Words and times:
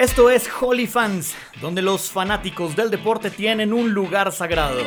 Esto 0.00 0.30
es 0.30 0.48
Holy 0.58 0.86
Fans, 0.86 1.36
donde 1.60 1.82
los 1.82 2.10
fanáticos 2.10 2.74
del 2.74 2.90
deporte 2.90 3.30
tienen 3.30 3.70
un 3.70 3.92
lugar 3.92 4.32
sagrado. 4.32 4.80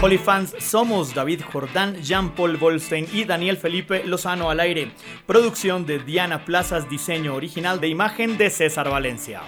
Holy 0.00 0.16
Fans 0.16 0.56
somos 0.58 1.12
David 1.12 1.42
Jordán, 1.52 1.96
Jean-Paul 1.96 2.56
Volstein 2.56 3.06
y 3.12 3.24
Daniel 3.24 3.58
Felipe 3.58 4.02
Lozano 4.04 4.48
al 4.48 4.60
aire. 4.60 4.92
Producción 5.26 5.84
de 5.84 5.98
Diana 5.98 6.46
Plazas, 6.46 6.88
diseño 6.88 7.34
original 7.34 7.82
de 7.82 7.88
imagen 7.88 8.38
de 8.38 8.48
César 8.48 8.88
Valencia. 8.88 9.42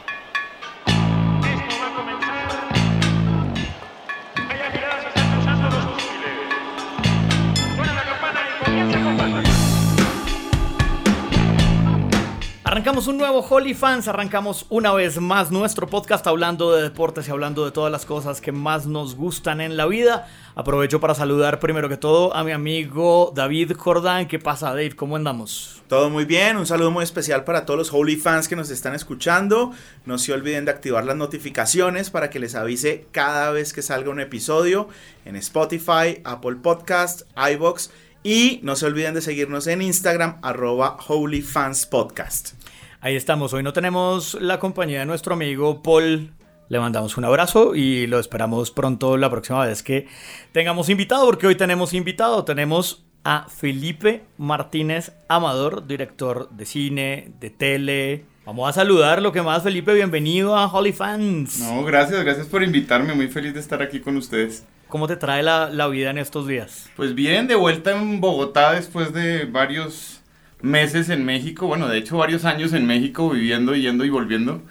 Arrancamos 12.74 13.06
un 13.06 13.18
nuevo 13.18 13.38
Holy 13.38 13.72
Fans, 13.72 14.08
arrancamos 14.08 14.66
una 14.68 14.92
vez 14.92 15.20
más 15.20 15.52
nuestro 15.52 15.86
podcast 15.86 16.26
hablando 16.26 16.74
de 16.74 16.82
deportes 16.82 17.28
y 17.28 17.30
hablando 17.30 17.64
de 17.64 17.70
todas 17.70 17.92
las 17.92 18.04
cosas 18.04 18.40
que 18.40 18.50
más 18.50 18.84
nos 18.84 19.14
gustan 19.14 19.60
en 19.60 19.76
la 19.76 19.86
vida. 19.86 20.26
Aprovecho 20.56 20.98
para 20.98 21.14
saludar 21.14 21.60
primero 21.60 21.88
que 21.88 21.96
todo 21.96 22.34
a 22.34 22.42
mi 22.42 22.50
amigo 22.50 23.32
David 23.32 23.74
Jordán. 23.76 24.26
¿Qué 24.26 24.40
pasa, 24.40 24.70
Dave? 24.70 24.96
¿Cómo 24.96 25.14
andamos? 25.14 25.84
Todo 25.86 26.10
muy 26.10 26.24
bien, 26.24 26.56
un 26.56 26.66
saludo 26.66 26.90
muy 26.90 27.04
especial 27.04 27.44
para 27.44 27.64
todos 27.64 27.78
los 27.78 27.92
Holy 27.92 28.16
Fans 28.16 28.48
que 28.48 28.56
nos 28.56 28.70
están 28.70 28.96
escuchando. 28.96 29.70
No 30.04 30.18
se 30.18 30.32
olviden 30.32 30.64
de 30.64 30.72
activar 30.72 31.04
las 31.04 31.14
notificaciones 31.14 32.10
para 32.10 32.28
que 32.28 32.40
les 32.40 32.56
avise 32.56 33.06
cada 33.12 33.52
vez 33.52 33.72
que 33.72 33.82
salga 33.82 34.10
un 34.10 34.18
episodio 34.18 34.88
en 35.24 35.36
Spotify, 35.36 36.22
Apple 36.24 36.56
Podcast, 36.56 37.22
iBox 37.36 37.92
y 38.24 38.58
no 38.62 38.74
se 38.74 38.86
olviden 38.86 39.14
de 39.14 39.20
seguirnos 39.20 39.68
en 39.68 39.82
Instagram, 39.82 40.38
arroba 40.42 40.96
HolyFansPodcast. 41.06 42.63
Ahí 43.04 43.16
estamos. 43.16 43.52
Hoy 43.52 43.62
no 43.62 43.74
tenemos 43.74 44.32
la 44.40 44.58
compañía 44.58 45.00
de 45.00 45.04
nuestro 45.04 45.34
amigo 45.34 45.82
Paul. 45.82 46.30
Le 46.70 46.80
mandamos 46.80 47.18
un 47.18 47.26
abrazo 47.26 47.74
y 47.74 48.06
lo 48.06 48.18
esperamos 48.18 48.70
pronto 48.70 49.18
la 49.18 49.28
próxima 49.28 49.66
vez 49.66 49.82
que 49.82 50.08
tengamos 50.52 50.88
invitado, 50.88 51.26
porque 51.26 51.46
hoy 51.46 51.54
tenemos 51.54 51.92
invitado. 51.92 52.46
Tenemos 52.46 53.04
a 53.22 53.46
Felipe 53.50 54.24
Martínez 54.38 55.12
Amador, 55.28 55.86
director 55.86 56.48
de 56.48 56.64
cine, 56.64 57.32
de 57.40 57.50
tele. 57.50 58.24
Vamos 58.46 58.70
a 58.70 58.72
saludar 58.72 59.20
lo 59.20 59.32
que 59.32 59.42
más, 59.42 59.62
Felipe. 59.62 59.92
Bienvenido 59.92 60.56
a 60.56 60.72
Holy 60.72 60.94
Fans. 60.94 61.58
No, 61.58 61.84
gracias, 61.84 62.24
gracias 62.24 62.46
por 62.46 62.62
invitarme. 62.62 63.12
Muy 63.12 63.28
feliz 63.28 63.52
de 63.52 63.60
estar 63.60 63.82
aquí 63.82 64.00
con 64.00 64.16
ustedes. 64.16 64.64
¿Cómo 64.88 65.06
te 65.08 65.16
trae 65.16 65.42
la, 65.42 65.68
la 65.68 65.88
vida 65.88 66.08
en 66.08 66.16
estos 66.16 66.46
días? 66.46 66.88
Pues 66.96 67.14
bien, 67.14 67.48
de 67.48 67.54
vuelta 67.54 67.94
en 67.94 68.22
Bogotá 68.22 68.72
después 68.72 69.12
de 69.12 69.44
varios 69.44 70.22
meses 70.64 71.10
en 71.10 71.24
México, 71.24 71.66
bueno, 71.66 71.88
de 71.88 71.98
hecho 71.98 72.16
varios 72.16 72.44
años 72.44 72.72
en 72.72 72.86
México 72.86 73.28
viviendo, 73.30 73.74
yendo 73.74 74.04
y 74.04 74.10
volviendo. 74.10 74.62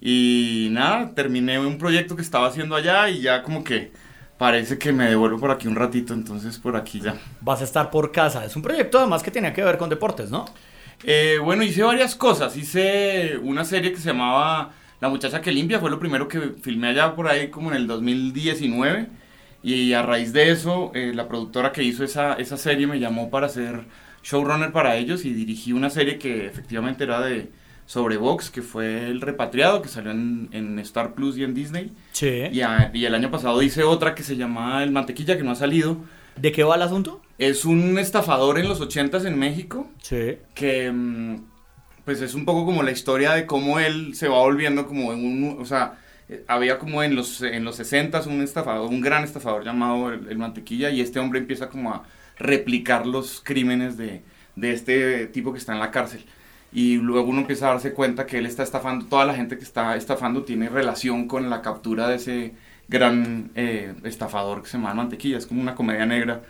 Y 0.00 0.68
nada, 0.70 1.14
terminé 1.14 1.58
un 1.58 1.78
proyecto 1.78 2.16
que 2.16 2.22
estaba 2.22 2.46
haciendo 2.46 2.76
allá 2.76 3.08
y 3.08 3.20
ya 3.20 3.42
como 3.42 3.62
que 3.64 3.92
parece 4.38 4.78
que 4.78 4.92
me 4.92 5.08
devuelvo 5.08 5.38
por 5.38 5.50
aquí 5.50 5.68
un 5.68 5.76
ratito, 5.76 6.14
entonces 6.14 6.58
por 6.58 6.76
aquí 6.76 7.00
ya. 7.00 7.16
Vas 7.40 7.60
a 7.60 7.64
estar 7.64 7.90
por 7.90 8.12
casa. 8.12 8.44
Es 8.44 8.56
un 8.56 8.62
proyecto 8.62 8.98
además 8.98 9.22
que 9.22 9.30
tenía 9.30 9.52
que 9.52 9.62
ver 9.62 9.78
con 9.78 9.90
deportes, 9.90 10.30
¿no? 10.30 10.44
Eh, 11.04 11.38
bueno, 11.42 11.64
hice 11.64 11.82
varias 11.82 12.14
cosas. 12.14 12.56
Hice 12.56 13.36
una 13.42 13.64
serie 13.64 13.92
que 13.92 13.98
se 13.98 14.08
llamaba 14.10 14.72
La 15.00 15.08
muchacha 15.08 15.40
que 15.40 15.50
limpia, 15.50 15.80
fue 15.80 15.90
lo 15.90 15.98
primero 15.98 16.28
que 16.28 16.54
filmé 16.62 16.88
allá 16.88 17.14
por 17.14 17.28
ahí 17.28 17.48
como 17.50 17.70
en 17.70 17.76
el 17.76 17.86
2019. 17.88 19.08
Y 19.64 19.92
a 19.92 20.02
raíz 20.02 20.32
de 20.32 20.50
eso, 20.50 20.90
eh, 20.94 21.12
la 21.14 21.28
productora 21.28 21.72
que 21.72 21.84
hizo 21.84 22.02
esa, 22.02 22.34
esa 22.34 22.56
serie 22.56 22.86
me 22.86 22.98
llamó 22.98 23.30
para 23.30 23.46
hacer 23.46 23.84
showrunner 24.22 24.72
para 24.72 24.96
ellos 24.96 25.24
y 25.24 25.32
dirigí 25.32 25.72
una 25.72 25.90
serie 25.90 26.18
que 26.18 26.46
efectivamente 26.46 27.04
era 27.04 27.20
de 27.20 27.50
sobre 27.86 28.16
Vox, 28.16 28.50
que 28.50 28.62
fue 28.62 29.06
El 29.06 29.20
Repatriado, 29.20 29.82
que 29.82 29.88
salió 29.88 30.12
en, 30.12 30.48
en 30.52 30.78
Star 30.78 31.14
Plus 31.14 31.36
y 31.36 31.44
en 31.44 31.52
Disney. 31.52 31.92
Sí. 32.12 32.44
Y, 32.50 32.60
y, 32.94 33.04
el 33.04 33.14
año 33.14 33.30
pasado 33.30 33.60
hice 33.62 33.82
otra 33.82 34.14
que 34.14 34.22
se 34.22 34.36
llama 34.36 34.82
El 34.82 34.92
Mantequilla, 34.92 35.36
que 35.36 35.42
no 35.42 35.50
ha 35.50 35.56
salido. 35.56 35.98
¿De 36.36 36.52
qué 36.52 36.64
va 36.64 36.76
el 36.76 36.82
asunto? 36.82 37.20
Es 37.38 37.64
un 37.64 37.98
estafador 37.98 38.58
en 38.58 38.68
los 38.68 38.80
ochentas 38.80 39.24
en 39.24 39.38
México. 39.38 39.90
Sí. 40.00 40.38
Que 40.54 40.90
mm, 40.90 41.44
pues 42.04 42.22
es 42.22 42.34
un 42.34 42.44
poco 42.44 42.64
como 42.64 42.82
la 42.82 42.92
historia 42.92 43.32
de 43.32 43.46
cómo 43.46 43.78
él 43.78 44.14
se 44.14 44.28
va 44.28 44.38
volviendo 44.38 44.86
como 44.86 45.12
en 45.12 45.24
un... 45.24 45.56
O 45.60 45.66
sea, 45.66 45.98
eh, 46.28 46.44
había 46.48 46.78
como 46.78 47.02
en 47.02 47.14
los, 47.14 47.42
en 47.42 47.64
los 47.64 47.76
60 47.76 48.22
un 48.22 48.42
estafador, 48.42 48.88
un 48.88 49.00
gran 49.00 49.24
estafador 49.24 49.64
llamado 49.64 50.12
el, 50.12 50.28
el 50.28 50.38
Mantequilla, 50.38 50.90
y 50.90 51.00
este 51.00 51.18
hombre 51.18 51.40
empieza 51.40 51.68
como 51.68 51.92
a 51.92 52.04
replicar 52.38 53.06
los 53.06 53.40
crímenes 53.44 53.96
de, 53.96 54.22
de, 54.56 54.72
este 54.72 55.26
tipo 55.28 55.52
que 55.52 55.58
está 55.58 55.72
en 55.72 55.80
la 55.80 55.90
cárcel. 55.90 56.24
Y 56.72 56.96
luego 56.96 57.28
uno 57.28 57.40
empieza 57.40 57.66
a 57.68 57.72
darse 57.74 57.92
cuenta 57.92 58.26
que 58.26 58.38
él 58.38 58.46
está 58.46 58.62
estafando, 58.62 59.06
toda 59.06 59.26
la 59.26 59.34
gente 59.34 59.58
que 59.58 59.64
está 59.64 59.96
estafando 59.96 60.42
tiene 60.44 60.68
relación 60.68 61.28
con 61.28 61.50
la 61.50 61.62
captura 61.62 62.08
de 62.08 62.16
ese 62.16 62.54
gran 62.88 63.50
eh, 63.54 63.94
estafador 64.04 64.62
que 64.62 64.68
se 64.68 64.78
llama 64.78 64.94
Mantequilla, 64.94 65.38
es 65.38 65.46
como 65.46 65.60
una 65.60 65.74
comedia 65.74 66.06
negra. 66.06 66.42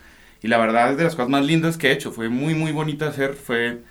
Y 0.42 0.48
la 0.48 0.58
verdad 0.58 0.92
es 0.92 0.96
de 0.96 1.04
las 1.04 1.14
cosas 1.14 1.30
más 1.30 1.44
lindas 1.44 1.76
que 1.76 1.88
he 1.88 1.92
hecho, 1.92 2.12
fue 2.12 2.28
muy 2.28 2.54
muy 2.54 2.72
bonita 2.72 3.08
hacer, 3.08 3.34
fue 3.34 3.82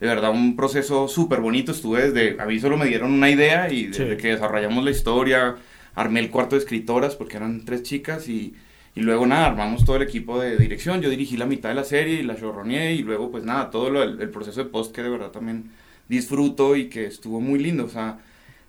de 0.00 0.06
verdad 0.06 0.30
un 0.30 0.56
proceso 0.56 1.08
súper 1.08 1.40
bonito, 1.40 1.72
estuve 1.72 2.10
desde, 2.10 2.40
a 2.40 2.46
mí 2.46 2.58
solo 2.58 2.76
me 2.76 2.86
dieron 2.86 3.12
una 3.12 3.30
idea 3.30 3.70
y 3.70 3.86
desde 3.88 4.16
que 4.16 4.28
desarrollamos 4.28 4.82
la 4.82 4.90
historia, 4.90 5.56
armé 5.94 6.20
el 6.20 6.30
cuarto 6.30 6.56
de 6.56 6.62
escritoras 6.62 7.14
porque 7.16 7.36
eran 7.36 7.64
tres 7.64 7.82
chicas 7.82 8.28
y 8.28 8.54
y 8.94 9.00
luego 9.00 9.26
nada, 9.26 9.46
armamos 9.46 9.84
todo 9.84 9.96
el 9.96 10.02
equipo 10.02 10.40
de 10.40 10.56
dirección, 10.56 11.00
yo 11.00 11.10
dirigí 11.10 11.36
la 11.36 11.46
mitad 11.46 11.68
de 11.68 11.74
la 11.76 11.84
serie 11.84 12.20
y 12.20 12.22
la 12.22 12.34
showroneé 12.34 12.94
y 12.94 13.02
luego 13.02 13.30
pues 13.30 13.44
nada, 13.44 13.70
todo 13.70 13.90
lo, 13.90 14.02
el, 14.02 14.30
proceso 14.30 14.64
de 14.64 14.70
post 14.70 14.94
que 14.94 15.02
de 15.02 15.10
verdad 15.10 15.30
también 15.30 15.70
disfruto 16.08 16.74
y 16.74 16.88
que 16.88 17.06
estuvo 17.06 17.40
muy 17.40 17.60
lindo, 17.60 17.84
o 17.84 17.88
sea, 17.88 18.18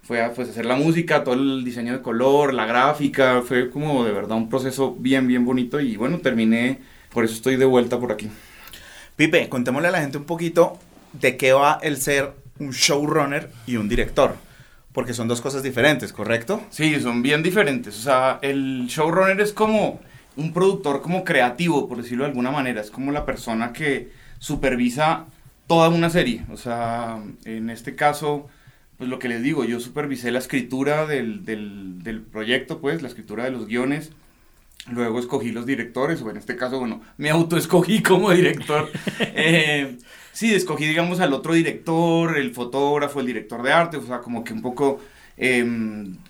fue 0.03 0.21
a 0.21 0.33
pues, 0.33 0.49
hacer 0.49 0.65
la 0.65 0.75
música, 0.75 1.23
todo 1.23 1.35
el 1.35 1.63
diseño 1.63 1.93
de 1.93 2.01
color, 2.01 2.53
la 2.53 2.65
gráfica, 2.65 3.41
fue 3.41 3.69
como 3.69 4.05
de 4.05 4.11
verdad 4.11 4.37
un 4.37 4.49
proceso 4.49 4.95
bien, 4.97 5.27
bien 5.27 5.43
bonito 5.43 5.79
y 5.79 5.95
bueno, 5.97 6.19
terminé, 6.19 6.79
por 7.11 7.25
eso 7.25 7.33
estoy 7.33 7.55
de 7.55 7.65
vuelta 7.65 7.99
por 7.99 8.11
aquí. 8.11 8.29
Pipe, 9.15 9.49
contémosle 9.49 9.89
a 9.89 9.91
la 9.91 10.01
gente 10.01 10.17
un 10.17 10.25
poquito 10.25 10.79
de 11.13 11.35
qué 11.37 11.53
va 11.53 11.79
el 11.81 11.97
ser 11.97 12.31
un 12.59 12.71
showrunner 12.71 13.49
y 13.65 13.75
un 13.77 13.89
director. 13.89 14.35
Porque 14.93 15.13
son 15.13 15.27
dos 15.27 15.41
cosas 15.41 15.63
diferentes, 15.63 16.11
¿correcto? 16.11 16.61
Sí, 16.69 16.99
son 16.99 17.21
bien 17.21 17.43
diferentes. 17.43 17.97
O 17.97 18.01
sea, 18.01 18.39
el 18.41 18.87
showrunner 18.87 19.39
es 19.39 19.53
como 19.53 20.01
un 20.41 20.53
productor 20.53 21.01
como 21.01 21.23
creativo, 21.23 21.87
por 21.87 21.97
decirlo 21.97 22.23
de 22.23 22.31
alguna 22.31 22.51
manera. 22.51 22.81
Es 22.81 22.91
como 22.91 23.11
la 23.11 23.25
persona 23.25 23.71
que 23.73 24.11
supervisa 24.39 25.27
toda 25.67 25.89
una 25.89 26.09
serie. 26.09 26.43
O 26.51 26.57
sea, 26.57 27.23
en 27.45 27.69
este 27.69 27.95
caso, 27.95 28.47
pues 28.97 29.09
lo 29.09 29.19
que 29.19 29.29
les 29.29 29.41
digo, 29.41 29.63
yo 29.63 29.79
supervisé 29.79 30.31
la 30.31 30.39
escritura 30.39 31.05
del, 31.05 31.45
del, 31.45 32.03
del 32.03 32.21
proyecto, 32.21 32.81
pues, 32.81 33.01
la 33.01 33.07
escritura 33.07 33.45
de 33.45 33.51
los 33.51 33.67
guiones. 33.67 34.11
Luego 34.91 35.19
escogí 35.19 35.51
los 35.51 35.65
directores, 35.65 36.21
o 36.21 36.29
en 36.31 36.37
este 36.37 36.55
caso, 36.55 36.79
bueno, 36.79 37.01
me 37.17 37.29
autoescogí 37.29 38.01
como 38.03 38.31
director. 38.31 38.89
eh, 39.19 39.97
sí, 40.31 40.53
escogí, 40.53 40.85
digamos, 40.85 41.19
al 41.19 41.33
otro 41.33 41.53
director, 41.53 42.37
el 42.37 42.51
fotógrafo, 42.51 43.19
el 43.19 43.27
director 43.27 43.61
de 43.61 43.71
arte, 43.71 43.97
o 43.97 44.05
sea, 44.05 44.19
como 44.19 44.43
que 44.43 44.53
un 44.53 44.61
poco 44.61 44.99
eh, 45.37 45.65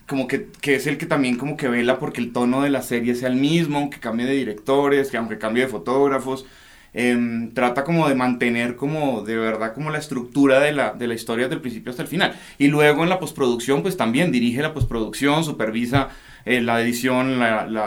como 0.08 0.28
que, 0.28 0.48
que, 0.62 0.76
es 0.76 0.88
el 0.88 0.98
que 0.98 1.06
también 1.06 1.38
como 1.38 1.58
que 1.58 1.68
vela 1.68 2.00
porque 2.00 2.22
el 2.22 2.34
tono 2.34 2.62
de 2.62 2.70
la 2.70 2.82
serie 2.82 3.16
sea 3.16 3.30
el 3.30 3.36
mismo, 3.36 3.78
aunque 3.78 4.00
cambie 4.00 4.26
de 4.26 4.34
directores, 4.34 5.10
que 5.10 5.18
aunque 5.18 5.38
cambie 5.38 5.64
de 5.64 5.70
fotógrafos, 5.70 6.46
eh, 6.94 7.50
trata 7.54 7.84
como 7.86 8.10
de 8.10 8.16
mantener 8.16 8.76
como 8.76 9.22
de 9.22 9.38
verdad 9.38 9.74
como 9.74 9.92
la 9.92 9.98
estructura 9.98 10.60
de 10.60 10.74
la, 10.74 10.92
de 10.92 11.08
la 11.08 11.14
historia 11.14 11.46
desde 11.46 11.56
el 11.56 11.62
principio 11.62 11.92
hasta 11.92 12.04
el 12.04 12.10
final. 12.10 12.36
Y 12.58 12.68
luego 12.68 13.04
en 13.04 13.10
la 13.10 13.20
postproducción 13.20 13.82
pues 13.82 13.98
también 13.98 14.32
dirige 14.32 14.62
la 14.62 14.74
postproducción, 14.74 15.44
supervisa 15.44 16.10
eh, 16.46 16.62
la 16.62 16.82
edición, 16.82 17.40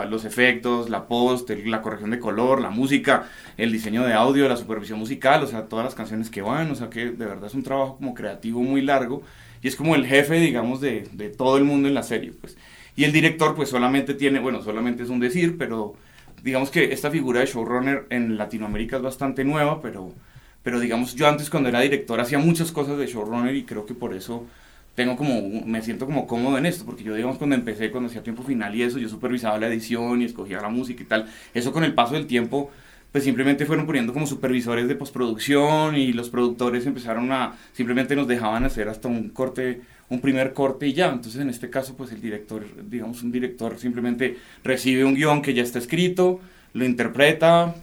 los 0.09 0.25
efectos, 0.25 0.89
la 0.89 1.07
post, 1.07 1.49
la 1.49 1.81
corrección 1.81 2.11
de 2.11 2.19
color, 2.19 2.61
la 2.61 2.69
música, 2.69 3.25
el 3.57 3.71
diseño 3.71 4.03
de 4.03 4.13
audio, 4.13 4.47
la 4.47 4.55
supervisión 4.55 4.99
musical, 4.99 5.43
o 5.43 5.47
sea, 5.47 5.63
todas 5.63 5.83
las 5.85 5.95
canciones 5.95 6.29
que 6.29 6.41
van, 6.41 6.71
o 6.71 6.75
sea 6.75 6.89
que 6.89 7.05
de 7.05 7.25
verdad 7.25 7.45
es 7.45 7.53
un 7.53 7.63
trabajo 7.63 7.97
como 7.97 8.13
creativo 8.13 8.61
muy 8.61 8.81
largo 8.81 9.23
y 9.65 9.67
es 9.67 9.75
como 9.75 9.95
el 9.95 10.05
jefe, 10.05 10.35
digamos, 10.35 10.79
de, 10.79 11.07
de 11.13 11.29
todo 11.29 11.57
el 11.57 11.63
mundo 11.63 11.87
en 11.87 11.95
la 11.95 12.03
serie, 12.03 12.31
pues. 12.39 12.55
Y 12.95 13.03
el 13.03 13.11
director, 13.11 13.55
pues 13.55 13.67
solamente 13.67 14.13
tiene, 14.13 14.39
bueno, 14.39 14.61
solamente 14.61 15.01
es 15.01 15.09
un 15.09 15.19
decir, 15.19 15.57
pero 15.57 15.95
digamos 16.43 16.69
que 16.69 16.93
esta 16.93 17.09
figura 17.09 17.39
de 17.39 17.47
showrunner 17.47 18.05
en 18.11 18.37
Latinoamérica 18.37 18.97
es 18.97 19.01
bastante 19.01 19.43
nueva, 19.43 19.81
pero, 19.81 20.13
pero 20.61 20.79
digamos, 20.79 21.15
yo 21.15 21.27
antes 21.27 21.49
cuando 21.49 21.69
era 21.69 21.79
director 21.79 22.19
hacía 22.19 22.37
muchas 22.37 22.71
cosas 22.71 22.99
de 22.99 23.07
showrunner 23.07 23.55
y 23.55 23.63
creo 23.63 23.87
que 23.87 23.95
por 23.95 24.13
eso 24.13 24.45
tengo 24.93 25.15
como, 25.17 25.41
me 25.65 25.81
siento 25.81 26.05
como 26.05 26.27
cómodo 26.27 26.59
en 26.59 26.67
esto, 26.67 26.85
porque 26.85 27.03
yo 27.03 27.15
digamos 27.15 27.39
cuando 27.39 27.55
empecé, 27.55 27.89
cuando 27.89 28.07
hacía 28.07 28.21
tiempo 28.21 28.43
final 28.43 28.75
y 28.75 28.83
eso, 28.83 28.99
yo 28.99 29.09
supervisaba 29.09 29.57
la 29.57 29.65
edición 29.65 30.21
y 30.21 30.25
escogía 30.25 30.61
la 30.61 30.69
música 30.69 31.01
y 31.01 31.07
tal, 31.07 31.27
eso 31.55 31.73
con 31.73 31.83
el 31.83 31.95
paso 31.95 32.13
del 32.13 32.27
tiempo 32.27 32.69
pues 33.15 33.23
simplemente 33.23 33.65
fueron 33.65 33.85
poniendo 33.85 34.11
como 34.11 34.27
supervisores 34.27 34.89
de 34.89 34.95
postproducción 34.95 35.95
y 35.95 36.11
los 36.11 36.29
productores 36.29 36.85
empezaron 36.85 37.31
a, 37.31 37.53
simplemente 37.71 38.13
nos 38.13 38.27
dejaban 38.27 38.65
hacer 38.65 38.89
hasta 38.89 39.07
un 39.07 39.29
corte, 39.29 39.79
un 40.09 40.19
primer 40.19 40.51
corte 40.51 40.85
y 40.85 40.91
ya. 40.91 41.13
Entonces 41.13 41.39
en 41.39 41.49
este 41.49 41.69
caso 41.69 41.95
pues 41.95 42.11
el 42.11 42.19
director, 42.19 42.65
digamos 42.89 43.23
un 43.23 43.31
director 43.31 43.79
simplemente 43.79 44.35
recibe 44.65 45.05
un 45.05 45.15
guion 45.15 45.41
que 45.41 45.53
ya 45.53 45.63
está 45.63 45.79
escrito, 45.79 46.41
lo 46.73 46.83
interpreta, 46.83 47.73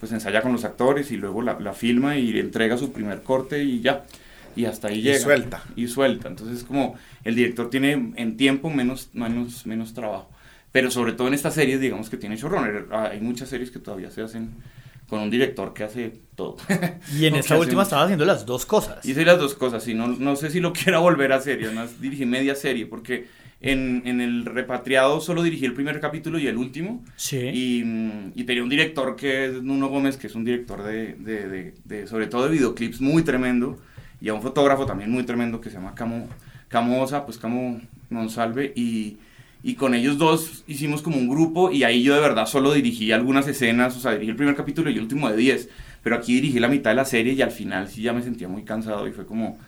pues 0.00 0.12
ensaya 0.12 0.40
con 0.40 0.52
los 0.52 0.64
actores 0.64 1.10
y 1.10 1.18
luego 1.18 1.42
la, 1.42 1.60
la 1.60 1.74
filma 1.74 2.16
y 2.16 2.38
entrega 2.38 2.78
su 2.78 2.90
primer 2.90 3.20
corte 3.22 3.62
y 3.62 3.82
ya. 3.82 4.06
y 4.56 4.64
hasta 4.64 4.88
ahí 4.88 5.02
llega. 5.02 5.18
Y 5.18 5.20
suelta. 5.20 5.62
Y 5.76 5.88
suelta. 5.88 6.28
Entonces, 6.28 6.64
como 6.64 6.94
el 7.22 7.34
director 7.34 7.68
tiene 7.68 8.14
en 8.16 8.38
tiempo 8.38 8.70
menos, 8.70 9.10
menos, 9.12 9.66
menos 9.66 9.92
trabajo. 9.92 10.30
Pero 10.72 10.90
sobre 10.90 11.12
todo 11.12 11.28
en 11.28 11.34
estas 11.34 11.54
series, 11.54 11.80
digamos 11.80 12.10
que 12.10 12.16
tiene 12.16 12.36
showrunner. 12.36 12.86
Hay 12.92 13.20
muchas 13.20 13.48
series 13.48 13.70
que 13.70 13.78
todavía 13.78 14.10
se 14.10 14.22
hacen 14.22 14.50
con 15.10 15.20
un 15.20 15.28
director 15.28 15.74
que 15.74 15.82
hace 15.84 16.12
todo. 16.36 16.56
Y 17.18 17.26
en 17.26 17.34
esta 17.36 17.58
última 17.58 17.82
estaba 17.82 18.04
haciendo 18.04 18.24
las 18.24 18.46
dos 18.46 18.64
cosas. 18.64 19.04
Hice 19.04 19.24
las 19.24 19.38
dos 19.38 19.54
cosas, 19.54 19.86
y 19.88 19.94
no, 19.94 20.06
no 20.06 20.36
sé 20.36 20.50
si 20.50 20.60
lo 20.60 20.72
quiera 20.72 21.00
volver 21.00 21.32
a 21.32 21.36
hacer, 21.36 21.60
y 21.60 21.64
además 21.64 22.00
dirigí 22.00 22.24
media 22.24 22.54
serie, 22.54 22.86
porque 22.86 23.26
en, 23.60 24.02
en, 24.06 24.20
el 24.20 24.46
repatriado 24.46 25.20
solo 25.20 25.42
dirigí 25.42 25.66
el 25.66 25.74
primer 25.74 26.00
capítulo 26.00 26.38
y 26.38 26.46
el 26.46 26.56
último. 26.56 27.04
Sí. 27.16 27.38
Y, 27.38 27.84
mm, 27.84 28.32
y 28.36 28.44
tenía 28.44 28.62
un 28.62 28.70
director 28.70 29.16
que 29.16 29.46
es 29.46 29.62
Nuno 29.62 29.88
Gómez, 29.88 30.16
que 30.16 30.28
es 30.28 30.34
un 30.36 30.44
director 30.44 30.82
de, 30.84 31.14
de, 31.14 31.48
de, 31.48 31.74
de, 31.84 32.06
sobre 32.06 32.28
todo 32.28 32.44
de 32.44 32.52
videoclips 32.52 33.00
muy 33.00 33.24
tremendo, 33.24 33.78
y 34.20 34.28
a 34.28 34.34
un 34.34 34.42
fotógrafo 34.42 34.86
también 34.86 35.10
muy 35.10 35.24
tremendo 35.24 35.60
que 35.60 35.70
se 35.70 35.76
llama 35.76 35.94
Camo, 35.94 36.28
Camo 36.68 37.02
Osa, 37.02 37.26
pues 37.26 37.36
Camo 37.36 37.80
Monsalve, 38.10 38.72
y 38.76 39.16
y 39.62 39.74
con 39.74 39.94
ellos 39.94 40.18
dos 40.18 40.64
hicimos 40.66 41.02
como 41.02 41.18
un 41.18 41.28
grupo 41.28 41.70
y 41.70 41.84
ahí 41.84 42.02
yo 42.02 42.14
de 42.14 42.20
verdad 42.20 42.46
solo 42.46 42.72
dirigí 42.72 43.12
algunas 43.12 43.46
escenas, 43.46 43.96
o 43.96 44.00
sea, 44.00 44.12
dirigí 44.12 44.30
el 44.30 44.36
primer 44.36 44.56
capítulo 44.56 44.90
y 44.90 44.94
el 44.94 45.00
último 45.00 45.28
de 45.28 45.36
10, 45.36 45.68
pero 46.02 46.16
aquí 46.16 46.34
dirigí 46.34 46.58
la 46.58 46.68
mitad 46.68 46.90
de 46.90 46.96
la 46.96 47.04
serie 47.04 47.34
y 47.34 47.42
al 47.42 47.50
final 47.50 47.88
sí 47.88 48.02
ya 48.02 48.12
me 48.12 48.22
sentía 48.22 48.48
muy 48.48 48.62
cansado 48.62 49.06
y 49.06 49.12
fue 49.12 49.26
como, 49.26 49.58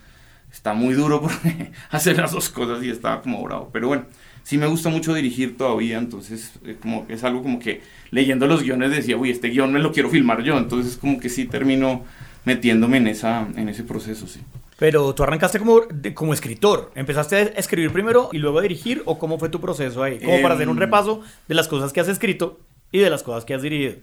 está 0.50 0.72
muy 0.72 0.94
duro 0.94 1.20
porque 1.20 1.72
hacer 1.90 2.16
las 2.16 2.32
dos 2.32 2.48
cosas 2.48 2.82
y 2.84 2.90
estaba 2.90 3.20
como 3.20 3.42
bravo, 3.42 3.70
pero 3.72 3.88
bueno, 3.88 4.06
sí 4.42 4.56
me 4.56 4.66
gusta 4.66 4.88
mucho 4.88 5.14
dirigir 5.14 5.56
todavía, 5.56 5.98
entonces 5.98 6.52
es, 6.64 6.76
como, 6.76 7.04
es 7.08 7.22
algo 7.24 7.42
como 7.42 7.58
que 7.58 7.82
leyendo 8.10 8.46
los 8.46 8.62
guiones 8.62 8.90
decía, 8.90 9.16
uy, 9.16 9.30
este 9.30 9.48
guion 9.48 9.72
me 9.72 9.78
lo 9.78 9.92
quiero 9.92 10.08
filmar 10.08 10.42
yo, 10.42 10.56
entonces 10.56 10.96
como 10.96 11.20
que 11.20 11.28
sí 11.28 11.44
termino 11.44 12.04
metiéndome 12.44 12.96
en, 12.96 13.08
esa, 13.08 13.46
en 13.56 13.68
ese 13.68 13.84
proceso, 13.84 14.26
sí. 14.26 14.40
Pero 14.82 15.14
tú 15.14 15.22
arrancaste 15.22 15.60
como, 15.60 15.82
como 16.12 16.34
escritor. 16.34 16.90
¿Empezaste 16.96 17.36
a 17.36 17.42
escribir 17.42 17.92
primero 17.92 18.30
y 18.32 18.38
luego 18.38 18.58
a 18.58 18.62
dirigir? 18.62 19.00
¿O 19.04 19.16
cómo 19.16 19.38
fue 19.38 19.48
tu 19.48 19.60
proceso 19.60 20.02
ahí? 20.02 20.18
Como 20.18 20.42
para 20.42 20.56
hacer 20.56 20.68
un 20.68 20.74
Em, 20.74 20.80
repaso 20.80 21.22
de 21.46 21.54
las 21.54 21.68
cosas 21.68 21.92
que 21.92 22.00
has 22.00 22.08
escrito 22.08 22.58
y 22.90 22.98
de 22.98 23.08
las 23.08 23.22
cosas 23.22 23.44
que 23.44 23.54
has 23.54 23.62
dirigido. 23.62 23.94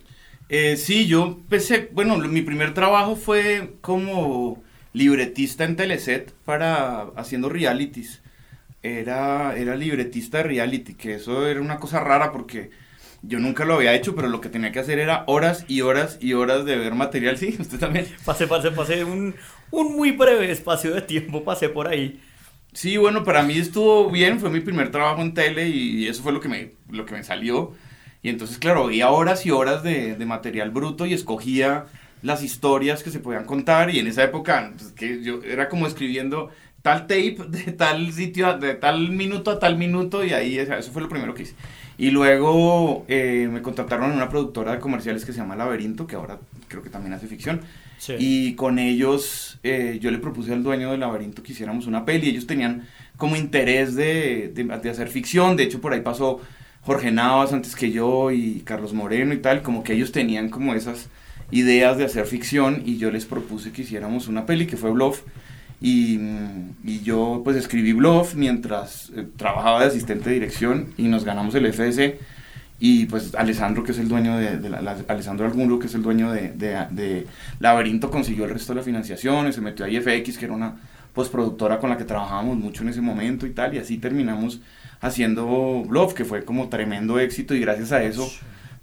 Eh, 0.48 0.78
sí, 0.78 1.06
yo 1.06 1.26
empecé, 1.26 1.90
bueno, 1.92 2.18
mi 2.18 2.42
primer 2.44 2.74
trabajo 2.74 3.18
fue 3.18 3.74
como 3.82 4.64
libretista 4.94 5.66
en 5.66 5.76
Teleset 5.76 6.32
para 6.46 7.08
haciendo 7.18 7.50
realities. 7.50 8.22
Era, 8.82 9.58
era 9.58 9.76
libretista 9.76 10.38
de 10.38 10.44
reality, 10.44 10.94
que 10.94 11.16
eso 11.16 11.46
era 11.46 11.60
una 11.60 11.76
cosa 11.76 12.00
rara 12.00 12.32
porque 12.32 12.70
yo 13.22 13.40
nunca 13.40 13.66
lo 13.66 13.74
había 13.76 13.94
hecho, 13.94 14.16
pero 14.16 14.30
lo 14.30 14.40
que 14.40 14.48
tenía 14.48 14.72
que 14.72 14.80
hacer 14.80 15.00
era 15.00 15.26
horas 15.28 15.66
y 15.68 15.82
horas 15.82 16.18
y 16.22 16.34
horas 16.34 16.64
de 16.64 16.78
ver 16.78 16.96
material. 16.96 17.38
Sí, 17.40 17.58
usted 17.60 17.80
también. 17.80 18.08
Pasé, 18.24 18.48
pasé, 18.48 18.72
pasé 18.72 19.04
un, 19.04 19.36
un 19.72 19.96
muy 19.96 20.12
breve 20.12 20.52
espacio 20.52 20.94
de 20.94 21.02
tiempo, 21.02 21.44
pasé 21.44 21.70
por 21.70 21.88
ahí. 21.88 22.22
Sí, 22.74 22.98
bueno, 22.98 23.24
para 23.24 23.44
mí 23.44 23.58
estuvo 23.58 24.10
bien, 24.12 24.40
fue 24.40 24.50
mi 24.50 24.60
primer 24.62 24.92
trabajo 24.92 25.22
en 25.22 25.34
tele 25.34 25.70
y 25.70 26.08
eso 26.08 26.22
fue 26.24 26.32
lo 26.32 26.40
que 26.40 26.50
me, 26.50 26.72
lo 26.90 27.06
que 27.06 27.14
me 27.14 27.24
salió. 27.24 27.74
Y 28.22 28.30
entonces, 28.30 28.58
claro, 28.58 28.88
veía 28.88 29.10
horas 29.10 29.46
y 29.46 29.52
horas 29.52 29.84
de, 29.84 30.16
de 30.16 30.26
material 30.26 30.72
bruto 30.72 31.06
y 31.06 31.14
escogía 31.14 31.86
las 32.22 32.44
historias 32.44 33.02
que 33.04 33.12
se 33.12 33.20
podían 33.20 33.46
contar 33.46 33.90
y 33.90 34.00
en 34.00 34.08
esa 34.08 34.24
época, 34.24 34.74
pues, 34.78 34.92
que 34.92 35.24
yo 35.24 35.42
era 35.44 35.70
como 35.70 35.88
escribiendo 35.88 36.50
tal 36.82 37.02
tape 37.08 37.38
de 37.48 37.72
tal 37.74 38.12
sitio, 38.14 38.58
de 38.58 38.76
tal 38.76 39.10
minuto 39.12 39.52
a 39.52 39.60
tal 39.60 39.78
minuto 39.78 40.24
y 40.24 40.34
ahí, 40.34 40.60
o 40.60 40.66
sea, 40.66 40.80
eso 40.80 40.92
fue 40.92 41.02
lo 41.02 41.10
primero 41.10 41.34
que 41.34 41.44
hice. 41.44 41.56
Y 41.98 42.12
luego 42.12 43.06
eh, 43.10 43.50
me 43.52 43.62
contrataron 43.62 44.12
en 44.12 44.18
una 44.18 44.30
productora 44.30 44.74
de 44.74 44.80
comerciales 44.80 45.26
que 45.26 45.34
se 45.34 45.40
llama 45.40 45.56
Laberinto, 45.56 46.08
que 46.08 46.16
ahora 46.16 46.40
creo 46.68 46.82
que 46.82 46.90
también 46.90 47.14
hace 47.14 47.28
ficción. 47.28 47.62
Sí. 48.00 48.16
Y 48.18 48.56
con 48.56 48.80
ellos 48.80 49.60
eh, 49.62 50.00
yo 50.02 50.10
le 50.10 50.18
propuse 50.20 50.54
al 50.54 50.64
dueño 50.64 50.92
del 50.92 51.02
laberinto 51.02 51.44
que 51.44 51.52
hiciéramos 51.52 51.86
una 51.86 52.06
peli. 52.06 52.30
Ellos 52.30 52.48
tenían 52.48 52.88
como 53.18 53.36
interés 53.36 53.96
de, 53.96 54.52
de, 54.56 54.64
de 54.64 54.90
hacer 54.90 55.10
ficción. 55.10 55.56
De 55.58 55.64
hecho, 55.64 55.82
por 55.82 55.94
ahí 55.94 56.02
pasó 56.02 56.40
Jorge 56.82 57.12
Navas 57.12 57.54
antes 57.54 57.76
que 57.76 57.92
yo 57.92 58.32
y 58.32 58.62
Carlos 58.66 58.94
Moreno 58.94 59.34
y 59.34 59.40
tal. 59.40 59.62
Como 59.62 59.84
que 59.84 59.94
ellos 59.94 60.12
tenían 60.12 60.50
como 60.50 60.74
esas 60.74 61.10
ideas 61.52 61.98
de 61.98 62.06
hacer 62.06 62.26
ficción 62.26 62.84
y 62.86 62.98
yo 62.98 63.12
les 63.12 63.26
propuse 63.26 63.72
que 63.72 63.82
hiciéramos 63.82 64.28
una 64.28 64.46
peli 64.46 64.66
que 64.66 64.78
fue 64.78 64.92
Bluff. 64.92 65.22
Y, 65.82 66.20
y 66.84 67.02
yo 67.04 67.42
pues 67.44 67.56
escribí 67.56 67.94
Bluff 67.94 68.36
mientras 68.36 69.12
eh, 69.16 69.26
trabajaba 69.38 69.82
de 69.82 69.88
asistente 69.88 70.30
de 70.30 70.36
dirección 70.36 70.94
y 70.98 71.04
nos 71.04 71.24
ganamos 71.26 71.56
el 71.56 71.66
FS. 71.68 72.18
Y 72.80 73.06
pues 73.08 73.36
Alessandro, 73.36 73.84
que 73.84 73.92
es 73.92 74.00
el 74.00 74.08
dueño 74.08 74.38
de, 74.38 74.58
de 74.58 74.70
la, 74.70 74.82
la- 74.82 74.96
Alessandro 75.08 75.46
Alguno, 75.46 75.80
que 75.80 75.88
es 75.88 75.96
el 75.96 76.02
dueño 76.02 76.32
de, 76.32 76.52
de, 76.52 76.86
de 76.92 77.28
Laberinto, 77.60 78.10
consiguió 78.10 78.46
el 78.46 78.52
resto 78.52 78.74
de 78.74 78.78
la 78.80 78.84
financiación 78.84 79.48
y 79.48 79.54
se 79.54 79.62
metió 79.62 79.86
a 79.86 79.90
IFX, 79.90 80.38
que 80.38 80.46
era 80.46 80.54
una 80.54 80.76
postproductora 81.14 81.80
con 81.80 81.90
la 81.90 81.98
que 81.98 82.06
trabajábamos 82.06 82.58
mucho 82.58 82.84
en 82.84 82.90
ese 82.90 83.02
momento 83.02 83.46
y 83.46 83.52
tal. 83.52 83.74
Y 83.76 83.80
así 83.80 83.98
terminamos 83.98 84.62
haciendo 85.02 85.84
Bluff, 85.86 86.14
que 86.14 86.26
fue 86.26 86.44
como 86.46 86.70
tremendo 86.70 87.20
éxito 87.20 87.54
y 87.54 87.60
gracias 87.60 87.92
a 87.92 88.04
eso, 88.04 88.30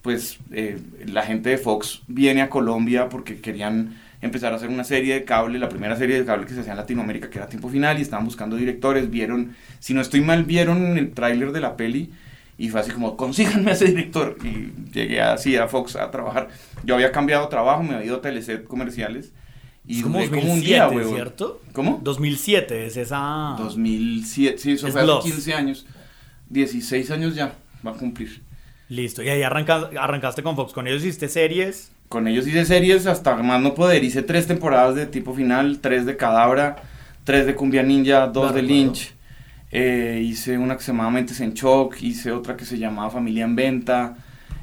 pues 0.02 0.38
eh, 0.52 0.78
la 1.06 1.22
gente 1.22 1.50
de 1.50 1.58
Fox 1.58 2.02
viene 2.06 2.42
a 2.42 2.50
Colombia 2.50 3.08
porque 3.08 3.40
querían 3.40 3.94
empezar 4.22 4.52
a 4.52 4.56
hacer 4.56 4.68
una 4.68 4.84
serie 4.84 5.14
de 5.14 5.24
cable, 5.24 5.58
la 5.58 5.68
primera 5.68 5.96
serie 5.96 6.18
de 6.18 6.24
cable 6.24 6.46
que 6.46 6.54
se 6.54 6.60
hacía 6.60 6.72
en 6.72 6.78
Latinoamérica, 6.78 7.28
que 7.30 7.38
era 7.38 7.48
tiempo 7.48 7.68
final, 7.68 7.98
y 7.98 8.02
estaban 8.02 8.24
buscando 8.24 8.56
directores, 8.56 9.10
vieron, 9.10 9.54
si 9.78 9.94
no 9.94 10.00
estoy 10.00 10.20
mal, 10.22 10.44
vieron 10.44 10.96
el 10.98 11.12
tráiler 11.12 11.52
de 11.52 11.60
la 11.60 11.76
peli, 11.76 12.10
y 12.58 12.68
fue 12.68 12.80
así 12.80 12.90
como, 12.90 13.16
consíganme 13.16 13.70
a 13.70 13.74
ese 13.74 13.86
director, 13.86 14.36
y 14.44 14.72
llegué 14.92 15.20
así 15.20 15.56
a 15.56 15.68
Fox 15.68 15.96
a 15.96 16.10
trabajar. 16.10 16.48
Yo 16.84 16.94
había 16.94 17.12
cambiado 17.12 17.44
de 17.44 17.50
trabajo, 17.50 17.82
me 17.82 17.94
había 17.94 18.06
ido 18.06 18.16
a 18.16 18.20
Teleset 18.22 18.64
comerciales, 18.64 19.32
y 19.86 19.98
es 19.98 20.02
como 20.02 20.18
duré 20.18 20.28
2007, 20.30 20.40
como 20.40 20.54
un 20.54 20.60
día, 20.60 20.88
huevón. 20.88 21.14
¿cierto? 21.14 21.60
¿Cómo? 21.72 22.00
2007 22.02 22.86
es 22.86 22.96
esa... 22.96 23.54
2007, 23.58 24.58
sí, 24.58 24.72
eso 24.72 24.86
Es 24.86 24.92
fue 24.92 25.02
hace 25.02 25.10
Bluff. 25.12 25.24
15 25.24 25.54
años, 25.54 25.86
16 26.50 27.10
años 27.10 27.34
ya, 27.34 27.52
va 27.86 27.92
a 27.92 27.94
cumplir. 27.94 28.42
Listo, 28.88 29.22
y 29.22 29.28
ahí 29.28 29.42
arranca- 29.42 29.90
arrancaste 29.98 30.42
con 30.42 30.54
Fox. 30.56 30.72
Con 30.72 30.86
ellos 30.86 31.02
hiciste 31.02 31.28
series. 31.28 31.90
Con 32.08 32.28
ellos 32.28 32.46
hice 32.46 32.64
series 32.64 33.06
hasta 33.08 33.34
más 33.36 33.60
no 33.60 33.74
poder. 33.74 34.04
Hice 34.04 34.22
tres 34.22 34.46
temporadas 34.46 34.94
de 34.94 35.06
tipo 35.06 35.34
final, 35.34 35.80
tres 35.80 36.06
de 36.06 36.16
Cadabra, 36.16 36.76
tres 37.24 37.46
de 37.46 37.56
Cumbia 37.56 37.82
Ninja, 37.82 38.28
dos 38.28 38.54
de 38.54 38.60
Bárbaro. 38.62 38.66
Lynch. 38.68 39.12
Eh, 39.78 40.22
hice 40.24 40.56
una 40.56 40.74
que 40.76 40.82
se 40.82 40.92
llamaba 40.92 41.10
Mentes 41.10 41.38
en 41.40 41.52
Shock, 41.52 41.96
hice 42.00 42.32
otra 42.32 42.56
que 42.56 42.64
se 42.64 42.78
llamaba 42.78 43.10
Familia 43.10 43.44
en 43.44 43.54
Venta. 43.56 44.16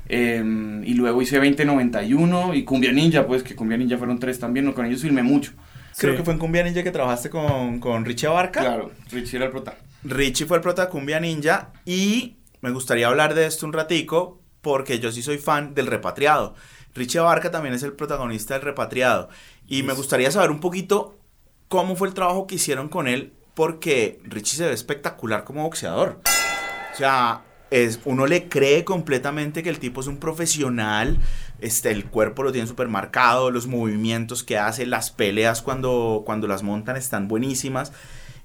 eh, 0.10 0.44
y 0.86 0.94
luego 0.96 1.22
hice 1.22 1.38
2091 1.38 2.54
y 2.56 2.64
Cumbia 2.66 2.92
Ninja, 2.92 3.26
pues 3.26 3.42
que 3.44 3.56
Cumbia 3.56 3.78
Ninja 3.78 3.98
fueron 3.98 4.20
tres 4.20 4.38
también. 4.40 4.72
Con 4.74 4.86
ellos 4.86 5.02
filmé 5.02 5.24
mucho. 5.24 5.54
Creo 5.98 6.14
Sí. 6.14 6.18
que 6.18 6.24
fue 6.24 6.34
en 6.34 6.40
Cumbia 6.40 6.64
Ninja 6.64 6.84
que 6.84 6.92
trabajaste 6.92 7.30
con, 7.30 7.80
con 7.80 8.04
Richie 8.06 8.28
Abarca. 8.28 8.60
Claro, 8.60 8.92
Richie 9.12 9.38
era 9.38 9.46
el 9.46 9.52
prota. 9.52 9.76
Richie 10.04 10.46
fue 10.46 10.58
el 10.58 10.62
prota 10.62 10.86
de 10.86 10.90
Cumbia 10.92 11.20
Ninja 11.20 11.72
y 11.86 12.36
me 12.62 12.72
gustaría 12.72 13.08
hablar 13.08 13.34
de 13.36 13.46
esto 13.46 13.66
un 13.66 13.74
ratico 13.74 14.42
porque 14.62 15.00
yo 15.00 15.12
sí 15.12 15.22
soy 15.22 15.38
fan 15.38 15.74
del 15.76 15.88
repatriado. 15.88 16.56
Richie 16.96 17.20
Abarca 17.20 17.50
también 17.52 17.74
es 17.76 17.84
el 17.84 17.94
protagonista 17.94 18.56
del 18.56 18.64
repatriado 18.64 19.30
y 19.68 19.84
me 19.84 19.94
gustaría 19.94 20.32
saber 20.32 20.50
un 20.52 20.60
poquito 20.60 21.18
cómo 21.70 21.96
fue 21.96 22.08
el 22.08 22.14
trabajo 22.14 22.46
que 22.48 22.56
hicieron 22.56 22.90
con 22.90 23.08
él 23.08 23.32
porque 23.54 24.20
Richie 24.24 24.58
se 24.58 24.66
ve 24.66 24.74
espectacular 24.74 25.44
como 25.44 25.64
boxeador. 25.64 26.20
O 26.94 26.96
sea, 26.96 27.44
es, 27.72 28.00
uno 28.06 28.28
le 28.28 28.50
cree 28.50 28.84
completamente 28.84 29.64
que 29.64 29.70
el 29.70 29.80
tipo 29.80 30.02
es 30.02 30.08
un 30.08 30.18
profesional, 30.18 31.20
este, 31.60 31.92
el 31.92 32.06
cuerpo 32.06 32.44
lo 32.44 32.52
tiene 32.52 32.68
súper 32.68 32.88
marcado, 32.88 33.50
los 33.50 33.68
movimientos 33.68 34.44
que 34.44 34.58
hace, 34.58 34.86
las 34.86 35.10
peleas 35.10 35.62
cuando, 35.62 36.24
cuando 36.26 36.48
las 36.48 36.62
montan 36.62 36.98
están 36.98 37.28
buenísimas. 37.28 37.92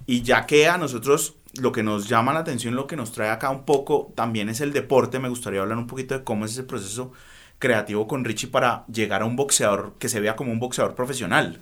Y 0.06 0.22
ya 0.22 0.46
que 0.46 0.68
a 0.68 0.78
nosotros 0.78 1.36
lo 1.60 1.72
que 1.72 1.82
nos 1.82 2.08
llama 2.08 2.32
la 2.32 2.40
atención, 2.40 2.74
lo 2.74 2.86
que 2.86 2.96
nos 2.96 3.12
trae 3.12 3.30
acá 3.30 3.50
un 3.50 3.64
poco, 3.64 4.12
también 4.14 4.48
es 4.48 4.60
el 4.60 4.72
deporte, 4.72 5.18
me 5.18 5.28
gustaría 5.28 5.60
hablar 5.60 5.78
un 5.78 5.86
poquito 5.86 6.16
de 6.16 6.24
cómo 6.24 6.44
es 6.44 6.52
ese 6.52 6.62
proceso 6.62 7.12
creativo 7.58 8.06
con 8.06 8.24
Richie 8.24 8.48
para 8.48 8.86
llegar 8.86 9.22
a 9.22 9.26
un 9.26 9.36
boxeador 9.36 9.94
que 9.98 10.08
se 10.08 10.20
vea 10.20 10.36
como 10.36 10.52
un 10.52 10.60
boxeador 10.60 10.94
profesional. 10.94 11.60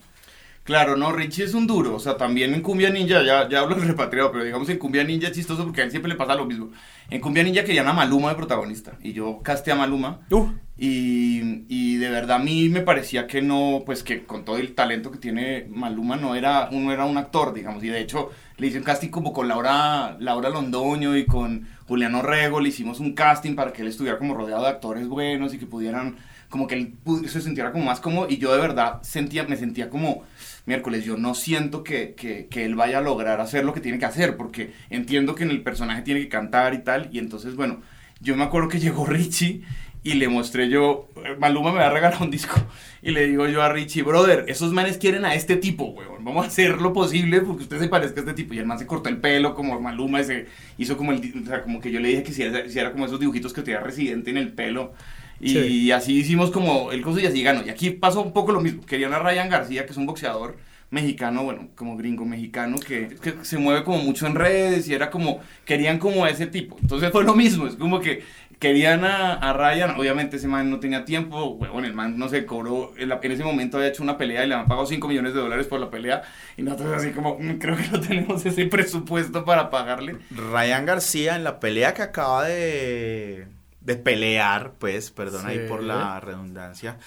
Claro, 0.66 0.96
no, 0.96 1.12
Richie 1.12 1.44
es 1.44 1.54
un 1.54 1.68
duro, 1.68 1.94
o 1.94 2.00
sea, 2.00 2.16
también 2.16 2.52
en 2.52 2.60
Cumbia 2.60 2.90
Ninja, 2.90 3.22
ya, 3.22 3.48
ya 3.48 3.60
hablo 3.60 3.76
repatriado, 3.78 4.32
pero 4.32 4.42
digamos 4.42 4.68
en 4.68 4.78
Cumbia 4.78 5.04
Ninja 5.04 5.28
es 5.28 5.32
chistoso 5.34 5.62
porque 5.64 5.80
a 5.80 5.84
él 5.84 5.92
siempre 5.92 6.08
le 6.08 6.16
pasa 6.16 6.34
lo 6.34 6.44
mismo. 6.44 6.72
En 7.08 7.20
Cumbia 7.20 7.44
Ninja 7.44 7.62
querían 7.62 7.86
a 7.86 7.92
Maluma 7.92 8.30
de 8.30 8.34
protagonista, 8.34 8.98
y 9.00 9.12
yo 9.12 9.38
casté 9.44 9.70
a 9.70 9.76
Maluma, 9.76 10.22
Uh, 10.28 10.48
y, 10.76 11.64
y 11.68 11.96
de 11.98 12.10
verdad 12.10 12.38
a 12.38 12.38
mí 12.40 12.68
me 12.68 12.80
parecía 12.80 13.28
que 13.28 13.42
no, 13.42 13.84
pues 13.86 14.02
que 14.02 14.24
con 14.24 14.44
todo 14.44 14.56
el 14.58 14.74
talento 14.74 15.12
que 15.12 15.18
tiene 15.18 15.68
Maluma 15.70 16.16
no 16.16 16.34
era, 16.34 16.68
uno 16.72 16.92
era 16.92 17.04
un 17.04 17.16
actor, 17.16 17.54
digamos, 17.54 17.84
y 17.84 17.88
de 17.88 18.00
hecho 18.00 18.30
le 18.56 18.66
hice 18.66 18.78
un 18.78 18.84
casting 18.84 19.10
como 19.10 19.32
con 19.32 19.46
Laura, 19.46 20.16
Laura 20.18 20.48
Londoño 20.50 21.16
y 21.16 21.26
con 21.26 21.68
Juliano 21.86 22.22
Rego, 22.22 22.58
le 22.58 22.70
hicimos 22.70 22.98
un 22.98 23.14
casting 23.14 23.54
para 23.54 23.72
que 23.72 23.82
él 23.82 23.88
estuviera 23.88 24.18
como 24.18 24.34
rodeado 24.34 24.64
de 24.64 24.70
actores 24.70 25.06
buenos 25.06 25.54
y 25.54 25.58
que 25.58 25.66
pudieran, 25.66 26.16
como 26.56 26.66
que 26.66 26.74
él 26.74 26.94
se 27.28 27.42
sintiera 27.42 27.70
como 27.70 27.84
más 27.84 28.00
cómodo, 28.00 28.28
y 28.30 28.38
yo 28.38 28.50
de 28.50 28.58
verdad 28.58 29.02
sentía, 29.02 29.44
me 29.44 29.58
sentía 29.58 29.90
como 29.90 30.24
miércoles, 30.64 31.04
yo 31.04 31.18
no 31.18 31.34
siento 31.34 31.84
que, 31.84 32.14
que, 32.14 32.46
que 32.46 32.64
él 32.64 32.74
vaya 32.74 32.98
a 32.98 33.02
lograr 33.02 33.42
hacer 33.42 33.62
lo 33.64 33.74
que 33.74 33.80
tiene 33.80 33.98
que 33.98 34.06
hacer, 34.06 34.38
porque 34.38 34.72
entiendo 34.88 35.34
que 35.34 35.44
en 35.44 35.50
el 35.50 35.62
personaje 35.62 36.00
tiene 36.00 36.20
que 36.20 36.30
cantar 36.30 36.72
y 36.72 36.78
tal, 36.78 37.10
y 37.12 37.18
entonces, 37.18 37.56
bueno, 37.56 37.82
yo 38.20 38.36
me 38.36 38.44
acuerdo 38.44 38.70
que 38.70 38.80
llegó 38.80 39.04
Richie 39.04 39.64
y 40.06 40.14
le 40.14 40.28
mostré 40.28 40.68
yo, 40.68 41.08
Maluma 41.40 41.72
me 41.72 41.80
va 41.80 41.88
a 41.88 41.90
regalar 41.90 42.22
un 42.22 42.30
disco. 42.30 42.54
Y 43.02 43.10
le 43.10 43.26
digo 43.26 43.48
yo 43.48 43.60
a 43.60 43.72
Richie, 43.72 44.02
brother, 44.02 44.44
esos 44.46 44.72
manes 44.72 44.98
quieren 44.98 45.24
a 45.24 45.34
este 45.34 45.56
tipo, 45.56 45.86
weón. 45.86 46.24
Vamos 46.24 46.44
a 46.44 46.48
hacer 46.48 46.80
lo 46.80 46.92
posible 46.92 47.40
porque 47.40 47.64
usted 47.64 47.80
se 47.80 47.88
parezca 47.88 48.20
a 48.20 48.22
este 48.22 48.34
tipo. 48.34 48.54
Y 48.54 48.60
el 48.60 48.66
man 48.66 48.78
se 48.78 48.86
cortó 48.86 49.08
el 49.08 49.18
pelo 49.18 49.52
como 49.52 49.80
Maluma, 49.80 50.22
se 50.22 50.46
hizo 50.78 50.96
como 50.96 51.10
el, 51.10 51.42
o 51.42 51.46
sea, 51.46 51.62
como 51.62 51.80
que 51.80 51.90
yo 51.90 51.98
le 51.98 52.08
dije 52.08 52.22
que 52.22 52.30
hiciera, 52.30 52.92
como 52.92 53.06
esos 53.06 53.18
dibujitos 53.18 53.52
que 53.52 53.62
tenía 53.62 53.80
residente 53.80 54.30
en 54.30 54.36
el 54.36 54.52
pelo. 54.52 54.94
Y, 55.40 55.90
así 55.90 56.14
hicimos 56.14 56.50
como 56.50 56.92
el 56.92 57.02
coso 57.02 57.20
y 57.20 57.26
así 57.26 57.42
ganó. 57.42 57.64
Y 57.64 57.70
aquí 57.70 57.90
pasó 57.90 58.22
un 58.22 58.32
poco 58.32 58.52
lo 58.52 58.60
mismo. 58.60 58.84
Querían 58.84 59.12
a 59.12 59.18
Ryan 59.18 59.48
García, 59.48 59.84
que 59.84 59.92
es 59.92 59.98
un 59.98 60.06
boxeador 60.06 60.56
mexicano, 60.88 61.42
bueno, 61.42 61.68
como 61.74 61.96
gringo 61.96 62.24
mexicano, 62.24 62.76
que, 62.78 63.16
que, 63.20 63.34
se 63.42 63.58
mueve 63.58 63.82
como 63.82 63.98
mucho 63.98 64.26
en 64.26 64.36
redes 64.36 64.88
y 64.88 64.94
era 64.94 65.10
como, 65.10 65.40
querían 65.64 65.98
como 65.98 66.24
a 66.24 66.30
ese 66.30 66.46
tipo. 66.46 66.76
Entonces 66.80 67.10
fue 67.10 67.24
lo 67.24 67.34
mismo, 67.34 67.66
es 67.66 67.74
como 67.74 67.98
que 67.98 68.22
querían 68.58 69.04
a, 69.04 69.52
Ryan, 69.52 69.98
obviamente 69.98 70.36
ese 70.36 70.48
man 70.48 70.70
no 70.70 70.80
tenía 70.80 71.04
tiempo, 71.04 71.56
bueno, 71.56 71.86
el 71.86 71.92
man 71.92 72.18
no 72.18 72.28
se 72.28 72.46
cobró, 72.46 72.94
en, 72.96 73.12
ese 73.32 73.44
momento 73.44 73.76
había 73.76 73.90
hecho 73.90 74.02
una 74.02 74.16
pelea 74.16 74.44
y 74.44 74.48
le 74.48 74.54
han 74.54 74.66
pagado 74.66 74.86
5 74.86 75.08
millones 75.08 75.34
de 75.34 75.40
dólares 75.40 75.66
por 75.66 75.78
la 75.78 75.90
pelea 75.90 76.22
y 76.56 76.62
nosotros 76.62 76.94
así 76.96 77.10
como, 77.10 77.38
mm, 77.38 77.58
creo 77.58 77.76
que 77.76 77.88
no 77.88 78.00
tenemos 78.00 78.44
ese 78.46 78.66
presupuesto 78.66 79.44
para 79.44 79.70
pagarle. 79.70 80.16
Ryan 80.30 80.86
García 80.86 81.36
en 81.36 81.44
la 81.44 81.60
pelea 81.60 81.92
que 81.92 82.02
acaba 82.02 82.44
de, 82.44 83.46
de 83.86 83.94
pelear, 83.96 84.74
pues, 84.78 85.12
perdón 85.12 85.46
ahí 85.46 85.68
por 85.68 85.80
la 85.80 86.18
redundancia, 86.18 86.98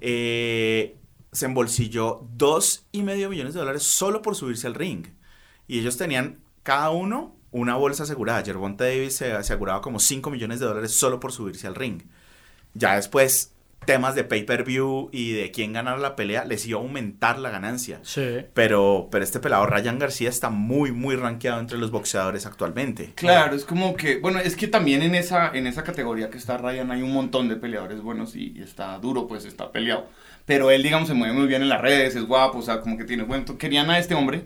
eh, 0.00 0.96
se 1.30 1.46
embolsilló 1.46 2.26
dos 2.32 2.86
y 2.90 3.02
medio 3.02 3.30
millones 3.30 3.54
de 3.54 3.60
dólares 3.60 3.84
solo 3.84 4.20
por 4.20 4.34
subirse 4.34 4.66
al 4.66 4.74
ring. 4.74 5.06
Y 5.68 5.78
ellos 5.78 5.96
tenían 5.96 6.40
cada 6.64 6.90
uno 6.90 7.36
una 7.52 7.76
bolsa 7.76 8.02
asegurada. 8.02 8.42
Gervonta 8.42 8.84
Davis 8.84 9.14
se 9.14 9.32
aseguraba 9.32 9.80
como 9.80 10.00
5 10.00 10.28
millones 10.30 10.58
de 10.58 10.66
dólares 10.66 10.92
solo 10.92 11.20
por 11.20 11.30
subirse 11.30 11.68
al 11.68 11.76
ring. 11.76 12.02
Ya 12.74 12.96
después, 12.96 13.53
temas 13.84 14.14
de 14.14 14.24
pay-per-view 14.24 15.08
y 15.12 15.32
de 15.32 15.50
quién 15.50 15.72
ganar 15.72 15.98
la 15.98 16.16
pelea 16.16 16.44
les 16.44 16.66
iba 16.66 16.78
a 16.78 16.82
aumentar 16.82 17.38
la 17.38 17.50
ganancia. 17.50 18.00
Sí. 18.02 18.38
Pero, 18.54 19.08
pero 19.10 19.24
este 19.24 19.40
pelado 19.40 19.66
Ryan 19.66 19.98
García 19.98 20.28
está 20.28 20.50
muy, 20.50 20.92
muy 20.92 21.16
rankeado 21.16 21.60
entre 21.60 21.78
los 21.78 21.90
boxeadores 21.90 22.46
actualmente. 22.46 23.12
Claro, 23.14 23.54
es 23.56 23.64
como 23.64 23.96
que, 23.96 24.18
bueno, 24.18 24.38
es 24.40 24.56
que 24.56 24.68
también 24.68 25.02
en 25.02 25.14
esa, 25.14 25.50
en 25.54 25.66
esa 25.66 25.84
categoría 25.84 26.30
que 26.30 26.38
está 26.38 26.58
Ryan 26.58 26.90
hay 26.90 27.02
un 27.02 27.12
montón 27.12 27.48
de 27.48 27.56
peleadores 27.56 28.00
buenos 28.00 28.36
y, 28.36 28.60
está 28.62 28.98
duro, 28.98 29.26
pues 29.26 29.44
está 29.44 29.72
peleado. 29.72 30.08
Pero 30.46 30.70
él, 30.70 30.82
digamos, 30.82 31.08
se 31.08 31.14
mueve 31.14 31.34
muy 31.34 31.46
bien 31.46 31.62
en 31.62 31.68
las 31.68 31.80
redes, 31.80 32.16
es 32.16 32.26
guapo, 32.26 32.58
o 32.58 32.62
sea, 32.62 32.80
como 32.80 32.98
que 32.98 33.04
tiene 33.04 33.26
cuento. 33.26 33.56
Querían 33.56 33.90
a 33.90 33.98
este 33.98 34.14
hombre 34.14 34.44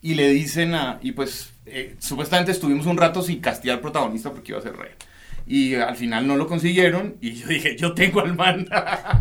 y 0.00 0.14
le 0.14 0.28
dicen 0.28 0.74
a, 0.74 0.98
y 1.02 1.12
pues 1.12 1.52
eh, 1.66 1.96
supuestamente 1.98 2.52
estuvimos 2.52 2.86
un 2.86 2.96
rato 2.96 3.22
sin 3.22 3.40
castear 3.40 3.76
al 3.76 3.80
protagonista 3.80 4.30
porque 4.30 4.52
iba 4.52 4.58
a 4.58 4.62
ser 4.62 4.76
rey. 4.76 4.90
Y 5.46 5.74
al 5.74 5.96
final 5.96 6.26
no 6.26 6.36
lo 6.36 6.46
consiguieron 6.46 7.16
y 7.20 7.32
yo 7.32 7.48
dije, 7.48 7.76
yo 7.76 7.92
tengo 7.92 8.20
al 8.20 8.34
man. 8.34 8.66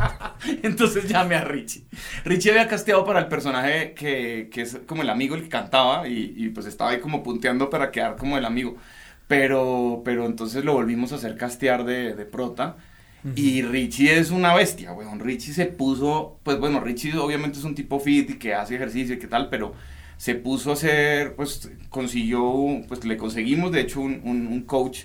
Entonces 0.64 1.10
llamé 1.10 1.36
a 1.36 1.44
Richie. 1.44 1.84
Richie 2.24 2.52
había 2.52 2.68
casteado 2.68 3.06
para 3.06 3.20
el 3.20 3.28
personaje 3.28 3.94
que, 3.94 4.50
que 4.52 4.62
es 4.62 4.80
como 4.86 5.02
el 5.02 5.10
amigo 5.10 5.36
el 5.36 5.44
que 5.44 5.50
cantaba 5.50 6.08
y, 6.08 6.34
y, 6.38 6.50
pues 6.50 6.66
estaba 6.66 6.92
ahí 6.92 7.00
como 7.00 7.24
punteando 7.24 7.70
para 7.70 7.92
quedar 7.92 8.16
como 8.16 8.38
el 8.38 8.46
amigo. 8.46 8.78
Pero, 9.28 10.02
pero 10.06 10.26
entonces 10.26 10.64
lo 10.64 10.74
volvimos 10.74 11.12
a 11.12 11.16
hacer 11.16 11.36
castear 11.36 11.84
de, 11.84 12.14
de 12.14 12.26
prota. 12.26 12.78
Y 13.36 13.62
Richie 13.62 14.18
es 14.18 14.32
una 14.32 14.54
bestia, 14.54 14.92
weón. 14.92 15.22
Richie 15.22 15.54
se 15.54 15.66
puso, 15.66 16.40
pues 16.44 16.60
bueno, 16.60 16.82
Richie 16.82 17.16
obviamente 17.18 17.58
es 17.58 17.64
un 17.64 17.74
tipo 17.74 17.98
fit 18.02 18.32
y 18.32 18.34
que 18.34 18.54
hace 18.54 18.76
ejercicio 18.76 19.16
y 19.16 19.20
qué 19.20 19.28
tal, 19.28 19.50
pero 19.50 19.74
se 20.18 20.36
puso 20.36 20.70
a 20.70 20.74
hacer, 20.74 21.36
pues 21.36 21.70
consiguió, 21.90 22.82
pues 22.88 23.04
le 23.06 23.18
conseguimos 23.18 23.72
de 23.72 23.82
hecho 23.82 24.02
un, 24.02 24.22
un, 24.26 24.62
coach 24.64 25.04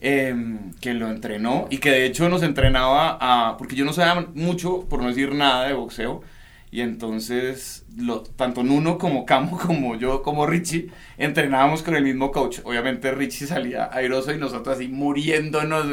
em, 0.00 0.72
que 0.80 0.94
lo 0.94 1.08
entrenó 1.08 1.66
y 1.70 1.78
que 1.78 1.90
de 1.90 2.06
hecho 2.06 2.28
nos 2.28 2.42
entrenaba 2.42 3.18
a, 3.20 3.56
porque 3.56 3.76
yo 3.76 3.84
no 3.84 3.92
sabía 3.92 4.26
mucho, 4.34 4.86
por 4.88 5.02
no 5.02 5.08
decir 5.08 5.34
nada 5.34 5.66
de 5.66 5.74
boxeo, 5.74 6.22
y 6.70 6.80
entonces 6.82 7.86
lo, 7.96 8.22
tanto 8.22 8.62
Nuno 8.62 8.98
como 8.98 9.24
Camo 9.24 9.56
como 9.66 9.96
yo 9.96 10.22
como 10.22 10.46
Richie 10.46 10.90
entrenábamos 11.16 11.82
con 11.82 11.96
el 11.96 12.04
mismo 12.04 12.32
coach. 12.32 12.58
Obviamente 12.64 13.12
Richie 13.12 13.46
salía 13.46 13.88
airoso 13.92 14.32
y 14.34 14.38
nosotros 14.38 14.76
así 14.76 14.88
muriéndonos, 14.88 15.86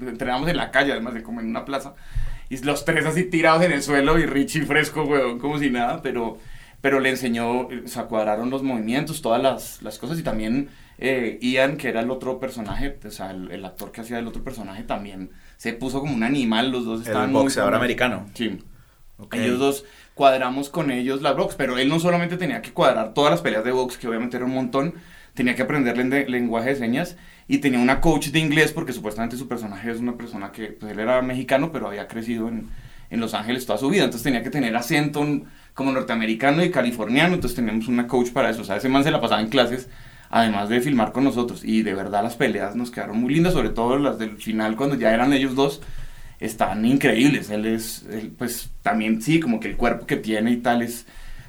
entrenábamos 0.00 0.48
en 0.48 0.56
la 0.56 0.70
calle 0.70 0.92
además 0.92 1.14
de 1.14 1.22
como 1.22 1.40
en 1.40 1.48
una 1.48 1.64
plaza. 1.64 1.94
Y 2.48 2.58
los 2.64 2.84
tres 2.84 3.06
así 3.06 3.24
tirados 3.24 3.62
en 3.64 3.72
el 3.72 3.82
suelo 3.82 4.18
y 4.18 4.26
Richie 4.26 4.62
fresco, 4.62 5.06
como 5.40 5.58
si 5.58 5.70
nada, 5.70 6.00
pero 6.02 6.38
pero 6.80 7.00
le 7.00 7.10
enseñó, 7.10 7.60
o 7.60 7.68
sea, 7.86 8.04
cuadraron 8.04 8.50
los 8.50 8.62
movimientos, 8.62 9.20
todas 9.20 9.42
las, 9.42 9.82
las 9.82 9.98
cosas 9.98 10.18
y 10.18 10.22
también 10.22 10.70
eh, 11.00 11.38
Ian, 11.40 11.78
que 11.78 11.88
era 11.88 12.00
el 12.00 12.10
otro 12.10 12.38
personaje, 12.38 12.98
o 13.04 13.10
sea, 13.10 13.30
el, 13.30 13.64
actor 13.64 13.90
que 13.90 14.02
hacía 14.02 14.18
el 14.18 14.26
otro 14.26 14.44
personaje 14.44 14.82
también 14.82 15.30
se 15.56 15.72
puso 15.72 16.00
como 16.00 16.14
un 16.14 16.22
animal, 16.22 16.70
los 16.70 16.84
dos 16.84 17.00
estaban... 17.00 17.30
El 17.30 17.34
boxeador 17.34 17.74
americano. 17.74 18.26
Sí. 18.34 18.58
Ellos 19.32 19.58
dos 19.58 19.84
cuadramos 20.14 20.68
con 20.68 20.90
ellos 20.90 21.22
la 21.22 21.32
box, 21.32 21.54
pero 21.56 21.78
él 21.78 21.88
no 21.88 21.98
solamente 22.00 22.36
tenía 22.36 22.60
que 22.60 22.72
cuadrar 22.72 23.14
todas 23.14 23.30
las 23.30 23.40
peleas 23.40 23.64
de 23.64 23.72
box, 23.72 23.96
que 23.96 24.08
obviamente 24.08 24.36
era 24.36 24.44
un 24.44 24.54
montón, 24.54 24.94
tenía 25.32 25.54
que 25.54 25.62
aprender 25.62 25.96
lenguaje 26.28 26.70
de 26.70 26.76
señas 26.76 27.16
y 27.48 27.58
tenía 27.58 27.78
una 27.78 28.02
coach 28.02 28.28
de 28.28 28.38
inglés 28.38 28.72
porque 28.72 28.92
supuestamente 28.92 29.38
su 29.38 29.48
personaje 29.48 29.90
es 29.90 30.00
una 30.00 30.16
persona 30.18 30.52
que, 30.52 30.68
pues 30.68 30.92
él 30.92 30.98
era 30.98 31.22
mexicano, 31.22 31.72
pero 31.72 31.88
había 31.88 32.08
crecido 32.08 32.48
en, 32.48 32.68
en 33.08 33.20
Los 33.20 33.32
Ángeles 33.32 33.64
toda 33.64 33.78
su 33.78 33.88
vida, 33.88 34.04
entonces 34.04 34.24
tenía 34.24 34.42
que 34.42 34.50
tener 34.50 34.76
acento 34.76 35.26
como 35.72 35.92
norteamericano 35.92 36.62
y 36.62 36.70
californiano, 36.70 37.34
entonces 37.34 37.56
teníamos 37.56 37.88
una 37.88 38.06
coach 38.06 38.30
para 38.30 38.50
eso, 38.50 38.60
o 38.60 38.64
sea, 38.64 38.76
ese 38.76 38.90
man 38.90 39.02
se 39.02 39.10
la 39.10 39.20
pasaba 39.20 39.40
en 39.40 39.48
clases, 39.48 39.88
además 40.30 40.68
de 40.68 40.80
filmar 40.80 41.12
con 41.12 41.24
nosotros, 41.24 41.62
y 41.64 41.82
de 41.82 41.94
verdad 41.94 42.22
las 42.22 42.36
peleas 42.36 42.76
nos 42.76 42.90
quedaron 42.90 43.20
muy 43.20 43.34
lindas, 43.34 43.52
sobre 43.52 43.70
todo 43.70 43.98
las 43.98 44.18
del 44.18 44.36
final, 44.36 44.76
cuando 44.76 44.96
ya 44.96 45.12
eran 45.12 45.32
ellos 45.32 45.54
dos, 45.54 45.82
están 46.38 46.84
increíbles, 46.86 47.50
él 47.50 47.66
es, 47.66 48.06
pues 48.38 48.70
también 48.82 49.20
sí, 49.20 49.40
como 49.40 49.60
que 49.60 49.68
el 49.68 49.76
cuerpo 49.76 50.06
que 50.06 50.16
tiene 50.16 50.52
y 50.52 50.56
tal, 50.58 50.82
es, 50.82 51.06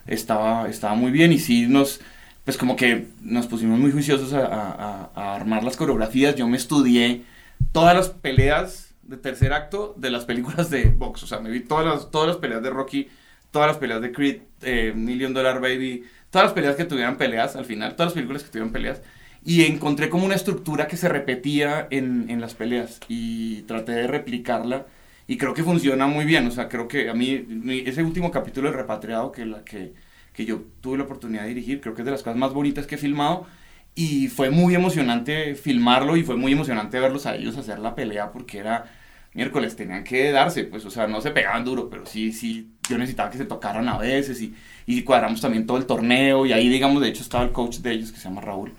estaba, 0.08 0.68
estaba 0.68 0.96
muy 0.96 1.12
bien, 1.12 1.32
y 1.32 1.40
sí 1.40 1.68
nos, 1.68 2.02
pues 2.44 2.58
como 2.58 2.76
que 2.76 3.08
nos 3.22 3.48
pusimos 3.48 3.80
muy 3.80 3.92
juiciosos 3.92 4.34
a, 4.34 5.10
a 5.16 5.36
armar 5.36 5.64
las 5.64 5.78
coreografías, 5.78 6.36
yo 6.36 6.48
me 6.48 6.58
estudié 6.58 7.24
todas 7.72 7.96
las 7.96 8.10
peleas 8.10 8.94
de 9.04 9.18
tercer 9.18 9.54
acto 9.54 9.94
de 9.98 10.10
las 10.10 10.26
películas 10.26 10.70
de 10.70 10.86
box, 10.86 11.24
o 11.24 11.28
sea, 11.28 11.40
me 11.40 11.52
vi 11.52 11.62
todas 11.62 11.86
las, 11.86 12.12
todas 12.12 12.28
las 12.28 12.38
peleas 12.38 12.64
de 12.64 12.70
Rocky, 12.70 13.10
todas 13.52 13.68
las 13.68 13.78
peleas 13.78 14.02
de 14.02 14.12
Creed, 14.12 14.42
eh, 14.62 14.94
Million 14.96 15.34
Dollar 15.34 15.60
Baby, 15.60 16.06
todas 16.32 16.48
las 16.48 16.54
peleas 16.54 16.76
que 16.76 16.86
tuvieran 16.86 17.18
peleas 17.18 17.56
al 17.56 17.66
final, 17.66 17.96
todas 17.96 18.08
las 18.08 18.14
películas 18.16 18.44
que 18.44 18.50
tuvieran 18.50 18.72
peleas. 18.74 19.02
Y 19.44 19.64
encontré 19.66 20.10
como 20.10 20.26
una 20.26 20.36
estructura 20.36 20.88
que 20.88 20.98
se 20.98 21.10
repetía 21.10 21.88
en, 21.92 22.30
en 22.30 22.42
las 22.42 22.54
peleas 22.56 23.00
y 23.08 23.64
traté 23.64 23.94
de 23.94 24.08
replicarla 24.08 24.86
y 25.28 25.38
creo 25.38 25.54
que 25.54 25.64
funciona 25.64 26.08
muy 26.08 26.26
bien. 26.26 26.48
O 26.48 26.52
sea, 26.52 26.70
creo 26.70 26.88
que 26.88 27.10
a 27.10 27.14
mí 27.14 27.46
ese 27.86 28.04
último 28.04 28.32
capítulo 28.32 28.70
de 28.70 28.78
Repatriado 28.78 29.32
que, 29.32 29.46
la, 29.46 29.64
que, 29.64 29.94
que 30.34 30.46
yo 30.46 30.64
tuve 30.82 30.98
la 30.98 31.06
oportunidad 31.06 31.44
de 31.44 31.50
dirigir, 31.50 31.82
creo 31.82 31.96
que 31.96 32.02
es 32.02 32.06
de 32.06 32.12
las 32.12 32.24
cosas 32.24 32.38
más 32.38 32.54
bonitas 32.54 32.88
que 32.88 32.96
he 32.96 32.98
filmado 32.98 33.48
y 33.96 34.28
fue 34.30 34.50
muy 34.50 34.76
emocionante 34.76 35.56
filmarlo 35.56 36.18
y 36.18 36.24
fue 36.24 36.38
muy 36.38 36.54
emocionante 36.54 37.00
verlos 37.00 37.26
a 37.26 37.36
ellos 37.36 37.58
hacer 37.58 37.80
la 37.80 37.96
pelea 37.96 38.32
porque 38.32 38.60
era 38.60 38.92
miércoles 39.34 39.76
tenían 39.76 40.04
que 40.04 40.32
darse, 40.32 40.66
pues, 40.66 40.86
o 40.86 40.90
sea, 40.92 41.08
no 41.08 41.22
se 41.22 41.32
pegaban 41.32 41.64
duro, 41.64 41.90
pero 41.90 42.06
sí, 42.06 42.34
sí, 42.34 42.72
yo 42.90 42.98
necesitaba 42.98 43.30
que 43.30 43.38
se 43.38 43.46
tocaran 43.46 43.88
a 43.88 43.98
veces 43.98 44.42
y, 44.42 44.54
y 44.86 45.04
cuadramos 45.04 45.42
también 45.42 45.66
todo 45.66 45.78
el 45.78 45.86
torneo 45.86 46.46
y 46.46 46.54
ahí, 46.54 46.70
digamos, 46.70 47.02
de 47.02 47.10
hecho 47.10 47.22
estaba 47.22 47.44
el 47.44 47.52
coach 47.52 47.78
de 47.78 47.92
ellos 47.94 48.12
que 48.12 48.18
se 48.18 48.26
llama 48.26 48.42
Raúl 48.42 48.74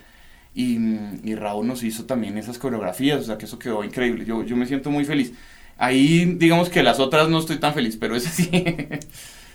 y, 0.55 0.77
y 1.25 1.35
Raúl 1.35 1.67
nos 1.67 1.83
hizo 1.83 2.05
también 2.05 2.37
esas 2.39 2.59
coreografías, 2.59 3.21
o 3.21 3.25
sea, 3.25 3.39
que 3.39 3.47
eso 3.47 3.59
quedó 3.59 3.83
increíble, 3.85 4.25
yo, 4.25 4.43
yo 4.45 4.57
me 4.57 4.67
siento 4.67 4.91
muy 4.91 5.05
feliz. 5.05 5.33
Ahí, 5.79 6.37
digamos 6.37 6.69
que 6.69 6.83
las 6.83 7.01
otras 7.01 7.29
no 7.29 7.39
estoy 7.39 7.57
tan 7.59 7.75
feliz, 7.75 7.97
pero 7.97 8.15
ese 8.15 8.29
sí. 8.29 8.65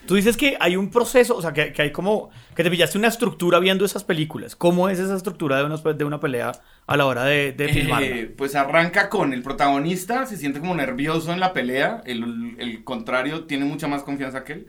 Tú 0.07 0.15
dices 0.15 0.37
que 0.37 0.55
hay 0.59 0.77
un 0.77 0.89
proceso, 0.89 1.35
o 1.35 1.41
sea, 1.41 1.51
que, 1.51 1.73
que, 1.73 1.81
hay 1.81 1.91
como, 1.91 2.29
que 2.55 2.63
te 2.63 2.71
pillaste 2.71 2.97
una 2.97 3.09
estructura 3.09 3.59
viendo 3.59 3.83
esas 3.83 4.05
películas. 4.05 4.55
¿Cómo 4.55 4.87
es 4.87 4.99
esa 4.99 5.15
estructura 5.15 5.57
de 5.57 5.65
una, 5.65 5.77
de 5.77 6.03
una 6.05 6.19
pelea 6.19 6.53
a 6.87 6.97
la 6.97 7.05
hora 7.05 7.25
de, 7.25 7.51
de 7.51 7.65
eh, 7.69 8.33
pues 8.35 8.55
arranca 8.55 9.09
con 9.09 9.33
el 9.33 9.43
protagonista, 9.43 10.25
se 10.25 10.37
siente 10.37 10.61
como 10.61 10.75
nervioso 10.75 11.33
en 11.33 11.41
la 11.41 11.51
pelea, 11.51 12.01
el, 12.05 12.55
el 12.57 12.85
contrario 12.85 13.43
tiene 13.43 13.65
mucha 13.65 13.87
más 13.87 14.03
confianza 14.03 14.45
que 14.45 14.53
él. 14.53 14.67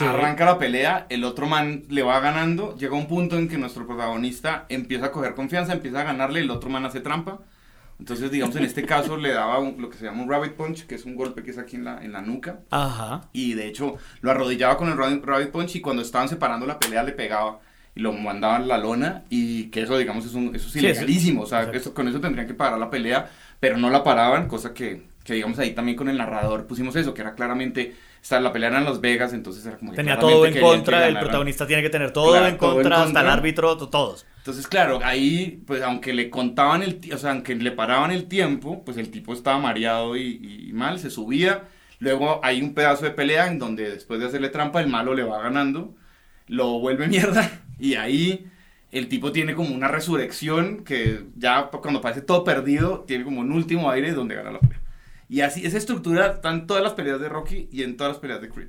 Arranca 0.00 0.44
la 0.44 0.58
pelea, 0.58 1.06
el 1.10 1.24
otro 1.24 1.46
man 1.46 1.84
le 1.88 2.02
va 2.02 2.18
ganando, 2.20 2.76
llega 2.76 2.96
un 2.96 3.06
punto 3.06 3.36
en 3.36 3.48
que 3.48 3.58
nuestro 3.58 3.86
protagonista 3.86 4.66
empieza 4.68 5.06
a 5.06 5.12
coger 5.12 5.34
confianza, 5.34 5.72
empieza 5.72 6.00
a 6.00 6.04
ganarle, 6.04 6.40
el 6.40 6.50
otro 6.50 6.70
man 6.70 6.86
hace 6.86 7.00
trampa 7.00 7.40
entonces, 7.98 8.30
digamos, 8.30 8.56
en 8.56 8.64
este 8.64 8.82
caso 8.86 9.16
le 9.16 9.32
daba 9.32 9.60
lo 9.60 9.88
que 9.88 9.96
se 9.96 10.04
llama 10.04 10.22
un 10.22 10.30
rabbit 10.30 10.52
punch, 10.52 10.86
que 10.86 10.94
es 10.94 11.04
un 11.04 11.14
golpe 11.14 11.42
que 11.42 11.50
es 11.50 11.58
aquí 11.58 11.76
en 11.76 11.84
la, 11.84 12.02
en 12.02 12.12
la 12.12 12.22
nuca. 12.22 12.60
Ajá. 12.70 13.28
Y 13.32 13.54
de 13.54 13.66
hecho, 13.66 13.96
lo 14.20 14.30
arrodillaba 14.30 14.76
con 14.76 14.88
el 14.88 14.96
rabbit 14.96 15.50
punch 15.50 15.76
y 15.76 15.80
cuando 15.80 16.02
estaban 16.02 16.28
separando 16.28 16.66
la 16.66 16.78
pelea 16.78 17.02
le 17.02 17.12
pegaba 17.12 17.60
y 17.94 18.00
lo 18.00 18.12
mandaban 18.12 18.62
a 18.62 18.66
la 18.66 18.78
lona 18.78 19.24
y 19.30 19.66
que 19.66 19.82
eso, 19.82 19.96
digamos, 19.96 20.26
es, 20.26 20.34
un, 20.34 20.54
eso 20.54 20.68
es 20.68 20.76
ilegalísimo. 20.76 21.42
o 21.42 21.46
sea, 21.46 21.70
con 21.94 22.08
eso 22.08 22.20
tendrían 22.20 22.46
que 22.46 22.54
parar 22.54 22.78
la 22.78 22.90
pelea, 22.90 23.30
pero 23.60 23.76
no 23.78 23.88
la 23.90 24.02
paraban, 24.02 24.48
cosa 24.48 24.74
que, 24.74 25.06
que, 25.22 25.34
digamos, 25.34 25.58
ahí 25.58 25.72
también 25.72 25.96
con 25.96 26.08
el 26.08 26.18
narrador 26.18 26.66
pusimos 26.66 26.96
eso, 26.96 27.14
que 27.14 27.22
era 27.22 27.34
claramente... 27.34 27.96
Está, 28.24 28.40
la 28.40 28.54
pelea 28.54 28.70
era 28.70 28.78
en 28.78 28.86
Las 28.86 29.02
Vegas, 29.02 29.34
entonces 29.34 29.66
era 29.66 29.76
como 29.76 29.92
Tenía 29.92 30.18
todo 30.18 30.46
en 30.46 30.58
contra, 30.58 31.06
el 31.08 31.18
protagonista 31.18 31.66
tiene 31.66 31.82
que 31.82 31.90
tener 31.90 32.10
todo, 32.10 32.34
en, 32.46 32.56
contra, 32.56 33.02
hasta 33.02 33.20
el 33.20 33.28
árbitro, 33.28 33.76
todos. 33.76 34.24
Entonces, 34.38 34.66
claro, 34.66 34.98
ahí, 35.04 35.62
pues 35.66 35.82
aunque 35.82 36.14
le 36.14 36.30
contaban 36.30 36.82
el, 36.82 36.98
o 37.12 37.18
sea, 37.18 37.32
aunque 37.32 37.54
le 37.54 37.70
paraban 37.70 38.12
el 38.12 38.24
tiempo, 38.24 38.82
pues 38.82 38.96
el 38.96 39.10
tipo 39.10 39.34
estaba 39.34 39.58
mareado 39.58 40.16
y, 40.16 40.68
y 40.68 40.72
mal, 40.72 40.98
se 40.98 41.10
subía. 41.10 41.64
Luego 41.98 42.40
hay 42.42 42.62
un 42.62 42.72
pedazo 42.72 43.04
de 43.04 43.10
pelea 43.10 43.46
en 43.46 43.58
donde 43.58 43.90
después 43.90 44.20
de 44.20 44.26
hacerle 44.26 44.48
trampa, 44.48 44.80
el 44.80 44.88
malo 44.88 45.12
le 45.12 45.22
va 45.22 45.42
ganando, 45.42 45.94
lo 46.46 46.78
vuelve 46.78 47.06
mierda 47.08 47.60
y 47.78 47.96
ahí 47.96 48.46
el 48.90 49.08
tipo 49.08 49.32
tiene 49.32 49.54
como 49.54 49.74
una 49.74 49.88
resurrección 49.88 50.82
que 50.82 51.24
ya 51.36 51.64
cuando 51.66 52.00
parece 52.00 52.22
todo 52.22 52.42
perdido, 52.42 53.00
tiene 53.06 53.24
como 53.24 53.42
un 53.42 53.52
último 53.52 53.90
aire 53.90 54.12
donde 54.12 54.34
gana 54.34 54.50
la 54.50 54.60
pelea. 54.60 54.80
Y 55.28 55.40
así, 55.40 55.64
esa 55.64 55.78
estructura 55.78 56.26
está 56.26 56.50
en 56.52 56.66
todas 56.66 56.82
las 56.82 56.92
peleas 56.92 57.20
de 57.20 57.28
Rocky 57.28 57.68
y 57.72 57.82
en 57.82 57.96
todas 57.96 58.14
las 58.14 58.20
peleas 58.20 58.40
de 58.40 58.48
Creed. 58.48 58.68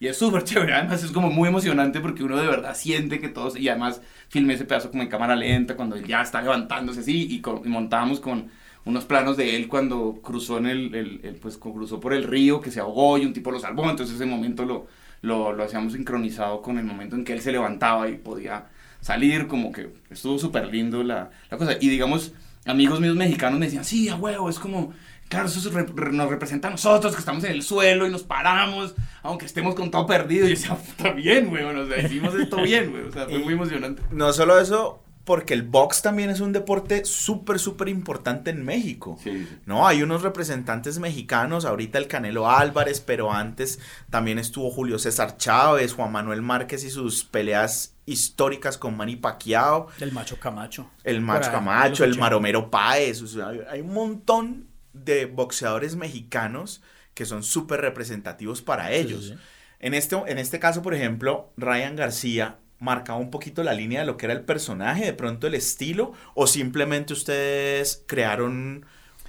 Y 0.00 0.08
es 0.08 0.16
súper 0.18 0.44
chévere, 0.44 0.74
además 0.74 1.02
es 1.02 1.12
como 1.12 1.30
muy 1.30 1.48
emocionante 1.48 2.00
porque 2.00 2.24
uno 2.24 2.36
de 2.36 2.46
verdad 2.46 2.74
siente 2.74 3.20
que 3.20 3.28
todos, 3.28 3.56
y 3.56 3.68
además 3.68 4.02
filmé 4.28 4.54
ese 4.54 4.64
pedazo 4.64 4.90
como 4.90 5.02
en 5.02 5.08
cámara 5.08 5.36
lenta, 5.36 5.76
cuando 5.76 5.96
ya 5.96 6.22
está 6.22 6.42
levantándose 6.42 7.00
así, 7.00 7.26
y, 7.30 7.40
con, 7.40 7.62
y 7.64 7.68
montábamos 7.68 8.20
con 8.20 8.50
unos 8.84 9.04
planos 9.06 9.36
de 9.36 9.56
él 9.56 9.68
cuando 9.68 10.20
cruzó 10.22 10.58
en 10.58 10.66
el, 10.66 10.94
el, 10.94 11.20
el, 11.22 11.34
pues 11.36 11.56
cruzó 11.56 12.00
por 12.00 12.12
el 12.12 12.24
río, 12.24 12.60
que 12.60 12.70
se 12.70 12.80
ahogó 12.80 13.18
y 13.18 13.24
un 13.24 13.32
tipo 13.32 13.50
lo 13.50 13.58
salvó, 13.58 13.88
entonces 13.88 14.16
ese 14.16 14.26
momento 14.26 14.64
lo, 14.64 14.86
lo, 15.22 15.52
lo 15.52 15.64
hacíamos 15.64 15.94
sincronizado 15.94 16.60
con 16.60 16.78
el 16.78 16.84
momento 16.84 17.16
en 17.16 17.24
que 17.24 17.32
él 17.32 17.40
se 17.40 17.52
levantaba 17.52 18.08
y 18.08 18.18
podía 18.18 18.66
salir, 19.00 19.46
como 19.46 19.72
que 19.72 19.90
estuvo 20.10 20.38
súper 20.38 20.66
lindo 20.66 21.02
la, 21.02 21.30
la 21.50 21.58
cosa. 21.58 21.76
Y 21.80 21.88
digamos, 21.88 22.32
amigos 22.66 23.00
míos 23.00 23.16
mexicanos 23.16 23.58
me 23.58 23.66
decían, 23.66 23.84
sí, 23.84 24.08
a 24.08 24.16
huevo, 24.16 24.48
es 24.48 24.58
como, 24.58 24.92
claro, 25.34 25.48
eso 25.48 25.70
re, 25.70 26.12
nos 26.12 26.30
representa 26.30 26.68
a 26.68 26.70
nosotros 26.70 27.12
que 27.14 27.18
estamos 27.18 27.44
en 27.44 27.52
el 27.52 27.62
suelo 27.62 28.06
y 28.06 28.10
nos 28.10 28.22
paramos, 28.22 28.94
aunque 29.22 29.46
estemos 29.46 29.74
con 29.74 29.90
todo 29.90 30.06
perdido. 30.06 30.46
Y 30.46 30.54
yo 30.54 30.54
decía, 30.54 30.78
está 30.88 31.12
bien, 31.12 31.48
güey, 31.48 31.64
o 31.64 31.86
sea, 31.86 32.00
hicimos 32.04 32.34
esto 32.34 32.62
bien, 32.62 32.90
güey, 32.90 33.04
o 33.04 33.12
sea, 33.12 33.26
fue 33.26 33.38
muy 33.38 33.54
emocionante. 33.54 34.02
No 34.10 34.32
solo 34.32 34.58
eso, 34.58 35.02
porque 35.24 35.54
el 35.54 35.62
box 35.62 36.02
también 36.02 36.30
es 36.30 36.40
un 36.40 36.52
deporte 36.52 37.04
súper, 37.04 37.58
súper 37.58 37.88
importante 37.88 38.50
en 38.50 38.64
México. 38.64 39.18
Sí. 39.22 39.48
No, 39.66 39.88
hay 39.88 40.02
unos 40.02 40.22
representantes 40.22 40.98
mexicanos, 40.98 41.64
ahorita 41.64 41.98
el 41.98 42.06
Canelo 42.06 42.48
Álvarez, 42.48 43.00
pero 43.00 43.32
antes 43.32 43.80
también 44.10 44.38
estuvo 44.38 44.70
Julio 44.70 44.98
César 44.98 45.36
Chávez, 45.36 45.94
Juan 45.94 46.12
Manuel 46.12 46.42
Márquez 46.42 46.84
y 46.84 46.90
sus 46.90 47.24
peleas 47.24 47.96
históricas 48.06 48.78
con 48.78 48.96
Manny 48.96 49.16
Pacquiao. 49.16 49.88
El 49.98 50.12
Macho 50.12 50.38
Camacho. 50.38 50.90
El 51.02 51.22
Macho 51.22 51.50
Camacho, 51.50 52.04
el 52.04 52.18
Maromero 52.18 52.70
Páez. 52.70 53.22
O 53.22 53.26
sea, 53.26 53.48
hay 53.70 53.80
un 53.80 53.94
montón 53.94 54.73
de 54.94 55.26
boxeadores 55.26 55.96
mexicanos 55.96 56.82
que 57.12 57.26
son 57.26 57.42
súper 57.42 57.80
representativos 57.80 58.62
para 58.62 58.92
ellos. 58.92 59.24
Sí, 59.24 59.30
sí. 59.30 59.38
En, 59.80 59.94
este, 59.94 60.16
en 60.26 60.38
este 60.38 60.58
caso, 60.58 60.82
por 60.82 60.94
ejemplo, 60.94 61.52
Ryan 61.56 61.96
García 61.96 62.58
marcaba 62.78 63.18
un 63.18 63.30
poquito 63.30 63.62
la 63.62 63.74
línea 63.74 64.00
de 64.00 64.06
lo 64.06 64.16
que 64.16 64.26
era 64.26 64.32
el 64.32 64.42
personaje, 64.42 65.04
de 65.04 65.12
pronto 65.12 65.46
el 65.46 65.54
estilo, 65.54 66.12
o 66.34 66.46
simplemente 66.46 67.12
ustedes 67.12 68.02
crearon 68.06 68.86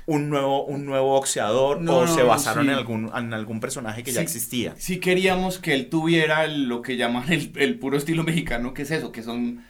un 0.08 0.30
nuevo, 0.30 0.66
un 0.66 0.86
nuevo 0.86 1.10
boxeador 1.10 1.82
no, 1.82 2.00
o 2.00 2.08
se 2.08 2.22
basaron 2.22 2.66
sí. 2.66 2.72
en, 2.72 2.78
algún, 2.78 3.12
en 3.16 3.34
algún 3.34 3.60
personaje 3.60 4.04
que 4.04 4.12
sí, 4.12 4.16
ya 4.16 4.22
existía. 4.22 4.76
Sí 4.78 5.00
queríamos 5.00 5.58
que 5.58 5.74
él 5.74 5.90
tuviera 5.90 6.48
lo 6.48 6.82
que 6.82 6.98
llaman 6.98 7.32
el, 7.32 7.52
el 7.56 7.80
puro 7.80 7.98
estilo 7.98 8.24
mexicano, 8.24 8.74
que 8.74 8.84
es 8.84 8.92
eso, 8.92 9.12
que 9.12 9.24
son 9.24 9.64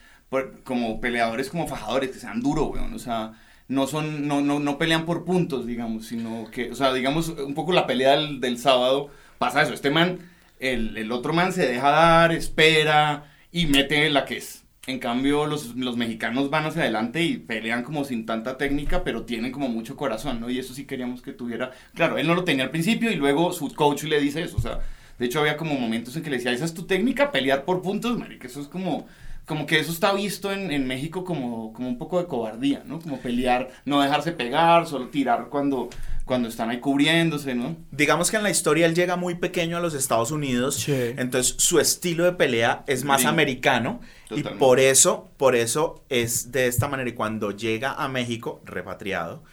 como 0.64 1.00
peleadores 1.00 1.50
como 1.50 1.68
fajadores, 1.68 2.12
que 2.12 2.20
sean 2.20 2.42
duros, 2.42 2.70
weón, 2.72 2.94
o 2.94 3.00
sea, 3.00 3.34
no 3.68 3.88
son, 3.88 4.28
no, 4.28 4.42
no, 4.42 4.60
no 4.60 4.78
pelean 4.78 5.06
por 5.06 5.26
puntos, 5.26 5.66
digamos, 5.66 6.06
sino 6.06 6.50
que, 6.52 6.72
o 6.72 6.76
sea, 6.76 6.94
digamos, 6.94 7.30
un 7.30 7.54
poco 7.54 7.74
la 7.74 7.88
pelea 7.88 8.12
del, 8.12 8.40
del 8.40 8.58
sábado 8.60 9.10
pasa 9.38 9.64
eso, 9.64 9.74
este 9.74 9.90
man, 9.90 10.20
el, 10.60 10.98
el 10.98 11.12
otro 11.12 11.34
man 11.34 11.52
se 11.52 11.68
deja 11.68 11.90
dar, 11.90 12.32
espera, 12.32 13.32
y 13.52 13.68
mete 13.68 14.10
la 14.10 14.26
que 14.26 14.38
es. 14.38 14.64
En 14.88 15.00
cambio, 15.00 15.48
los, 15.48 15.76
los, 15.76 15.98
mexicanos 15.98 16.52
van 16.52 16.66
hacia 16.66 16.84
adelante 16.84 17.24
y 17.24 17.38
pelean 17.38 17.82
como 17.82 18.04
sin 18.04 18.28
tanta 18.28 18.56
técnica, 18.58 19.04
pero 19.04 19.24
tienen 19.24 19.52
como 19.52 19.68
mucho 19.68 19.96
corazón, 19.96 20.40
¿no? 20.40 20.48
Y 20.50 20.60
eso 20.60 20.76
sí 20.76 20.86
queríamos 20.86 21.24
que 21.24 21.34
tuviera. 21.34 21.72
Claro, 21.96 22.20
él 22.20 22.28
no 22.28 22.36
lo 22.36 22.44
tenía 22.44 22.66
al 22.66 22.70
principio 22.70 23.12
y 23.12 23.16
luego 23.16 23.52
su 23.52 23.74
coach 23.74 24.04
le 24.04 24.20
dice 24.20 24.44
eso. 24.44 24.58
O 24.58 24.62
sea, 24.62 24.82
de 25.18 25.26
hecho 25.26 25.40
había 25.40 25.58
como 25.58 25.74
momentos 25.74 26.16
en 26.16 26.22
que 26.22 26.30
le 26.30 26.38
decía, 26.38 26.52
esa 26.52 26.66
es 26.66 26.76
tu 26.76 26.84
técnica, 26.84 27.32
pelear 27.32 27.66
por 27.66 27.82
puntos, 27.82 28.16
marica, 28.20 28.48
eso 28.48 28.62
es 28.62 28.68
como 28.68 29.08
como 29.46 29.66
que 29.68 29.80
eso 29.80 29.92
está 29.92 30.14
visto 30.14 30.52
en, 30.52 30.72
en, 30.72 30.88
México 30.88 31.24
como, 31.24 31.72
como 31.72 31.88
un 31.88 31.98
poco 31.98 32.20
de 32.20 32.28
cobardía, 32.28 32.84
¿no? 32.86 33.00
Como 33.00 33.20
pelear, 33.20 33.70
no 33.86 34.02
dejarse 34.02 34.32
pegar, 34.32 34.88
solo 34.88 35.10
tirar 35.10 35.50
cuando, 35.50 35.90
cuando 36.26 36.50
están 36.50 36.72
ahí 36.72 36.80
cubriéndose, 36.80 37.54
¿no? 37.54 37.76
Digamos 37.92 38.32
que 38.32 38.38
en 38.38 38.44
la 38.44 38.50
historia 38.50 38.88
él 38.88 38.96
llega 38.96 39.16
muy 39.16 39.36
pequeño 39.36 39.78
a 39.78 39.80
los 39.80 39.94
Estados 39.94 40.32
Unidos, 40.32 40.76
sí. 40.76 40.94
entonces 41.18 41.56
su 41.60 41.80
estilo 41.80 42.24
de 42.24 42.32
pelea 42.34 42.84
es 42.88 43.04
más 43.04 43.22
sí. 43.22 43.28
americano 43.28 44.02
Totalmente. 44.28 44.56
y 44.56 44.60
por 44.60 44.80
eso, 44.80 45.30
por 45.38 45.56
eso 45.56 46.04
es 46.10 46.52
de 46.52 46.66
esta 46.68 46.88
manera. 46.88 47.10
Y 47.10 47.14
cuando 47.14 47.52
llega 47.52 47.94
a 47.94 48.08
México, 48.08 48.62
repatriado, 48.66 49.44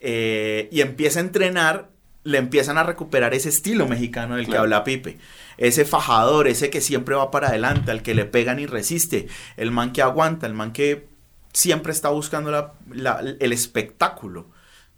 eh, 0.00 0.68
y 0.72 0.80
empieza 0.80 1.20
a 1.20 1.22
entrenar, 1.22 1.90
le 2.24 2.38
empiezan 2.38 2.78
a 2.78 2.84
recuperar 2.84 3.34
ese 3.34 3.50
estilo 3.50 3.86
mexicano 3.86 4.36
del 4.36 4.46
claro. 4.46 4.60
que 4.60 4.62
habla 4.62 4.84
Pipe. 4.84 5.18
Ese 5.58 5.84
fajador, 5.84 6.48
ese 6.48 6.70
que 6.70 6.80
siempre 6.80 7.14
va 7.14 7.30
para 7.30 7.48
adelante, 7.48 7.90
al 7.90 8.02
que 8.02 8.14
le 8.14 8.24
pegan 8.24 8.58
y 8.58 8.66
resiste. 8.66 9.28
El 9.56 9.70
man 9.70 9.92
que 9.92 10.02
aguanta, 10.02 10.46
el 10.46 10.54
man 10.54 10.72
que 10.72 11.08
siempre 11.52 11.92
está 11.92 12.08
buscando 12.08 12.50
la, 12.50 12.74
la, 12.90 13.20
el 13.40 13.52
espectáculo. 13.52 14.50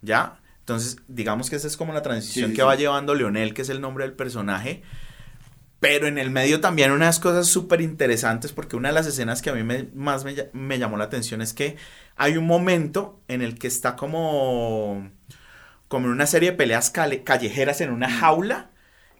¿Ya? 0.03 0.41
Entonces, 0.61 0.97
digamos 1.09 1.51
que 1.51 1.57
esa 1.57 1.67
es 1.67 1.77
como 1.77 1.93
la 1.93 2.03
transición 2.03 2.47
sí, 2.47 2.53
sí, 2.53 2.57
que 2.57 2.63
va 2.63 2.75
llevando 2.75 3.15
Leonel, 3.15 3.53
que 3.55 3.63
es 3.63 3.69
el 3.69 3.81
nombre 3.81 4.05
del 4.05 4.15
personaje. 4.15 4.83
Pero 5.81 6.07
en 6.07 6.17
el 6.17 6.31
medio 6.31 6.61
también 6.61 6.93
unas 6.93 7.21
cosas 7.21 7.47
súper 7.47 7.83
interesantes, 7.83 8.53
porque 8.53 8.77
una 8.77 8.89
de 8.89 8.95
las 8.95 9.07
escenas 9.07 9.43
que 9.43 9.51
a 9.51 9.53
mí 9.53 9.63
me, 9.63 9.91
más 9.95 10.25
me, 10.25 10.35
me 10.55 10.79
llamó 10.79 10.97
la 10.97 11.05
atención 11.05 11.43
es 11.43 11.53
que 11.53 11.77
hay 12.17 12.39
un 12.39 12.47
momento 12.47 13.21
en 13.29 13.43
el 13.43 13.59
que 13.59 13.67
está 13.67 13.95
como 13.97 15.11
como 15.89 16.07
en 16.07 16.13
una 16.13 16.27
serie 16.27 16.53
de 16.53 16.57
peleas 16.57 16.91
callejeras 16.91 17.81
en 17.81 17.91
una 17.91 18.11
jaula 18.11 18.71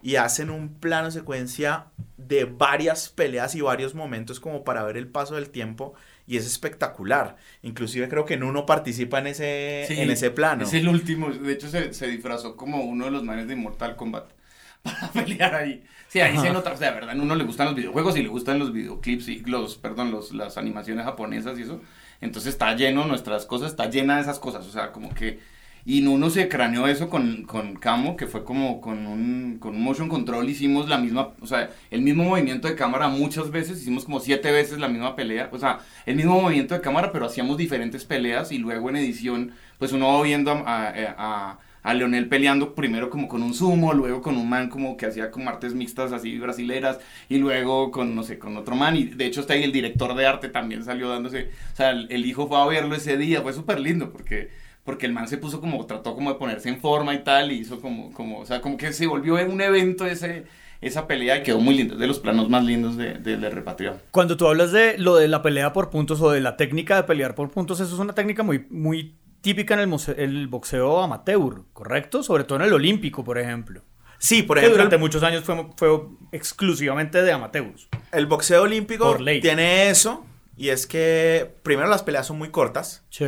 y 0.05 0.17
hacen 0.17 0.51
un 0.51 0.69
plano 0.69 1.11
secuencia 1.11 1.87
de 2.19 2.45
varias 2.45 3.09
peleas 3.09 3.55
y 3.55 3.63
varios 3.63 3.95
momentos 3.95 4.39
como 4.39 4.63
para 4.63 4.85
ver 4.85 4.99
el 4.99 5.09
paso 5.09 5.37
del 5.37 5.49
tiempo 5.49 5.95
y 6.27 6.37
es 6.37 6.45
espectacular. 6.45 7.37
Inclusive 7.63 8.07
creo 8.11 8.27
que 8.27 8.35
en 8.35 8.43
uno 8.43 8.67
participa 8.67 9.19
en 9.19 9.29
ese, 9.29 9.87
sí, 9.89 9.99
en 9.99 10.11
ese 10.11 10.31
plano. 10.31 10.65
Es 10.65 10.75
el 10.75 10.89
último, 10.89 11.31
de 11.31 11.55
hecho 11.55 11.71
se, 11.71 11.95
se, 11.95 12.07
disfrazó 12.07 12.55
como 12.55 12.83
uno 12.83 13.07
de 13.07 13.13
los 13.13 13.25
manes 13.25 13.49
de 13.49 13.57
Mortal 13.57 13.97
Kombat 13.97 14.27
para 14.83 15.11
pelear 15.11 15.55
ahí. 15.55 15.83
Sí, 16.09 16.21
ahí 16.21 16.35
Ajá. 16.35 16.43
se 16.43 16.53
nota, 16.53 16.73
o 16.73 16.77
sea, 16.77 16.91
de 16.91 16.97
verdad, 16.97 17.15
en 17.15 17.23
uno 17.23 17.35
le 17.35 17.45
gustan 17.45 17.69
los 17.69 17.75
videojuegos 17.75 18.15
y 18.19 18.23
le 18.23 18.29
gustan 18.29 18.59
los 18.59 18.75
videoclips 18.75 19.29
y 19.29 19.39
los, 19.47 19.79
perdón, 19.79 20.11
los, 20.11 20.35
las 20.35 20.59
animaciones 20.59 21.07
japonesas 21.07 21.59
y 21.59 21.63
eso. 21.63 21.81
Entonces 22.21 22.53
está 22.53 22.75
lleno, 22.77 23.07
nuestras 23.07 23.47
cosas, 23.47 23.71
está 23.71 23.89
llena 23.89 24.17
de 24.17 24.23
esas 24.23 24.39
cosas, 24.39 24.67
o 24.67 24.71
sea, 24.71 24.93
como 24.93 25.15
que 25.15 25.41
y 25.87 26.01
Nuno 26.01 26.31
se 26.31 26.49
craneó 26.49 26.87
eso 26.87 27.11
con, 27.11 27.43
con 27.45 27.75
Camo, 27.77 28.17
que 28.17 28.27
fue 28.27 28.43
como 28.45 28.81
con 28.81 29.07
un, 29.07 29.59
con 29.61 29.75
un 29.75 29.83
motion 29.83 30.09
control, 30.09 30.49
hicimos 30.49 30.89
la 30.89 30.97
misma, 30.99 31.33
o 31.41 31.47
sea, 31.47 31.71
el 31.91 32.01
mismo 32.01 32.25
movimiento 32.25 32.69
de 32.69 32.75
cámara 32.75 33.09
muchas 33.09 33.51
veces, 33.51 33.83
hicimos 33.83 34.05
como 34.07 34.21
siete 34.21 34.51
veces 34.51 34.79
la 34.79 34.89
misma 34.89 35.15
pelea, 35.15 35.51
o 35.53 35.59
sea, 35.59 35.81
el 36.07 36.17
mismo 36.17 36.41
movimiento 36.41 36.75
de 36.75 36.81
cámara, 36.81 37.13
pero 37.13 37.27
hacíamos 37.27 37.59
diferentes 37.59 38.05
peleas 38.05 38.51
y 38.51 38.59
luego 38.59 38.89
en 38.89 38.97
edición, 38.97 39.53
pues 39.79 39.93
uno 39.93 40.15
va 40.15 40.23
viendo 40.23 40.51
a, 40.51 40.89
a, 40.89 41.15
a, 41.19 41.59
a 41.83 41.95
Leonel 41.95 42.29
peleando 42.31 42.75
primero 42.75 43.11
como 43.11 43.29
con 43.29 43.43
un 43.43 43.53
sumo, 43.53 43.93
luego 43.93 44.23
con 44.23 44.39
un 44.39 44.49
man 44.49 44.71
como 44.71 44.97
que 44.97 45.05
hacía 45.05 45.31
como 45.31 45.51
artes 45.51 45.75
mixtas 45.75 46.13
así 46.13 46.39
brasileras, 46.39 46.99
y 47.29 47.37
luego 47.37 47.91
con, 47.91 48.15
no 48.15 48.23
sé, 48.23 48.39
con 48.39 48.57
otro 48.57 48.75
man, 48.75 48.97
y 48.97 49.05
de 49.05 49.27
hecho 49.27 49.43
está 49.43 49.53
ahí 49.53 49.65
el 49.65 49.73
director 49.73 50.15
de 50.15 50.27
arte 50.27 50.49
también 50.49 50.83
salió 50.83 51.11
dándose, 51.11 51.51
o 51.75 51.77
sea, 51.77 51.91
el, 51.91 52.07
el 52.11 52.25
hijo 52.25 52.49
fue 52.49 52.59
a 52.59 52.65
verlo 52.65 52.95
ese 52.95 53.19
día, 53.19 53.43
fue 53.43 53.53
súper 53.53 53.81
lindo, 53.81 54.11
porque 54.11 54.64
porque 54.85 55.07
el 55.07 55.13
man 55.13 55.29
se 55.29 55.39
puso 55.39 55.61
como, 55.61 55.85
trató 55.87 56.15
como 56.15 56.33
de 56.33 56.39
ponerse 56.39 56.69
en 56.69 56.81
forma 56.81 57.15
y 57.15 57.25
tal, 57.25 57.51
y 57.51 57.57
hizo 57.61 57.81
como, 57.81 58.13
como 58.13 58.41
o 58.41 58.47
sea, 58.47 58.61
como 58.61 58.77
que 58.77 58.93
se 58.93 59.07
volvió 59.07 59.35
un 59.35 59.61
evento 59.61 60.07
ese, 60.07 60.45
esa 60.81 61.07
pelea 61.07 61.39
y 61.39 61.43
quedó 61.43 61.59
muy 61.59 61.75
lindo, 61.75 61.97
de 61.97 62.07
los 62.07 62.19
planos 62.19 62.49
más 62.51 62.65
lindos 62.65 62.97
de, 62.97 63.15
de, 63.15 63.37
de 63.37 63.51
Repatriado. 63.51 63.99
Cuando 64.11 64.37
tú 64.37 64.47
hablas 64.47 64.73
de 64.73 64.99
lo 64.99 65.17
de 65.17 65.29
la 65.29 65.43
pelea 65.43 65.73
por 65.73 65.91
puntos 65.91 66.21
o 66.21 66.31
de 66.31 66.41
la 66.41 66.57
técnica 66.57 66.97
de 66.97 67.05
pelear 67.05 67.35
por 67.35 67.51
puntos, 67.51 67.81
eso 67.81 67.95
es 67.95 68.01
una 68.01 68.15
técnica 68.15 68.43
muy, 68.43 68.67
muy 68.71 69.17
típica 69.41 69.75
en 69.75 69.81
el, 69.81 70.01
el 70.19 70.49
boxeo 70.49 71.03
amateur, 71.03 71.63
¿correcto? 71.73 72.23
Sobre 72.23 72.45
todo 72.45 72.59
en 72.61 72.67
el 72.67 72.73
olímpico, 72.73 73.25
por 73.25 73.39
ejemplo. 73.39 73.83
Sí, 74.19 74.43
por 74.43 74.57
que 74.57 74.61
ejemplo. 74.61 74.77
durante 74.77 74.97
muchos 74.97 75.23
años 75.23 75.45
fue, 75.45 75.67
fue 75.77 76.01
exclusivamente 76.33 77.23
de 77.23 77.33
amateurs. 77.33 77.89
El 78.13 78.27
boxeo 78.27 78.63
olímpico 78.63 79.17
tiene 79.43 79.91
eso, 79.91 80.25
y 80.57 80.69
es 80.69 80.87
que 80.87 81.55
primero 81.63 81.89
las 81.89 82.03
peleas 82.03 82.27
son 82.27 82.39
muy 82.39 82.51
cortas. 82.51 83.05
Sí. 83.11 83.27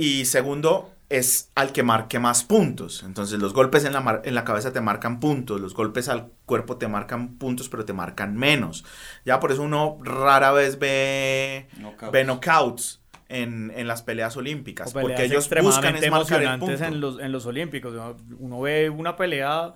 Y 0.00 0.26
segundo, 0.26 0.92
es 1.08 1.50
al 1.56 1.72
que 1.72 1.82
marque 1.82 2.20
más 2.20 2.44
puntos. 2.44 3.02
Entonces 3.02 3.40
los 3.40 3.52
golpes 3.52 3.84
en 3.84 3.94
la, 3.94 4.20
en 4.22 4.32
la 4.32 4.44
cabeza 4.44 4.72
te 4.72 4.80
marcan 4.80 5.18
puntos, 5.18 5.60
los 5.60 5.74
golpes 5.74 6.08
al 6.08 6.30
cuerpo 6.46 6.76
te 6.76 6.86
marcan 6.86 7.36
puntos, 7.36 7.68
pero 7.68 7.84
te 7.84 7.92
marcan 7.92 8.36
menos. 8.36 8.84
Ya 9.24 9.40
por 9.40 9.50
eso 9.50 9.62
uno 9.62 9.98
rara 10.02 10.52
vez 10.52 10.78
ve 10.78 11.66
knockouts, 11.78 12.12
ve 12.12 12.24
knockouts 12.24 13.02
en, 13.28 13.72
en 13.74 13.88
las 13.88 14.02
peleas 14.02 14.36
olímpicas. 14.36 14.92
Peleas 14.92 15.10
porque 15.10 15.24
ellos 15.24 15.50
buscan 15.62 15.96
es 15.96 16.08
marcar 16.08 16.42
el 16.44 16.58
punto. 16.60 16.84
En 16.84 17.00
los, 17.00 17.18
en 17.18 17.32
los 17.32 17.44
olímpicos. 17.46 17.92
Uno 18.38 18.60
ve 18.60 18.88
una 18.88 19.16
pelea, 19.16 19.74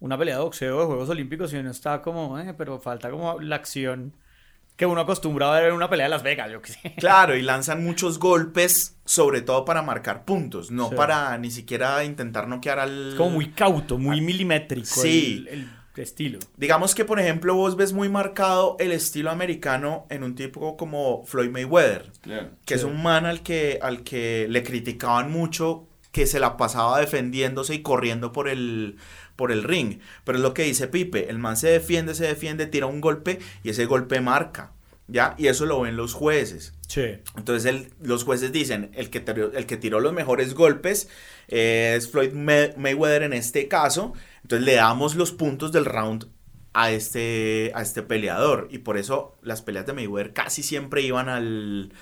una 0.00 0.18
pelea 0.18 0.36
de 0.36 0.42
boxeo 0.42 0.80
de 0.80 0.84
Juegos 0.84 1.08
Olímpicos 1.08 1.50
y 1.54 1.56
uno 1.56 1.70
está 1.70 2.02
como, 2.02 2.38
eh, 2.38 2.52
pero 2.58 2.78
falta 2.78 3.10
como 3.10 3.40
la 3.40 3.56
acción 3.56 4.12
que 4.76 4.86
uno 4.86 5.00
acostumbra 5.00 5.48
a 5.56 5.58
ver 5.60 5.68
en 5.70 5.74
una 5.74 5.88
pelea 5.88 6.04
de 6.06 6.10
Las 6.10 6.22
Vegas, 6.22 6.50
yo 6.52 6.60
qué 6.62 6.72
sé. 6.72 6.94
Claro, 6.98 7.34
y 7.36 7.42
lanzan 7.42 7.82
muchos 7.82 8.18
golpes, 8.18 8.96
sobre 9.04 9.40
todo 9.40 9.64
para 9.64 9.82
marcar 9.82 10.24
puntos, 10.24 10.70
no 10.70 10.90
Sí. 10.90 10.94
para 10.96 11.36
ni 11.38 11.50
siquiera 11.50 12.04
intentar 12.04 12.46
noquear 12.48 12.78
al... 12.78 13.10
Es 13.10 13.14
como 13.14 13.30
muy 13.30 13.50
cauto, 13.50 13.98
muy 13.98 14.20
milimétrico 14.20 14.86
Sí. 14.86 15.46
el, 15.50 15.58
el 15.94 16.02
estilo. 16.02 16.38
Digamos 16.58 16.94
que, 16.94 17.06
por 17.06 17.18
ejemplo, 17.18 17.54
vos 17.54 17.74
ves 17.76 17.94
muy 17.94 18.10
marcado 18.10 18.76
el 18.78 18.92
estilo 18.92 19.30
americano 19.30 20.06
en 20.10 20.22
un 20.22 20.34
tipo 20.34 20.76
como 20.76 21.24
Floyd 21.24 21.50
Mayweather, 21.50 22.12
Claro. 22.20 22.50
que 22.66 22.74
Sí. 22.74 22.80
es 22.80 22.84
un 22.84 23.02
man 23.02 23.24
al 23.24 23.42
que, 23.42 23.78
al 23.80 24.02
que 24.02 24.46
le 24.50 24.62
criticaban 24.62 25.30
mucho 25.32 25.88
que 26.12 26.26
se 26.26 26.38
la 26.40 26.56
pasaba 26.56 26.98
defendiéndose 27.00 27.74
y 27.74 27.82
corriendo 27.82 28.32
por 28.32 28.48
el, 28.48 28.96
por 29.36 29.52
el 29.52 29.62
ring. 29.62 30.00
Pero 30.24 30.38
es 30.38 30.42
lo 30.42 30.54
que 30.54 30.62
dice 30.64 30.88
Pipe, 30.88 31.28
el 31.30 31.38
man 31.38 31.56
se 31.56 31.68
defiende, 31.68 32.14
se 32.14 32.26
defiende, 32.26 32.66
tira 32.66 32.86
un 32.86 33.00
golpe 33.00 33.38
y 33.62 33.70
ese 33.70 33.84
golpe 33.86 34.20
marca, 34.20 34.72
¿ya? 35.06 35.34
Y 35.38 35.46
eso 35.46 35.66
lo 35.66 35.80
ven 35.80 35.96
los 35.96 36.14
jueces. 36.14 36.74
Sí. 36.88 37.18
Entonces 37.36 37.64
el- 37.66 37.92
los 38.02 38.24
jueces 38.24 38.52
dicen, 38.52 38.90
el 38.94 39.10
que, 39.10 39.20
tiró, 39.20 39.52
el 39.52 39.66
que 39.66 39.76
tiró 39.76 40.00
los 40.00 40.12
mejores 40.12 40.54
golpes 40.54 41.08
es 41.48 42.10
Floyd 42.10 42.32
May- 42.32 42.74
Mayweather 42.76 43.22
en 43.22 43.32
este 43.32 43.68
caso, 43.68 44.12
entonces 44.42 44.64
le 44.66 44.74
damos 44.74 45.14
los 45.16 45.32
puntos 45.32 45.72
del 45.72 45.84
round 45.84 46.28
a 46.72 46.90
este, 46.90 47.72
a 47.74 47.82
este 47.82 48.02
peleador 48.02 48.68
y 48.70 48.78
por 48.78 48.98
eso 48.98 49.36
las 49.42 49.62
peleas 49.62 49.86
de 49.86 49.92
Mayweather 49.94 50.32
casi 50.32 50.62
siempre 50.62 51.00
iban 51.02 51.28
al, 51.28 51.92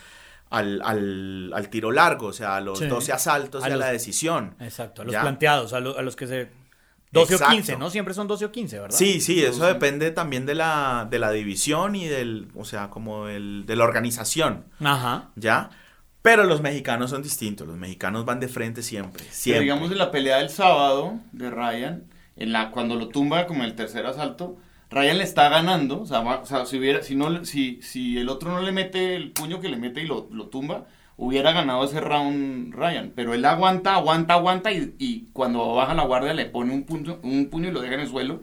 al, 0.51 0.83
al, 0.83 1.53
al 1.55 1.68
tiro 1.70 1.92
largo, 1.92 2.27
o 2.29 2.33
sea, 2.33 2.57
a 2.57 2.61
los 2.61 2.79
Sí. 2.81 2.87
12 2.87 3.12
asaltos 3.12 3.62
A 3.64 3.68
y 3.68 3.73
a 3.73 3.75
los- 3.77 3.81
la 3.85 3.92
decisión. 3.92 4.55
Exacto, 4.61 5.03
a 5.03 5.05
los 5.05 5.12
Ya. 5.12 5.23
planteados, 5.23 5.73
a, 5.73 5.81
lo- 5.81 5.97
a 5.99 6.03
los 6.03 6.16
que 6.16 6.27
se... 6.27 6.49
12 7.14 7.33
Exacto. 7.35 7.53
o 7.53 7.57
15, 7.57 7.77
¿no? 7.79 7.88
Siempre 7.90 8.12
son 8.12 8.29
12 8.29 8.44
o 8.44 8.53
15, 8.53 8.79
¿verdad? 8.81 8.96
Sí, 8.96 9.20
sí, 9.20 9.42
eso 9.42 9.64
depende 9.66 10.11
también 10.11 10.44
de 10.44 10.55
la, 10.55 11.09
de 11.11 11.18
la 11.18 11.31
división 11.31 11.94
y 11.96 12.07
del, 12.07 12.48
o 12.55 12.64
sea, 12.66 12.90
como 12.90 13.29
el, 13.29 13.64
de 13.66 13.77
la 13.77 13.85
organización, 13.85 14.64
Ajá. 14.81 15.31
¿ya? 15.37 15.70
Pero 16.20 16.44
los 16.44 16.61
mexicanos 16.61 17.11
son 17.11 17.22
distintos, 17.22 17.66
los 17.66 17.77
mexicanos 17.77 18.24
van 18.24 18.40
de 18.40 18.48
frente 18.48 18.83
siempre, 18.83 19.22
Pero 19.22 19.35
siempre. 19.35 19.62
digamos 19.62 19.90
en 19.92 19.98
la 19.98 20.11
pelea 20.11 20.38
del 20.38 20.50
sábado 20.50 21.14
de 21.33 21.50
Ryan, 21.50 22.05
en 22.37 22.53
la, 22.53 22.70
cuando 22.70 22.94
lo 22.96 23.09
tumba 23.09 23.46
como 23.46 23.61
en 23.62 23.66
el 23.70 23.74
tercer 23.77 24.07
asalto, 24.07 24.57
Ryan 24.90 25.18
le 25.18 25.24
está 25.24 25.48
ganando, 25.48 26.00
o 26.03 26.07
sea, 26.07 26.20
va- 26.20 26.38
o 26.40 26.46
sea, 26.46 26.66
si, 26.66 26.79
hubiera, 26.79 27.03
si, 27.03 27.14
no, 27.14 27.44
si, 27.44 27.81
si 27.83 28.16
el 28.18 28.29
otro 28.29 28.50
no 28.53 28.61
le 28.62 28.72
mete 28.72 29.16
el 29.16 29.33
puño 29.33 29.61
que 29.61 29.68
le 29.68 29.77
mete 29.77 30.03
y 30.03 30.07
lo, 30.07 30.29
lo 30.31 30.46
tumba, 30.48 30.87
hubiera 31.16 31.53
ganado 31.53 31.85
ese 31.85 32.00
round 32.00 32.74
Ryan, 32.74 33.12
pero 33.14 33.35
él 33.35 33.44
aguanta, 33.44 33.94
aguanta, 33.94 34.35
aguanta 34.35 34.72
y, 34.72 34.94
y 34.98 35.29
cuando 35.33 35.74
baja 35.74 35.94
la 35.94 36.05
guardia 36.05 36.35
le 36.35 36.46
pone 36.46 36.72
un 36.72 36.85
puño, 36.85 37.18
un 37.22 37.46
puño 37.50 37.68
y 37.68 37.72
lo 37.72 37.81
deja 37.81 37.94
en 37.94 38.00
el 38.00 38.09
suelo. 38.09 38.40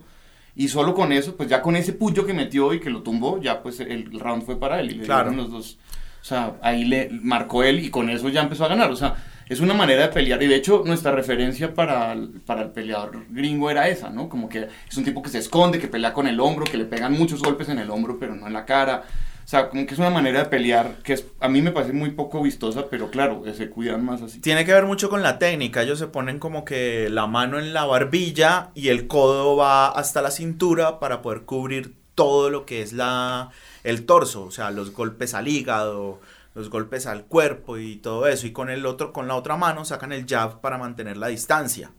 Y 0.56 0.68
solo 0.68 0.94
con 0.94 1.12
eso, 1.14 1.36
pues 1.38 1.48
ya 1.50 1.62
con 1.62 1.76
ese 1.76 1.94
puño 1.94 2.26
que 2.26 2.34
metió 2.34 2.74
y 2.74 2.80
que 2.80 2.90
lo 2.90 3.04
tumbó, 3.04 3.40
ya 3.42 3.64
pues 3.64 3.80
el, 3.80 4.20
round 4.20 4.44
fue 4.44 4.60
para 4.60 4.80
él 4.82 4.92
y 4.92 4.96
le 4.96 5.06
Claro. 5.06 5.30
dieron 5.30 5.46
los 5.46 5.52
dos. 5.52 5.78
O 6.22 6.24
sea, 6.26 6.58
ahí 6.62 6.84
le 6.84 7.10
marcó 7.10 7.64
él 7.64 7.80
y 7.80 7.90
con 7.90 8.10
eso 8.10 8.30
ya 8.30 8.42
empezó 8.42 8.66
a 8.66 8.68
ganar. 8.68 8.92
O 8.92 8.96
sea, 8.96 9.16
es 9.48 9.60
una 9.60 9.74
manera 9.74 10.04
de 10.04 10.08
pelear. 10.10 10.44
Y 10.44 10.48
de 10.48 10.56
hecho, 10.56 10.84
nuestra 10.86 11.14
referencia 11.14 11.74
para 11.74 12.12
el, 12.14 12.42
para 12.46 12.64
el 12.64 12.72
peleador 12.72 13.26
gringo 13.30 13.72
era 13.72 13.88
esa, 13.88 14.10
¿no? 14.10 14.30
Como 14.30 14.50
que 14.50 14.68
es 14.90 14.98
un 14.98 15.04
tipo 15.06 15.22
que 15.22 15.30
se 15.30 15.40
esconde, 15.40 15.80
que 15.80 15.88
pelea 15.88 16.14
con 16.14 16.28
el 16.28 16.40
hombro, 16.40 16.66
que 16.66 16.78
le 16.78 16.86
pegan 16.86 17.14
muchos 17.14 17.42
golpes 17.42 17.70
en 17.70 17.80
el 17.80 17.90
hombro, 17.90 18.20
pero 18.20 18.36
no 18.36 18.46
en 18.46 18.54
la 18.54 18.66
cara. 18.66 19.04
O 19.44 19.48
sea, 19.52 19.70
como 19.70 19.86
que 19.86 19.94
es 19.94 20.00
una 20.00 20.10
manera 20.10 20.40
de 20.40 20.46
pelear 20.46 20.98
que 21.04 21.14
es, 21.14 21.26
a 21.40 21.50
mí 21.50 21.62
me 21.62 21.72
parece 21.72 21.94
muy 21.94 22.12
poco 22.12 22.42
vistosa, 22.42 22.88
pero 22.90 23.10
claro, 23.10 23.44
que 23.44 23.54
se 23.54 23.70
cuidan 23.70 24.06
más 24.06 24.22
así. 24.22 24.40
Tiene 24.40 24.66
que 24.66 24.74
ver 24.74 24.86
mucho 24.86 25.10
con 25.10 25.24
la 25.24 25.40
técnica. 25.40 25.84
Ellos 25.84 26.00
se 26.00 26.08
ponen 26.08 26.40
como 26.40 26.64
que 26.64 27.10
la 27.10 27.28
mano 27.28 27.60
en 27.60 27.74
la 27.74 27.86
barbilla 27.86 28.70
y 28.76 28.90
el 28.90 29.08
codo 29.08 29.58
va 29.58 29.90
hasta 29.90 30.22
la 30.22 30.32
cintura 30.32 31.00
para 31.00 31.22
poder 31.22 31.42
cubrir 31.42 31.96
todo 32.16 32.50
lo 32.50 32.66
que 32.66 32.82
es 32.82 32.94
la 32.94 33.50
el 33.84 34.06
torso, 34.06 34.44
o 34.44 34.52
sea, 34.52 34.70
los 34.70 34.94
golpes 34.94 35.34
al 35.34 35.48
hígado, 35.48 36.20
los 36.54 36.70
golpes 36.70 37.08
al 37.08 37.26
cuerpo 37.26 37.78
y 37.78 37.96
todo 37.98 38.28
eso. 38.28 38.48
Y 38.48 38.52
con 38.52 38.70
el 38.70 38.86
otro, 38.86 39.14
con 39.14 39.28
la 39.28 39.36
otra 39.36 39.58
mano 39.58 39.86
sacan 39.86 40.12
el 40.12 40.26
jab 40.28 40.62
para 40.62 40.78
mantener 40.78 41.18
la 41.18 41.28
distancia. 41.28 41.92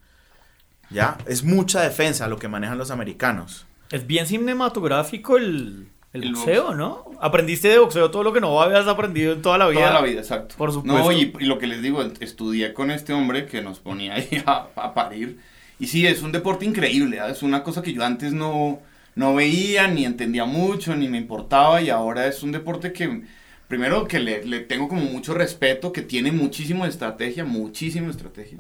Ya, 0.90 1.16
es 1.26 1.42
mucha 1.42 1.80
defensa 1.80 2.28
lo 2.28 2.38
que 2.38 2.48
manejan 2.48 2.78
los 2.78 2.90
americanos. 2.90 3.66
Es 3.90 4.06
bien 4.06 4.26
cinematográfico 4.26 5.36
el, 5.36 5.88
el, 6.12 6.24
El 6.24 6.32
boxeo, 6.34 6.64
box. 6.64 6.76
¿no? 6.76 7.04
Aprendiste 7.20 7.68
de 7.68 7.78
boxeo 7.78 8.10
todo 8.10 8.22
lo 8.22 8.32
que 8.32 8.40
no 8.40 8.60
habías 8.60 8.86
aprendido 8.86 9.32
en 9.32 9.42
toda 9.42 9.58
la 9.58 9.68
vida. 9.68 9.80
Toda 9.80 9.92
la 9.92 10.02
vida, 10.02 10.20
exacto. 10.20 10.54
Por 10.58 10.72
supuesto. 10.72 11.02
No, 11.02 11.12
y, 11.12 11.32
y 11.38 11.44
lo 11.44 11.58
que 11.58 11.66
les 11.66 11.80
digo, 11.82 12.02
estudié 12.20 12.74
con 12.74 12.90
este 12.90 13.12
hombre 13.12 13.46
que 13.46 13.62
nos 13.62 13.78
ponía 13.78 14.14
ahí 14.14 14.42
a, 14.46 14.68
a 14.76 14.94
parir. 14.94 15.38
Y 15.78 15.86
sí, 15.86 16.06
es 16.06 16.22
un 16.22 16.30
deporte 16.30 16.64
increíble, 16.64 17.18
¿ah? 17.18 17.28
es 17.28 17.42
una 17.42 17.64
cosa 17.64 17.82
que 17.82 17.92
yo 17.92 18.04
antes 18.04 18.32
no, 18.32 18.80
no 19.16 19.34
veía, 19.34 19.88
ni 19.88 20.04
entendía 20.04 20.44
mucho, 20.44 20.94
ni 20.94 21.08
me 21.08 21.18
importaba, 21.18 21.82
y 21.82 21.90
ahora 21.90 22.28
es 22.28 22.42
un 22.42 22.52
deporte 22.52 22.92
que, 22.92 23.22
primero 23.66 24.06
que 24.06 24.20
le, 24.20 24.44
le 24.44 24.60
tengo 24.60 24.86
como 24.88 25.02
mucho 25.02 25.34
respeto, 25.34 25.92
que 25.92 26.02
tiene 26.02 26.30
muchísimo 26.30 26.84
de 26.84 26.90
estrategia, 26.90 27.44
muchísimo 27.44 28.06
de 28.06 28.12
estrategia, 28.12 28.58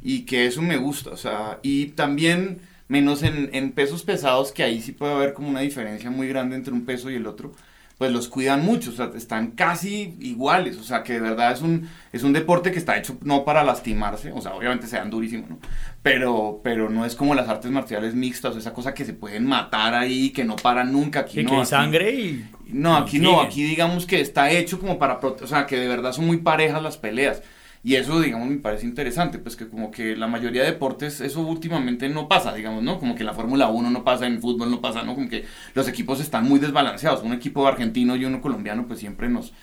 y 0.00 0.26
que 0.26 0.46
eso 0.46 0.62
me 0.62 0.76
gusta, 0.76 1.10
o 1.10 1.16
sea, 1.16 1.58
y 1.62 1.86
también 1.86 2.60
menos 2.90 3.22
en, 3.22 3.48
en 3.54 3.72
pesos 3.72 4.02
pesados, 4.02 4.52
que 4.52 4.62
ahí 4.62 4.82
sí 4.82 4.92
puede 4.92 5.14
haber 5.14 5.32
como 5.32 5.48
una 5.48 5.60
diferencia 5.60 6.10
muy 6.10 6.28
grande 6.28 6.56
entre 6.56 6.72
un 6.74 6.84
peso 6.84 7.10
y 7.10 7.14
el 7.14 7.26
otro, 7.26 7.52
pues 7.98 8.10
los 8.12 8.28
cuidan 8.28 8.64
mucho, 8.64 8.90
o 8.90 8.92
sea, 8.94 9.10
están 9.14 9.52
casi 9.52 10.16
iguales, 10.20 10.76
o 10.78 10.82
sea, 10.82 11.02
que 11.02 11.12
de 11.12 11.20
verdad 11.20 11.52
es 11.52 11.60
un, 11.60 11.88
es 12.12 12.22
un 12.22 12.32
deporte 12.32 12.72
que 12.72 12.78
está 12.78 12.96
hecho 12.96 13.16
no 13.22 13.44
para 13.44 13.62
lastimarse, 13.62 14.32
o 14.32 14.40
sea, 14.40 14.54
obviamente 14.54 14.86
se 14.86 14.96
dan 14.96 15.10
durísimo, 15.10 15.46
¿no? 15.50 15.58
Pero, 16.02 16.60
pero 16.64 16.88
no 16.88 17.04
es 17.04 17.14
como 17.14 17.34
las 17.34 17.48
artes 17.48 17.70
marciales 17.70 18.14
mixtas, 18.14 18.56
esa 18.56 18.72
cosa 18.72 18.94
que 18.94 19.04
se 19.04 19.12
pueden 19.12 19.46
matar 19.46 19.94
ahí, 19.94 20.30
que 20.30 20.44
no 20.44 20.56
paran 20.56 20.92
nunca, 20.92 21.20
aquí 21.20 21.40
Sí, 21.40 21.42
no. 21.44 21.50
que 21.50 21.54
hay 21.56 21.60
aquí- 21.60 21.70
sangre 21.70 22.10
y... 22.14 22.44
no, 22.68 22.96
aquí 22.96 23.18
y 23.18 23.20
no, 23.20 23.40
aquí 23.42 23.62
digamos 23.64 24.06
que 24.06 24.20
está 24.20 24.50
hecho 24.50 24.80
como 24.80 24.98
para, 24.98 25.18
o 25.18 25.46
sea, 25.46 25.66
que 25.66 25.76
de 25.76 25.86
verdad 25.86 26.12
son 26.12 26.26
muy 26.26 26.38
parejas 26.38 26.82
las 26.82 26.96
peleas. 26.96 27.42
Y 27.82 27.94
eso, 27.96 28.20
digamos, 28.20 28.48
me 28.48 28.58
parece 28.58 28.84
interesante, 28.84 29.38
pues 29.38 29.56
que 29.56 29.66
como 29.68 29.90
que 29.90 30.14
la 30.14 30.26
mayoría 30.26 30.62
de 30.62 30.72
deportes, 30.72 31.22
eso 31.22 31.40
últimamente 31.40 32.10
no 32.10 32.28
pasa, 32.28 32.52
digamos, 32.52 32.82
¿no? 32.82 32.98
Como 32.98 33.14
que 33.14 33.24
la 33.24 33.32
Fórmula 33.32 33.68
1 33.68 33.90
no 33.90 34.04
pasa, 34.04 34.26
en 34.26 34.34
el 34.34 34.40
fútbol 34.40 34.70
no 34.70 34.82
pasa, 34.82 35.02
¿no? 35.02 35.14
Como 35.14 35.30
que 35.30 35.46
los 35.74 35.88
equipos 35.88 36.20
están 36.20 36.44
muy 36.44 36.60
desbalanceados. 36.60 37.22
Un 37.22 37.32
equipo 37.32 37.66
argentino 37.66 38.16
y 38.16 38.26
uno 38.26 38.42
colombiano, 38.42 38.86
pues 38.86 38.98
siempre 39.00 39.30
nos, 39.30 39.54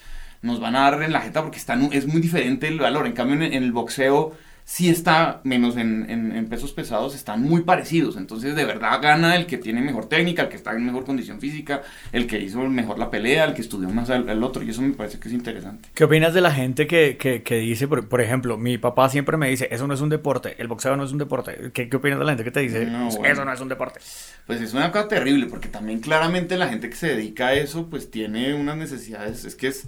nos 0.41 0.59
van 0.59 0.75
a 0.75 0.89
dar 0.89 1.03
en 1.03 1.13
la 1.13 1.21
jeta 1.21 1.43
porque 1.43 1.59
están, 1.59 1.89
es 1.93 2.07
muy 2.07 2.19
diferente 2.19 2.67
el 2.67 2.79
valor. 2.79 3.05
En 3.05 3.13
cambio, 3.13 3.35
en 3.35 3.53
el 3.53 3.71
boxeo 3.71 4.35
sí 4.69 4.89
está, 4.89 5.39
menos 5.45 5.77
en, 5.77 6.05
en- 6.09 6.35
en 6.35 6.49
pesos 6.49 6.73
pesados, 6.73 7.15
están 7.15 7.41
muy 7.41 7.61
parecidos. 7.61 8.17
Entonces, 8.17 8.53
de 8.53 8.65
verdad 8.65 9.01
gana 9.01 9.37
el 9.37 9.45
que 9.45 9.57
tiene 9.57 9.79
mejor 9.81 10.09
técnica, 10.09 10.41
el 10.43 10.49
que 10.49 10.57
está 10.57 10.73
en 10.73 10.85
mejor 10.85 11.05
condición 11.05 11.39
física, 11.39 11.83
el 12.11 12.27
que 12.27 12.37
hizo 12.41 12.59
mejor 12.67 12.99
la 12.99 13.09
pelea, 13.09 13.45
el 13.45 13.53
que 13.53 13.61
estudió 13.61 13.87
más 13.89 14.09
al, 14.09 14.27
al 14.29 14.43
otro. 14.43 14.61
Y 14.63 14.69
eso 14.71 14.81
me 14.81 14.93
parece 14.93 15.19
que 15.19 15.29
es 15.29 15.33
interesante. 15.33 15.87
¿Qué 15.93 16.03
opinas 16.03 16.33
de 16.33 16.41
la 16.41 16.51
gente 16.51 16.85
que, 16.85 17.15
que, 17.17 17.43
que 17.43 17.55
dice, 17.59 17.87
por, 17.87 18.09
por 18.09 18.19
ejemplo, 18.19 18.57
mi 18.57 18.77
papá 18.77 19.07
siempre 19.09 19.37
me 19.37 19.49
dice, 19.49 19.69
eso 19.71 19.87
no 19.87 19.93
es 19.93 20.01
un 20.01 20.09
deporte, 20.09 20.55
el 20.61 20.67
boxeo 20.67 20.97
no 20.97 21.05
es 21.05 21.13
un 21.13 21.17
deporte? 21.19 21.71
¿Qué, 21.73 21.87
qué 21.87 21.95
opinas 21.97 22.19
de 22.19 22.25
la 22.25 22.31
gente 22.31 22.43
que 22.43 22.51
te 22.51 22.59
dice, 22.59 22.85
No, 22.85 23.07
eso 23.07 23.45
no 23.45 23.53
es 23.53 23.61
un 23.61 23.69
deporte? 23.69 24.01
Pues 24.45 24.59
es 24.59 24.73
una 24.73 24.91
cosa 24.91 25.07
terrible, 25.07 25.45
porque 25.47 25.69
también 25.69 26.01
claramente 26.01 26.57
la 26.57 26.67
gente 26.67 26.89
que 26.89 26.95
se 26.97 27.07
dedica 27.07 27.47
a 27.47 27.53
eso, 27.53 27.89
pues 27.89 28.11
tiene 28.11 28.53
unas 28.53 28.75
necesidades, 28.75 29.45
es 29.45 29.55
que 29.55 29.67
es 29.67 29.87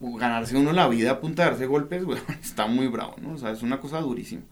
ganarse 0.00 0.56
uno 0.56 0.72
la 0.72 0.88
vida 0.88 1.12
a 1.12 1.20
punta 1.20 1.44
de 1.44 1.50
darse 1.50 1.66
golpes, 1.66 2.04
bueno, 2.04 2.22
está 2.40 2.66
muy 2.66 2.88
bravo, 2.88 3.16
¿no? 3.20 3.34
O 3.34 3.38
sea, 3.38 3.50
es 3.52 3.62
una 3.62 3.80
cosa 3.80 4.00
durísima. 4.00 4.42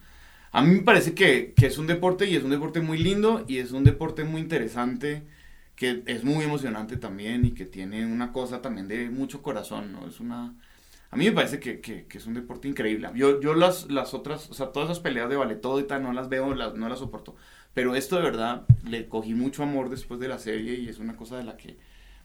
A 0.53 0.63
mí 0.63 0.77
me 0.77 0.83
parece 0.83 1.15
que, 1.15 1.55
que 1.55 1.67
es 1.67 1.79
un 1.79 1.87
deporte 1.87 2.27
y 2.27 2.37
es 2.37 2.45
un 2.45 2.51
deporte 2.51 2.81
muy 2.81 2.99
lindo 2.99 3.45
y 3.49 3.59
es 3.59 3.73
un 3.73 3.85
deporte 3.85 4.25
muy 4.25 4.41
interesante, 4.41 5.25
que 5.77 6.03
es 6.07 6.25
muy 6.25 6.45
emocionante 6.45 6.97
también 6.97 7.45
y 7.45 7.53
que 7.53 7.67
tiene 7.67 8.07
una 8.07 8.33
cosa 8.33 8.63
también 8.63 8.89
de 8.89 9.11
mucho 9.11 9.43
corazón, 9.43 9.93
¿no? 9.93 10.07
Es 10.09 10.21
una... 10.21 10.55
A 11.11 11.17
mí 11.17 11.25
me 11.25 11.33
parece 11.33 11.59
que, 11.61 11.81
que, 11.81 12.07
que 12.07 12.19
es 12.19 12.27
un 12.27 12.35
deporte 12.35 12.69
increíble. 12.69 13.09
Yo, 13.15 13.41
yo 13.41 13.55
las, 13.55 13.91
las 13.91 14.13
otras, 14.15 14.51
o 14.51 14.55
sea, 14.55 14.73
todas 14.73 14.91
esas 14.91 15.01
peleas 15.01 15.31
de 15.31 15.57
todo 15.57 15.81
y 15.81 15.85
tal, 15.85 16.03
no 16.03 16.13
las 16.13 16.29
veo, 16.29 16.55
las, 16.55 16.75
no 16.75 16.89
las 16.89 16.99
soporto. 16.99 17.35
Pero 17.75 17.95
esto 17.95 18.17
de 18.17 18.23
verdad 18.23 18.67
le 18.85 19.09
cogí 19.09 19.35
mucho 19.35 19.63
amor 19.63 19.89
después 19.89 20.21
de 20.21 20.29
la 20.29 20.39
serie 20.39 20.75
y 20.75 20.89
es 20.89 20.99
una 20.99 21.17
cosa 21.17 21.39
de 21.39 21.45
la 21.45 21.57
que, 21.57 21.79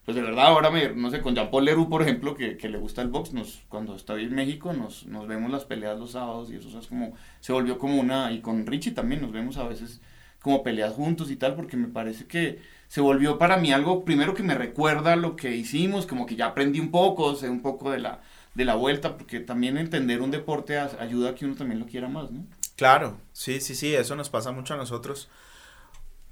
pues 0.06 0.16
de 0.16 0.22
verdad 0.22 0.48
ahora 0.48 0.70
me, 0.70 0.90
no 0.90 1.10
sé, 1.10 1.22
con 1.22 1.36
Jean-Paul 1.36 1.66
Leroux, 1.66 1.90
por 1.90 2.02
ejemplo, 2.02 2.36
que, 2.36 2.58
que 2.58 2.70
le 2.70 2.78
gusta 2.78 3.02
el 3.02 3.08
box, 3.08 3.34
nos, 3.34 3.64
cuando 3.70 3.96
estoy 3.96 4.24
en 4.24 4.36
México 4.36 4.74
nos, 4.74 5.06
nos 5.06 5.28
vemos 5.28 5.52
las 5.52 5.66
peleas 5.66 5.98
los 6.00 6.12
sábados 6.12 6.52
y 6.52 6.56
eso 6.56 6.68
o 6.68 6.72
sea, 6.72 6.82
es 6.82 6.88
como, 6.88 7.14
se 7.40 7.54
volvió 7.54 7.78
como 7.78 8.00
una, 8.00 8.32
y 8.32 8.42
con 8.42 8.66
Richie 8.66 8.92
también 8.92 9.22
nos 9.22 9.32
vemos 9.32 9.58
a 9.58 9.68
veces 9.68 10.02
como 10.42 10.62
peleas 10.62 10.94
juntos 10.94 11.32
y 11.32 11.38
tal, 11.38 11.56
porque 11.56 11.78
me 11.78 11.88
parece 11.88 12.26
que 12.28 12.60
se 12.90 13.00
volvió 13.00 13.38
para 13.38 13.58
mí 13.58 13.72
algo, 13.72 14.04
primero 14.04 14.34
que 14.34 14.44
me 14.44 14.56
recuerda 14.56 15.16
lo 15.16 15.38
que 15.38 15.56
hicimos, 15.56 16.06
como 16.06 16.26
que 16.26 16.36
ya 16.36 16.48
aprendí 16.48 16.82
un 16.82 16.92
poco, 16.92 17.34
sé 17.36 17.50
un 17.50 17.62
poco 17.62 17.90
de 17.90 18.00
la, 18.00 18.22
de 18.54 18.66
la 18.66 18.76
vuelta, 18.76 19.18
porque 19.18 19.40
también 19.40 19.78
entender 19.78 20.22
un 20.22 20.32
deporte 20.32 20.78
ayuda 20.78 21.30
a 21.30 21.36
que 21.36 21.46
uno 21.46 21.56
también 21.56 21.80
lo 21.80 21.86
quiera 21.86 22.10
más, 22.10 22.30
¿no? 22.32 22.46
Claro, 22.76 23.18
sí, 23.32 23.62
sí, 23.62 23.74
sí, 23.74 23.96
eso 23.96 24.16
nos 24.16 24.30
pasa 24.30 24.52
mucho 24.52 24.74
a 24.74 24.78
nosotros. 24.78 25.30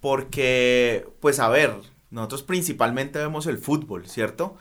Porque, 0.01 1.07
pues 1.19 1.39
a 1.39 1.47
ver, 1.49 1.71
nosotros 2.11 2.43
principalmente 2.43 3.19
vemos 3.19 3.47
el 3.47 3.57
fútbol, 3.57 4.07
¿cierto? 4.07 4.57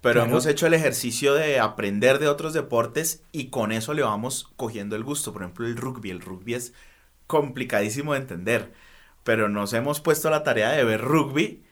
Pero 0.00 0.20
Claro. 0.20 0.30
hemos 0.30 0.46
hecho 0.46 0.66
el 0.66 0.74
ejercicio 0.74 1.34
de 1.34 1.60
aprender 1.60 2.18
de 2.18 2.28
otros 2.28 2.54
deportes 2.54 3.24
y 3.32 3.50
con 3.50 3.70
eso 3.72 3.94
le 3.94 4.02
vamos 4.02 4.52
cogiendo 4.56 4.96
el 4.96 5.04
gusto. 5.04 5.32
Por 5.32 5.42
ejemplo, 5.42 5.66
el 5.66 5.76
rugby. 5.76 6.10
El 6.10 6.20
rugby 6.20 6.54
es 6.54 6.72
complicadísimo 7.26 8.12
de 8.14 8.20
entender. 8.20 8.72
Pero 9.24 9.48
nos 9.48 9.72
hemos 9.74 10.00
puesto 10.00 10.30
la 10.30 10.42
tarea 10.42 10.70
de 10.72 10.84
ver 10.84 11.00
rugby 11.02 11.62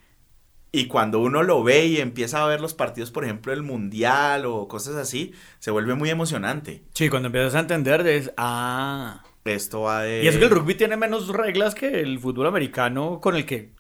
Y 0.73 0.87
cuando 0.87 1.19
uno 1.21 1.43
lo 1.43 1.65
ve 1.65 1.87
y 1.87 1.99
empieza 1.99 2.45
a 2.45 2.47
ver 2.47 2.61
los 2.61 2.75
partidos, 2.75 3.11
por 3.11 3.25
ejemplo, 3.25 3.51
del 3.53 3.63
Mundial 3.65 4.47
o 4.47 4.69
cosas 4.69 4.95
así, 4.97 5.33
se 5.59 5.73
vuelve 5.73 5.95
muy 5.97 6.11
emocionante. 6.11 6.85
Sí, 6.95 7.09
cuando 7.09 7.27
empiezas 7.27 7.57
a 7.57 7.61
entender, 7.61 8.07
es. 8.07 8.33
Ah. 8.37 9.25
Esto 9.45 9.81
va 9.83 10.03
de. 10.03 10.23
Y 10.23 10.29
eso 10.29 10.39
que 10.39 10.45
el 10.45 10.51
rugby 10.51 10.75
tiene 10.77 10.97
menos 10.97 11.27
reglas 11.29 11.75
que 11.75 12.01
el 12.01 12.21
fútbol 12.21 12.47
americano 12.47 13.21
con 13.21 13.35
el 13.37 13.47
que 13.47 13.73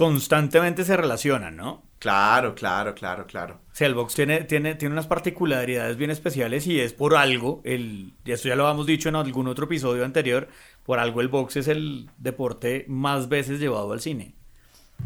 constantemente 0.00 0.82
se 0.86 0.96
relacionan, 0.96 1.56
¿no? 1.56 1.82
Claro, 1.98 2.54
claro, 2.54 2.94
claro, 2.94 3.26
claro. 3.26 3.60
O 3.70 3.74
sea, 3.74 3.86
el 3.86 3.94
box 3.94 4.14
tiene, 4.14 4.44
tiene, 4.44 4.74
tiene 4.74 4.94
unas 4.94 5.06
particularidades 5.06 5.98
bien 5.98 6.10
especiales 6.10 6.66
y 6.66 6.80
es 6.80 6.94
por 6.94 7.14
algo, 7.14 7.60
el, 7.64 8.14
y 8.24 8.32
esto 8.32 8.48
ya 8.48 8.56
lo 8.56 8.66
habíamos 8.66 8.86
dicho 8.86 9.10
en 9.10 9.16
algún 9.16 9.46
otro 9.46 9.66
episodio 9.66 10.06
anterior, 10.06 10.48
por 10.84 11.00
algo 11.00 11.20
el 11.20 11.28
box 11.28 11.56
es 11.56 11.68
el 11.68 12.08
deporte 12.16 12.86
más 12.88 13.28
veces 13.28 13.60
llevado 13.60 13.92
al 13.92 14.00
cine. 14.00 14.36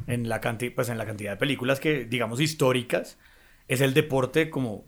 En 0.07 0.29
la, 0.29 0.41
canti 0.41 0.71
pues 0.71 0.89
en 0.89 0.99
la 0.99 1.07
cantidad 1.07 1.33
de 1.33 1.39
películas 1.39 1.81
que, 1.81 2.05
digamos, 2.05 2.41
históricas, 2.41 3.19
es 3.67 3.81
el 3.81 3.95
deporte 3.95 4.49
como 4.49 4.85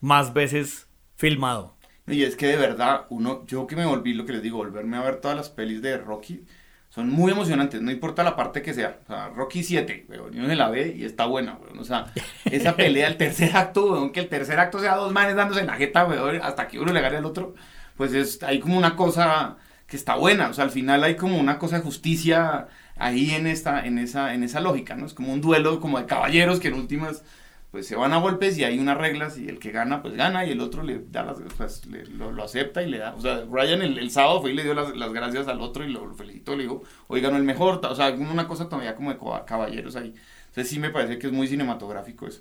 más 0.00 0.34
veces 0.34 0.88
filmado. 1.16 1.78
Y 2.06 2.24
es 2.24 2.36
que 2.36 2.48
de 2.48 2.56
verdad, 2.58 3.06
uno, 3.08 3.46
yo 3.46 3.66
que 3.66 3.76
me 3.76 3.86
volví, 3.86 4.12
lo 4.12 4.26
que 4.26 4.34
les 4.34 4.42
digo, 4.42 4.58
volverme 4.58 4.98
a 4.98 5.02
ver 5.02 5.22
todas 5.22 5.38
las 5.38 5.48
pelis 5.48 5.80
de 5.80 5.96
Rocky, 5.96 6.44
son 6.88 7.10
muy 7.10 7.32
emocionantes, 7.32 7.82
no 7.82 7.90
importa 7.90 8.22
la 8.22 8.34
parte 8.34 8.62
que 8.62 8.74
sea. 8.74 9.00
O 9.04 9.06
sea, 9.06 9.28
Rocky 9.28 9.62
7, 9.62 10.06
weón, 10.08 10.38
uno 10.38 10.48
se 10.48 10.56
la 10.56 10.68
ve 10.70 10.94
y 10.96 11.04
está 11.04 11.26
buena, 11.26 11.58
weón. 11.62 11.78
O 11.78 11.84
sea, 11.84 12.06
esa 12.46 12.76
pelea, 12.76 13.08
el 13.08 13.16
tercer 13.16 13.56
acto, 13.56 13.92
weón, 13.92 14.10
que 14.12 14.20
el 14.20 14.28
tercer 14.28 14.58
acto 14.58 14.80
sea 14.80 14.96
dos 14.96 15.12
manes 15.12 15.36
dándose 15.36 15.60
en 15.60 15.66
la 15.66 15.74
jeta, 15.74 16.06
weón, 16.06 16.40
hasta 16.42 16.68
que 16.68 16.78
uno 16.80 16.92
le 16.92 17.00
gane 17.00 17.18
al 17.18 17.24
otro, 17.26 17.54
pues 17.96 18.12
es, 18.14 18.42
hay 18.42 18.60
como 18.60 18.78
una 18.78 18.96
cosa 18.96 19.58
que 19.86 19.96
está 19.96 20.14
buena. 20.16 20.48
O 20.48 20.54
sea, 20.54 20.64
al 20.64 20.70
final 20.70 21.04
hay 21.04 21.16
como 21.16 21.38
una 21.38 21.58
cosa 21.58 21.76
de 21.76 21.82
justicia 21.82 22.68
ahí 22.96 23.32
en 23.32 23.46
esta, 23.46 23.84
en 23.86 23.98
esa, 23.98 24.34
en 24.34 24.42
esa 24.42 24.60
lógica, 24.60 24.94
¿no? 24.96 25.06
Es 25.06 25.14
como 25.14 25.32
un 25.32 25.40
duelo 25.40 25.80
como 25.80 25.98
de 25.98 26.06
caballeros 26.06 26.60
que 26.60 26.68
en 26.68 26.74
últimas 26.74 27.22
pues 27.70 27.86
se 27.86 27.96
van 27.96 28.12
a 28.12 28.18
golpes 28.18 28.56
y 28.56 28.64
hay 28.64 28.78
unas 28.78 28.96
reglas 28.96 29.36
y 29.36 29.46
el 29.46 29.58
que 29.58 29.72
gana 29.72 30.00
pues 30.00 30.14
gana 30.14 30.46
y 30.46 30.52
el 30.52 30.60
otro 30.60 30.82
le 30.82 31.00
da 31.10 31.22
las 31.22 31.38
pues, 31.56 31.84
le, 31.86 32.06
lo, 32.06 32.32
lo, 32.32 32.44
acepta 32.44 32.82
y 32.82 32.88
le 32.90 32.98
da. 32.98 33.14
O 33.14 33.20
sea 33.20 33.44
Ryan 33.50 33.82
el, 33.82 33.98
el 33.98 34.10
sábado 34.10 34.40
fue 34.40 34.52
y 34.52 34.54
le 34.54 34.64
dio 34.64 34.74
las, 34.74 34.96
las, 34.96 35.12
gracias 35.12 35.48
al 35.48 35.60
otro 35.60 35.84
y 35.84 35.92
lo, 35.92 36.14
felicitó 36.14 36.56
le 36.56 36.62
dijo 36.62 36.82
hoy 37.08 37.20
ganó 37.20 37.36
el 37.36 37.42
mejor 37.42 37.84
o 37.84 37.94
sea 37.94 38.10
una 38.10 38.48
cosa 38.48 38.68
todavía 38.68 38.94
como 38.94 39.12
de 39.12 39.18
caballeros 39.46 39.96
ahí. 39.96 40.14
Entonces 40.48 40.70
sí 40.70 40.78
me 40.78 40.90
parece 40.90 41.18
que 41.18 41.26
es 41.26 41.32
muy 41.32 41.46
cinematográfico 41.46 42.26
eso. 42.26 42.40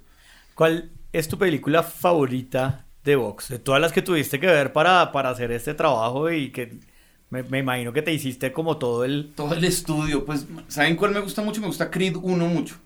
¿cuál 0.56 0.90
es 1.12 1.28
tu 1.28 1.38
película 1.38 1.84
favorita 1.84 2.86
de 3.04 3.16
box 3.16 3.50
de 3.50 3.60
todas 3.60 3.82
las 3.82 3.92
que 3.92 4.02
tuviste 4.02 4.40
que 4.40 4.48
ver 4.48 4.74
para, 4.74 5.12
para 5.12 5.30
hacer 5.30 5.52
este 5.52 5.74
trabajo 5.74 6.32
y 6.32 6.52
que 6.52 6.80
me, 7.30 7.44
me, 7.44 7.60
imagino 7.60 7.92
que 7.92 8.02
te 8.02 8.14
hiciste 8.14 8.54
como 8.54 8.78
todo 8.78 9.04
el 9.04 9.34
todo 9.36 9.54
el 9.54 9.64
estudio 9.66 10.26
pues 10.26 10.48
saben 10.70 10.96
cuál 10.96 11.12
me 11.12 11.20
gusta 11.20 11.42
mucho 11.42 11.60
me 11.60 11.68
gusta 11.68 11.92
Creed 11.92 12.16
1 12.16 12.46
mucho 12.48 12.78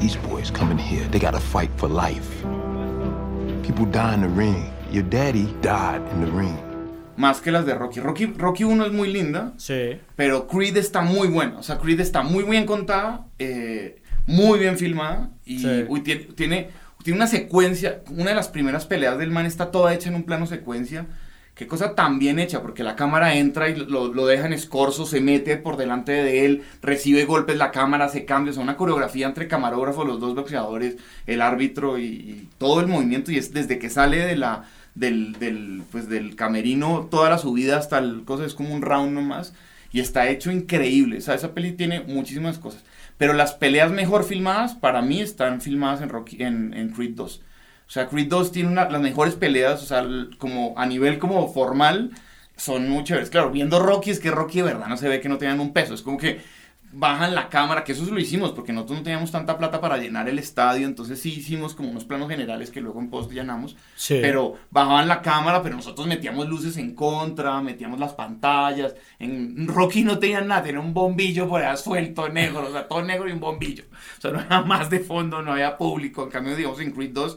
These 0.00 0.16
boys 0.28 0.50
coming 0.50 0.78
here, 0.78 1.06
they 1.10 1.18
gotta 1.20 1.40
fight 1.40 1.70
for 1.76 1.88
life. 1.88 2.44
People 3.62 3.86
die 3.86 4.14
in 4.14 4.20
the 4.22 4.28
ring. 4.28 4.70
Your 4.92 5.02
daddy 5.04 5.46
died 5.62 6.00
in 6.14 6.24
the 6.24 6.30
ring. 6.30 6.56
Más 7.16 7.40
que 7.40 7.50
las 7.50 7.64
de 7.66 7.74
Rocky. 7.74 8.00
Rocky, 8.00 8.26
Rocky 8.26 8.64
1 8.64 8.86
es 8.86 8.92
muy 8.92 9.12
linda. 9.12 9.52
Sí. 9.56 9.98
Pero 10.16 10.46
Creed 10.46 10.76
está 10.76 11.02
muy 11.02 11.28
buena. 11.28 11.58
O 11.58 11.62
sea, 11.62 11.78
Creed 11.78 12.00
está 12.00 12.22
muy 12.22 12.44
bien 12.44 12.66
contada, 12.66 13.24
eh, 13.38 14.02
muy 14.26 14.58
bien 14.58 14.76
filmada. 14.78 15.30
Y 15.44 15.58
Sí. 15.60 15.84
uy, 15.88 16.00
tiene, 16.02 16.24
tiene, 16.36 16.68
tiene 17.02 17.16
una 17.16 17.26
secuencia. 17.26 18.02
Una 18.10 18.26
de 18.30 18.34
las 18.34 18.48
primeras 18.48 18.84
peleas 18.86 19.18
del 19.18 19.30
man 19.30 19.46
está 19.46 19.70
toda 19.70 19.94
hecha 19.94 20.08
en 20.10 20.14
un 20.14 20.24
plano 20.24 20.46
secuencia. 20.46 21.06
Qué 21.56 21.66
cosa 21.66 21.94
tan 21.94 22.18
bien 22.18 22.38
hecha, 22.38 22.60
porque 22.60 22.84
la 22.84 22.96
cámara 22.96 23.34
entra 23.36 23.70
y 23.70 23.76
lo, 23.76 24.12
lo 24.12 24.26
deja 24.26 24.44
en 24.44 24.52
escorzo, 24.52 25.06
se 25.06 25.22
mete 25.22 25.56
por 25.56 25.78
delante 25.78 26.12
de 26.12 26.44
él, 26.44 26.64
recibe 26.82 27.24
golpes, 27.24 27.56
la 27.56 27.70
cámara 27.70 28.10
se 28.10 28.26
cambia, 28.26 28.50
o 28.50 28.54
sea, 28.54 28.62
una 28.62 28.76
coreografía 28.76 29.26
entre 29.26 29.48
camarógrafos, 29.48 30.06
los 30.06 30.20
dos 30.20 30.34
boxeadores, 30.34 30.98
el 31.26 31.40
árbitro 31.40 31.98
y, 31.98 32.04
y 32.04 32.48
todo 32.58 32.80
el 32.80 32.88
movimiento, 32.88 33.32
y 33.32 33.38
es 33.38 33.54
desde 33.54 33.78
que 33.78 33.88
sale 33.88 34.18
de 34.18 34.36
la, 34.36 34.64
del, 34.94 35.32
del, 35.38 35.82
pues, 35.90 36.10
del 36.10 36.36
camerino, 36.36 37.08
toda 37.10 37.30
la 37.30 37.38
subida 37.38 37.78
hasta 37.78 37.98
el 38.00 38.24
cosa, 38.26 38.44
es 38.44 38.52
como 38.52 38.74
un 38.74 38.82
round 38.82 39.14
nomás, 39.14 39.54
y 39.92 40.00
está 40.00 40.28
hecho 40.28 40.52
increíble, 40.52 41.16
o 41.16 41.20
sea, 41.22 41.36
esa 41.36 41.54
peli 41.54 41.72
tiene 41.72 42.00
muchísimas 42.02 42.58
cosas, 42.58 42.84
pero 43.16 43.32
las 43.32 43.54
peleas 43.54 43.90
mejor 43.90 44.24
filmadas, 44.24 44.74
para 44.74 45.00
mí, 45.00 45.22
están 45.22 45.62
filmadas 45.62 46.02
en, 46.02 46.10
Rocky, 46.10 46.42
en, 46.42 46.74
en 46.74 46.90
Creed 46.90 47.14
2. 47.14 47.40
O 47.86 47.90
sea, 47.90 48.08
Creed 48.08 48.28
2 48.28 48.52
tiene 48.52 48.68
una, 48.68 48.88
las 48.88 49.00
mejores 49.00 49.34
peleas, 49.34 49.82
o 49.82 49.86
sea, 49.86 50.04
como 50.38 50.74
a 50.76 50.86
nivel 50.86 51.18
como 51.18 51.52
formal, 51.52 52.10
son 52.56 52.88
muy 52.88 53.04
chéveres. 53.04 53.30
Claro, 53.30 53.50
viendo 53.50 53.78
Rocky, 53.78 54.10
es 54.10 54.18
que 54.18 54.30
Rocky 54.30 54.58
de 54.58 54.64
verdad 54.64 54.88
no 54.88 54.96
se 54.96 55.08
ve 55.08 55.20
que 55.20 55.28
no 55.28 55.38
tengan 55.38 55.60
un 55.60 55.72
peso. 55.72 55.94
Es 55.94 56.02
como 56.02 56.18
que 56.18 56.40
bajan 56.92 57.34
la 57.34 57.48
cámara, 57.48 57.84
que 57.84 57.92
eso 57.92 58.04
lo 58.06 58.18
hicimos, 58.18 58.52
porque 58.52 58.72
nosotros 58.72 58.98
no 58.98 59.04
teníamos 59.04 59.30
tanta 59.30 59.58
plata 59.58 59.80
para 59.80 59.98
llenar 59.98 60.28
el 60.28 60.38
estadio, 60.38 60.86
entonces 60.86 61.20
sí 61.20 61.30
hicimos 61.30 61.74
como 61.74 61.90
unos 61.90 62.04
planos 62.04 62.28
generales 62.28 62.70
que 62.70 62.80
luego 62.80 63.00
en 63.00 63.10
post 63.10 63.30
llenamos. 63.30 63.76
Sí. 63.96 64.18
Pero 64.22 64.54
bajaban 64.70 65.06
la 65.06 65.20
cámara, 65.20 65.62
pero 65.62 65.76
nosotros 65.76 66.06
metíamos 66.06 66.48
luces 66.48 66.76
en 66.78 66.94
contra, 66.94 67.60
metíamos 67.60 68.00
las 68.00 68.14
pantallas. 68.14 68.94
En 69.18 69.68
Rocky 69.68 70.04
no 70.04 70.18
tenían 70.18 70.48
nada, 70.48 70.62
tenía 70.62 70.80
un 70.80 70.94
bombillo 70.94 71.48
por 71.48 71.62
allá 71.62 71.76
suelto, 71.76 72.28
negro, 72.28 72.66
o 72.66 72.72
sea, 72.72 72.88
todo 72.88 73.02
negro 73.02 73.28
y 73.28 73.32
un 73.32 73.40
bombillo. 73.40 73.84
O 74.18 74.20
sea, 74.20 74.30
no 74.30 74.40
había 74.40 74.60
más 74.66 74.88
de 74.88 75.00
fondo, 75.00 75.42
no 75.42 75.52
había 75.52 75.76
público. 75.76 76.24
En 76.24 76.30
cambio, 76.30 76.56
digamos, 76.56 76.80
en 76.80 76.92
Creed 76.92 77.12
2 77.12 77.36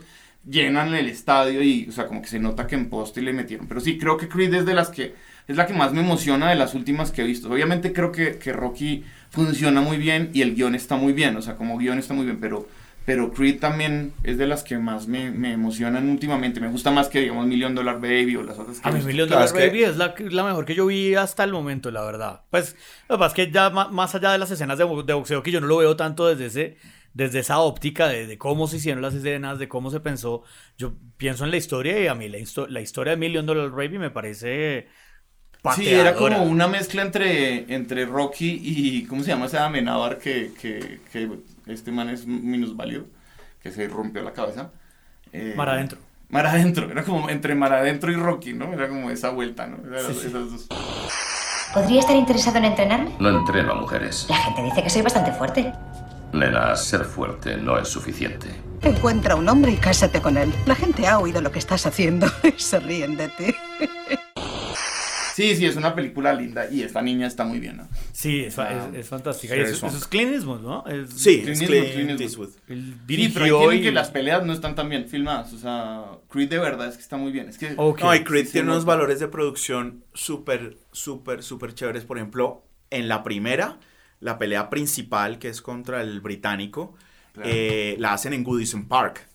llenan 0.50 0.94
el 0.96 1.08
estadio 1.08 1.62
y, 1.62 1.88
o 1.90 1.92
sea, 1.92 2.08
como 2.08 2.22
que 2.22 2.28
se 2.28 2.40
nota 2.40 2.66
que 2.68 2.76
en 2.76 2.90
poste 2.90 3.22
le 3.22 3.34
metieron. 3.34 3.68
Pero 3.68 3.80
sí, 3.82 3.98
creo 3.98 4.18
que 4.18 4.28
Creed 4.28 4.54
es 4.54 4.66
de 4.66 4.74
las 4.74 4.90
que, 4.90 5.14
es 5.48 5.56
la 5.58 5.66
que 5.68 5.74
más 5.74 5.94
me 5.94 6.02
emociona 6.02 6.50
de 6.50 6.56
las 6.56 6.74
últimas 6.74 7.12
que 7.12 7.22
he 7.22 7.26
visto. 7.26 7.50
Obviamente 7.52 7.94
creo 7.94 8.12
que, 8.12 8.38
que 8.38 8.54
Rocky 8.54 9.04
funciona 9.30 9.82
muy 9.82 9.98
bien 9.98 10.30
y 10.34 10.42
el 10.42 10.56
guion 10.56 10.76
está 10.76 10.96
muy 10.96 11.14
bien, 11.14 11.36
o 11.38 11.42
sea, 11.42 11.56
como 11.56 11.78
guion 11.78 12.00
está 12.00 12.14
muy 12.14 12.26
bien, 12.26 12.40
pero, 12.40 12.68
pero 13.06 13.32
Creed 13.32 13.60
también 13.60 14.14
es 14.24 14.38
de 14.38 14.48
las 14.48 14.64
que 14.64 14.78
más 14.78 15.08
me, 15.08 15.32
me 15.32 15.54
emocionan 15.54 16.10
últimamente. 16.10 16.60
Me 16.60 16.68
gusta 16.68 16.90
más 16.92 17.08
que, 17.10 17.22
digamos, 17.22 17.46
Million 17.48 17.74
Dollar 17.76 18.00
Baby 18.00 18.36
o 18.38 18.44
las 18.44 18.58
otras 18.60 18.80
que 18.80 18.88
A 18.88 18.92
he 18.92 18.94
mí 18.94 18.98
visto. 19.00 19.08
Million 19.08 19.28
Claro, 19.28 19.46
Dollar 19.48 19.56
es 19.64 19.64
que- 19.64 19.68
Baby 19.70 19.84
es 19.84 19.98
la, 19.98 20.14
la 20.32 20.44
mejor 20.44 20.66
que 20.66 20.76
yo 20.76 20.86
vi 20.88 21.16
hasta 21.16 21.44
el 21.44 21.52
momento, 21.52 21.90
la 21.92 22.04
verdad. 22.04 22.42
Pues, 22.50 22.76
lo 23.08 23.16
que 23.16 23.20
pasa 23.20 23.28
es 23.42 23.48
que 23.48 23.52
ya 23.52 23.70
más 23.70 24.16
allá 24.16 24.32
de 24.32 24.38
las 24.40 24.52
escenas 24.52 24.78
de, 24.78 24.86
de 24.86 25.14
boxeo, 25.14 25.44
que 25.44 25.52
yo 25.52 25.62
no 25.62 25.68
lo 25.68 25.78
veo 25.78 25.96
tanto 25.96 26.28
desde 26.28 26.46
ese 26.48 26.78
desde 27.14 27.40
esa 27.40 27.60
óptica 27.60 28.08
de, 28.08 28.28
de 28.28 28.38
cómo 28.38 28.68
se 28.68 28.78
hicieron 28.78 29.02
las 29.02 29.14
escenas, 29.14 29.60
de 29.60 29.68
cómo 29.68 29.90
se 29.92 30.00
pensó, 30.00 30.44
yo 30.78 30.94
pienso 31.18 31.44
en 31.46 31.52
la 31.52 31.58
historia 31.58 32.00
y 32.02 32.08
a 32.08 32.16
mí 32.16 32.30
la, 32.30 32.38
histo- 32.38 32.68
la 32.68 32.82
historia 32.82 33.12
de 33.12 33.18
Million 33.18 33.46
Dollar 33.46 33.70
Baby 33.72 33.98
me 34.00 34.12
parece 34.12 34.88
Sí, 35.76 35.90
era 35.90 36.12
pateadora. 36.14 36.38
como 36.38 36.50
una 36.50 36.68
mezcla 36.70 37.02
entre, 37.02 37.74
entre 37.74 38.06
Rocky 38.06 38.62
y. 38.64 39.04
¿Cómo 39.08 39.24
se 39.24 39.32
llama 39.32 39.48
ese 39.48 39.58
Amenábar 39.58 40.18
que, 40.18 40.54
que, 40.62 41.02
que 41.12 41.30
este 41.68 41.92
man 41.92 42.08
es 42.10 42.26
minusválido? 42.26 43.08
Que 43.62 43.70
se 43.70 43.86
rompió 43.90 44.22
la 44.24 44.32
cabeza. 44.32 44.72
Eh, 45.34 45.56
Mar 45.58 45.68
adentro. 45.68 46.00
Mar 46.30 46.46
adentro, 46.48 46.90
era 46.90 47.04
como 47.04 47.30
entre 47.30 47.56
Mar 47.56 47.74
adentro 47.74 48.10
y 48.10 48.16
Rocky, 48.16 48.54
¿no? 48.54 48.72
Era 48.72 48.88
como 48.88 49.10
esa 49.12 49.32
vuelta, 49.32 49.68
¿no? 49.68 49.86
Era 49.86 50.02
Sí, 50.08 50.14
sí. 50.14 50.28
Esas 50.28 50.50
dos. 50.50 50.68
¿Podría 51.74 52.00
estar 52.00 52.16
interesado 52.16 52.58
en 52.60 52.66
entrenarme? 52.66 53.12
No 53.20 53.30
entreno 53.30 53.74
a 53.74 53.76
mujeres. 53.76 54.28
La 54.30 54.38
gente 54.38 54.64
dice 54.64 54.82
que 54.82 54.90
soy 54.90 55.02
bastante 55.02 55.34
fuerte. 55.34 55.74
Nena, 56.34 56.76
ser 56.76 57.06
fuerte 57.06 57.58
no 57.58 57.78
es 57.78 57.88
suficiente. 57.88 58.48
Encuentra 58.82 59.36
un 59.36 59.50
hombre 59.50 59.72
y 59.72 59.78
cásate 59.78 60.22
con 60.22 60.38
él. 60.38 60.54
La 60.66 60.76
gente 60.76 61.08
ha 61.08 61.20
oído 61.20 61.42
lo 61.42 61.52
que 61.52 61.60
estás 61.60 61.86
haciendo 61.86 62.28
y 62.44 62.62
se 62.62 62.80
ríen 62.80 63.18
de 63.18 63.28
ti. 63.30 63.46
Sí, 65.36 65.56
sí, 65.56 65.66
es 65.66 65.78
una 65.78 65.96
película 65.96 66.34
linda 66.34 66.70
y 66.70 66.84
esta 66.84 67.02
niña 67.02 67.26
está 67.26 67.46
muy 67.46 67.60
bien, 67.60 67.78
¿no? 67.78 67.88
Sí, 68.12 68.42
es, 68.42 68.60
Ah, 68.60 68.90
es- 68.92 69.00
es 69.00 69.08
fantástica. 69.08 69.54
sí, 69.54 69.60
Y 69.62 69.64
eso, 69.64 69.88
eso 69.88 69.98
es 69.98 70.06
Clint 70.06 70.34
Eastwood, 70.34 70.60
¿no? 70.62 70.86
Es- 70.86 71.12
Sí, 71.12 71.42
Clint 71.44 71.50
es 71.50 71.62
Eastwood, 71.62 71.80
Clint 71.80 71.94
Clint 72.08 72.22
Eastwood. 72.22 72.50
Él 72.68 72.96
Sí, 73.08 73.32
pero 73.34 73.60
tienen 73.60 73.80
y... 73.80 73.82
que 73.84 73.92
las 73.94 74.10
peleas 74.12 74.46
no 74.46 74.52
están 74.52 74.76
tan 74.76 74.90
bien 74.90 75.08
filmadas. 75.08 75.54
O 75.54 75.58
sea, 75.58 76.04
Creed 76.30 76.50
de 76.50 76.60
verdad 76.60 76.90
es 76.90 76.96
que 76.96 77.02
está 77.02 77.16
muy 77.16 77.32
bien. 77.32 77.48
Es 77.48 77.58
que. 77.58 77.74
Ok. 77.78 78.02
No, 78.02 78.14
y 78.14 78.24
Creed 78.26 78.48
Sí, 78.48 78.52
tiene 78.54 78.66
sí, 78.68 78.72
unos 78.72 78.84
no. 78.84 78.88
valores 78.88 79.20
de 79.22 79.30
producción 79.30 80.04
súper, 80.14 80.78
súper, 80.92 81.42
súper 81.42 81.74
chéveres. 81.74 82.04
Por 82.04 82.18
ejemplo, 82.18 82.64
en 82.90 83.08
la 83.08 83.24
primera, 83.24 83.78
la 84.20 84.38
pelea 84.38 84.70
principal, 84.70 85.40
que 85.40 85.50
es 85.50 85.62
contra 85.62 86.02
el 86.02 86.22
británico, 86.22 86.96
Claro. 87.34 87.50
eh, 87.54 87.96
la 88.00 88.14
hacen 88.14 88.34
en 88.34 88.44
Goodison 88.44 88.88
Park, 88.88 89.28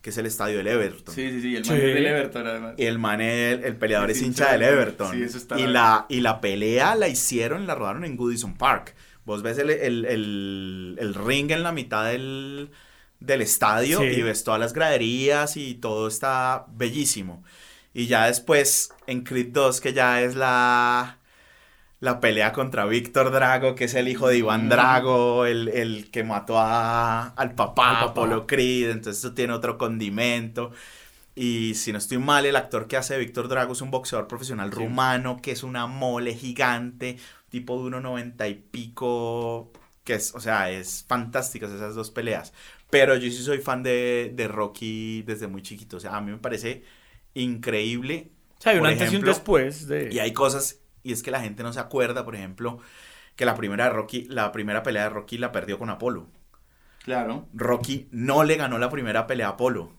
que 0.00 0.10
es 0.10 0.18
el 0.18 0.26
estadio 0.26 0.58
del 0.58 0.68
Everton. 0.68 1.14
Sí, 1.14 1.30
sí, 1.30 1.40
sí, 1.40 1.56
el 1.56 1.64
Sí. 1.64 1.70
man 1.70 1.78
es 1.80 1.94
del 1.94 2.06
Everton 2.06 2.46
además. 2.46 2.74
Y 2.76 2.84
el 2.84 2.98
man, 2.98 3.20
el, 3.20 3.64
el 3.64 3.76
peleador 3.76 4.10
Es 4.10 4.18
es 4.18 4.22
hincha 4.22 4.44
hincha 4.44 4.52
del 4.52 4.62
Everton. 4.62 5.12
Sí, 5.12 5.22
eso 5.22 5.38
está 5.38 5.58
y, 5.58 5.66
la, 5.66 6.06
y 6.08 6.20
la 6.20 6.40
pelea 6.40 6.94
la 6.94 7.08
hicieron, 7.08 7.66
la 7.66 7.74
rodaron 7.74 8.04
en 8.04 8.16
Goodison 8.16 8.56
Park. 8.56 8.94
Vos 9.24 9.42
ves 9.42 9.58
el, 9.58 9.70
el- 9.70 10.04
el- 10.04 10.96
el 11.00 11.14
ring 11.14 11.50
en 11.50 11.62
la 11.62 11.72
mitad 11.72 12.04
del, 12.06 12.70
del 13.20 13.40
estadio 13.42 13.98
Sí. 14.00 14.04
y 14.06 14.22
ves 14.22 14.44
todas 14.44 14.60
las 14.60 14.72
graderías 14.72 15.56
y 15.56 15.74
todo 15.74 16.06
está 16.08 16.66
bellísimo. 16.72 17.42
Y 17.92 18.06
ya 18.06 18.26
después 18.26 18.90
en 19.06 19.22
Creed 19.22 19.48
2, 19.48 19.80
que 19.80 19.92
ya 19.92 20.22
es 20.22 20.34
la, 20.36 21.18
la 22.00 22.20
pelea 22.20 22.52
contra 22.52 22.86
Víctor 22.86 23.32
Drago, 23.32 23.74
que 23.74 23.84
es 23.84 23.94
el 23.94 24.08
hijo 24.08 24.28
de 24.28 24.38
Iván. 24.38 24.68
Drago, 24.68 25.46
el, 25.46 25.68
el 25.68 26.10
que 26.10 26.22
mató 26.22 26.58
a, 26.58 27.28
al 27.28 27.54
papá, 27.54 28.00
papá. 28.00 28.10
Apolo 28.10 28.46
Creed. 28.46 28.90
Entonces 28.90 29.24
eso 29.24 29.34
tiene 29.34 29.52
otro 29.52 29.78
condimento. 29.78 30.70
Y 31.34 31.74
si 31.74 31.92
no 31.92 31.98
estoy 31.98 32.18
mal, 32.18 32.46
el 32.46 32.56
actor 32.56 32.88
que 32.88 32.96
hace 32.96 33.14
de 33.14 33.20
Víctor 33.20 33.48
Drago 33.48 33.72
es 33.72 33.80
un 33.80 33.92
boxeador 33.92 34.26
profesional 34.26 34.72
rumano, 34.72 35.40
que 35.40 35.52
es 35.52 35.62
una 35.62 35.86
mole 35.86 36.34
gigante, 36.34 37.16
tipo 37.48 37.80
de 37.82 37.96
1,90 37.96 38.50
y 38.50 38.54
pico, 38.54 39.70
que 40.02 40.14
es, 40.14 40.34
o 40.34 40.40
sea, 40.40 40.70
es 40.70 41.04
fantásticas 41.06 41.70
esas 41.70 41.94
dos 41.94 42.10
peleas. 42.10 42.52
Pero 42.90 43.14
yo 43.16 43.30
sí 43.30 43.42
soy 43.42 43.58
fan 43.58 43.84
de, 43.84 44.32
de 44.34 44.48
Rocky 44.48 45.22
desde 45.22 45.46
muy 45.46 45.62
chiquito. 45.62 45.98
O 45.98 46.00
sea, 46.00 46.16
a 46.16 46.20
mí 46.20 46.32
me 46.32 46.38
parece 46.38 46.82
increíble. 47.34 48.32
O 48.58 48.62
sea, 48.62 48.72
hay 48.72 48.78
un 48.78 48.86
antes 48.86 49.12
y 49.12 49.16
un 49.16 49.22
después 49.24 49.86
de... 49.86 50.12
Y 50.12 50.18
hay 50.18 50.32
cosas, 50.32 50.80
y 51.02 51.12
es 51.12 51.22
que 51.22 51.30
la 51.30 51.40
gente 51.40 51.62
no 51.62 51.72
se 51.72 51.80
acuerda, 51.80 52.24
por 52.24 52.34
ejemplo, 52.34 52.78
que 53.36 53.44
la 53.44 53.54
primera 53.54 53.84
de 53.84 53.90
Rocky, 53.90 54.24
la 54.28 54.52
primera 54.52 54.82
pelea 54.82 55.04
de 55.04 55.10
Rocky 55.10 55.38
la 55.38 55.52
perdió 55.52 55.78
con 55.78 55.90
Apolo. 55.90 56.26
Claro. 57.04 57.46
Rocky 57.54 58.08
no 58.10 58.44
le 58.44 58.56
ganó 58.56 58.78
la 58.78 58.90
primera 58.90 59.26
pelea 59.26 59.46
a 59.46 59.50
Apolo. 59.50 59.92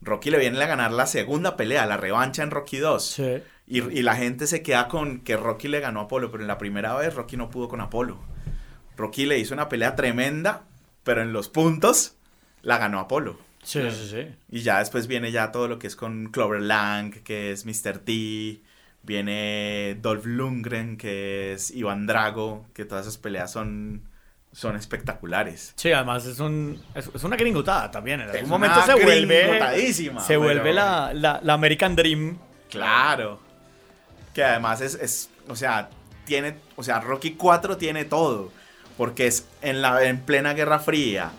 Rocky 0.00 0.30
le 0.30 0.38
viene 0.38 0.62
a 0.62 0.66
ganar 0.66 0.92
la 0.92 1.06
segunda 1.06 1.56
pelea, 1.56 1.86
la 1.86 1.96
revancha 1.96 2.42
en 2.42 2.50
Rocky 2.50 2.78
2. 2.78 3.04
Sí. 3.04 3.42
Y, 3.66 3.80
y 3.80 4.02
la 4.02 4.16
gente 4.16 4.46
se 4.46 4.62
queda 4.62 4.88
con 4.88 5.20
que 5.20 5.36
Rocky 5.36 5.68
le 5.68 5.80
ganó 5.80 6.00
a 6.00 6.02
Apolo, 6.04 6.30
pero 6.30 6.42
en 6.42 6.48
la 6.48 6.58
primera 6.58 6.94
vez 6.96 7.14
Rocky 7.14 7.36
no 7.36 7.50
pudo 7.50 7.68
con 7.68 7.80
Apolo. 7.80 8.18
Rocky 8.96 9.26
le 9.26 9.38
hizo 9.38 9.54
una 9.54 9.68
pelea 9.68 9.94
tremenda, 9.94 10.64
pero 11.04 11.22
en 11.22 11.32
los 11.32 11.48
puntos 11.48 12.16
la 12.62 12.78
ganó 12.78 12.98
Apolo. 12.98 13.38
Sí, 13.62 13.80
sí, 13.90 14.08
sí. 14.10 14.34
Y 14.50 14.62
ya 14.62 14.80
después 14.80 15.06
viene 15.06 15.30
ya 15.30 15.52
todo 15.52 15.68
lo 15.68 15.78
que 15.78 15.86
es 15.86 15.94
con 15.94 16.32
Clover 16.32 16.60
Lang, 16.60 17.22
que 17.22 17.52
es 17.52 17.64
Mr. 17.64 17.98
T. 17.98 18.60
Viene 19.04 19.96
Dolph 20.00 20.26
Lundgren, 20.26 20.96
que 20.96 21.52
es 21.54 21.70
Iván 21.72 22.06
Drago, 22.06 22.64
que 22.72 22.84
todas 22.84 23.06
esas 23.06 23.18
peleas 23.18 23.50
son, 23.50 24.02
son 24.52 24.76
espectaculares. 24.76 25.72
Sí, 25.76 25.90
además 25.92 26.24
es, 26.26 26.38
un, 26.38 26.80
es, 26.94 27.10
es 27.12 27.24
una 27.24 27.36
gringotada 27.36 27.90
también. 27.90 28.20
En 28.20 28.30
algún 28.30 28.48
momento 28.48 28.80
se 28.82 28.94
vuelve. 28.94 29.58
Se 29.90 30.10
pero- 30.28 30.40
vuelve 30.40 30.72
la, 30.72 31.12
la, 31.14 31.40
la 31.42 31.52
American 31.54 31.96
Dream. 31.96 32.38
Claro. 32.70 33.40
Que 34.34 34.44
además 34.44 34.80
es, 34.80 34.94
es, 34.94 35.30
o 35.48 35.56
sea, 35.56 35.90
tiene, 36.24 36.54
o 36.76 36.82
sea, 36.84 37.00
Rocky 37.00 37.32
4 37.32 37.76
tiene 37.76 38.04
todo. 38.04 38.50
Porque 38.96 39.26
es 39.26 39.48
en 39.62 39.82
la 39.82 40.04
en 40.04 40.20
plena 40.20 40.52
Guerra 40.52 40.78
Fría 40.78 41.32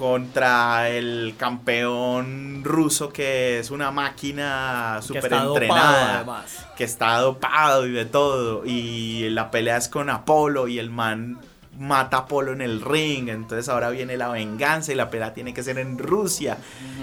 contra 0.00 0.88
el 0.88 1.34
campeón 1.36 2.62
ruso 2.64 3.10
que 3.10 3.58
es 3.58 3.70
una 3.70 3.90
máquina 3.90 4.98
súper 5.02 5.24
dopado, 5.30 5.52
entrenada. 5.56 6.44
que 6.74 6.84
está 6.84 7.18
dopado 7.18 7.86
y 7.86 7.90
de 7.92 8.06
todo. 8.06 8.62
Y 8.64 9.28
la 9.28 9.50
pelea 9.50 9.76
es 9.76 9.90
con 9.90 10.08
Apolo 10.08 10.68
y 10.68 10.78
el 10.78 10.88
man 10.88 11.38
mata 11.78 12.16
a 12.16 12.20
Apolo 12.20 12.52
en 12.54 12.62
el 12.62 12.80
ring. 12.80 13.28
Entonces 13.28 13.68
ahora 13.68 13.90
viene 13.90 14.16
la 14.16 14.28
venganza 14.28 14.90
y 14.90 14.94
la 14.94 15.10
pelea 15.10 15.34
tiene 15.34 15.52
que 15.52 15.62
ser 15.62 15.78
en 15.78 15.98
Rusia. 15.98 16.56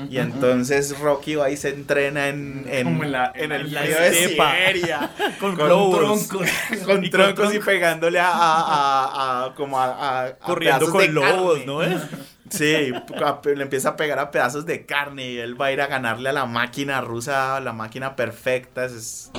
Y 0.09 0.17
entonces 0.17 0.97
Rocky 0.99 1.35
va 1.35 1.51
y 1.51 1.57
se 1.57 1.69
entrena 1.69 2.29
en, 2.29 2.65
en, 2.67 3.11
la- 3.11 3.31
en 3.35 3.51
el 3.51 3.71
la 3.75 3.81
frío 3.81 3.99
de. 4.01 4.11
Siberia. 4.29 5.11
Con, 5.39 5.55
troncos, 5.55 6.27
con 6.85 7.05
Y 7.05 7.11
con 7.11 7.35
troncos 7.35 7.53
y 7.53 7.59
pegándole 7.59 8.19
a, 8.19 8.27
a- 8.31 8.63
a- 8.63 9.45
a- 9.45 9.53
como 9.53 9.79
a, 9.79 10.31
Corriendo 10.43 10.89
con 10.89 11.13
lobos, 11.13 11.59
carne. 11.59 11.65
¿no 11.67 11.83
es? 11.83 12.01
Sí, 12.49 12.91
le 13.55 13.63
empieza 13.63 13.89
a 13.89 13.95
pegar 13.95 14.19
a 14.19 14.31
pedazos 14.31 14.65
de 14.65 14.85
carne 14.85 15.31
y 15.31 15.37
él 15.37 15.59
va 15.59 15.67
a 15.67 15.71
ir 15.71 15.81
a 15.81 15.87
ganarle 15.87 16.29
a 16.29 16.33
la 16.33 16.45
máquina 16.45 17.01
rusa, 17.01 17.59
la 17.59 17.73
máquina 17.73 18.15
perfecta. 18.15 18.85
Es, 18.85 19.31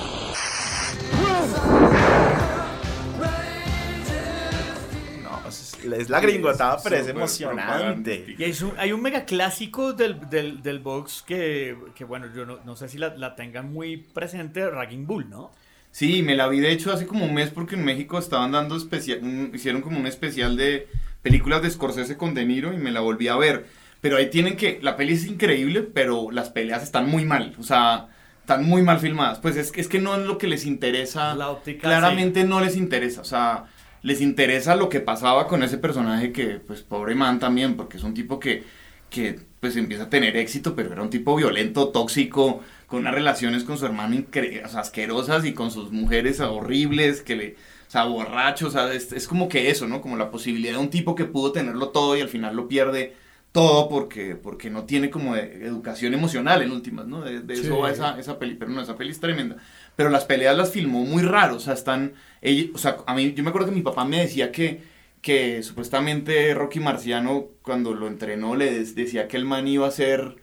No, 5.23 5.49
es, 5.49 5.77
es 5.85 6.09
la 6.11 6.21
gringotada, 6.21 6.79
pero 6.83 6.97
es 6.97 7.09
emocionante. 7.09 8.35
Y 8.39 8.45
hay 8.45 8.55
un, 8.63 8.73
hay 8.79 8.93
un 8.93 9.03
mega 9.03 9.25
clásico 9.25 9.93
del, 9.93 10.29
del, 10.31 10.63
del 10.63 10.79
box 10.79 11.23
que, 11.27 11.77
que, 11.95 12.05
bueno, 12.05 12.27
yo 12.35 12.47
no, 12.47 12.59
no 12.65 12.77
sé 12.77 12.89
si 12.89 12.99
la, 12.99 13.15
la 13.17 13.35
tengan 13.37 13.73
muy 13.73 13.97
presente, 13.97 14.69
Ragging 14.71 15.07
Bull, 15.07 15.29
¿no? 15.29 15.51
Sí, 15.91 16.23
me 16.23 16.37
la 16.37 16.49
vi 16.49 16.61
de 16.61 16.71
hecho 16.71 16.93
hace 16.93 17.07
como 17.07 17.25
un 17.25 17.35
mes 17.35 17.51
porque 17.51 17.75
en 17.75 17.85
México 17.85 18.19
estaban 18.19 18.53
dando 18.53 18.77
especial, 18.77 19.21
un- 19.23 19.51
hicieron 19.55 19.81
como 19.81 19.99
un 19.99 20.07
especial 20.07 20.57
de 20.57 20.87
películas 21.23 21.63
de 21.63 21.71
Scorsese 21.71 22.17
con 22.17 22.35
De 22.35 22.45
Niro 22.45 22.73
y 22.73 22.77
me 22.79 22.91
la 22.93 23.01
volví 23.01 23.29
a 23.29 23.37
ver. 23.37 23.67
Pero 24.01 24.17
ahí 24.17 24.31
tienen 24.31 24.57
que, 24.57 24.79
la 24.81 24.97
peli 24.97 25.15
es 25.15 25.27
increíble, 25.27 25.83
pero 25.83 26.31
las 26.31 26.51
peleas 26.51 26.83
están 26.85 27.09
muy 27.11 27.25
mal, 27.25 27.57
o 27.59 27.65
sea, 27.65 28.07
están 28.41 28.65
muy 28.65 28.83
mal 28.83 29.01
filmadas. 29.01 29.41
Pues 29.41 29.57
es, 29.57 29.73
que- 29.73 29.81
es 29.81 29.89
que 29.89 29.99
no 29.99 30.15
es 30.15 30.25
lo 30.25 30.39
que 30.39 30.47
les 30.47 30.67
interesa. 30.67 31.35
La 31.35 31.51
óptica, 31.51 31.83
Claramente 31.89 32.45
no 32.45 32.61
les 32.61 32.77
interesa, 32.77 33.21
o 33.23 33.25
sea, 33.25 33.65
les 34.03 34.21
interesa 34.21 34.77
lo 34.77 34.89
que 34.89 35.01
pasaba 35.01 35.49
con 35.49 35.65
ese 35.65 35.79
personaje 35.79 36.31
que, 36.33 36.61
pues, 36.61 36.83
pobre 36.83 37.17
man 37.17 37.41
también, 37.41 37.77
porque 37.77 37.97
es 37.97 38.05
un 38.05 38.15
tipo 38.15 38.39
que, 38.39 38.63
que 39.11 39.41
pues, 39.59 39.77
empieza 39.77 40.05
a 40.05 40.11
tener 40.11 40.37
éxito, 40.37 40.77
pero 40.77 40.93
era 40.93 41.03
un 41.03 41.11
tipo 41.11 41.35
violento, 41.35 41.89
tóxico, 41.89 42.63
con 42.87 43.01
unas 43.01 43.15
relaciones 43.15 43.65
con 43.65 43.77
su 43.79 43.85
hermano 43.87 44.15
incre- 44.15 44.65
o 44.65 44.69
sea, 44.69 44.81
asquerosas 44.83 45.45
y 45.45 45.53
con 45.55 45.73
sus 45.73 45.91
mujeres 45.91 46.39
horribles, 46.39 47.23
que 47.23 47.35
le, 47.37 47.57
o 47.89 47.91
sea, 47.91 48.05
borracho, 48.05 48.69
o 48.69 48.71
sea, 48.71 48.93
es, 48.93 49.13
es 49.13 49.27
como 49.27 49.49
que 49.49 49.71
eso, 49.71 49.89
¿no? 49.89 50.01
Como 50.03 50.17
la 50.17 50.31
posibilidad 50.31 50.75
de 50.75 50.79
un 50.79 50.91
tipo 50.91 51.15
que 51.15 51.25
pudo 51.25 51.53
tenerlo 51.53 51.89
todo 51.89 52.17
y 52.17 52.21
al 52.21 52.29
final 52.29 52.55
lo 52.55 52.69
pierde 52.69 53.15
todo 53.53 53.89
porque, 53.89 54.37
porque 54.37 54.69
no 54.71 54.85
tiene 54.85 55.09
como 55.11 55.35
de- 55.35 55.65
educación 55.67 56.13
emocional 56.15 56.61
en 56.63 56.71
últimas, 56.71 57.07
¿no? 57.07 57.23
De, 57.23 57.41
de 57.41 57.57
Sí. 57.57 57.63
eso 57.67 57.79
va 57.79 57.91
esa, 57.91 58.19
esa 58.19 58.39
peli, 58.39 58.55
pero 58.57 58.71
no, 58.71 58.83
esa 58.83 58.97
peli 58.97 59.11
es 59.11 59.21
tremenda. 59.21 59.57
Pero 59.97 60.11
las 60.11 60.27
peleas 60.27 60.57
las 60.57 60.71
filmó 60.71 61.05
muy 61.05 61.23
raro, 61.23 61.57
o 61.57 61.61
sea, 61.61 61.73
están, 61.75 62.13
ella- 62.43 62.71
o 62.75 62.79
sea, 62.79 62.99
a 63.07 63.15
mí, 63.15 63.33
yo 63.35 63.43
me 63.43 63.49
acuerdo 63.51 63.69
que 63.71 63.75
mi 63.75 63.83
papá 63.83 64.05
me 64.05 64.21
decía 64.21 64.53
que, 64.53 64.83
que 65.23 65.63
supuestamente 65.63 66.55
Rocky 66.55 66.79
Marciano, 66.81 67.47
cuando 67.63 67.95
lo 67.95 68.07
entrenó, 68.07 68.55
le 68.55 68.71
des- 68.71 68.95
decía 68.95 69.29
que 69.29 69.37
el 69.39 69.45
man 69.47 69.67
iba 69.67 69.87
a 69.89 69.91
ser, 69.91 70.37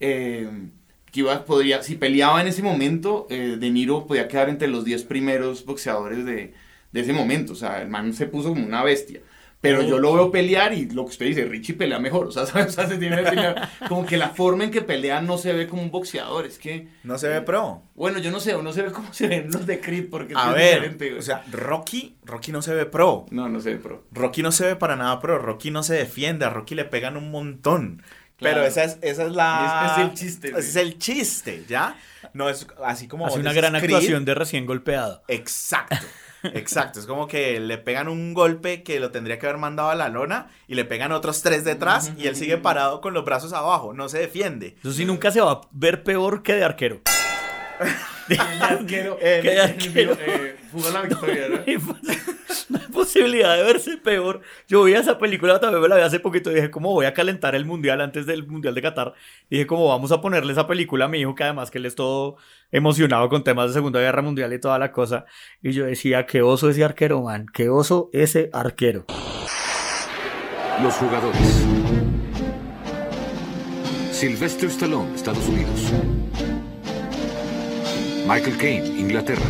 eh, 0.00 0.48
que 1.12 1.20
iba, 1.20 1.44
podría, 1.44 1.82
si 1.82 1.96
peleaba 1.96 2.40
en 2.40 2.48
ese 2.48 2.62
momento, 2.62 3.26
eh, 3.30 3.56
De 3.58 3.70
Niro 3.70 4.06
podía 4.06 4.28
quedar 4.28 4.48
entre 4.48 4.68
los 4.68 4.84
10 4.84 5.04
primeros 5.04 5.64
boxeadores 5.64 6.24
de, 6.24 6.54
de 6.94 7.00
ese 7.00 7.12
momento, 7.12 7.52
o 7.52 7.56
sea, 7.56 7.82
el 7.82 7.88
man 7.88 8.14
se 8.14 8.26
puso 8.26 8.48
como 8.50 8.64
una 8.64 8.82
bestia. 8.84 9.20
Pero 9.60 9.80
yo 9.82 9.98
lo 9.98 10.12
veo 10.12 10.30
pelear 10.30 10.74
y 10.74 10.90
lo 10.90 11.04
que 11.06 11.12
usted 11.12 11.24
dice, 11.24 11.46
Richie 11.46 11.72
pelea 11.74 11.98
mejor. 11.98 12.26
O 12.26 12.30
sea, 12.30 12.44
¿sabes? 12.44 12.66
O 12.68 12.70
sea, 12.72 12.86
se 12.86 12.98
tiene 12.98 13.16
que 13.16 13.30
pelear. 13.30 13.70
Como 13.88 14.04
que 14.04 14.18
la 14.18 14.28
forma 14.28 14.64
en 14.64 14.70
que 14.70 14.82
pelea 14.82 15.22
no 15.22 15.38
se 15.38 15.54
ve 15.54 15.66
como 15.66 15.80
un 15.82 15.90
boxeador. 15.90 16.44
Es 16.44 16.58
que, 16.58 16.88
No 17.02 17.16
se 17.16 17.28
ve 17.28 17.40
pro. 17.40 17.82
bueno, 17.94 18.18
yo 18.18 18.30
no 18.30 18.40
sé, 18.40 18.54
o 18.54 18.62
no 18.62 18.74
se 18.74 18.82
ve 18.82 18.92
como 18.92 19.12
se 19.14 19.26
ven 19.26 19.50
los 19.50 19.66
de 19.66 19.80
Creed, 19.80 20.10
porque 20.10 20.34
es 20.34 20.38
A 20.38 20.48
bien 20.52 20.56
ver, 20.56 20.74
diferente, 20.74 21.06
güey. 21.08 21.18
o 21.18 21.22
sea, 21.22 21.42
Rocky, 21.50 22.16
Rocky 22.26 22.52
no 22.52 22.60
se 22.60 22.74
ve 22.74 22.84
pro. 22.84 23.24
no, 23.30 23.48
no 23.48 23.58
sé, 23.60 23.76
pero. 23.76 24.04
Rocky 24.12 24.42
no 24.42 24.52
se 24.52 24.66
ve 24.66 24.76
para 24.76 24.96
nada 24.96 25.18
pro. 25.20 25.38
Rocky 25.38 25.70
no 25.70 25.82
se 25.82 25.94
defiende. 25.94 26.44
A 26.44 26.50
Rocky 26.50 26.74
le 26.74 26.84
pegan 26.84 27.16
un 27.16 27.30
montón. 27.30 28.02
Claro. 28.36 28.56
Pero 28.56 28.66
esa 28.66 28.84
es, 28.84 28.98
esa 29.00 29.24
es 29.24 29.32
la. 29.32 29.86
Es- 29.86 29.98
es 29.98 30.04
el 30.10 30.14
chiste, 30.14 30.48
Ese 30.50 30.58
es 30.58 30.76
el 30.76 30.98
chiste, 30.98 31.64
¿ya? 31.66 31.96
No 32.34 32.50
es 32.50 32.66
así 32.84 33.08
como. 33.08 33.26
Hace 33.26 33.38
una 33.38 33.52
gran 33.54 33.72
Creed. 33.72 33.84
actuación 33.84 34.26
de 34.26 34.34
recién 34.34 34.66
golpeado. 34.66 35.22
Exacto. 35.28 35.96
Exacto, 36.52 37.00
es 37.00 37.06
como 37.06 37.26
que 37.26 37.58
le 37.60 37.78
pegan 37.78 38.08
un 38.08 38.34
golpe 38.34 38.82
que 38.82 39.00
lo 39.00 39.10
tendría 39.10 39.38
que 39.38 39.46
haber 39.46 39.58
mandado 39.58 39.90
a 39.90 39.94
la 39.94 40.08
lona 40.08 40.48
y 40.68 40.74
le 40.74 40.84
pegan 40.84 41.12
otros 41.12 41.42
tres 41.42 41.64
detrás 41.64 42.12
y 42.18 42.26
él 42.26 42.36
sigue 42.36 42.58
parado 42.58 43.00
con 43.00 43.14
los 43.14 43.24
brazos 43.24 43.52
abajo, 43.52 43.94
no 43.94 44.08
se 44.08 44.18
defiende. 44.18 44.76
Eso 44.80 44.92
sí, 44.92 45.04
nunca 45.04 45.30
se 45.30 45.40
va 45.40 45.52
a 45.52 45.60
ver 45.72 46.02
peor 46.02 46.42
que 46.42 46.54
de 46.54 46.64
arquero. 46.64 47.00
¿Qué 48.28 48.38
arquero? 48.60 49.18
Eh, 49.20 50.56
Fuga 50.74 50.90
la 50.90 51.02
victoria, 51.02 51.48
¿no? 51.48 51.58
No 52.68 52.78
hay 52.78 52.88
posibilidad 52.92 53.56
de 53.56 53.62
verse 53.62 53.96
peor. 53.96 54.40
Yo 54.66 54.82
vi 54.84 54.94
esa 54.94 55.18
película 55.18 55.60
también, 55.60 55.82
me 55.82 55.88
la 55.88 55.96
vi 55.96 56.02
hace 56.02 56.18
poquito 56.18 56.50
y 56.50 56.54
dije, 56.54 56.70
¿cómo 56.70 56.90
voy 56.90 57.06
a 57.06 57.14
calentar 57.14 57.54
el 57.54 57.64
mundial 57.64 58.00
antes 58.00 58.26
del 58.26 58.46
mundial 58.46 58.74
de 58.74 58.82
Qatar? 58.82 59.14
Y 59.48 59.56
dije, 59.56 59.66
¿cómo 59.66 59.88
vamos 59.88 60.10
a 60.12 60.20
ponerle 60.20 60.52
esa 60.52 60.66
película 60.66 61.04
a 61.04 61.08
mi 61.08 61.20
hijo? 61.20 61.34
Que 61.34 61.44
además 61.44 61.70
que 61.70 61.78
él 61.78 61.86
es 61.86 61.94
todo 61.94 62.36
emocionado 62.72 63.28
con 63.28 63.44
temas 63.44 63.68
de 63.68 63.74
Segunda 63.74 64.00
Guerra 64.00 64.22
Mundial 64.22 64.52
y 64.52 64.58
toda 64.58 64.78
la 64.78 64.90
cosa. 64.90 65.26
Y 65.62 65.72
yo 65.72 65.84
decía, 65.84 66.26
qué 66.26 66.42
oso 66.42 66.68
ese 66.68 66.82
arquero, 66.82 67.22
man. 67.22 67.46
Qué 67.52 67.68
oso 67.68 68.10
ese 68.12 68.50
arquero. 68.52 69.04
Los 70.82 70.94
jugadores. 70.94 71.66
Sylvester 74.10 74.68
Stallone, 74.70 75.14
Estados 75.14 75.46
Unidos. 75.48 75.92
Michael 78.26 78.56
Caine, 78.56 78.86
Inglaterra. 78.86 79.42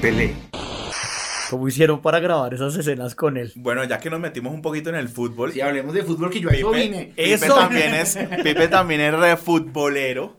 Pelé, 0.00 0.34
¿Cómo 1.48 1.68
hicieron 1.68 2.02
para 2.02 2.18
grabar 2.18 2.52
esas 2.52 2.76
escenas 2.76 3.14
con 3.14 3.36
él? 3.36 3.52
Bueno, 3.54 3.84
ya 3.84 3.98
que 3.98 4.10
nos 4.10 4.20
metimos 4.20 4.52
un 4.52 4.62
poquito 4.62 4.90
en 4.90 4.96
el 4.96 5.08
fútbol, 5.08 5.52
Si 5.52 5.60
hablemos 5.60 5.94
de 5.94 6.02
fútbol, 6.02 6.30
que 6.30 6.40
yo 6.40 6.50
a 6.50 6.52
eso 6.52 6.70
Pipe, 6.70 6.82
vine. 6.82 7.12
Pipe 7.16 7.46
también 7.48 7.94
es, 7.94 8.18
Pipe 8.42 8.68
también 8.68 9.00
es 9.00 9.14
re 9.14 9.36
futbolero. 9.36 10.36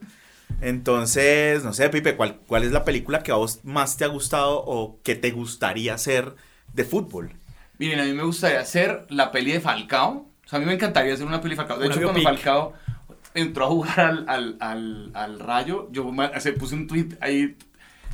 Entonces, 0.61 1.63
no 1.63 1.73
sé, 1.73 1.89
Pipe, 1.89 2.15
¿cuál, 2.15 2.39
¿cuál 2.45 2.63
es 2.63 2.71
la 2.71 2.83
película 2.83 3.23
que 3.23 3.31
a 3.31 3.35
vos 3.35 3.61
más 3.63 3.97
te 3.97 4.03
ha 4.03 4.07
gustado 4.07 4.63
o 4.65 4.99
que 5.03 5.15
te 5.15 5.31
gustaría 5.31 5.93
hacer 5.93 6.35
de 6.73 6.83
fútbol? 6.83 7.31
Miren, 7.79 7.99
a 7.99 8.03
mí 8.03 8.13
me 8.13 8.23
gustaría 8.23 8.59
hacer 8.59 9.05
la 9.09 9.31
peli 9.31 9.53
de 9.53 9.61
Falcao. 9.61 10.27
O 10.45 10.49
sea, 10.49 10.57
a 10.57 10.59
mí 10.59 10.65
me 10.65 10.73
encantaría 10.73 11.13
hacer 11.13 11.25
una 11.25 11.41
peli 11.41 11.53
de 11.53 11.57
Falcao. 11.57 11.79
De 11.79 11.87
Una 11.87 11.95
hecho, 11.95 12.03
cuando. 12.03 12.21
Falcao 12.21 12.73
entró 13.33 13.65
a 13.65 13.67
jugar 13.67 13.99
al, 13.99 14.25
al, 14.27 14.57
al, 14.59 15.11
al 15.13 15.39
Rayo, 15.39 15.89
yo 15.91 16.11
se 16.39 16.53
puse 16.53 16.75
un 16.75 16.87
tweet 16.87 17.09
ahí 17.21 17.55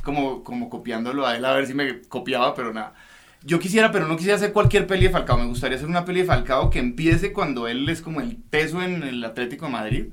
como, 0.04 0.44
como 0.44 0.70
copiándolo 0.70 1.26
a 1.26 1.36
él 1.36 1.44
a 1.44 1.52
ver 1.54 1.66
si 1.66 1.74
me 1.74 2.02
copiaba, 2.02 2.54
pero 2.54 2.72
nada. 2.72 2.94
Yo 3.42 3.58
quisiera, 3.58 3.90
pero 3.90 4.06
no 4.06 4.16
quisiera 4.16 4.36
hacer 4.36 4.52
cualquier 4.52 4.86
peli 4.86 5.04
de 5.04 5.10
Falcao. 5.10 5.36
Me 5.36 5.46
gustaría 5.46 5.76
hacer 5.76 5.88
una 5.88 6.04
peli 6.04 6.20
de 6.20 6.26
Falcao 6.26 6.70
que 6.70 6.78
empiece 6.78 7.32
cuando 7.32 7.66
él 7.68 7.88
es 7.88 8.00
como 8.00 8.20
el 8.20 8.36
peso 8.36 8.80
en 8.82 9.02
el 9.02 9.22
Atlético 9.24 9.66
de 9.66 9.72
Madrid 9.72 10.06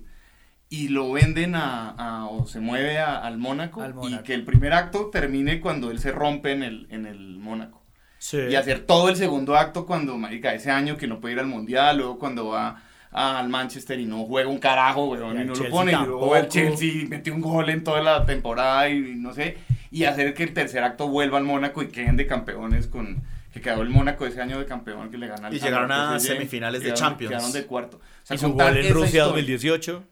y 0.69 0.87
lo 0.89 1.11
venden 1.11 1.55
a, 1.55 1.89
a- 1.91 2.25
o 2.25 2.45
se 2.47 2.59
mueve 2.59 2.97
a- 2.99 3.17
al 3.19 3.37
Mónaco 3.37 3.81
Al 3.81 3.93
y 4.09 4.17
que 4.23 4.33
el 4.33 4.43
primer 4.43 4.73
acto 4.73 5.09
termine 5.11 5.59
cuando 5.61 5.91
él 5.91 5.99
se 5.99 6.11
rompe 6.11 6.51
en 6.51 6.63
el, 6.63 6.87
en 6.89 7.05
el 7.05 7.37
Mónaco. 7.37 7.79
Sí. 8.17 8.37
y 8.51 8.55
hacer 8.55 8.81
todo 8.81 9.09
el 9.09 9.15
segundo 9.15 9.55
acto 9.57 9.87
cuando, 9.87 10.15
marica, 10.15 10.53
ese 10.53 10.69
año 10.69 10.95
que 10.95 11.07
no 11.07 11.19
puede 11.19 11.33
ir 11.33 11.39
al 11.39 11.47
mundial, 11.47 11.97
luego 11.97 12.19
cuando 12.19 12.49
va 12.49 12.79
al 13.11 13.49
Manchester 13.49 13.99
y 13.99 14.05
no 14.05 14.25
juega 14.25 14.47
un 14.47 14.59
carajo, 14.59 15.05
weón, 15.09 15.39
Y 15.39 15.41
y 15.41 15.45
no 15.45 15.53
Chelsea 15.53 15.69
lo 15.69 15.75
pone, 15.75 15.91
y 15.91 15.95
luego 16.05 16.35
el. 16.35 16.47
Chelsea 16.47 17.07
metió 17.09 17.33
un 17.33 17.41
gol 17.41 17.69
en 17.71 17.83
toda 17.83 18.01
la 18.03 18.23
temporada 18.25 18.87
y 18.89 19.15
no 19.15 19.33
sé, 19.33 19.57
y 19.91 20.05
hacer 20.05 20.33
que 20.33 20.43
el 20.43 20.53
tercer 20.53 20.83
acto 20.83 21.07
vuelva 21.07 21.37
al 21.37 21.43
Mónaco 21.43 21.83
y 21.83 21.87
queden 21.89 22.15
de 22.17 22.25
campeones 22.25 22.87
con 22.87 23.21
que 23.53 23.59
quedó 23.59 23.81
el 23.81 23.89
Mónaco 23.89 24.25
ese 24.25 24.41
año 24.41 24.57
de 24.57 24.65
campeón 24.65 25.11
que 25.11 25.17
le 25.17 25.27
gana 25.27 25.47
al 25.49 25.53
Y 25.53 25.59
llegaron 25.59 25.91
a 25.91 26.17
semifinales 26.19 26.81
de 26.81 26.93
Champions. 26.93 27.31
Quedaron 27.31 27.51
de 27.51 27.65
cuarto. 27.65 27.97
O 27.97 28.25
sea, 28.25 28.35
Y 28.35 28.37
su 28.39 28.47
contar 28.47 28.73
gol 28.73 28.77
en 28.85 28.93
Rusia 28.93 29.07
historia. 29.07 29.23
2018. 29.25 30.03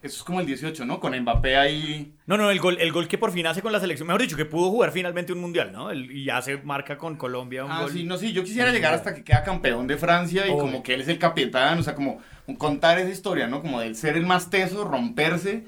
Eso 0.00 0.16
es 0.18 0.22
como 0.22 0.38
el 0.38 0.46
18, 0.46 0.84
¿no? 0.84 1.00
Con 1.00 1.18
Mbappé 1.20 1.56
ahí. 1.56 2.14
No, 2.26 2.36
no, 2.36 2.52
el 2.52 2.60
gol, 2.60 2.76
el 2.80 2.92
gol 2.92 3.08
que 3.08 3.18
por 3.18 3.32
fin 3.32 3.48
hace 3.48 3.62
con 3.62 3.72
la 3.72 3.80
selección. 3.80 4.06
Mejor 4.06 4.20
dicho, 4.22 4.36
que 4.36 4.44
pudo 4.44 4.70
jugar 4.70 4.92
finalmente 4.92 5.32
un 5.32 5.40
mundial, 5.40 5.72
¿no? 5.72 5.90
El- 5.90 6.08
y 6.12 6.24
ya 6.26 6.40
se 6.40 6.58
marca 6.58 6.96
con 6.96 7.16
Colombia 7.16 7.64
un 7.64 7.72
Ah, 7.72 7.82
gol. 7.82 7.90
sí, 7.90 8.04
no, 8.04 8.16
sí, 8.16 8.32
yo 8.32 8.44
quisiera 8.44 8.70
llegar 8.70 8.94
hasta 8.94 9.12
que 9.12 9.24
queda 9.24 9.42
campeón 9.42 9.88
de 9.88 9.96
Francia 9.96 10.46
y 10.46 10.50
como 10.50 10.84
que 10.84 10.94
él 10.94 11.00
es 11.00 11.08
el 11.08 11.18
capitán, 11.18 11.80
o 11.80 11.82
sea, 11.82 11.96
como 11.96 12.20
contar 12.58 12.96
esa 13.00 13.10
historia, 13.10 13.48
¿no? 13.48 13.60
Como 13.60 13.80
del 13.80 13.96
ser 13.96 14.16
el 14.16 14.24
más 14.24 14.50
teso, 14.50 14.84
romperse, 14.84 15.64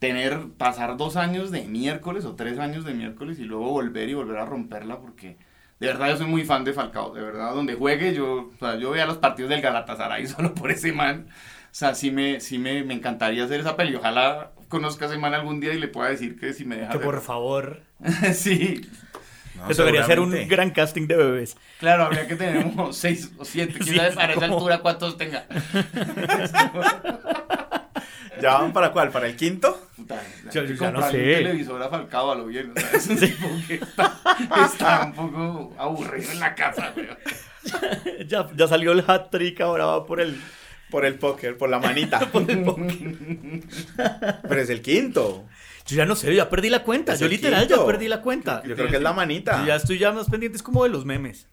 tener, 0.00 0.48
pasar 0.58 0.96
dos 0.96 1.14
años 1.16 1.52
de 1.52 1.62
miércoles 1.62 2.24
o 2.24 2.34
tres 2.34 2.58
años 2.58 2.84
de 2.84 2.94
miércoles 2.94 3.38
y 3.38 3.44
luego 3.44 3.70
volver 3.70 4.08
y 4.08 4.14
volver 4.14 4.38
a 4.38 4.44
romperla 4.46 4.98
porque 4.98 5.36
de 5.78 5.86
verdad 5.86 6.08
yo 6.08 6.16
soy 6.16 6.26
muy 6.26 6.44
fan 6.44 6.64
de 6.64 6.72
Falcao, 6.72 7.14
de 7.14 7.22
verdad, 7.22 7.54
donde 7.54 7.74
juegue 7.74 8.12
yo, 8.14 8.50
o 8.54 8.58
sea, 8.58 8.76
yo 8.76 8.90
veía 8.90 9.06
los 9.06 9.18
partidos 9.18 9.50
del 9.50 9.60
Galatasaray 9.62 10.26
solo 10.26 10.54
por 10.54 10.70
ese 10.72 10.92
man, 10.92 11.26
o 11.28 11.68
sea, 11.70 11.94
sí 11.94 12.10
me, 12.10 12.40
sí 12.40 12.58
me, 12.58 12.82
me 12.82 12.94
encantaría 12.94 13.44
hacer 13.44 13.60
esa 13.60 13.76
peli, 13.76 13.94
ojalá 13.94 14.50
conozca 14.68 15.04
a 15.04 15.08
ese 15.08 15.18
man 15.18 15.34
algún 15.34 15.60
día 15.60 15.72
y 15.74 15.78
le 15.78 15.88
pueda 15.88 16.10
decir 16.10 16.38
que 16.38 16.52
si 16.54 16.64
me 16.64 16.76
deja 16.76 16.90
Que 16.92 16.98
por 16.98 17.14
hacerlo. 17.16 17.20
favor. 17.26 17.82
sí, 18.34 18.80
No, 19.56 19.68
que 19.68 19.74
debería 19.74 20.04
ser 20.04 20.20
un 20.20 20.30
gran 20.48 20.70
casting 20.70 21.06
de 21.08 21.16
bebés. 21.16 21.56
Claro, 21.78 22.04
habría 22.04 22.26
que 22.26 22.36
tener 22.36 22.62
como 22.64 22.92
seis 22.92 23.32
o 23.38 23.44
siete, 23.44 23.74
quién 23.78 23.84
Sí, 23.94 23.96
sabe 23.96 24.12
para 24.12 24.32
esa 24.32 24.40
como- 24.42 24.54
altura 24.54 24.78
cuántos 24.78 25.16
tenga. 25.18 25.44
¿Ya 28.42 28.58
van 28.58 28.72
para 28.72 28.92
cuál? 28.92 29.10
¿Para 29.10 29.26
el 29.26 29.36
quinto? 29.36 29.88
Puta, 29.96 30.20
Yo- 30.52 30.64
yo 30.64 30.74
ya 30.74 30.90
no 30.90 31.00
sé. 31.10 31.18
un 31.18 31.24
televisor 31.44 31.82
a 31.82 31.88
Falcao 31.88 32.32
a 32.32 32.34
lo 32.34 32.46
bien, 32.46 32.72
o 32.76 32.80
sea, 32.80 32.90
es 32.92 33.06
un 33.08 33.16
tipo 33.18 33.48
que 33.66 33.74
está, 33.74 34.20
está 34.64 35.04
un 35.06 35.12
poco 35.12 35.74
aburrido 35.78 36.32
en 36.32 36.40
la 36.40 36.54
casa, 36.54 36.92
güey. 36.94 37.08
ya, 38.26 38.48
ya 38.56 38.66
salió 38.68 38.92
el 38.92 39.04
hat 39.06 39.30
trick, 39.30 39.60
ahora 39.60 39.86
va 39.86 40.06
por 40.06 40.20
el. 40.20 40.40
Por 40.90 41.04
el 41.04 41.14
póker, 41.16 41.56
por 41.56 41.70
la 41.70 41.78
manita. 41.78 42.18
Pero 44.48 44.60
es 44.60 44.70
el 44.70 44.82
quinto. 44.82 45.44
Yo 45.86 45.96
ya 45.96 46.04
no 46.04 46.16
sé, 46.16 46.34
ya 46.34 46.48
perdí 46.50 46.68
la 46.68 46.82
cuenta. 46.82 47.14
Yo 47.14 47.28
literal 47.28 47.66
quinto. 47.66 47.82
ya 47.82 47.86
perdí 47.86 48.08
la 48.08 48.20
cuenta. 48.22 48.62
Yo 48.66 48.74
creo 48.74 48.88
que 48.88 48.96
es 48.96 49.02
la 49.02 49.12
manita. 49.12 49.60
Yo 49.60 49.66
ya 49.66 49.76
estoy 49.76 49.98
ya 49.98 50.12
más 50.12 50.28
pendiente, 50.28 50.56
es 50.56 50.62
como 50.62 50.82
de 50.84 50.90
los 50.90 51.04
memes. 51.04 51.46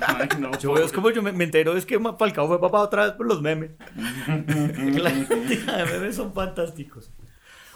Ay, 0.00 0.28
no, 0.38 0.56
Yo 0.58 0.72
veo, 0.72 0.84
es 0.84 0.92
como 0.92 1.10
yo 1.10 1.22
me, 1.22 1.32
me 1.32 1.44
entero, 1.44 1.76
es 1.76 1.86
que 1.86 1.98
Falcao 1.98 2.46
fue 2.46 2.60
papá 2.60 2.80
otra 2.80 3.04
vez 3.06 3.12
por 3.12 3.26
los 3.26 3.40
memes. 3.40 3.72
la 3.96 5.10
cantidad 5.26 5.78
de 5.78 5.84
memes 5.84 6.16
son 6.16 6.32
fantásticos. 6.34 7.10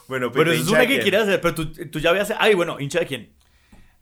Bueno, 0.06 0.30
Pero 0.30 0.52
eso 0.52 0.62
es 0.62 0.68
una 0.68 0.86
que 0.86 1.00
quieres 1.00 1.22
hacer, 1.22 1.40
pero 1.40 1.54
tú, 1.54 1.72
tú 1.72 1.98
ya 1.98 2.10
habías... 2.10 2.32
Ay, 2.38 2.54
bueno, 2.54 2.78
hincha 2.78 3.00
de 3.00 3.06
quién? 3.06 3.32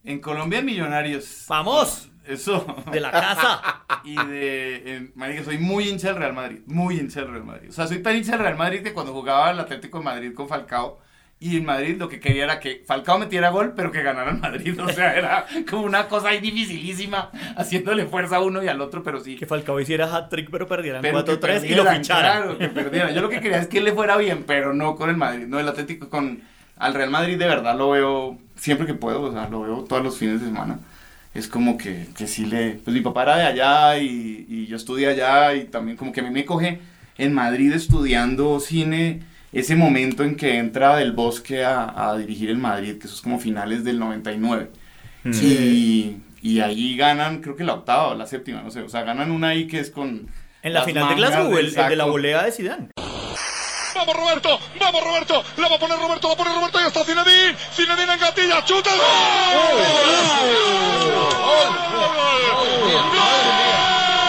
En 0.04 0.20
Colombia 0.20 0.62
Millonarios. 0.62 1.44
¡Vamos! 1.48 2.08
Eso. 2.26 2.64
De 2.90 3.00
la 3.00 3.10
casa. 3.10 3.78
Y 4.04 4.16
de. 4.16 4.96
En, 4.96 5.12
marica, 5.14 5.44
soy 5.44 5.58
muy 5.58 5.88
hincha 5.88 6.08
del 6.08 6.16
Real 6.16 6.32
Madrid. 6.32 6.58
Muy 6.66 6.98
hincha 6.98 7.20
del 7.20 7.30
Real 7.30 7.44
Madrid. 7.44 7.68
O 7.68 7.72
sea, 7.72 7.86
soy 7.86 8.02
tan 8.02 8.16
hincha 8.16 8.32
del 8.32 8.40
Real 8.40 8.56
Madrid 8.56 8.82
que 8.82 8.92
cuando 8.92 9.12
jugaba 9.12 9.52
el 9.52 9.60
Atlético 9.60 9.98
de 9.98 10.04
Madrid 10.04 10.34
con 10.34 10.48
Falcao. 10.48 10.98
Y 11.42 11.56
en 11.56 11.64
Madrid 11.64 11.96
lo 11.98 12.08
que 12.08 12.20
quería 12.20 12.44
era 12.44 12.60
que 12.60 12.84
Falcao 12.86 13.18
metiera 13.18 13.50
gol, 13.50 13.72
pero 13.74 13.90
que 13.90 14.00
ganara 14.00 14.30
el 14.30 14.38
Madrid. 14.38 14.80
O 14.80 14.88
sea, 14.88 15.16
era 15.16 15.44
como 15.68 15.82
una 15.82 16.06
cosa 16.06 16.28
ahí 16.28 16.38
dificilísima, 16.38 17.30
haciéndole 17.56 18.06
fuerza 18.06 18.36
a 18.36 18.40
uno 18.40 18.62
y 18.62 18.68
al 18.68 18.80
otro, 18.80 19.02
pero 19.02 19.18
sí. 19.18 19.34
Que 19.34 19.46
Falcao 19.46 19.80
hiciera 19.80 20.14
hat 20.14 20.28
trick, 20.30 20.48
pero 20.52 20.68
perdieran 20.68 21.02
Pero 21.02 21.24
que 21.24 21.32
4-3 21.32 21.68
y 21.68 21.74
lo 21.74 21.84
ficharan. 21.84 22.42
Claro, 22.42 22.58
que 22.58 22.68
perdieran. 22.68 23.12
Yo 23.12 23.22
lo 23.22 23.28
que 23.28 23.40
quería 23.40 23.58
es 23.58 23.66
que 23.66 23.80
le 23.80 23.92
fuera 23.92 24.16
bien, 24.16 24.44
pero 24.46 24.72
no 24.72 24.94
con 24.94 25.10
el 25.10 25.16
Madrid. 25.16 25.46
No, 25.48 25.58
el 25.58 25.68
Atlético 25.68 26.08
con. 26.08 26.42
Al 26.78 26.94
Real 26.94 27.10
Madrid 27.10 27.36
de 27.38 27.46
verdad 27.46 27.76
lo 27.76 27.90
veo 27.90 28.38
siempre 28.56 28.86
que 28.86 28.94
puedo, 28.94 29.22
o 29.22 29.32
sea, 29.32 29.48
lo 29.48 29.62
veo 29.62 29.84
todos 29.84 30.02
los 30.02 30.16
fines 30.16 30.40
de 30.40 30.46
semana. 30.46 30.78
Es 31.34 31.48
como 31.48 31.76
que, 31.76 32.06
que 32.16 32.28
sí 32.28 32.46
le. 32.46 32.74
Pues 32.84 32.94
mi 32.94 33.00
papá 33.02 33.24
era 33.24 33.36
de 33.36 33.46
allá 33.46 33.98
y, 33.98 34.46
y 34.48 34.66
yo 34.66 34.76
estudié 34.76 35.08
allá 35.08 35.54
y 35.54 35.64
también 35.64 35.96
como 35.96 36.12
que 36.12 36.20
a 36.20 36.22
mí 36.22 36.30
me 36.30 36.44
coge 36.44 36.80
en 37.18 37.34
Madrid 37.34 37.72
estudiando 37.72 38.60
cine. 38.60 39.31
Ese 39.52 39.76
momento 39.76 40.24
en 40.24 40.36
que 40.36 40.56
entra 40.56 40.96
del 40.96 41.12
bosque 41.12 41.64
a, 41.64 42.10
a 42.10 42.16
dirigir 42.16 42.48
el 42.48 42.56
Madrid, 42.58 42.98
que 42.98 43.06
eso 43.06 43.16
es 43.16 43.20
como 43.22 43.38
finales 43.38 43.84
del 43.84 43.98
99. 43.98 44.70
Y, 45.24 46.16
y 46.42 46.60
ahí 46.60 46.96
ganan, 46.96 47.40
creo 47.42 47.54
que 47.54 47.62
la 47.62 47.74
octava 47.74 48.08
o 48.08 48.14
la 48.14 48.26
séptima, 48.26 48.62
no 48.62 48.70
sé. 48.70 48.80
O 48.80 48.88
sea, 48.88 49.02
ganan 49.02 49.30
una 49.30 49.48
ahí 49.48 49.66
que 49.66 49.78
es 49.78 49.90
con. 49.90 50.28
En 50.62 50.72
la 50.72 50.82
final 50.82 51.08
de 51.08 51.14
Glasgow, 51.16 51.48
del 51.54 51.66
el, 51.66 51.78
el 51.78 51.88
de 51.88 51.96
la 51.96 52.04
volea 52.04 52.42
de 52.44 52.52
Zidane. 52.52 52.88
Vamos 53.94 54.16
Roberto, 54.16 54.58
vamos 54.80 55.04
Roberto, 55.04 55.44
la 55.58 55.68
va 55.68 55.76
a 55.76 55.78
poner 55.78 55.98
Roberto, 55.98 56.28
la 56.30 56.36
pone 56.36 56.54
Roberto 56.54 56.80
y 56.80 56.86
está 56.86 57.04
Zinedine, 57.04 57.54
Zinedine 57.74 58.14
en 58.14 58.20
gatilla, 58.20 58.64
chuta. 58.64 58.90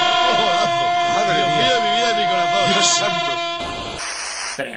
Madre 0.03 1.41
mía, 1.55 1.75
mi 2.17 2.23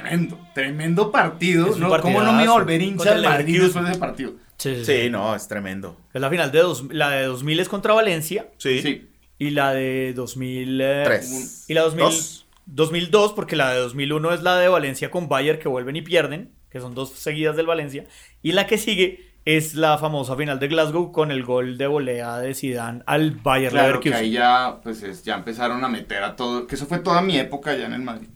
Tremendo, 0.09 0.39
tremendo 0.53 1.11
partido. 1.11 1.75
¿no? 1.77 2.01
¿Cómo 2.01 2.21
no 2.23 2.33
me 2.33 2.43
iba 2.43 2.53
a 2.53 2.57
volver 2.57 2.81
hincha 2.81 3.09
del 3.13 3.23
el 3.23 3.29
Madrid 3.29 3.53
Leverkusen. 3.55 3.63
después 3.65 3.85
de 3.85 3.91
ese 3.91 3.99
partido? 3.99 4.33
Sí, 4.57 4.85
Sí, 4.85 5.09
no, 5.09 5.35
es 5.35 5.47
tremendo. 5.47 5.97
Es 6.13 6.21
la 6.21 6.29
final 6.29 6.51
de 6.51 6.59
dos, 6.59 6.85
la 6.91 7.09
de 7.11 7.25
2000 7.25 7.59
es 7.59 7.69
contra 7.69 7.93
Valencia 7.93 8.47
Sí. 8.57 8.81
Sí. 8.81 9.07
y 9.37 9.51
la 9.51 9.73
de 9.73 10.13
2000 10.15 10.81
eh, 10.81 11.01
Tres. 11.05 11.65
y 11.67 11.73
la 11.73 11.81
2000 11.81 12.05
Dos. 12.05 12.47
2002 12.65 13.33
porque 13.33 13.55
la 13.55 13.71
de 13.73 13.79
2001 13.79 14.33
es 14.33 14.41
la 14.41 14.57
de 14.57 14.67
Valencia 14.67 15.11
con 15.11 15.29
Bayern 15.29 15.59
que 15.59 15.67
vuelven 15.69 15.95
y 15.95 16.01
pierden, 16.01 16.51
que 16.69 16.79
son 16.79 16.95
dos 16.95 17.11
seguidas 17.11 17.55
del 17.55 17.65
Valencia, 17.67 18.05
y 18.41 18.51
la 18.53 18.65
que 18.67 18.77
sigue 18.77 19.25
es 19.45 19.75
la 19.75 19.97
famosa 19.97 20.35
final 20.35 20.59
de 20.59 20.67
Glasgow 20.67 21.13
con 21.13 21.31
el 21.31 21.43
gol 21.43 21.77
de 21.77 21.87
volea 21.87 22.37
de 22.39 22.53
Zidane 22.53 23.01
al 23.05 23.31
Bayern 23.31 23.71
Claro 23.71 23.99
que 24.01 24.09
Leverkusen. 24.09 24.13
ahí 24.25 24.31
ya, 24.31 24.79
pues, 24.83 25.03
es- 25.03 25.23
ya 25.23 25.35
empezaron 25.35 25.81
a 25.85 25.87
meter 25.87 26.21
a 26.23 26.35
todo. 26.35 26.67
Que 26.67 26.75
eso 26.75 26.85
fue 26.85 26.99
toda 26.99 27.21
mi 27.21 27.37
época 27.39 27.73
ya 27.77 27.85
en 27.85 27.93
el 27.93 28.01
Madrid. 28.01 28.27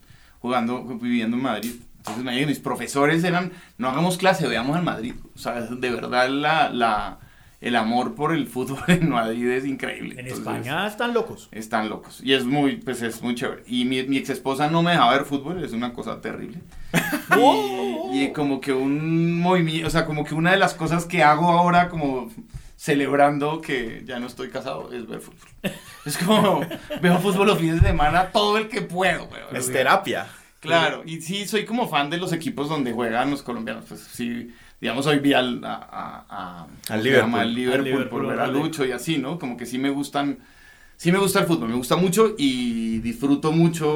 Jugando, 0.42 0.84
viviendo 0.84 1.38
en 1.38 1.44
Madrid. 1.44 1.74
Entonces, 1.98 2.24
me 2.24 2.46
mis 2.48 2.60
profesores 2.60 3.24
eran, 3.24 3.52
no 3.78 3.90
hagamos 3.90 4.18
clase, 4.18 4.48
veamos 4.48 4.76
al 4.76 4.84
Madrid. 4.84 5.14
O 5.36 5.38
sea, 5.38 5.62
de 5.62 5.90
verdad 5.92 6.30
la, 6.30 6.70
la, 6.70 7.20
el 7.62 7.76
amor 7.76 8.16
por 8.16 8.34
el 8.34 8.48
fútbol 8.48 8.82
en 8.88 9.10
Madrid 9.10 9.48
es 9.50 9.66
increíble. 9.66 10.14
En 10.14 10.22
Entonces, 10.22 10.40
España 10.40 10.88
están 10.88 11.14
locos. 11.14 11.48
Están 11.52 11.90
locos. 11.90 12.20
Y 12.24 12.34
es 12.34 12.44
muy, 12.44 12.78
pues 12.78 13.04
es 13.04 13.22
muy 13.22 13.36
chévere. 13.36 13.64
Y 13.68 13.86
mi, 13.86 14.02
mi 14.04 14.18
ex 14.18 14.32
esposa 14.32 14.68
no 14.68 14.82
me 14.82 14.92
dejaba 14.92 15.14
ver 15.14 15.26
fútbol, 15.26 15.64
es 15.64 15.74
una 15.74 15.94
cosa 15.94 16.22
terrible. 16.22 16.58
y, 18.12 18.24
y 18.24 18.34
como 18.34 18.60
que 18.60 18.74
un 18.74 19.40
movimiento, 19.40 19.88
o 19.88 19.92
sea, 19.92 20.06
como 20.08 20.24
que 20.24 20.34
una 20.34 20.52
de 20.52 20.58
las 20.58 20.74
cosas 20.74 21.06
que 21.06 21.22
hago 21.22 21.50
ahora, 21.50 21.90
como 21.90 22.32
celebrando 22.86 23.62
que 23.62 24.02
ya 24.08 24.18
no 24.20 24.26
estoy 24.26 24.50
casado, 24.50 24.92
es 24.92 25.08
ver 25.08 25.20
fútbol. 25.22 25.48
Es 26.04 26.18
como, 26.18 26.62
veo 27.00 27.20
fútbol 27.20 27.46
los 27.46 27.60
fines 27.60 27.80
de 27.80 27.90
semana 27.90 28.32
todo 28.32 28.58
el 28.58 28.70
que 28.70 28.82
puedo, 28.82 29.26
weón. 29.26 29.56
Es 29.56 29.60
O 29.60 29.68
sea, 29.68 29.74
terapia. 29.74 30.28
Claro, 30.60 31.04
y 31.06 31.22
sí, 31.22 31.46
soy 31.46 31.64
como 31.66 31.88
fan 31.88 32.10
de 32.10 32.18
los 32.18 32.34
equipos 32.34 32.70
donde 32.70 32.92
juegan 32.92 33.30
los 33.30 33.44
colombianos. 33.44 33.86
Pues 33.88 34.00
sí, 34.02 34.50
digamos, 34.80 35.06
hoy 35.06 35.20
vi 35.20 35.34
al, 35.34 35.64
a, 35.64 35.76
a- 35.76 36.26
a- 36.64 36.68
¿cómo 36.88 36.98
se 36.98 37.04
Liverpool. 37.04 37.22
llama? 37.32 37.42
Al 37.42 37.54
Liverpool, 37.54 37.80
Al 37.80 37.86
Liverpool, 37.86 38.10
por 38.10 38.28
ver 38.28 38.40
a. 38.40 38.48
Lucho 38.48 38.84
y 38.84 38.92
así, 38.92 39.20
¿no? 39.20 39.38
Como 39.38 39.58
que 39.58 39.68
sí 39.68 39.78
me 39.78 39.92
gustan, 39.92 40.40
sí 40.98 41.12
me 41.12 41.20
gusta 41.20 41.40
el 41.42 41.46
fútbol, 41.46 41.70
me 41.70 41.76
gusta 41.76 41.98
mucho 41.98 42.34
y 42.36 42.98
disfruto 43.00 43.52
mucho. 43.52 43.92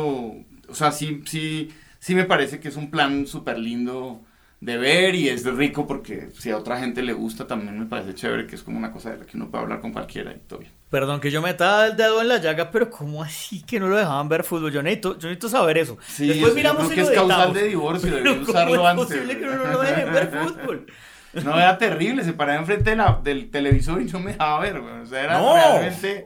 O 0.67 0.73
sea, 0.75 0.91
sí, 0.91 1.23
sí, 1.25 1.69
sí 1.99 2.13
me 2.13 2.25
parece 2.25 2.59
que 2.59 2.67
es 2.67 2.75
un 2.75 2.91
plan 2.91 3.25
súper 3.25 3.57
lindo 3.57 4.21
de 4.61 4.77
ver 4.77 5.13
y 5.15 5.29
es 5.29 5.45
rico 5.45 5.85
porque 5.85 6.29
si 6.39 6.49
a 6.49 6.57
otra 6.57 6.79
gente 6.79 7.01
le 7.03 7.13
gusta 7.13 7.45
también 7.45 7.77
me 7.77 7.85
parece 7.85 8.15
chévere 8.15 8.47
que 8.47 8.55
es 8.55 8.63
como 8.63 8.77
una 8.77 8.91
cosa 8.91 9.11
de 9.11 9.17
la 9.19 9.25
que 9.25 9.37
uno 9.37 9.49
puede 9.51 9.63
hablar 9.63 9.81
con 9.81 9.91
cualquiera 9.91 10.31
y 10.31 10.39
todo 10.47 10.59
bien. 10.59 10.71
Perdón 10.89 11.19
que 11.19 11.29
yo 11.29 11.41
meta 11.41 11.87
el 11.87 11.97
dedo 11.97 12.21
en 12.21 12.29
la 12.29 12.37
llaga, 12.37 12.71
pero 12.71 12.89
¿cómo 12.89 13.21
así 13.21 13.61
que 13.63 13.79
no 13.79 13.87
lo 13.89 13.97
dejaban 13.97 14.29
ver 14.29 14.43
fútbol? 14.43 14.71
Yo 14.71 14.81
necesito, 14.81 15.19
yo 15.19 15.27
necesito 15.27 15.49
saber 15.49 15.77
eso. 15.77 15.97
Sí, 16.07 16.27
Después 16.27 16.39
eso 16.39 16.49
yo 16.49 16.55
miramos 16.55 16.83
creo 16.89 16.95
que 16.95 17.01
es 17.13 17.19
causal 17.19 17.53
de 17.53 17.63
divorcio, 17.67 18.09
Pero 18.09 18.15
debería 18.23 18.39
¿cómo 18.45 18.51
usarlo 18.51 18.75
es 18.81 18.87
antes, 18.87 19.05
posible 19.05 19.37
que 19.39 19.45
no 19.45 19.55
lo 19.65 19.81
dejen 19.81 20.13
ver 20.13 20.29
fútbol? 20.29 20.85
No, 21.43 21.57
era 21.57 21.77
terrible, 21.77 22.23
se 22.23 22.31
paraba 22.31 22.57
enfrente 22.59 22.91
de 22.91 22.95
la, 22.95 23.19
del 23.21 23.51
televisor 23.51 24.01
y 24.01 24.05
no 24.05 24.21
me 24.21 24.31
dejaba 24.31 24.61
ver, 24.61 24.79
güey. 24.79 25.01
O 25.01 25.05
sea, 25.05 25.21
era 25.21 25.37
No. 25.37 25.53
realmente 25.53 26.25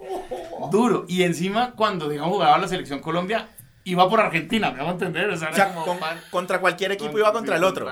duro. 0.72 1.06
Y 1.08 1.24
encima, 1.24 1.72
cuando, 1.72 2.08
digamos, 2.08 2.32
jugaba 2.32 2.60
la 2.60 2.68
selección 2.68 3.00
Colombia, 3.00 3.48
iba 3.92 4.10
por 4.10 4.20
Argentina, 4.20 4.72
me 4.72 4.80
hago 4.82 4.92
entender. 4.92 5.30
O 5.30 5.38
sea, 5.38 5.48
O 5.50 5.54
era 5.54 5.56
sea, 5.66 5.74
como 5.74 5.86
con- 5.86 6.00
pan- 6.00 6.20
contra 6.30 6.60
cualquier 6.60 6.92
equipo 6.94 7.18
iba 7.18 7.32
contra 7.32 7.56
el 7.58 7.64
otro. 7.64 7.90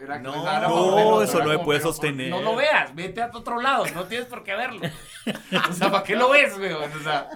Era, 0.00 0.18
No, 0.18 0.40
o 0.40 0.44
sea, 0.44 0.58
era 0.58 0.68
no, 0.68 0.74
otro, 0.74 1.22
eso 1.22 1.38
no 1.38 1.44
se 1.50 1.52
como, 1.54 1.64
puede 1.64 1.80
sostener. 1.80 2.30
No 2.30 2.40
lo 2.42 2.56
veas, 2.56 2.94
vete 2.94 3.22
a 3.22 3.30
otro 3.32 3.60
lado, 3.60 3.84
no 3.94 4.04
tienes 4.04 4.26
por 4.26 4.42
qué 4.44 4.54
verlo. 4.54 4.80
O 5.68 5.72
sea, 5.72 5.90
¿para 5.90 6.04
qué 6.04 6.16
lo 6.16 6.30
ves, 6.30 6.56
güey? 6.58 6.72
O 6.72 7.02
sea, 7.02 7.28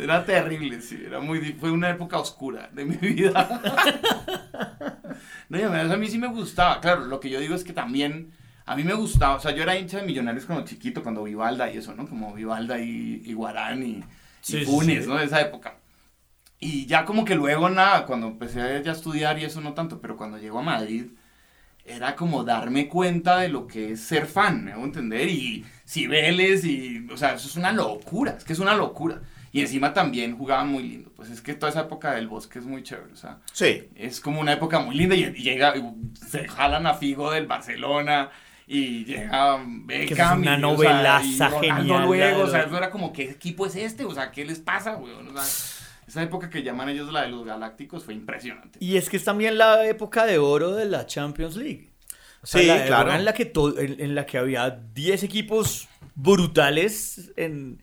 era 0.00 0.24
terrible, 0.24 0.80
sí, 0.80 1.02
era 1.06 1.20
muy, 1.20 1.52
fue 1.52 1.70
una 1.70 1.90
época 1.90 2.18
oscura 2.18 2.68
de 2.72 2.84
mi 2.84 2.96
vida. 2.96 3.48
No, 5.48 5.58
y 5.58 5.62
además 5.62 5.90
a 5.92 5.96
mí 5.96 6.08
sí 6.08 6.18
me 6.18 6.26
gustaba, 6.28 6.80
claro, 6.80 7.04
lo 7.06 7.20
que 7.20 7.30
yo 7.30 7.40
digo 7.40 7.54
es 7.54 7.64
que 7.64 7.72
también 7.72 8.32
A 8.66 8.76
mí 8.76 8.84
me 8.84 8.92
gustaba, 8.92 9.36
o 9.36 9.40
sea, 9.40 9.52
yo 9.52 9.62
era 9.62 9.76
hincha 9.78 9.96
de 9.96 10.02
Millonarios 10.02 10.44
cuando 10.44 10.66
chiquito, 10.66 11.02
cuando 11.02 11.22
Vivalda 11.24 11.70
y 11.72 11.78
eso, 11.78 11.94
¿no? 11.94 12.06
Como 12.06 12.34
Vivalda 12.34 12.78
y, 12.78 13.22
y 13.24 13.32
Guarán 13.32 13.82
y, 13.82 13.90
y 13.92 14.04
sí, 14.42 14.64
Funes, 14.66 15.04
sí. 15.04 15.08
¿no? 15.10 15.16
De 15.16 15.24
esa 15.24 15.40
época. 15.40 15.76
Y 16.60 16.86
ya 16.86 17.04
como 17.04 17.24
que 17.24 17.34
luego 17.36 17.68
nada, 17.70 18.04
cuando 18.04 18.26
empecé 18.28 18.60
a 18.60 18.82
ya 18.82 18.92
estudiar 18.92 19.38
y 19.38 19.44
eso 19.44 19.60
no 19.60 19.74
tanto, 19.74 20.00
pero 20.00 20.16
cuando 20.16 20.38
llego 20.38 20.58
a 20.58 20.62
Madrid, 20.62 21.06
era 21.84 22.16
como 22.16 22.44
darme 22.44 22.88
cuenta 22.88 23.38
de 23.38 23.48
lo 23.48 23.66
que 23.66 23.92
es 23.92 24.00
ser 24.00 24.26
fan, 24.26 24.64
¿me 24.64 24.72
hago 24.72 24.84
entender? 24.84 25.28
Y 25.28 25.64
Cibeles 25.86 26.64
y, 26.64 27.06
o 27.10 27.16
sea, 27.16 27.34
eso 27.34 27.48
es 27.48 27.56
una 27.56 27.72
locura, 27.72 28.34
es 28.36 28.44
que 28.44 28.52
es 28.52 28.58
una 28.58 28.74
locura. 28.74 29.20
Y 29.52 29.62
encima 29.62 29.94
también 29.94 30.36
jugaban 30.36 30.68
muy 30.68 30.82
lindo, 30.82 31.10
pues 31.16 31.30
es 31.30 31.40
que 31.40 31.54
toda 31.54 31.70
esa 31.70 31.80
época 31.82 32.12
del 32.12 32.28
bosque 32.28 32.58
es 32.58 32.66
muy 32.66 32.82
chévere, 32.82 33.12
o 33.12 33.16
sea, 33.16 33.38
Sí. 33.52 33.88
es 33.94 34.20
como 34.20 34.40
una 34.40 34.52
época 34.52 34.78
muy 34.80 34.94
linda 34.94 35.14
y, 35.14 35.24
y 35.24 35.42
llega, 35.42 35.74
y 35.76 35.82
se 36.14 36.46
jalan 36.46 36.86
a 36.86 36.92
Figo 36.94 37.30
del 37.30 37.46
Barcelona 37.46 38.28
y 38.66 39.06
llega 39.06 39.58
Beckham 39.66 40.40
una 40.42 40.50
y, 40.50 40.54
o 40.54 40.58
sea, 40.58 40.58
novelaza 40.58 41.48
y 41.62 41.70
Ronaldo 41.70 41.82
genial, 41.84 42.04
luego, 42.06 42.42
o 42.42 42.50
sea, 42.50 42.62
eso 42.64 42.76
era 42.76 42.90
como, 42.90 43.10
¿qué 43.14 43.30
equipo 43.30 43.64
es 43.64 43.76
este? 43.76 44.04
O 44.04 44.12
sea, 44.12 44.30
¿qué 44.30 44.44
les 44.44 44.58
pasa, 44.58 44.92
güey? 44.96 45.14
O 45.14 45.22
sea, 45.32 45.77
esa 46.08 46.22
época 46.22 46.50
que 46.50 46.62
llaman 46.62 46.88
ellos 46.88 47.12
la 47.12 47.22
de 47.22 47.28
los 47.28 47.44
galácticos 47.44 48.04
fue 48.04 48.14
impresionante. 48.14 48.78
Y 48.80 48.96
es 48.96 49.08
que 49.08 49.16
es 49.18 49.24
también 49.24 49.56
la 49.58 49.86
época 49.86 50.26
de 50.26 50.38
oro 50.38 50.74
de 50.74 50.86
la 50.86 51.06
Champions 51.06 51.56
League. 51.56 51.92
O 52.42 52.46
sea, 52.46 52.60
Sí, 52.60 52.66
la 52.66 52.74
época 52.76 52.86
claro. 52.88 53.12
En 53.14 53.24
la, 53.24 53.32
que 53.34 53.52
en, 53.78 54.00
en 54.00 54.14
la 54.14 54.24
que 54.26 54.38
había 54.38 54.70
10 54.70 55.22
equipos 55.24 55.88
brutales 56.14 57.32
en, 57.36 57.82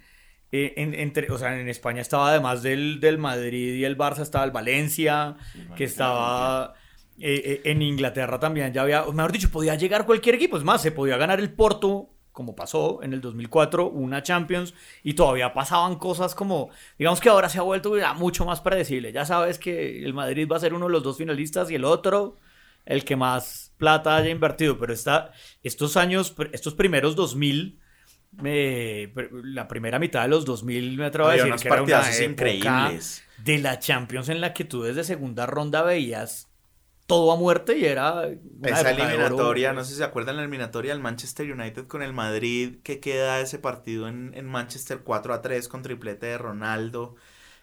eh, 0.51 0.73
en- 0.77 0.93
entre, 0.93 1.31
o 1.31 1.37
sea, 1.37 1.59
en 1.59 1.67
España 1.69 2.01
estaba 2.01 2.29
además 2.29 2.63
del, 2.63 2.99
del 2.99 3.17
Madrid 3.17 3.75
y 3.75 3.83
el 3.85 3.97
Barça 3.97 4.21
estaba 4.21 4.43
el 4.45 4.51
Valencia, 4.51 5.35
que 5.75 5.83
estaba 5.83 6.73
eh, 7.19 7.41
eh, 7.45 7.61
en 7.71 7.81
Inglaterra 7.81 8.39
también 8.39 8.73
ya 8.73 8.81
había, 8.81 9.03
o 9.03 9.13
mejor 9.13 9.31
dicho, 9.31 9.49
podía 9.51 9.75
llegar 9.75 10.05
cualquier 10.05 10.35
equipo, 10.35 10.57
es 10.57 10.63
más, 10.63 10.81
se 10.81 10.91
podía 10.91 11.17
ganar 11.17 11.39
el 11.39 11.51
Porto 11.53 12.14
como 12.35 12.53
pasó 12.53 13.01
en 13.01 13.13
el 13.13 13.21
2004, 13.21 13.87
una 13.87 14.21
Champions, 14.21 14.73
y 15.03 15.13
todavía 15.13 15.53
pasaban 15.53 15.95
cosas 15.95 16.35
como, 16.35 16.69
digamos 16.99 17.21
que 17.21 17.29
ahora 17.29 17.47
se 17.47 17.59
ha 17.59 17.61
vuelto 17.61 17.97
ya 17.97 18.13
mucho 18.13 18.45
más 18.45 18.59
predecible. 18.59 19.13
Ya 19.13 19.25
sabes 19.25 19.57
que 19.57 20.03
el 20.03 20.13
Madrid 20.13 20.45
va 20.51 20.57
a 20.57 20.59
ser 20.59 20.73
uno 20.73 20.87
de 20.87 20.91
los 20.91 21.01
dos 21.01 21.17
finalistas 21.17 21.71
y 21.71 21.75
el 21.75 21.85
otro 21.85 22.37
el 22.85 23.05
que 23.05 23.15
más 23.15 23.73
plata 23.77 24.17
haya 24.17 24.29
invertido, 24.29 24.77
pero 24.77 24.93
esta, 24.93 25.31
estos 25.63 25.95
años, 25.97 26.35
estos 26.51 26.75
primeros 26.75 27.15
2000, 27.15 27.79
me- 28.33 29.11
la 29.43 29.67
primera 29.67 29.97
mitad 29.97 30.21
de 30.23 30.27
los 30.27 30.43
2000 30.45 30.97
me 30.97 31.05
atrevo 31.05 31.29
a 31.29 31.31
decir 31.45 31.51
que 31.61 31.67
era 31.69 31.75
una 31.83 32.11
increíbles. 32.25 33.23
de 33.37 33.57
la 33.59 33.79
Champions 33.79 34.29
en 34.29 34.41
la 34.41 34.53
que 34.53 34.65
tú 34.65 34.83
desde 34.83 35.03
segunda 35.05 35.45
ronda 35.45 35.83
veías 35.83 36.49
todo 37.07 37.31
a 37.31 37.35
muerte 37.37 37.77
y 37.77 37.85
era 37.85 38.27
Esa 38.63 38.89
eliminatoria, 38.91 39.73
no 39.73 39.83
sé 39.83 39.91
si 39.91 39.97
se 39.97 40.03
acuerdan 40.03 40.37
la 40.37 40.41
eliminatoria 40.43 40.91
del 40.93 41.01
Manchester 41.03 41.51
United 41.51 41.87
con 41.87 42.01
el 42.01 42.13
Madrid, 42.13 42.77
que 42.83 42.99
queda 42.99 43.39
ese 43.41 43.59
partido 43.59 44.07
en, 44.07 44.31
en 44.35 44.45
Manchester 44.47 45.01
4 45.03 45.33
a 45.33 45.41
3 45.41 45.67
con 45.67 45.83
triplete 45.83 46.25
de 46.27 46.37
Ronaldo, 46.39 47.15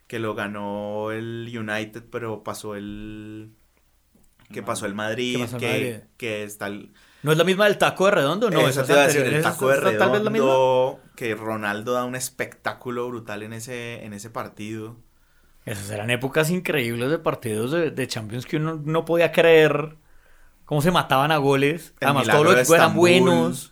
que 0.07 0.19
lo 0.21 0.35
ganó 0.35 1.11
el 1.13 1.51
United, 1.57 2.05
pero 2.11 2.43
pasó 2.45 2.77
el... 2.77 3.53
que 4.53 4.63
pasó 4.63 4.87
el 4.87 4.95
Madrid, 4.95 5.37
Que 5.37 5.39
pasó 5.39 5.57
el 5.57 5.63
que, 5.63 5.67
Madrid. 5.67 6.03
que 6.17 6.45
está 6.45 6.67
el... 6.69 6.93
¿No 7.23 7.33
es 7.33 7.39
la 7.39 7.45
misma 7.45 7.67
del 7.67 7.79
taco 7.79 8.07
de 8.07 8.11
redondo? 8.13 8.51
No, 8.51 8.69
Eso 8.69 8.69
esa 8.69 8.85
te 8.85 8.93
es 8.93 8.93
iba 8.93 9.03
a 9.03 9.07
decir, 9.07 9.27
el 9.27 9.37
¿Esa 9.37 9.51
taco 9.51 9.69
de 9.69 9.77
es 9.81 9.97
tal 9.97 10.11
vez 10.11 10.23
la 10.23 10.31
misma? 10.31 10.55
redondo, 10.55 11.01
que 11.17 11.35
Ronaldo 11.35 11.93
da 11.93 12.05
un 12.05 12.15
espectáculo 12.17 13.09
brutal 13.09 13.43
en 13.43 13.53
ese, 13.53 14.05
en 14.05 14.13
ese 14.13 14.31
partido. 14.31 14.99
Esas 15.65 15.91
eran 15.91 16.11
épocas 16.11 16.51
increíbles 16.51 17.11
de 17.11 17.19
partidos 17.19 17.71
de, 17.71 17.91
de 17.91 18.07
Champions 18.09 18.47
que 18.47 18.57
uno 18.57 18.81
no 18.85 19.05
podía 19.05 19.31
creer 19.33 19.95
cómo 20.65 20.83
se 20.83 20.91
mataban 20.91 21.31
a 21.31 21.37
goles. 21.37 21.95
El 22.01 22.09
Además, 22.09 22.29
todos 22.29 22.45
los 22.45 22.55
equipos 22.57 22.77
eran 22.77 22.95
buenos. 22.97 23.69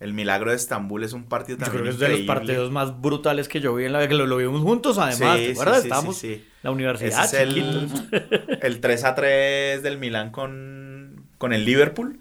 El 0.00 0.12
milagro 0.12 0.50
de 0.50 0.56
Estambul 0.56 1.02
es 1.02 1.12
un 1.12 1.24
partido 1.24 1.58
Yo 1.58 1.64
también 1.64 1.82
creo 1.82 1.98
que 1.98 2.04
es 2.04 2.10
de 2.12 2.18
los 2.18 2.26
partidos 2.26 2.70
más 2.70 3.00
brutales 3.00 3.48
que 3.48 3.60
yo 3.60 3.74
vi 3.74 3.84
en 3.86 3.92
la 3.92 3.98
vida, 3.98 4.08
que 4.08 4.14
lo, 4.14 4.26
lo 4.26 4.36
vimos 4.36 4.62
juntos 4.62 4.96
además, 4.98 5.38
Sí, 5.38 5.46
¿te 5.46 5.50
acuerdas? 5.52 5.76
sí, 5.76 5.82
sí, 5.82 5.88
Estábamos 5.88 6.24
en 6.24 6.44
la 6.62 6.70
universidad, 6.70 7.24
Ese 7.24 7.42
es 7.42 7.42
el, 7.42 8.58
el 8.62 8.80
3 8.80 9.04
a 9.04 9.14
3 9.16 9.82
del 9.82 9.98
Milán 9.98 10.30
con, 10.30 11.24
con 11.38 11.52
el 11.52 11.64
Liverpool, 11.64 12.20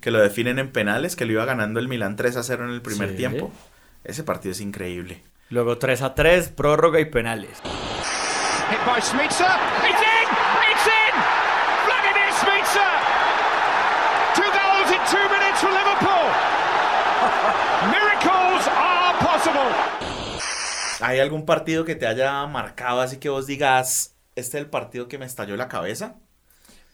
que 0.00 0.10
lo 0.10 0.20
definen 0.20 0.58
en 0.58 0.72
penales, 0.72 1.14
que 1.14 1.24
lo 1.24 1.32
iba 1.32 1.44
ganando 1.44 1.78
el 1.78 1.86
Milán 1.86 2.16
3 2.16 2.36
a 2.38 2.42
0 2.42 2.64
en 2.64 2.70
el 2.70 2.82
primer 2.82 3.10
Sí. 3.10 3.16
tiempo. 3.16 3.52
Ese 4.02 4.24
partido 4.24 4.50
es 4.50 4.60
increíble. 4.60 5.22
Luego 5.48 5.78
3 5.78 6.02
a 6.02 6.14
3, 6.16 6.48
prórroga 6.48 6.98
y 6.98 7.04
penales. 7.04 7.50
Hit 8.72 8.80
by 8.86 8.98
Smitsa. 9.00 9.50
It's 9.90 10.02
in! 10.16 10.26
It's 10.70 10.86
in! 11.00 11.14
Vladimir 11.86 12.30
Smitsa! 12.40 12.88
Two 14.38 14.48
goals 14.58 14.88
in 14.96 15.00
two 15.12 15.26
minutes 15.34 15.60
for 15.60 15.70
Liverpool. 15.80 16.26
Miracles 17.94 18.64
are 18.68 19.12
possible. 19.20 19.70
¿Hay 21.00 21.20
algún 21.20 21.44
partido 21.44 21.84
que 21.84 21.94
te 21.96 22.06
haya 22.06 22.46
marcado 22.46 23.00
así 23.02 23.18
que 23.18 23.28
vos 23.28 23.46
digas, 23.46 24.16
este 24.36 24.56
es 24.58 24.64
el 24.64 24.70
partido 24.70 25.06
que 25.08 25.18
me 25.18 25.26
estalló 25.26 25.56
la 25.56 25.68
cabeza? 25.68 26.14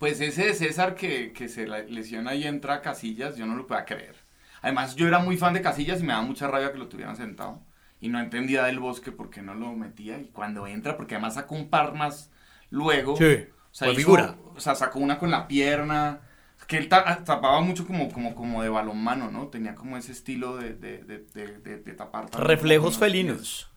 Pues 0.01 0.21
ese 0.21 0.47
de 0.47 0.55
César 0.55 0.95
que, 0.97 1.33
que 1.33 1.49
se 1.49 1.67
la- 1.67 1.81
lesiona 1.83 2.35
y 2.35 2.45
entra 2.47 2.75
a 2.75 2.81
Casillas, 2.83 3.37
yo 3.37 3.47
no 3.47 3.55
lo 3.55 3.67
podía 3.67 3.85
creer. 3.85 4.17
Además, 4.63 4.97
yo 4.97 5.07
era 5.07 5.19
muy 5.21 5.37
fan 5.37 5.55
de 5.55 5.63
Casillas 5.63 6.01
y 6.01 6.03
me 6.05 6.13
daba 6.13 6.25
mucha 6.25 6.49
rabia 6.49 6.73
que 6.73 6.79
lo 6.79 6.89
tuvieran 6.89 7.17
sentado. 7.17 7.61
Y 8.01 8.09
no 8.09 8.21
entendía 8.21 8.65
del 8.65 8.79
bosque 8.81 9.13
por 9.13 9.31
qué 9.31 9.43
no 9.43 9.55
lo 9.55 9.73
metía. 9.73 10.19
Y 10.19 10.27
cuando 10.27 10.67
entra, 10.67 10.97
porque 10.97 11.15
además 11.17 11.35
sacó 11.35 11.55
un 11.57 11.69
par 11.69 11.95
más 11.95 12.31
luego. 12.71 13.17
Sí, 13.17 13.25
o 13.71 13.75
sea, 13.75 13.89
hizo- 13.89 13.97
figura. 13.97 14.37
o 14.57 14.61
sea, 14.61 14.75
sacó 14.75 14.99
una 15.01 15.19
con 15.19 15.31
la 15.31 15.49
pierna. 15.49 16.21
Que 16.67 16.77
él 16.79 16.89
ta- 16.89 17.25
tapaba 17.25 17.61
mucho 17.61 17.87
como, 17.87 18.11
como, 18.13 18.35
como 18.35 18.63
de 18.63 18.69
balonmano, 18.69 19.31
¿no? 19.31 19.49
Tenía 19.49 19.75
como 19.75 19.97
ese 19.97 20.13
estilo 20.13 20.57
de, 20.57 20.75
de, 20.75 20.99
de, 21.05 21.93
tapar. 21.95 22.27
Reflejos 22.37 22.99
pies. 22.99 22.99
felinos. 22.99 23.71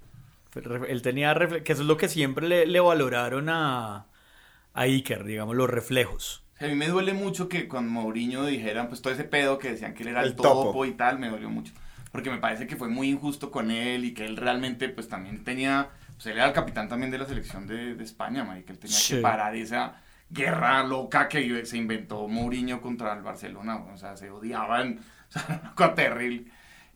Él 0.88 1.02
tenía 1.02 1.34
refle- 1.34 1.64
que 1.64 1.72
eso 1.74 1.82
es 1.84 1.88
lo 1.88 1.96
que 1.98 2.10
siempre 2.10 2.48
le, 2.48 2.66
le 2.66 2.80
valoraron 2.82 3.48
a, 3.50 4.08
a 4.74 4.82
Iker, 4.82 5.24
digamos, 5.24 5.56
los 5.56 5.70
reflejos. 5.70 6.44
A 6.60 6.66
mí 6.66 6.76
me 6.76 6.88
duele 6.90 7.14
mucho 7.14 7.50
que 7.50 7.68
con 7.68 7.88
Mourinho 7.90 8.46
dijeran, 8.46 8.88
pues 8.90 9.02
todo 9.02 9.14
ese 9.14 9.24
pedo 9.24 9.58
que 9.58 9.72
decían 9.72 9.94
que 9.94 10.04
él 10.04 10.10
era 10.10 10.22
el, 10.22 10.30
El 10.30 10.36
topo. 10.36 10.66
topo. 10.66 10.86
y 10.86 10.92
tal, 10.92 11.18
me 11.20 11.30
dolió 11.30 11.50
mucho. 11.50 11.74
Porque 12.12 12.30
me 12.30 12.38
parece 12.38 12.68
que 12.68 12.76
fue 12.76 12.90
muy 12.90 13.10
injusto 13.10 13.52
con 13.52 13.72
él 13.72 14.06
y 14.06 14.14
que 14.14 14.26
él 14.26 14.38
realmente, 14.38 14.90
pues 14.90 15.08
también 15.08 15.44
tenía, 15.44 15.90
pues 16.16 16.26
él 16.28 16.34
era 16.34 16.48
el 16.48 16.54
capitán 16.54 16.90
también 16.90 17.12
de 17.12 17.18
la 17.18 17.26
selección 17.26 17.68
de, 17.68 17.96
de 17.96 18.04
España, 18.04 18.44
marica, 18.44 18.74
él 18.74 18.80
tenía 18.80 18.98
Sí. 18.98 19.16
que 19.16 19.22
parar 19.22 19.56
esa 19.56 19.96
guerra 20.30 20.84
loca 20.84 21.28
que 21.30 21.66
se 21.66 21.78
inventó 21.78 22.28
Mourinho 22.28 22.82
contra 22.82 23.14
el 23.14 23.22
Barcelona, 23.22 23.78
o 23.78 23.98
sea, 23.98 24.16
se 24.18 24.30
odiaban, 24.30 25.00
o 25.30 25.32
sea, 25.32 25.60
una 25.64 25.76
cosa 25.76 25.96
terrible. 25.96 26.46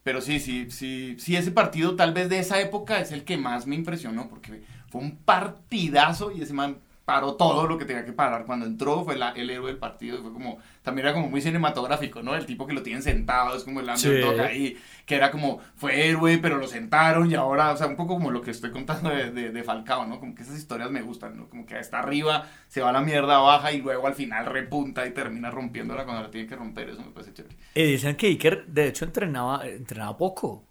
Pero 0.03 0.22
sí, 0.22 0.39
sí, 0.39 0.70
sí, 0.70 1.16
sí, 1.18 1.36
ese 1.36 1.51
partido 1.51 1.95
tal 1.95 2.13
vez 2.13 2.30
de 2.30 2.39
esa 2.39 2.59
época 2.61 2.99
es 2.99 3.11
el 3.11 3.24
que 3.24 3.38
más 3.38 3.66
me 3.68 3.76
impresionó, 3.76 4.28
porque 4.30 4.63
fue 4.89 5.01
un 5.01 5.18
partidazo 5.18 6.32
y 6.32 6.41
ese 6.41 6.53
man 6.53 6.78
paró 7.05 7.35
todo 7.35 7.67
lo 7.67 7.77
que 7.77 7.85
tenía 7.85 8.03
que 8.03 8.13
parar. 8.13 8.45
Cuando 8.45 8.65
entró 8.65 9.03
fue 9.05 9.15
la- 9.15 9.29
el 9.31 9.49
héroe 9.49 9.67
del 9.67 9.77
partido, 9.77 10.21
fue 10.23 10.33
como, 10.33 10.57
también 10.81 11.05
era 11.07 11.13
como 11.13 11.29
muy 11.29 11.39
cinematográfico, 11.41 12.23
¿no? 12.23 12.35
El 12.35 12.45
tipo 12.47 12.65
que 12.65 12.73
lo 12.73 12.81
tienen 12.81 13.03
sentado, 13.03 13.55
es 13.55 13.63
como 13.63 13.79
el 13.79 13.87
underdog 13.89 14.35
Sí. 14.35 14.41
ahí, 14.41 14.77
que 15.05 15.15
era 15.15 15.29
como, 15.31 15.59
fue 15.75 16.07
héroe, 16.09 16.39
pero 16.39 16.57
lo 16.57 16.67
sentaron 16.67 17.29
y 17.29 17.35
ahora, 17.35 17.71
o 17.71 17.77
sea, 17.77 17.85
un 17.87 17.95
poco 17.95 18.15
como 18.15 18.31
lo 18.31 18.41
que 18.41 18.51
estoy 18.51 18.71
contando 18.71 19.09
de, 19.11 19.31
de, 19.31 19.51
de 19.51 19.63
Falcao, 19.63 20.05
¿no? 20.07 20.19
Como 20.19 20.33
que 20.35 20.41
esas 20.41 20.57
historias 20.57 20.89
me 20.89 21.01
gustan, 21.03 21.37
¿no? 21.37 21.47
Como 21.47 21.65
que 21.65 21.77
está 21.79 21.99
arriba, 21.99 22.47
se 22.67 22.81
va 22.81 22.89
a 22.89 22.93
la 22.93 23.01
mierda, 23.01 23.37
baja 23.37 23.71
y 23.71 23.81
luego 23.81 24.07
al 24.07 24.15
final 24.15 24.47
repunta 24.47 25.05
y 25.05 25.11
termina 25.11 25.51
rompiéndola 25.51 26.05
cuando 26.05 26.23
la 26.23 26.31
tiene 26.31 26.47
que 26.47 26.55
romper, 26.55 26.89
eso 26.89 27.01
me 27.03 27.11
parece 27.11 27.33
chévere. 27.33 27.55
Y 27.75 27.83
dicen 27.83 28.15
que 28.15 28.27
Iker, 28.27 28.65
de 28.65 28.87
hecho, 28.87 29.05
entrenaba, 29.05 29.65
entrenaba 29.67 30.17
poco. 30.17 30.63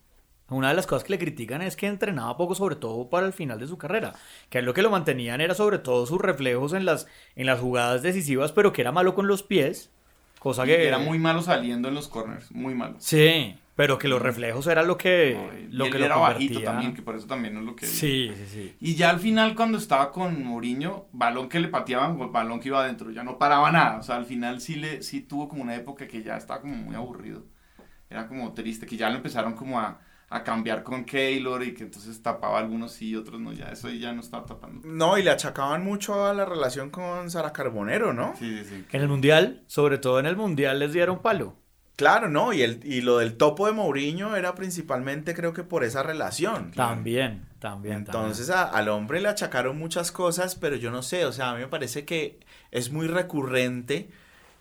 Una 0.49 0.69
de 0.69 0.75
las 0.75 0.87
cosas 0.87 1.05
que 1.05 1.13
le 1.13 1.19
critican 1.19 1.63
es 1.63 1.77
que 1.77 1.87
entrenaba 1.87 2.37
poco, 2.37 2.55
sobre 2.55 2.77
todo 2.77 3.09
para 3.09 3.27
el 3.27 3.33
final 3.33 3.59
de 3.59 3.67
su 3.67 3.79
carrera. 3.79 4.15
Que 4.51 4.59
él 4.59 4.65
lo 4.67 4.75
que 4.75 4.83
lo 4.83 4.91
mantenían 4.91 5.41
era 5.41 5.55
sobre 5.55 5.79
todo 5.79 6.07
sus 6.07 6.21
reflejos 6.21 6.75
en 6.75 6.85
las, 6.85 7.07
en 7.35 7.47
las 7.47 7.61
jugadas 7.61 8.03
decisivas, 8.03 8.53
pero 8.53 8.73
que 8.73 8.83
era 8.83 8.93
malo 8.93 9.15
con 9.15 9.27
los 9.27 9.43
pies. 9.43 9.91
Cosa 10.39 10.67
Y 10.67 10.67
que. 10.67 10.87
era 10.87 10.99
muy 10.99 11.19
malo 11.19 11.43
saliendo 11.43 11.89
en 11.89 11.95
los 11.95 12.09
corners, 12.09 12.53
muy 12.53 12.75
malo. 12.75 12.97
Sí, 12.99 13.57
pero 13.75 13.99
que 13.99 14.09
los 14.09 14.21
reflejos 14.23 14.67
era 14.67 14.83
lo 14.83 14.99
que, 14.99 15.67
lo 15.71 15.87
él 15.87 15.91
que 15.91 15.99
lo 15.99 16.05
era 16.05 16.17
bajito 16.17 16.63
también, 16.63 16.95
que 16.95 17.03
por 17.03 17.17
eso 17.17 17.27
también 17.27 17.55
no 17.55 17.61
lo 17.63 17.75
quería. 17.75 17.95
Sí, 17.95 18.33
sí, 18.37 18.47
sí. 18.47 18.77
Y 18.81 18.95
ya 18.95 19.11
al 19.11 19.21
final, 19.21 19.55
cuando 19.55 19.79
estaba 19.79 20.13
con 20.13 20.45
Mourinho, 20.45 21.09
balón 21.13 21.49
que 21.49 21.61
le 21.61 21.69
pateaban, 21.69 22.17
pues, 22.17 22.31
balón 22.31 22.61
que 22.61 22.69
iba 22.69 22.83
adentro, 22.83 23.11
ya 23.11 23.25
no 23.25 23.39
paraba 23.39 23.73
nada. 23.73 23.99
O 23.99 24.03
sea, 24.03 24.17
al 24.17 24.27
final 24.27 24.61
sí, 24.61 24.77
le, 24.77 25.03
sí 25.03 25.23
tuvo 25.23 25.49
como 25.49 25.63
una 25.63 25.75
época 25.75 26.07
que 26.07 26.23
ya 26.23 26.37
estaba 26.37 26.61
como 26.61 26.75
muy 26.77 26.95
aburrido. 26.95 27.45
Era 28.11 28.29
como 28.29 28.53
triste, 28.55 28.87
que 28.87 28.97
ya 28.97 29.11
lo 29.11 29.17
empezaron 29.17 29.55
como 29.55 29.81
a, 29.81 30.01
a 30.31 30.43
cambiar 30.43 30.83
con 30.83 31.05
Keylor 31.05 31.63
y 31.63 31.75
que 31.75 31.85
entonces 31.85 32.21
tapaba 32.23 32.59
algunos 32.59 32.93
sí 32.93 33.11
y 33.11 33.17
otros 33.17 33.41
no. 33.41 33.53
Ya 33.53 33.67
eso 33.67 33.89
ya 33.91 34.13
no 34.13 34.21
estaba 34.21 34.47
tapando. 34.47 34.81
No, 34.89 35.17
y 35.19 35.23
le 35.23 35.31
achacaban 35.31 35.85
mucho 35.85 36.27
a 36.27 36.35
la 36.35 36.45
relación 36.45 36.91
con 36.91 37.31
Sara 37.31 37.53
Carbonero, 37.53 38.13
¿no? 38.13 38.35
Sí, 38.39 38.59
sí, 38.59 38.65
sí. 38.65 38.85
En 38.93 39.03
el 39.03 39.09
mundial, 39.09 39.63
sobre 39.67 39.99
todo 39.99 40.19
en 40.21 40.27
el 40.27 40.37
mundial, 40.37 40.79
les 40.79 40.93
dieron 40.93 41.21
palo. 41.23 41.57
Claro, 41.97 42.29
no, 42.29 42.53
y, 42.53 42.63
el, 42.63 42.81
y 42.85 43.03
lo 43.03 43.19
del 43.19 43.37
topo 43.37 43.67
de 43.69 43.73
Mourinho 43.73 44.35
era 44.35 44.57
principalmente 44.57 45.33
creo 45.33 45.53
que 45.53 45.63
por 45.63 45.85
esa 45.85 46.03
relación. 46.03 46.73
También, 46.73 47.47
también. 47.61 47.99
Entonces 47.99 48.51
a- 48.51 48.65
al 48.65 48.89
hombre 48.89 49.21
le 49.21 49.29
achacaron 49.29 49.79
muchas 49.79 50.11
cosas, 50.11 50.57
pero 50.57 50.75
yo 50.75 50.91
no 50.91 51.03
sé, 51.03 51.25
o 51.25 51.31
sea, 51.33 51.51
a 51.51 51.55
mí 51.55 51.61
me 51.61 51.69
parece 51.69 52.05
que 52.05 52.41
es 52.73 52.91
muy 52.91 53.07
recurrente 53.07 54.09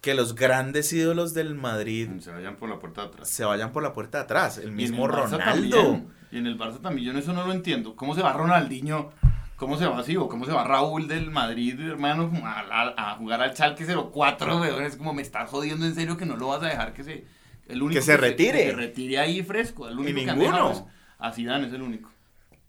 que 0.03 0.13
los 0.13 0.35
grandes 0.35 0.91
ídolos 0.93 1.33
del 1.33 1.55
Madrid 1.55 2.09
Se 2.19 2.29
vayan 2.29 2.57
por 2.57 2.69
la 2.69 2.77
puerta 2.77 3.01
de 3.01 3.07
atrás. 3.07 3.29
se 3.29 3.45
vayan 3.45 3.71
por 3.71 3.81
la 3.81 3.93
puerta 3.93 4.17
de 4.19 4.23
atrás. 4.25 4.57
El 4.59 4.67
Y 4.67 4.71
mismo 4.71 5.05
el 5.05 5.11
Ronaldo. 5.13 5.37
también. 5.39 6.07
Y 6.31 6.37
en 6.39 6.45
el 6.47 6.57
Barça 6.59 6.81
también, 6.81 7.13
yo 7.13 7.17
eso 7.19 7.31
no 7.33 7.45
lo 7.47 7.53
entiendo. 7.53 7.95
¿Cómo 7.95 8.13
se 8.13 8.21
va 8.21 8.33
Ronaldinho? 8.33 9.11
¿Cómo 9.55 9.77
se 9.77 9.85
va 9.85 9.99
así? 9.99 10.17
¿O 10.17 10.27
cómo 10.27 10.45
se 10.45 10.51
va 10.51 10.65
Raúl 10.65 11.07
del 11.07 11.31
Madrid, 11.31 11.79
hermano, 11.79 12.29
a, 12.43 12.93
a- 12.97 13.15
jugar 13.15 13.41
al 13.41 13.53
Chalke 13.53 13.85
04, 13.85 14.59
weón? 14.59 14.83
Es 14.83 14.97
como, 14.97 15.13
me 15.13 15.21
estás 15.21 15.49
jodiendo 15.49 15.85
en 15.85 15.95
serio 15.95 16.17
que 16.17 16.25
no 16.25 16.35
lo 16.35 16.47
vas 16.49 16.61
a 16.63 16.67
dejar 16.67 16.93
que 16.93 17.03
se... 17.05 17.25
El 17.69 17.81
único 17.81 17.97
Que 17.99 18.05
se 18.05 18.17
retire. 18.17 18.57
que 18.65 18.69
se 18.71 18.75
retire 18.75 19.19
ahí 19.19 19.41
fresco. 19.41 19.87
El 19.87 19.97
único 19.99 20.19
que 20.21 20.29
han 20.29 20.37
ninguno. 20.37 20.57
dejado 20.57 20.71
es- 20.73 20.83
A 21.19 21.31
Zidane 21.31 21.67
es 21.67 21.73
el 21.73 21.81
único. 21.81 22.11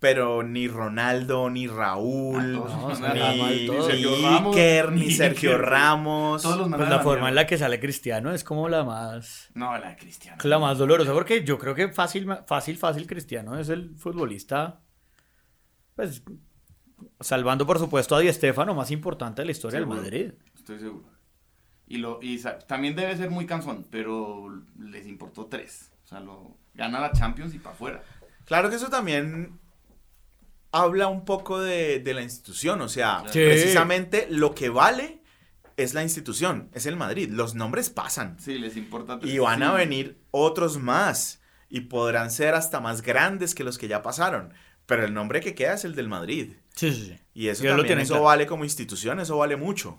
Pero 0.04 0.42
ni 0.42 0.68
Ronaldo, 0.68 1.48
ni 1.48 1.66
Raúl, 1.66 2.62
Ah, 2.62 2.90
todos 2.92 3.00
ni, 3.00 3.66
Sergio 3.86 4.16
Ramos, 4.22 4.54
Iker, 4.54 4.92
ni 4.92 5.10
Sergio. 5.10 5.56
Ramos. 5.56 6.42
Todos 6.42 6.58
los 6.58 6.68
Pues 6.68 6.90
la 6.90 6.98
forma 6.98 7.30
en 7.30 7.34
la 7.34 7.46
que 7.46 7.56
sale 7.56 7.80
Cristiano 7.80 8.30
es 8.30 8.44
como 8.44 8.68
la 8.68 8.84
más... 8.84 9.50
No, 9.54 9.78
la 9.78 9.88
de 9.88 9.96
Cristiano. 9.96 10.36
La 10.44 10.58
más 10.58 10.76
dolorosa, 10.76 11.14
porque 11.14 11.42
yo 11.42 11.58
creo 11.58 11.74
que 11.74 11.88
fácil, 11.88 12.28
fácil, 12.46 12.76
fácil 12.76 13.06
Cristiano 13.06 13.58
es 13.58 13.70
el 13.70 13.96
futbolista, 13.96 14.82
pues, 15.96 16.22
salvando 17.20 17.64
por 17.66 17.78
supuesto 17.78 18.14
a 18.14 18.20
Di 18.20 18.30
Stéfano, 18.30 18.74
más 18.74 18.90
importante 18.90 19.40
de 19.40 19.46
la 19.46 19.52
historia 19.52 19.78
Seguro. 19.80 20.02
del 20.02 20.04
Madrid. 20.04 20.32
Estoy 20.54 20.80
seguro. 20.80 21.08
Y, 21.86 21.96
lo, 21.96 22.18
y 22.20 22.42
también 22.66 22.94
debe 22.94 23.16
ser 23.16 23.30
muy 23.30 23.46
cansón, 23.46 23.86
pero 23.90 24.50
les 24.78 25.06
importó 25.06 25.46
tres. 25.46 25.92
O 26.04 26.06
sea, 26.06 26.20
lo, 26.20 26.58
gana 26.74 27.00
la 27.00 27.10
Champions 27.12 27.54
y 27.54 27.58
para 27.58 27.74
afuera. 27.74 28.02
Claro 28.44 28.68
que 28.68 28.76
eso 28.76 28.90
también 28.90 29.63
habla 30.74 31.06
un 31.08 31.24
poco 31.24 31.60
de, 31.60 32.00
de 32.00 32.14
la 32.14 32.22
institución, 32.22 32.80
o 32.82 32.88
sea, 32.88 33.22
Sí. 33.32 33.38
precisamente 33.44 34.26
lo 34.30 34.54
que 34.54 34.68
vale 34.68 35.20
es 35.76 35.94
la 35.94 36.02
institución, 36.02 36.68
es 36.74 36.86
el 36.86 36.96
Madrid. 36.96 37.28
Los 37.30 37.54
nombres 37.54 37.90
pasan 37.90 38.36
Sí, 38.40 38.58
les 38.58 38.76
importa 38.76 39.18
y 39.22 39.38
van 39.38 39.62
a 39.62 39.72
venir 39.72 40.18
otros 40.30 40.78
más 40.78 41.40
y 41.68 41.80
podrán 41.82 42.30
ser 42.30 42.54
hasta 42.54 42.80
más 42.80 43.02
grandes 43.02 43.54
que 43.54 43.64
los 43.64 43.78
que 43.78 43.88
ya 43.88 44.02
pasaron, 44.02 44.52
pero 44.86 45.04
el 45.04 45.14
nombre 45.14 45.40
que 45.40 45.54
queda 45.54 45.74
es 45.74 45.84
el 45.84 45.94
del 45.94 46.08
Madrid. 46.08 46.52
Sí, 46.74 46.92
sí, 46.92 47.06
sí. 47.06 47.18
Y 47.34 47.48
eso 47.48 47.64
lo 47.64 47.76
también, 47.78 47.98
eso 48.00 48.20
vale 48.22 48.46
como 48.46 48.64
institución, 48.64 49.18
eso 49.20 49.36
vale 49.38 49.56
mucho. 49.56 49.98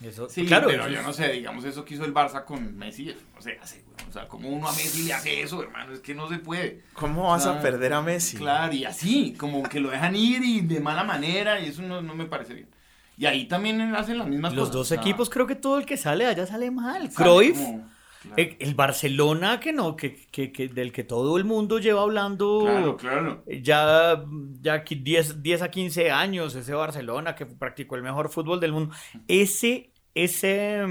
Eso- 0.00 0.28
Sí, 0.28 0.44
claro, 0.44 0.66
pero 0.68 0.82
eso 0.84 0.92
yo 0.92 1.00
es- 1.00 1.06
no 1.06 1.12
sé, 1.12 1.32
digamos, 1.32 1.64
eso 1.64 1.84
que 1.84 1.94
hizo 1.94 2.04
el 2.04 2.12
Barça 2.12 2.44
con 2.44 2.76
Messi, 2.76 3.14
no 3.34 3.40
se 3.40 3.52
hace, 3.58 3.82
güey. 3.82 4.08
O 4.08 4.12
sea, 4.12 4.26
como 4.26 4.48
uno 4.48 4.68
a 4.68 4.72
Messi 4.72 5.04
le 5.04 5.12
hace 5.14 5.40
eso, 5.40 5.62
hermano, 5.62 5.92
es 5.92 6.00
que 6.00 6.14
no 6.14 6.28
se 6.28 6.38
puede. 6.38 6.82
¿Cómo 6.94 7.30
vas 7.30 7.46
Ah, 7.46 7.52
a 7.58 7.60
perder 7.60 7.92
a 7.92 8.02
Messi? 8.02 8.36
Claro, 8.36 8.72
y 8.72 8.84
así, 8.84 9.34
como 9.38 9.62
que 9.62 9.78
lo 9.80 9.90
dejan 9.90 10.16
ir 10.16 10.42
y 10.44 10.60
de 10.62 10.80
mala 10.80 11.04
manera, 11.04 11.60
y 11.60 11.66
eso 11.68 11.82
no, 11.82 12.02
no 12.02 12.14
me 12.14 12.26
parece 12.26 12.54
bien. 12.54 12.68
Y 13.16 13.26
ahí 13.26 13.46
también 13.46 13.80
hacen 13.94 14.18
las 14.18 14.26
mismas 14.26 14.52
Los 14.52 14.62
cosas. 14.62 14.72
dos 14.74 14.86
o 14.86 14.94
sea, 14.94 14.98
equipos, 15.00 15.30
creo 15.30 15.46
que 15.46 15.54
todo 15.54 15.78
el 15.78 15.86
que 15.86 15.96
sale 15.96 16.26
allá 16.26 16.44
sale 16.46 16.72
mal. 16.72 17.10
sale 17.12 17.30
Cruyff, 17.30 17.56
como- 17.56 17.88
claro. 18.24 18.34
el, 18.42 18.56
el 18.58 18.74
Barcelona 18.74 19.60
que 19.60 19.72
no, 19.72 19.94
que, 19.96 20.16
que- 20.32 20.50
que- 20.52 20.68
del 20.68 20.90
que 20.92 21.04
todo 21.04 21.36
el 21.38 21.44
mundo 21.44 21.78
lleva 21.78 22.02
hablando 22.02 22.60
Claro, 22.64 22.96
claro. 22.96 23.44
ya, 23.62 24.24
ya 24.60 24.72
aquí 24.74 24.96
10, 24.96 25.42
10 25.42 25.62
a 25.62 25.70
15 25.70 26.10
años, 26.10 26.54
ese 26.56 26.74
Barcelona 26.74 27.34
que 27.36 27.46
practicó 27.46 27.94
el 27.96 28.02
mejor 28.02 28.28
fútbol 28.30 28.58
del 28.60 28.72
mundo. 28.72 28.92
Ese, 29.28 29.92
ese, 30.14 30.82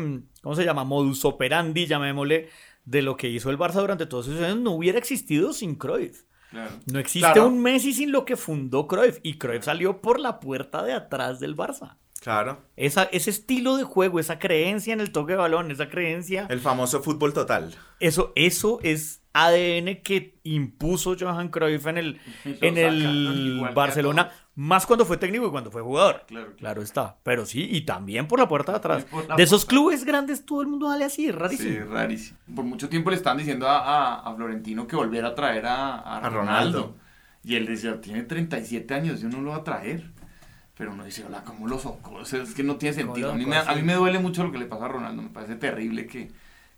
¿cómo 0.41 0.55
se 0.55 0.63
llama? 0.65 0.83
Modus 0.83 1.25
operandi, 1.25 1.85
llamémosle, 1.85 2.49
de 2.85 3.01
lo 3.01 3.15
que 3.17 3.29
hizo 3.29 3.49
el 3.49 3.57
Barça 3.57 3.79
durante 3.81 4.05
todos 4.05 4.27
esos 4.27 4.41
años, 4.41 4.57
no 4.59 4.71
hubiera 4.71 4.97
existido 4.99 5.53
sin 5.53 5.75
Cruyff. 5.75 6.23
claro. 6.51 6.71
No 6.91 6.99
existe 6.99 7.39
un 7.39 7.61
Messi 7.61 7.93
sin 7.93 8.11
lo 8.11 8.25
que 8.25 8.35
fundó 8.35 8.87
Cruyff. 8.87 9.19
Y 9.23 9.37
Cruyff 9.37 9.63
salió 9.63 10.01
por 10.01 10.19
la 10.19 10.39
puerta 10.39 10.83
de 10.83 10.93
atrás 10.93 11.39
del 11.39 11.55
Barça. 11.55 11.97
Claro. 12.23 12.61
Esa, 12.77 13.03
ese 13.11 13.29
estilo 13.29 13.75
de 13.75 13.83
juego, 13.83 14.17
esa 14.17 14.39
creencia 14.39 14.93
en 14.93 15.01
el 15.01 15.11
toque 15.11 15.33
de 15.33 15.39
balón, 15.39 15.71
esa 15.71 15.89
creencia, 15.89 16.47
El 16.49 16.61
famoso 16.61 17.03
fútbol 17.03 17.33
total. 17.33 17.75
eso, 17.99 18.31
eso 18.35 18.79
es 18.81 19.21
ADN 19.33 20.01
que 20.03 20.39
impuso 20.43 21.15
Johan 21.19 21.49
Cruyff 21.49 21.85
en 21.87 21.97
el, 21.97 22.21
en 22.45 22.77
el 22.77 23.67
Barcelona, 23.75 24.31
más 24.55 24.85
cuando 24.85 25.05
fue 25.05 25.17
técnico 25.17 25.47
y 25.47 25.49
cuando 25.49 25.69
fue 25.71 25.81
jugador. 25.81 26.23
Claro, 26.27 26.45
claro. 26.45 26.55
Claro 26.57 26.81
está, 26.81 27.17
pero 27.23 27.45
sí, 27.45 27.67
y 27.69 27.81
también 27.81 28.27
por 28.27 28.39
la 28.39 28.47
puerta 28.47 28.71
de 28.71 28.77
atrás. 28.77 29.05
De 29.35 29.43
esos 29.43 29.65
puerta. 29.65 29.69
clubes 29.69 30.05
grandes 30.05 30.45
todo 30.45 30.61
el 30.61 30.67
mundo 30.67 30.89
sale 30.89 31.03
así, 31.03 31.27
es 31.27 31.35
rarísimo. 31.35 31.69
Sí, 31.71 31.79
rarísimo. 31.79 32.37
Por 32.55 32.63
mucho 32.63 32.87
tiempo 32.87 33.09
le 33.09 33.17
estaban 33.17 33.37
diciendo 33.39 33.67
a, 33.67 33.79
a- 33.79 34.19
a 34.31 34.35
Florentino 34.35 34.87
que 34.87 34.95
volviera 34.95 35.29
a 35.29 35.35
traer 35.35 35.65
a, 35.65 35.95
a 35.95 36.17
A 36.19 36.29
Ronaldo. 36.29 36.79
Ronaldo. 36.79 36.95
Y 37.45 37.55
él 37.57 37.65
decía, 37.65 37.99
tiene 37.99 38.23
37 38.23 38.93
años, 38.93 39.19
yo 39.19 39.27
no 39.27 39.41
lo 39.41 39.51
voy 39.51 39.59
a 39.59 39.63
traer. 39.65 40.12
Pero 40.75 40.91
uno 40.91 41.03
dice, 41.05 41.23
hola, 41.25 41.43
¿cómo 41.43 41.67
lo 41.67 41.77
socó? 41.77 42.15
O 42.15 42.25
sea, 42.25 42.41
es 42.43 42.53
que 42.55 42.63
no 42.63 42.77
tiene 42.77 42.95
¿Cómo 42.95 43.13
sentido. 43.13 43.31
A 43.31 43.35
mí, 43.35 43.45
me, 43.45 43.55
a 43.57 43.61
así? 43.61 43.75
mí 43.75 43.81
me 43.83 43.93
duele 43.93 44.19
mucho 44.19 44.43
lo 44.43 44.51
que 44.51 44.57
le 44.57 44.65
pasa 44.65 44.85
a 44.85 44.87
Ronaldo. 44.87 45.21
Me 45.21 45.29
parece 45.29 45.55
terrible 45.55 46.07
que, 46.07 46.31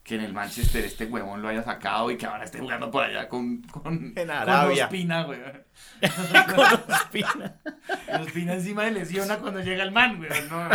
que 0.03 0.15
en 0.15 0.21
el 0.21 0.33
Manchester 0.33 0.83
este 0.83 1.05
huevón 1.05 1.41
lo 1.41 1.47
haya 1.47 1.63
sacado 1.63 2.11
y 2.11 2.17
que 2.17 2.25
ahora 2.25 2.43
esté 2.43 2.59
jugando 2.59 2.91
por 2.91 3.03
allá 3.05 3.29
con, 3.29 3.61
con, 3.63 4.11
En 4.17 4.29
Arabia. 4.31 4.87
con 4.89 4.95
Ospina, 4.95 5.23
güey. 5.23 5.39
Con 6.01 6.93
Ospina. 6.93 7.55
Ospina 8.21 8.53
encima 8.53 8.83
le 8.83 8.91
lesiona 8.91 9.37
cuando 9.37 9.61
llega 9.61 9.83
el 9.83 9.91
man, 9.91 10.17
güey. 10.17 10.29
No, 10.49 10.67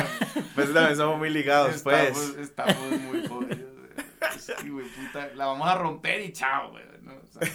Pues 0.54 0.72
también 0.72 0.96
somos 0.96 1.18
muy 1.18 1.30
ligados, 1.30 1.82
pues. 1.82 2.16
Estamos, 2.16 2.36
estamos 2.38 3.00
muy 3.02 3.26
jodidos. 3.26 3.58
güey. 3.76 3.90
Sí, 4.38 4.68
güey, 4.70 4.86
puta, 4.86 5.28
la 5.34 5.46
vamos 5.46 5.68
a 5.68 5.74
romper 5.76 6.22
y 6.22 6.32
chao, 6.32 6.70
güey. 6.70 6.84
¿no? 7.02 7.12
O 7.12 7.26
sea, 7.26 7.48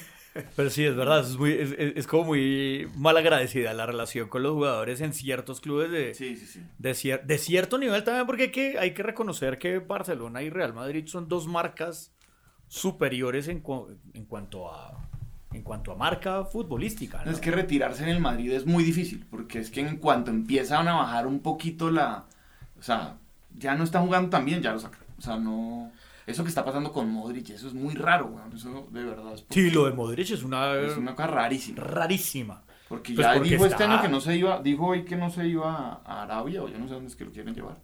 Pero 0.56 0.70
sí, 0.70 0.84
es 0.84 0.96
verdad, 0.96 1.22
es, 1.22 1.38
muy, 1.38 1.52
es, 1.54 1.72
es- 1.78 1.94
es 1.96 2.08
como 2.08 2.26
muy 2.26 2.88
mal 2.96 3.16
agradecida 3.18 3.74
la 3.74 3.86
relación 3.86 4.28
con 4.28 4.44
los 4.44 4.52
jugadores 4.54 5.00
en 5.02 5.14
ciertos 5.14 5.62
clubes 5.62 5.90
de, 5.92 6.14
sí, 6.14 6.36
sí, 6.36 6.46
sí. 6.46 6.62
de, 6.78 6.92
cier- 6.92 7.24
de 7.24 7.38
cierto 7.38 7.78
nivel 7.78 8.04
también, 8.04 8.26
porque 8.26 8.44
hay 8.44 8.52
que, 8.52 8.78
hay 8.80 8.94
que 8.94 9.04
reconocer 9.04 9.58
que 9.58 9.80
Barcelona 9.80 10.42
y 10.44 10.50
Real 10.50 10.74
Madrid 10.74 11.06
son 11.08 11.28
dos 11.30 11.48
marcas 11.48 12.12
superiores 12.68 13.48
en, 13.48 13.62
cu- 13.62 13.88
en 14.14 14.26
cuanto 14.26 14.72
a 14.74 15.08
en 15.54 15.62
cuanto 15.62 15.94
a 15.94 15.96
marca 15.96 16.44
futbolística. 16.44 17.24
¿no? 17.24 17.32
Es 17.32 17.40
que 17.40 17.50
retirarse 17.50 18.04
en 18.04 18.10
el 18.10 18.20
Madrid 18.20 18.52
es 18.52 18.66
muy 18.66 18.84
difícil, 18.84 19.26
porque 19.30 19.60
es 19.60 19.72
que 19.72 19.80
en 19.80 19.96
cuanto 19.98 20.30
empiezan 20.30 20.86
a 20.90 20.96
bajar 20.96 21.28
un 21.28 21.40
poquito 21.40 21.90
la... 21.90 22.26
O 22.78 22.82
sea, 22.84 23.16
ya 23.58 23.74
no 23.76 23.86
está 23.86 24.02
jugando 24.02 24.30
tan 24.32 24.44
bien, 24.44 24.62
ya 24.62 24.74
lo 24.74 24.80
sacan. 24.80 25.00
O 25.18 25.22
sea, 25.22 25.38
no... 25.38 25.94
Eso 26.28 26.44
que 26.44 26.50
está 26.50 26.66
pasando 26.66 26.92
con 26.92 27.10
Modric, 27.10 27.52
eso 27.52 27.68
es 27.68 27.74
muy 27.74 27.94
raro, 27.94 28.28
güey. 28.30 28.44
Eso 28.56 28.88
de 28.92 29.04
verdad 29.04 29.34
es... 29.34 29.46
Sí, 29.50 29.70
lo 29.70 29.86
de 29.86 29.92
Modric 29.94 30.32
es 30.32 30.44
una, 30.44 30.74
Es 30.76 30.98
una 30.98 31.16
cosa 31.16 31.28
rarísima. 31.28 31.84
rarísima. 31.84 32.64
Porque 32.90 33.14
Pues 33.14 33.28
ya 33.28 33.34
porque 33.36 33.50
dijo 33.50 33.66
está- 33.66 33.76
este 33.84 33.92
año 33.92 34.02
que 34.02 34.10
no 34.10 34.20
se 34.22 34.36
iba, 34.36 34.62
dijo 34.62 34.88
hoy 34.88 35.06
que 35.06 35.16
no 35.16 35.30
se 35.30 35.48
iba 35.48 36.02
a- 36.04 36.24
Arabia, 36.24 36.64
o 36.64 36.68
yo 36.68 36.78
no 36.80 36.88
sé 36.88 36.94
dónde 36.96 37.10
es 37.10 37.16
que 37.16 37.26
lo 37.26 37.32
quieren 37.32 37.54
llevar. 37.54 37.78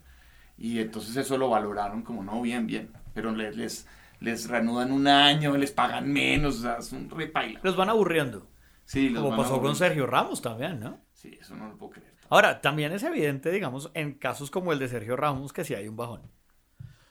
Y 0.57 0.79
entonces 0.79 1.15
eso 1.17 1.37
lo 1.37 1.49
valoraron 1.49 2.01
como, 2.03 2.23
no, 2.23 2.41
bien, 2.41 2.65
bien. 2.67 2.91
Pero 3.13 3.31
les, 3.31 3.55
les, 3.55 3.87
les 4.19 4.47
reanudan 4.49 4.91
un 4.91 5.07
año, 5.07 5.55
les 5.57 5.71
pagan 5.71 6.11
menos, 6.11 6.59
o 6.59 6.61
sea, 6.61 6.77
es 6.77 6.91
un 6.93 7.09
repaila. 7.09 7.59
Los 7.63 7.75
van 7.75 7.89
aburriendo. 7.89 8.47
Sí, 8.85 9.09
los 9.09 9.23
Como 9.23 9.37
van 9.37 9.43
pasó 9.47 9.61
con. 9.61 9.75
Sergio 9.75 10.05
Ramos 10.07 10.41
también, 10.41 10.79
¿no? 10.79 10.99
Sí, 11.13 11.37
eso 11.39 11.55
no 11.55 11.67
lo 11.69 11.77
puedo 11.77 11.91
creer. 11.93 12.11
Ahora, 12.29 12.61
también 12.61 12.91
es 12.93 13.03
evidente, 13.03 13.51
digamos, 13.51 13.91
en 13.93 14.13
casos 14.13 14.51
como 14.51 14.71
el 14.71 14.79
de 14.79 14.87
Sergio 14.87 15.15
Ramos, 15.15 15.51
que 15.53 15.63
sí 15.63 15.73
hay 15.73 15.87
un 15.87 15.95
bajón. 15.97 16.21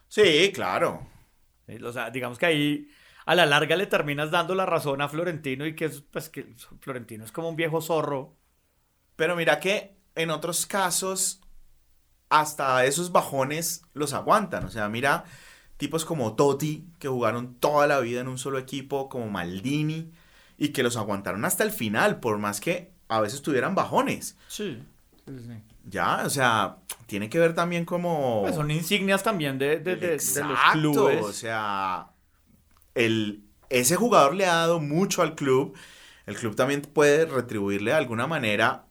Sí, 0.09 0.51
claro. 0.55 1.07
¿Sí? 1.71 1.83
O 1.83 1.93
sea, 1.93 2.11
digamos 2.11 2.39
que 2.39 2.47
ahí 2.47 2.89
a 3.27 3.35
la 3.35 3.47
larga 3.47 3.77
le 3.77 3.87
terminas 3.87 4.31
dando 4.31 4.55
la 4.55 4.67
razón 4.67 5.01
a 5.03 5.09
Florentino 5.09 5.67
y 5.67 5.75
que 5.75 5.87
es, 5.87 6.01
pues 6.01 6.29
que 6.29 6.55
Florentino 6.81 7.25
es 7.25 7.33
como 7.33 7.49
un 7.49 7.57
viejo 7.57 7.81
zorro. 7.81 8.37
Pero 9.17 9.37
mira 9.37 9.61
que 9.61 9.97
en 10.15 10.31
otros 10.31 10.67
casos, 10.67 11.41
hasta 12.29 12.85
esos 12.85 13.13
bajones 13.13 13.83
los 13.93 14.13
aguantan. 14.13 14.65
O 14.65 14.71
sea, 14.71 14.89
mira 14.89 15.25
tipos 15.77 16.05
como 16.05 16.35
Totti, 16.37 16.87
que 16.99 17.09
jugaron 17.09 17.55
toda 17.55 17.87
la 17.87 18.01
vida 18.01 18.21
en 18.21 18.29
un 18.29 18.39
solo 18.39 18.59
equipo, 18.59 19.09
como 19.09 19.29
Maldini, 19.29 20.13
y 20.59 20.69
que 20.69 20.83
los 20.83 20.97
aguantaron 20.97 21.45
hasta 21.45 21.65
el 21.65 21.71
final, 21.71 22.21
por 22.21 22.39
más 22.39 22.61
que 22.61 22.93
a 23.09 23.21
veces 23.21 23.43
tuvieran 23.43 23.75
bajones. 23.75 24.37
Sí. 24.47 24.83
Ya, 25.85 26.23
o 26.25 26.31
sea, 26.31 26.77
tiene 27.07 27.29
que 27.29 27.39
ver 27.39 27.55
también 27.55 27.85
como... 27.85 28.43
Pues 28.43 28.55
son 28.55 28.71
insignias 28.71 29.23
también 29.23 29.59
de, 29.59 29.79
de- 29.81 29.97
de- 29.97 30.09
de 30.35 30.45
los 30.45 30.59
clubes. 30.73 31.21
O 31.25 31.33
sea, 31.33 32.11
el, 32.95 33.45
ese 33.69 33.97
jugador 33.97 34.35
le 34.35 34.47
ha 34.47 34.55
dado 34.55 34.81
mucho 34.81 35.23
al 35.23 35.35
club. 35.35 35.77
El 36.27 36.37
club 36.37 36.55
también 36.55 36.83
puede 36.83 37.27
retribuirle 37.27 37.91
de 37.93 37.97
alguna 37.97 38.27
manera 38.27 38.87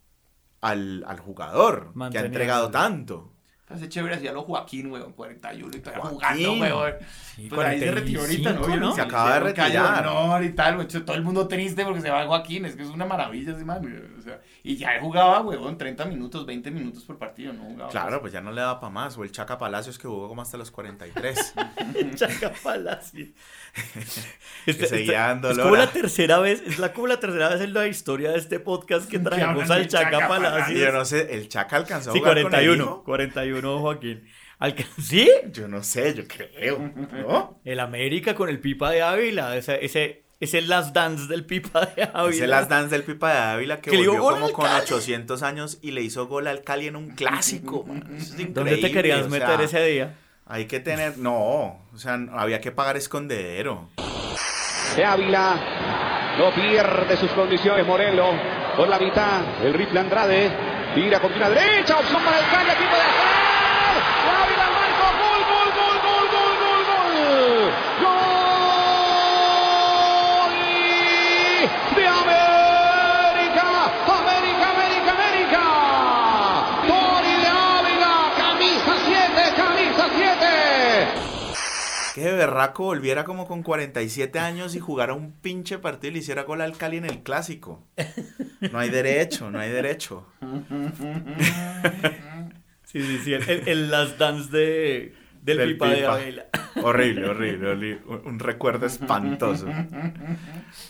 al, 0.61 1.03
al 1.07 1.19
jugador 1.19 1.91
que 2.11 2.17
ha 2.17 2.21
entregado 2.27 2.69
tanto. 2.71 3.31
Parece 3.69 3.87
chévere 3.87 4.15
hacía 4.15 4.31
lo 4.31 4.41
Joaquín, 4.41 4.91
weón, 4.91 5.13
41 5.13 5.77
y 5.77 5.79
todavía 5.79 6.03
jugando, 6.05 6.53
weón. 6.53 6.93
Sí, 7.35 7.49
Pues 7.53 7.67
ahí 7.67 7.79
se 7.79 7.91
retiró 7.91 8.21
ahorita, 8.21 8.53
¿no? 8.53 8.61
45, 8.61 8.85
¿no? 8.87 8.95
Se 8.95 9.01
acaba 9.01 9.33
de 9.35 9.39
retirar. 9.41 10.43
y 10.43 10.49
tal. 10.53 10.87
Todo 10.87 11.15
el 11.15 11.21
mundo 11.21 11.47
triste 11.47 11.85
porque 11.85 12.01
se 12.01 12.09
va 12.09 12.25
Joaquín. 12.25 12.65
Es 12.65 12.75
que 12.75 12.81
es 12.81 12.89
una 12.89 13.05
maravilla 13.05 13.53
ese 13.53 13.63
man. 13.63 14.15
O 14.17 14.21
sea, 14.23 14.41
y 14.63 14.75
ya 14.75 14.95
él 14.95 15.01
jugaba, 15.01 15.41
weón, 15.41 15.77
30 15.77 16.05
minutos, 16.05 16.47
20 16.47 16.71
minutos 16.71 17.03
por 17.03 17.19
partido, 17.19 17.53
¿no? 17.53 17.65
Jugaba 17.65 17.91
Claro, 17.91 18.21
pues 18.21 18.33
ya 18.33 18.41
no 18.41 18.51
le 18.51 18.61
da 18.61 18.79
para 18.79 18.91
más. 18.91 19.15
O 19.19 19.23
el 19.23 19.31
Chaca 19.31 19.59
Palacios 19.59 19.99
que 19.99 20.07
jugó 20.07 20.27
como 20.27 20.41
hasta 20.41 20.57
los 20.57 20.71
43. 20.71 21.53
Chaca 22.15 22.51
Palacio. 23.73 24.23
Que 24.65 25.11
dando 25.11 25.51
es 25.51 25.57
como 25.57 25.75
la 25.75 25.91
tercera 25.91 26.39
vez, 26.39 26.61
es 26.65 26.79
la, 26.79 26.93
como 26.93 27.07
la 27.07 27.19
tercera 27.19 27.49
vez 27.49 27.61
en 27.61 27.73
la 27.73 27.87
historia 27.87 28.31
de 28.31 28.37
este 28.37 28.59
podcast 28.59 29.09
que 29.09 29.19
traemos 29.19 29.63
hablan 29.63 29.79
al 29.79 29.87
Chaca, 29.87 30.11
Chaca 30.11 30.27
Palacio. 30.27 30.77
Y 30.77 30.81
yo 30.81 30.91
no 30.91 31.05
sé, 31.05 31.33
el 31.33 31.47
Chaca 31.49 31.77
alcanzó 31.77 32.11
a 32.11 32.13
Sí, 32.13 32.19
jugar 32.19 32.33
con 32.33 32.37
el 32.39 32.49
41, 32.49 32.83
hijo? 32.83 33.03
41 33.03 33.79
Joaquín. 33.79 34.27
¿Sí? 35.01 35.29
Yo 35.51 35.67
no 35.67 35.83
sé, 35.83 36.13
yo 36.13 36.23
creo. 36.27 36.79
¿No? 36.79 37.61
El 37.65 37.79
América 37.79 38.35
con 38.35 38.49
el 38.49 38.59
Pipa 38.59 38.91
de 38.91 39.01
Ávila, 39.01 39.55
ese, 39.55 39.83
ese, 39.85 40.25
ese 40.39 40.61
last 40.61 40.93
dance 40.93 41.27
del 41.27 41.45
Pipa 41.45 41.85
de 41.85 42.03
Ávila. 42.13 42.29
Ese 42.35 42.47
Last 42.47 42.69
Dance 42.69 42.89
del 42.89 43.03
Pipa 43.03 43.31
de 43.31 43.37
Ávila 43.37 43.79
que, 43.79 43.91
Que 43.91 43.97
volvió 43.97 44.19
como 44.19 44.51
con 44.51 44.65
Cali. 44.65 44.83
800 44.83 45.43
años 45.43 45.79
y 45.81 45.91
le 45.91 46.01
hizo 46.01 46.27
gol 46.27 46.47
al 46.47 46.63
Cali 46.63 46.87
en 46.87 46.97
un 46.97 47.11
clásico. 47.11 47.85
man. 47.85 48.03
Eso 48.17 48.35
es 48.37 48.53
¿Dónde 48.53 48.77
te 48.77 48.91
querías 48.91 49.25
o 49.25 49.29
meter 49.29 49.47
sea, 49.47 49.63
ese 49.63 49.85
día? 49.85 50.17
Hay 50.51 50.65
que 50.65 50.79
tener, 50.79 51.19
no, 51.19 51.77
o 51.93 51.97
sea, 51.97 52.17
había 52.33 52.59
que 52.59 52.71
pagar 52.71 52.97
escondedero. 52.97 53.89
de 54.95 55.05
Ávila. 55.05 55.55
No 56.39 56.49
pierde 56.55 57.17
sus 57.17 57.29
condiciones 57.33 57.85
Morelo. 57.85 58.31
Por 58.75 58.87
la 58.87 58.97
mitad, 58.97 59.41
el 59.63 59.75
rifle 59.75 59.99
Andrade. 59.99 60.49
Tira 60.95 61.19
con 61.19 61.31
pierna 61.31 61.49
derecha. 61.49 61.99
Opción 61.99 62.23
para 62.23 62.39
el 62.39 62.45
puede 62.45 62.63
hacer. 62.63 62.79
De 62.79 63.18
berraco 82.39 82.85
volviera 82.85 83.23
como 83.23 83.45
con 83.47 83.61
47 83.63 84.39
años 84.39 84.73
y 84.75 84.79
jugara 84.79 85.13
un 85.13 85.31
pinche 85.33 85.77
partido 85.77 86.09
y 86.11 86.13
le 86.15 86.19
hiciera 86.19 86.43
gol 86.43 86.61
al 86.61 86.75
Cali 86.77 86.97
en 86.97 87.05
el 87.05 87.21
clásico. 87.23 87.85
No 88.71 88.79
hay 88.79 88.89
derecho, 88.89 89.51
no 89.51 89.59
hay 89.59 89.69
derecho. 89.69 90.25
Sí, 92.85 93.01
sí, 93.03 93.17
sí. 93.23 93.33
El, 93.33 93.67
el- 93.67 93.91
last 93.91 94.17
dance 94.17 94.49
de, 94.51 95.13
del, 95.43 95.57
Del 95.57 95.73
Pipa, 95.73 95.89
de. 95.89 96.05
Ávila. 96.05 96.45
Horrible, 96.81 97.29
horrible, 97.29 97.67
horrible. 97.69 98.01
Un, 98.07 98.21
un 98.25 98.39
recuerdo 98.39 98.85
espantoso. 98.87 99.67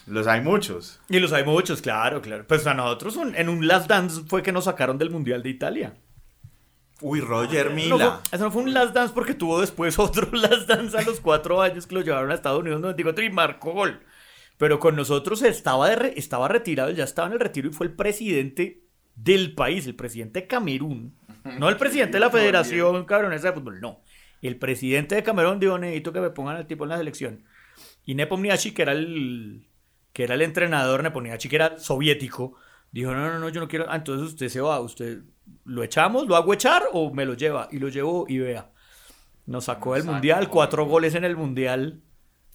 Los 0.08 0.28
hay 0.28 0.42
muchos. 0.42 1.02
Y 1.10 1.20
los 1.20 1.34
hay 1.34 1.44
muchos, 1.44 1.82
claro, 1.82 2.22
claro. 2.22 2.46
Pues 2.48 2.66
a 2.68 2.74
nosotros 2.74 3.18
un- 3.18 3.36
en 3.36 3.50
un 3.50 3.68
last 3.68 3.90
dance 3.90 4.22
fue 4.28 4.44
que 4.44 4.52
nos 4.54 4.66
sacaron 4.66 4.98
del 4.98 5.10
Mundial 5.10 5.44
de 5.44 5.50
Italia. 5.50 5.94
Uy, 7.02 7.22
Roger 7.22 7.68
No 7.70 7.76
Mila. 7.76 8.22
fue- 8.24 8.36
eso 8.38 8.44
no 8.46 8.52
fue 8.52 8.64
un 8.64 8.74
last 8.74 8.94
dance 8.94 9.14
porque 9.14 9.34
tuvo 9.34 9.60
después 9.62 9.98
otro 10.00 10.30
last 10.34 10.68
dance 10.68 10.98
a 10.98 11.02
los 11.02 11.20
cuatro 11.22 11.62
años 11.62 11.88
que 11.88 11.96
lo 11.96 12.02
llevaron 12.02 12.32
a 12.32 12.36
Estados 12.36 12.60
Unidos 12.62 12.82
94 12.82 13.24
y 13.24 13.30
marcó 13.30 13.72
gol. 13.74 14.02
Pero 14.58 14.80
con 14.80 14.96
nosotros 14.98 15.42
estaba, 15.44 15.90
de 15.90 15.96
re- 15.96 16.14
estaba 16.18 16.48
retirado, 16.50 16.92
ya 16.92 17.06
estaba 17.06 17.28
en 17.28 17.34
el 17.34 17.40
retiro 17.40 17.70
y 17.70 17.74
fue 17.74 17.88
el 17.88 17.94
presidente 17.94 18.84
del 19.16 19.56
país, 19.56 19.88
el 19.88 19.96
presidente 19.96 20.42
de 20.42 20.48
Camerún. 20.48 21.16
No 21.58 21.70
el 21.70 21.78
presidente 21.78 22.14
de 22.14 22.20
la 22.20 22.30
Federación 22.30 23.06
Cabronesa 23.06 23.48
de 23.50 23.54
Fútbol, 23.54 23.80
no. 23.80 24.02
El 24.42 24.58
presidente 24.58 25.16
de 25.16 25.24
Camerún 25.24 25.60
dijo, 25.60 25.78
necesito 25.78 26.12
que 26.12 26.20
me 26.22 26.30
pongan 26.30 26.58
al 26.58 26.68
tipo 26.68 26.84
en 26.84 26.90
la 26.90 26.98
selección. 26.98 27.44
Y 28.06 28.16
Nepomniachtchi, 28.16 28.72
que 28.72 28.82
era 28.82 28.92
el, 28.92 29.68
que 30.12 30.24
era 30.24 30.36
el 30.36 30.42
entrenador, 30.42 31.04
Nepomniachtchi, 31.04 31.48
que 31.50 31.56
era 31.56 31.78
soviético, 31.78 32.56
dijo, 32.92 33.12
no, 33.14 33.28
no, 33.32 33.40
no, 33.40 33.50
yo 33.50 33.62
no 33.62 33.68
quiero... 33.68 33.86
Ah, 33.90 33.96
entonces 33.98 34.28
usted 34.28 34.50
se 34.50 34.62
va, 34.62 34.80
usted 34.80 35.20
lo 35.66 35.84
echamos, 35.84 36.28
lo 36.28 36.36
hago 36.36 36.54
echar 36.54 36.84
o 36.94 37.14
me 37.14 37.26
lo 37.26 37.34
lleva. 37.34 37.68
Y 37.72 37.80
lo 37.80 37.90
llevó 37.90 38.26
y 38.28 38.38
vea. 38.40 38.70
Nos 39.46 39.66
sacó 39.66 39.96
del. 39.96 40.04
Mundial, 40.04 40.48
cuatro 40.50 40.86
goles 40.86 41.16
en 41.16 41.24
el 41.24 41.36
Mundial. 41.36 42.02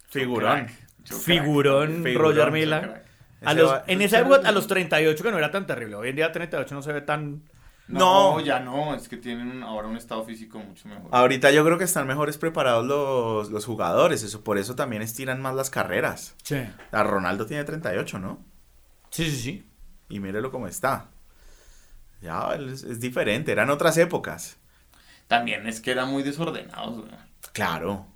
Figurón. 0.09 0.68
Figurón, 1.05 2.03
Figurón, 2.05 2.14
Roger 2.14 2.47
yo 2.47 2.51
Mila. 2.53 2.80
crack. 2.82 3.05
A 3.45 3.55
los- 3.55 3.70
va- 3.70 3.85
en 3.87 4.01
esa 4.01 4.20
época, 4.20 4.49
a 4.49 4.53
los 4.53 4.66
38, 4.66 5.22
que 5.22 5.30
no 5.30 5.39
era 5.39 5.51
tan 5.51 5.66
terrible. 5.66 5.97
Hoy 5.97 6.09
en 6.11 6.16
día 6.16 6.32
38 6.32 6.74
no 6.74 6.82
se 6.82 6.93
ve 6.93 7.01
tan... 7.03 7.43
No, 7.89 8.39
No. 8.39 8.41
ya 8.41 8.61
no, 8.61 8.95
es 8.95 9.09
que 9.11 9.18
tienen 9.18 9.62
ahora 9.62 9.89
un 9.89 9.97
estado 9.99 10.24
físico 10.24 10.59
mucho 10.59 10.89
mejor. 10.89 11.09
Ahorita 11.12 11.51
yo 11.51 11.62
creo 11.64 11.76
que 11.76 11.85
están 11.85 12.07
mejores 12.07 12.39
preparados 12.39 12.87
los, 12.87 13.51
los 13.51 13.66
jugadores. 13.66 14.22
Eso, 14.22 14.43
por 14.43 14.57
eso 14.57 14.74
también 14.74 15.03
estiran 15.03 15.43
más 15.43 15.55
las 15.55 15.68
carreras. 15.68 16.35
Sí. 16.43 16.57
A 16.93 17.03
Ronaldo 17.03 17.45
tiene 17.45 17.64
38, 17.64 18.18
¿no? 18.18 18.43
Sí, 19.11 19.30
sí, 19.30 19.37
sí. 19.37 19.66
Y 20.14 20.20
mírelo 20.20 20.52
cómo 20.52 20.68
está. 20.68 21.10
Ya, 22.22 22.54
es, 22.54 22.84
es 22.84 23.00
diferente. 23.00 23.50
Eran 23.50 23.68
otras 23.68 23.98
épocas. 23.98 24.58
También 25.26 25.66
es 25.66 25.80
que 25.80 25.90
eran 25.90 26.08
muy 26.08 26.22
desordenados, 26.22 27.00
güey. 27.00 27.10
Claro. 27.52 28.06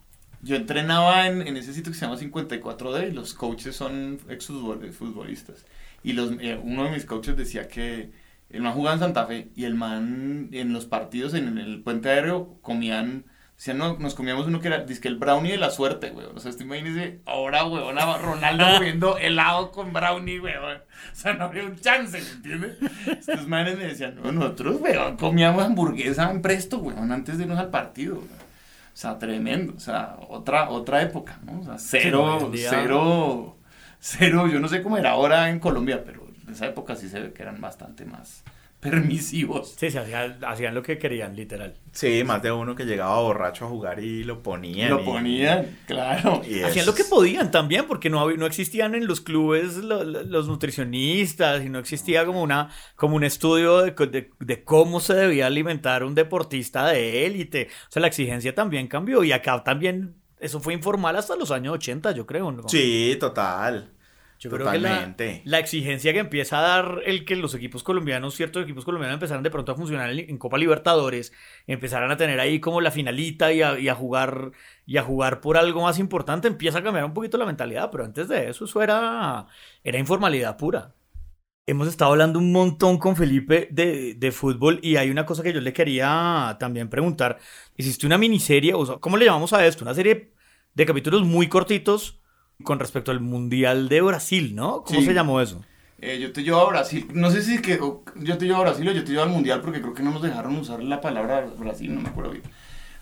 Yo 0.40 0.54
entrenaba 0.54 1.26
en, 1.26 1.44
en 1.44 1.56
ese 1.56 1.74
sitio 1.74 1.90
que 1.90 1.98
se 1.98 2.06
llama 2.06 2.16
54D 2.16 3.08
y 3.08 3.10
los 3.10 3.34
coaches 3.34 3.74
son 3.74 4.20
ex 4.28 4.46
futbolistas. 4.46 5.64
Y 6.04 6.12
los, 6.12 6.30
eh, 6.38 6.56
uno 6.62 6.84
de 6.84 6.90
mis 6.90 7.04
coaches 7.04 7.36
decía 7.36 7.66
que 7.66 8.12
el 8.48 8.62
man 8.62 8.74
jugaba 8.74 8.94
en 8.94 9.00
Santa 9.00 9.26
Fe 9.26 9.50
y 9.56 9.64
el 9.64 9.74
man 9.74 10.50
en 10.52 10.72
los 10.72 10.86
partidos 10.86 11.34
en 11.34 11.58
el 11.58 11.82
puente 11.82 12.10
aéreo 12.10 12.60
comían, 12.62 13.24
decían, 13.58 13.78
no, 13.78 13.98
nos 13.98 14.14
comíamos 14.14 14.46
uno 14.46 14.60
que 14.60 14.68
era, 14.68 14.86
que 14.86 15.08
el 15.08 15.16
brownie 15.16 15.50
de 15.50 15.58
la 15.58 15.70
suerte, 15.70 16.10
güey. 16.10 16.26
O 16.32 16.38
sea, 16.38 16.50
este 16.50 16.62
imagínese, 16.62 17.20
ahora, 17.26 17.62
güey, 17.62 17.82
Ronaldo 17.82 18.64
comiendo 18.76 19.18
helado 19.18 19.72
con 19.72 19.92
brownie, 19.92 20.38
güey. 20.38 20.54
O 20.54 20.80
sea, 21.12 21.34
no 21.34 21.44
había 21.44 21.64
un 21.64 21.76
chance, 21.76 22.20
¿me 22.20 22.30
entiendes? 22.30 22.78
Estos 23.06 23.48
manes 23.48 23.76
me 23.76 23.84
decían, 23.84 24.14
no, 24.22 24.30
nosotros, 24.30 24.78
güey, 24.78 24.94
comíamos 25.18 25.64
hamburguesa 25.64 26.30
en 26.30 26.40
presto, 26.40 26.78
güey, 26.78 26.96
antes 26.96 27.36
de 27.36 27.44
irnos 27.44 27.58
al 27.58 27.70
partido, 27.70 28.14
güey. 28.14 28.28
O 28.28 29.00
sea, 29.00 29.18
tremendo, 29.18 29.74
o 29.76 29.80
sea, 29.80 30.16
otra, 30.28 30.70
otra 30.70 31.02
época, 31.02 31.38
¿no? 31.44 31.60
O 31.60 31.64
sea, 31.64 31.78
cero, 31.78 32.50
cero, 32.54 33.56
cero, 33.98 34.48
yo 34.48 34.60
no 34.60 34.68
sé 34.68 34.82
cómo 34.82 34.98
era 34.98 35.10
ahora 35.10 35.50
en 35.50 35.58
Colombia, 35.58 36.02
pero 36.04 36.26
en 36.46 36.52
esa 36.52 36.66
época 36.66 36.94
sí 36.96 37.08
se 37.08 37.20
ve 37.20 37.32
que 37.32 37.42
eran 37.42 37.60
bastante 37.60 38.04
más 38.04 38.44
permisivos. 38.80 39.74
Sí, 39.76 39.90
se 39.90 39.98
hacían, 39.98 40.38
hacían 40.44 40.74
lo 40.74 40.82
que 40.82 40.98
querían, 40.98 41.34
literal. 41.34 41.74
Sí, 41.92 42.22
más 42.24 42.42
de 42.42 42.52
uno 42.52 42.74
que 42.76 42.84
llegaba 42.84 43.20
borracho 43.20 43.66
a 43.66 43.68
jugar 43.68 43.98
y 44.00 44.22
lo 44.24 44.42
ponían. 44.42 44.90
Lo 44.90 45.00
y- 45.00 45.04
ponían, 45.04 45.78
claro. 45.86 46.42
y 46.48 46.60
Hacían 46.60 46.86
lo 46.86 46.94
que 46.94 47.04
podían 47.04 47.50
también, 47.50 47.86
porque 47.86 48.08
no, 48.10 48.20
había- 48.20 48.36
no 48.36 48.46
existían 48.46 48.94
en 48.94 49.06
los 49.06 49.20
clubes 49.20 49.76
lo- 49.78 50.04
lo- 50.04 50.22
los 50.22 50.46
nutricionistas 50.48 51.64
y 51.64 51.68
no 51.68 51.78
existía 51.78 52.24
como, 52.24 52.42
una, 52.42 52.70
como 52.96 53.16
un 53.16 53.24
estudio 53.24 53.78
de, 53.82 53.94
co- 53.94 54.06
de- 54.06 54.30
de 54.38 54.64
cómo 54.64 55.00
se 55.00 55.14
debía 55.14 55.46
alimentar 55.46 56.04
un 56.04 56.14
deportista 56.14 56.86
de 56.86 57.26
élite. 57.26 57.68
O 57.88 57.92
sea, 57.92 58.00
la 58.02 58.08
exigencia 58.08 58.54
también 58.54 58.86
cambió 58.86 59.24
y 59.24 59.32
acá 59.32 59.62
también 59.64 60.14
eso 60.40 60.60
fue 60.60 60.72
informal 60.72 61.16
hasta 61.16 61.34
los 61.36 61.50
años 61.50 61.74
80, 61.74 62.12
yo 62.12 62.26
creo. 62.26 62.52
¿no? 62.52 62.68
Sí, 62.68 63.16
total. 63.18 63.90
Yo 64.38 64.50
creo 64.50 64.70
que 64.70 64.78
la, 64.78 64.88
Totalmente. 64.88 65.42
la 65.44 65.58
exigencia 65.58 66.12
que 66.12 66.20
empieza 66.20 66.58
a 66.58 66.62
dar 66.62 67.02
el 67.04 67.24
que 67.24 67.34
los 67.34 67.54
equipos 67.54 67.82
colombianos, 67.82 68.34
ciertos 68.36 68.62
equipos 68.62 68.84
colombianos 68.84 69.14
empezaran 69.14 69.42
de 69.42 69.50
pronto 69.50 69.72
a 69.72 69.74
funcionar 69.74 70.10
en, 70.10 70.30
en 70.30 70.38
Copa 70.38 70.58
Libertadores, 70.58 71.32
empezaran 71.66 72.10
a 72.12 72.16
tener 72.16 72.38
ahí 72.38 72.60
como 72.60 72.80
la 72.80 72.92
finalita 72.92 73.52
y 73.52 73.62
a, 73.62 73.78
y 73.80 73.88
a 73.88 73.96
jugar 73.96 74.52
y 74.86 74.96
a 74.96 75.02
jugar 75.02 75.40
por 75.40 75.56
algo 75.56 75.82
más 75.82 75.98
importante, 75.98 76.46
empieza 76.46 76.78
a 76.78 76.82
cambiar 76.84 77.04
un 77.04 77.14
poquito 77.14 77.36
la 77.36 77.46
mentalidad, 77.46 77.90
pero 77.90 78.04
antes 78.04 78.28
de 78.28 78.48
eso 78.48 78.64
eso 78.64 78.80
era, 78.82 79.46
era 79.82 79.98
informalidad 79.98 80.56
pura. 80.56 80.94
Hemos 81.66 81.88
estado 81.88 82.12
hablando 82.12 82.38
un 82.38 82.52
montón 82.52 82.96
con 82.96 83.16
Felipe 83.16 83.68
de, 83.70 84.14
de 84.14 84.32
fútbol 84.32 84.78
y 84.82 84.96
hay 84.96 85.10
una 85.10 85.26
cosa 85.26 85.42
que 85.42 85.52
yo 85.52 85.60
le 85.60 85.74
quería 85.74 86.56
también 86.58 86.88
preguntar. 86.88 87.38
Hiciste 87.76 88.06
una 88.06 88.16
miniserie, 88.16 88.72
o 88.72 88.86
sea, 88.86 88.96
¿cómo 88.96 89.18
le 89.18 89.26
llamamos 89.26 89.52
a 89.52 89.66
esto? 89.66 89.84
Una 89.84 89.94
serie 89.94 90.32
de 90.74 90.86
capítulos 90.86 91.24
muy 91.24 91.48
cortitos 91.48 92.17
con 92.62 92.78
respecto 92.80 93.10
al 93.12 93.20
Mundial 93.20 93.88
de 93.88 94.00
Brasil, 94.00 94.54
¿no? 94.54 94.82
¿Cómo 94.82 95.00
Sí. 95.00 95.06
se 95.06 95.14
llamó 95.14 95.40
eso? 95.40 95.64
Eh, 96.00 96.18
yo 96.20 96.32
te 96.32 96.42
llevo 96.42 96.58
a 96.60 96.68
Brasil, 96.68 97.06
no 97.12 97.30
sé 97.30 97.42
si 97.42 97.60
que 97.60 97.74
o- 97.80 98.02
yo 98.16 98.36
te 98.38 98.46
llevo 98.46 98.58
a 98.58 98.62
Brasil 98.62 98.88
o 98.88 98.92
yo 98.92 99.04
te 99.04 99.10
llevo 99.12 99.22
al 99.24 99.30
Mundial 99.30 99.60
porque 99.60 99.80
creo 99.80 99.94
que 99.94 100.02
no 100.02 100.10
nos 100.12 100.22
dejaron 100.22 100.56
usar 100.56 100.82
la 100.82 101.00
palabra 101.00 101.46
Brasil, 101.58 101.94
no 101.94 102.00
me 102.00 102.08
acuerdo 102.08 102.32
bien. 102.32 102.44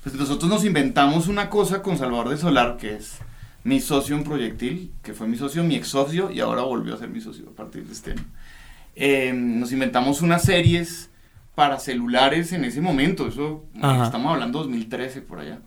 Pues 0.02 0.14
nosotros 0.14 0.48
nos 0.50 0.64
inventamos 0.64 1.26
una 1.28 1.50
cosa 1.50 1.82
con 1.82 1.98
Salvador 1.98 2.28
de 2.28 2.36
Solar, 2.36 2.76
que 2.78 2.96
es 2.96 3.18
mi 3.64 3.80
socio 3.80 4.14
en 4.16 4.24
Proyectil, 4.24 4.92
que 5.02 5.12
fue 5.14 5.26
mi 5.26 5.36
socio, 5.36 5.64
mi 5.64 5.74
ex 5.74 5.88
socio, 5.88 6.30
y 6.30 6.40
ahora 6.40 6.62
volvió 6.62 6.94
a 6.94 6.98
ser 6.98 7.08
mi 7.08 7.20
socio 7.20 7.48
a 7.50 7.52
partir 7.54 7.84
de 7.84 7.92
este 7.92 8.12
año. 8.12 8.24
Eh, 8.94 9.32
nos 9.34 9.72
inventamos 9.72 10.22
unas 10.22 10.42
series 10.42 11.10
para 11.54 11.78
celulares 11.78 12.52
en 12.52 12.64
ese 12.64 12.80
momento, 12.80 13.26
eso 13.28 13.64
Ajá. 13.82 14.04
estamos 14.04 14.32
hablando 14.32 14.60
2013 14.60 15.22
por 15.22 15.40
allá. 15.40 15.60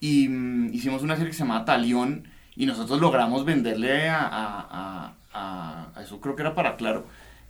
Y 0.00 0.28
mm, 0.28 0.72
hicimos 0.72 1.02
una 1.02 1.14
serie 1.16 1.30
que 1.30 1.36
se 1.36 1.40
llamaba 1.44 1.64
Talión 1.64 2.26
y 2.56 2.66
nosotros 2.66 3.00
logramos 3.00 3.44
venderle 3.44 4.08
a, 4.08 4.20
a- 4.26 5.12
a- 5.32 5.88
a- 5.94 6.02
eso 6.02 6.20
creo 6.20 6.36
que 6.36 6.42
era 6.42 6.54
para 6.54 6.76
Claro. 6.76 7.06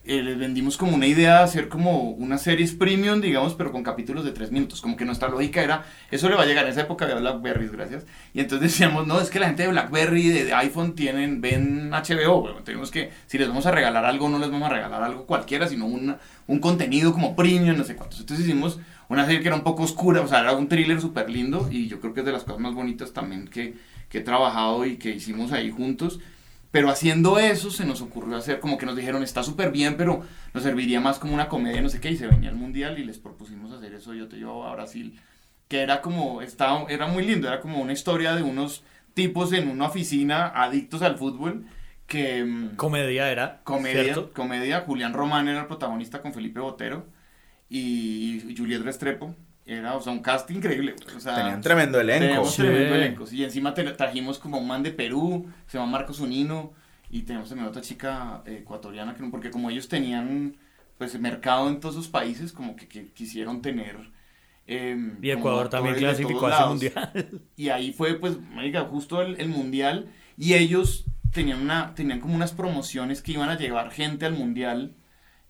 Eh, 0.07 0.23
les 0.23 0.39
vendimos 0.39 0.77
como 0.77 0.95
una 0.95 1.07
idea 1.07 1.39
de 1.39 1.45
hacer 1.45 1.69
como 1.71 2.11
unas 2.11 2.43
series 2.43 2.73
premium, 2.73 3.23
digamos, 3.23 3.55
pero 3.55 3.73
con 3.73 3.83
capítulos 3.83 4.23
de 4.27 4.33
tres 4.33 4.53
minutos. 4.53 4.83
Como 4.83 4.99
que 4.99 5.07
nuestra 5.07 5.31
lógica 5.31 5.63
era, 5.63 5.83
eso 6.11 6.29
le 6.29 6.35
va 6.37 6.43
a 6.43 6.45
llegar. 6.47 6.67
En 6.67 6.73
esa 6.73 6.83
época 6.83 7.07
había 7.07 7.17
Blackberries, 7.17 7.73
gracias. 7.73 8.05
Y 8.35 8.41
entonces 8.41 8.71
decíamos, 8.71 9.07
no, 9.07 9.19
es 9.19 9.31
que 9.31 9.41
la 9.41 9.47
gente 9.47 9.63
de 9.63 9.71
Blackberry, 9.71 10.29
de, 10.29 10.45
de 10.45 10.53
iPhone, 10.53 10.95
tienen, 10.95 11.41
ven 11.41 11.91
HBO. 11.95 12.43
Bueno, 12.43 12.59
tenemos 12.65 12.91
que, 12.91 13.13
si 13.27 13.39
les 13.39 13.49
vamos 13.49 13.65
a 13.65 13.71
regalar 13.71 14.05
algo, 14.05 14.29
no 14.29 14.39
les 14.39 14.51
vamos 14.51 14.71
a 14.71 14.75
regalar 14.75 15.03
algo 15.03 15.25
cualquiera, 15.25 15.69
sino 15.69 15.87
una- 15.87 16.19
un 16.49 16.59
contenido 16.59 17.15
como 17.15 17.35
premium, 17.35 17.75
no 17.79 17.85
sé 17.85 17.97
cuántos. 17.97 18.21
Entonces 18.21 18.45
hicimos 18.45 18.79
una 19.09 19.25
serie 19.25 19.41
que 19.41 19.49
era 19.49 19.57
un 19.57 19.63
poco 19.65 19.85
oscura, 19.85 20.21
o 20.21 20.29
sea, 20.29 20.41
era 20.41 20.53
un 20.53 20.69
thriller 20.69 21.01
súper 21.01 21.31
lindo 21.31 21.69
y 21.71 21.89
yo 21.89 21.99
creo 22.01 22.13
que 22.13 22.21
es 22.21 22.27
de 22.27 22.33
las 22.33 22.45
cosas 22.45 22.61
más 22.61 22.75
bonitas 22.75 23.15
también 23.15 23.49
que, 23.49 23.75
que 24.15 24.21
he 24.21 24.23
trabajado 24.23 24.87
y 24.87 24.97
que 24.97 25.11
hicimos 25.11 25.51
ahí 25.51 25.73
juntos. 25.73 26.21
Pero 26.71 26.89
haciendo 26.89 27.41
eso 27.41 27.69
se 27.73 27.85
nos 27.85 28.01
ocurrió 28.01 28.37
hacer 28.37 28.61
como 28.61 28.79
que 28.79 28.87
nos 28.87 28.95
dijeron 28.95 29.25
está 29.25 29.43
súper 29.43 29.73
bien, 29.73 29.97
pero 29.97 30.23
nos 30.53 30.62
serviría 30.62 31.01
más 31.01 31.19
como 31.19 31.35
una 31.35 31.49
comedia, 31.49 31.83
no 31.83 31.89
sé 31.89 32.01
qué, 32.01 32.12
y 32.12 32.17
se 32.17 32.29
venía 32.29 32.51
el 32.51 32.55
mundial 32.55 32.97
y 32.97 33.05
les 33.05 33.19
propusimos 33.19 33.73
hacer 33.73 33.93
eso, 33.93 34.15
yo 34.15 34.29
te 34.29 34.37
llevo 34.37 34.67
a 34.67 34.73
Brasil, 34.73 35.19
que 35.67 35.81
era 35.81 36.01
como, 36.01 36.43
estaba, 36.43 36.87
era 36.89 37.09
muy 37.09 37.25
lindo, 37.25 37.49
era 37.49 37.61
como 37.61 37.81
una 37.81 37.93
historia 37.93 38.37
de 38.37 38.45
unos 38.45 38.85
tipos 39.15 39.53
en 39.53 39.69
una 39.69 39.87
oficina 39.87 40.47
adictos 40.47 41.03
al 41.03 41.19
fútbol 41.19 41.67
que... 42.07 42.45
mm, 42.45 42.77
Comedia 42.77 43.31
era. 43.33 43.62
Comedia, 43.65 44.05
¿cierto? 44.05 44.33
comedia. 44.33 44.83
Julián 44.83 45.12
Román 45.12 45.49
era 45.49 45.61
el 45.62 45.67
protagonista 45.67 46.23
con 46.23 46.33
Felipe 46.33 46.61
Botero 46.61 47.07
y 47.69 48.55
Juliet 48.57 48.83
Restrepo. 48.83 49.35
Era, 49.67 49.95
o 49.97 50.01
sea, 50.01 50.12
un 50.12 50.21
cast 50.21 50.51
increíble. 50.51 50.95
O 51.17 51.21
sea, 51.21 51.37
Tenían 51.37 51.61
tremendo 51.62 51.99
elenco. 52.01 52.21
Teníamos 52.25 52.51
Sí. 52.55 52.62
tremendo 52.62 52.95
elenco. 52.95 53.25
Y 53.33 53.45
encima 53.45 53.73
te- 53.73 53.85
trajimos 53.93 54.39
como 54.39 54.59
un 54.59 54.67
man 54.67 54.83
de 54.83 54.91
Perú, 54.91 55.47
se 55.67 55.79
llama 55.79 55.91
Marcos 55.93 56.21
Unino, 56.21 56.73
y 57.11 57.23
tenemos 57.23 57.49
también 57.49 57.69
otra 57.69 57.81
chica 57.81 58.43
eh, 58.47 58.59
ecuatoriana, 58.61 59.15
que, 59.15 59.23
no- 59.23 59.31
porque 59.31 59.51
como 59.51 59.71
ellos 59.71 59.89
tenían 59.89 60.57
pues 60.99 61.19
mercado 61.19 61.69
en 61.69 61.81
todos 61.81 61.95
sus 61.95 62.09
países, 62.09 62.53
como 62.53 62.77
que, 62.77 62.87
que 62.87 63.07
quisieron 63.12 63.62
tener... 63.62 63.97
em, 64.67 65.19
Y 65.23 65.31
Ecuador 65.31 65.69
también 65.69 65.97
clasificó 65.97 66.41
todos 66.41 66.53
a 66.53 66.55
ese 66.55 66.61
lados. 66.62 66.71
mundial. 67.15 67.41
Y 67.57 67.69
ahí 67.71 67.93
fue, 67.93 68.15
pues, 68.15 68.39
marica, 68.53 68.83
justo 68.83 69.21
el, 69.23 69.41
el 69.41 69.49
mundial. 69.49 70.09
Y 70.37 70.55
ellos 70.55 71.05
tenían, 71.33 71.61
una, 71.62 71.95
tenían 71.95 72.21
como 72.21 72.35
unas 72.35 72.53
promociones 72.53 73.23
que 73.23 73.33
iban 73.33 73.49
a 73.49 73.57
llevar 73.59 73.91
gente 73.91 74.25
al 74.27 74.35
mundial. 74.35 74.93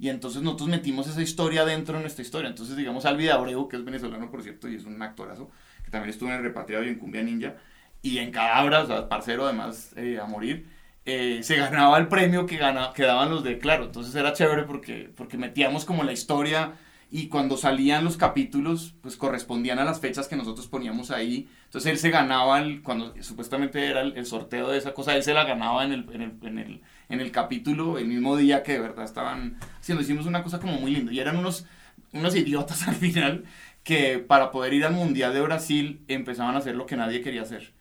Y 0.04 0.10
entonces 0.10 0.42
nosotros 0.42 0.68
metimos 0.68 1.06
esa 1.06 1.22
historia 1.22 1.64
dentro 1.64 1.94
de 1.96 2.02
nuestra 2.02 2.20
historia. 2.20 2.50
Entonces, 2.50 2.76
digamos, 2.76 3.06
Alvi 3.06 3.28
Abreu, 3.30 3.68
que 3.68 3.76
es 3.76 3.84
venezolano, 3.86 4.30
por 4.30 4.42
cierto, 4.42 4.68
y 4.68 4.74
es 4.76 4.84
un 4.84 5.00
actorazo, 5.00 5.50
que 5.82 5.90
también 5.90 6.10
estuvo 6.10 6.28
en 6.28 6.36
El 6.36 6.42
Repatriado 6.42 6.84
y 6.84 6.88
en 6.88 6.96
Cumbia 6.98 7.22
Ninja. 7.22 7.54
Y 8.02 8.18
en 8.18 8.30
Cadabra, 8.30 8.82
o 8.82 8.86
sea, 8.86 9.08
parcero 9.08 9.46
además 9.46 9.94
eh, 9.96 10.18
a 10.20 10.26
morir. 10.26 10.68
eh, 11.06 11.40
se 11.42 11.56
ganaba 11.56 11.96
el 11.96 12.08
premio 12.08 12.44
que, 12.44 12.58
gana, 12.58 12.92
que 12.94 13.04
daban 13.04 13.30
los 13.30 13.42
de 13.44 13.58
Claro. 13.58 13.84
Entonces 13.86 14.14
era 14.14 14.34
chévere 14.34 14.64
porque, 14.64 15.10
porque 15.16 15.38
metíamos 15.38 15.86
como 15.86 16.04
la 16.04 16.12
historia 16.12 16.74
y 17.10 17.28
cuando 17.28 17.56
salían 17.56 18.04
los 18.04 18.16
capítulos, 18.18 18.94
pues 19.00 19.16
correspondían 19.16 19.78
a 19.78 19.84
las 19.84 20.00
fechas 20.00 20.28
que 20.28 20.36
nosotros 20.36 20.66
poníamos 20.68 21.10
ahí. 21.12 21.48
Entonces 21.64 21.92
él 21.92 21.98
se 21.98 22.10
ganaba, 22.10 22.60
el, 22.60 22.82
cuando 22.82 23.14
supuestamente 23.22 23.86
era 23.86 24.02
el, 24.02 24.16
el 24.18 24.26
sorteo 24.26 24.68
de 24.68 24.78
esa 24.78 24.92
cosa, 24.92 25.16
él 25.16 25.22
se 25.22 25.32
la 25.32 25.44
ganaba 25.44 25.84
en 25.84 25.92
el, 25.92 26.06
en, 26.12 26.22
el, 26.22 26.38
en, 26.42 26.58
el, 26.58 26.82
en 27.08 27.20
el 27.20 27.30
capítulo 27.30 27.98
el 27.98 28.06
mismo 28.06 28.36
día 28.36 28.62
que 28.62 28.72
de 28.72 28.80
verdad 28.80 29.04
estaban 29.04 29.58
haciendo. 29.80 30.02
Hicimos 30.02 30.26
una 30.26 30.42
cosa 30.42 30.60
como 30.60 30.78
muy 30.78 30.92
linda 30.92 31.12
y 31.12 31.20
eran 31.20 31.36
unos, 31.36 31.66
unos 32.12 32.34
idiotas 32.34 32.88
al 32.88 32.94
final 32.94 33.44
que 33.82 34.18
para 34.18 34.50
poder 34.50 34.72
ir 34.72 34.84
al 34.84 34.94
Mundial 34.94 35.34
de 35.34 35.42
Brasil 35.42 36.00
empezaban 36.08 36.54
a 36.54 36.58
hacer 36.58 36.74
lo 36.74 36.86
que 36.86 36.96
nadie 36.96 37.20
quería 37.20 37.42
hacer. 37.42 37.73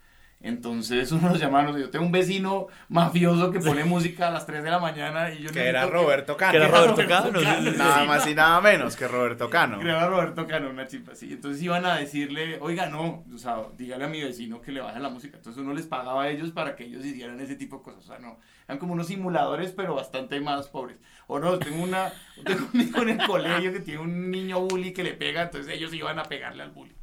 Entonces 0.43 1.09
uno 1.13 1.29
los 1.29 1.39
sé, 1.39 1.47
yo 1.79 1.89
tengo 1.89 2.05
un 2.05 2.11
vecino 2.11 2.67
mafioso 2.89 3.49
que 3.49 3.59
pone 3.59 3.85
música 3.85 4.27
a 4.27 4.31
las 4.31 4.45
3 4.45 4.61
de 4.61 4.69
la 4.69 4.79
mañana 4.79 5.33
y 5.33 5.41
yo 5.41 5.51
Que 5.51 5.67
era 5.67 5.85
Roberto 5.85 6.35
Cano. 6.35 6.51
Que 6.51 6.57
era 6.57 6.67
Roberto 6.67 7.07
Cano, 7.07 7.39
sí, 7.39 7.45
sí, 7.45 7.71
sí. 7.71 7.77
Nada 7.77 8.03
más 8.03 8.27
y 8.27 8.35
nada 8.35 8.59
menos 8.59 8.97
que 8.97 9.07
Roberto 9.07 9.49
Cano. 9.49 9.79
Creo 9.79 9.97
a 9.97 10.07
Roberto 10.07 10.45
Cano, 10.45 10.69
una 10.69 10.85
chimpa 10.85 11.13
así. 11.13 11.31
Entonces 11.31 11.61
iban 11.63 11.85
a 11.85 11.95
decirle, 11.95 12.59
oiga, 12.59 12.87
no, 12.87 13.23
o 13.33 13.37
sea, 13.37 13.63
dígale 13.77 14.03
a 14.03 14.09
mi 14.09 14.21
vecino 14.21 14.61
que 14.61 14.73
le 14.73 14.81
baje 14.81 14.99
la 14.99 15.09
música. 15.09 15.37
Entonces 15.37 15.61
uno 15.61 15.73
les 15.73 15.87
pagaba 15.87 16.23
a 16.23 16.29
ellos 16.29 16.51
para 16.51 16.75
que 16.75 16.83
ellos 16.83 17.05
hicieran 17.05 17.39
ese 17.39 17.55
tipo 17.55 17.77
de 17.77 17.83
cosas. 17.83 18.03
O 18.03 18.07
sea, 18.07 18.19
no, 18.19 18.37
eran 18.67 18.79
como 18.79 18.93
unos 18.93 19.07
simuladores, 19.07 19.71
pero 19.71 19.95
bastante 19.95 20.41
más 20.41 20.67
pobres. 20.67 20.97
O 21.27 21.39
no, 21.39 21.57
tengo 21.57 21.81
una, 21.81 22.11
tengo 22.45 22.67
un 22.73 22.81
hijo 22.81 23.01
en 23.01 23.09
el 23.09 23.25
colegio 23.25 23.71
que 23.71 23.79
tiene 23.79 24.01
un 24.01 24.29
niño 24.29 24.59
bully 24.59 24.91
que 24.91 25.03
le 25.03 25.13
pega, 25.13 25.43
entonces 25.43 25.73
ellos 25.73 25.93
iban 25.93 26.19
a 26.19 26.23
pegarle 26.23 26.63
al 26.63 26.71
bully. 26.71 26.93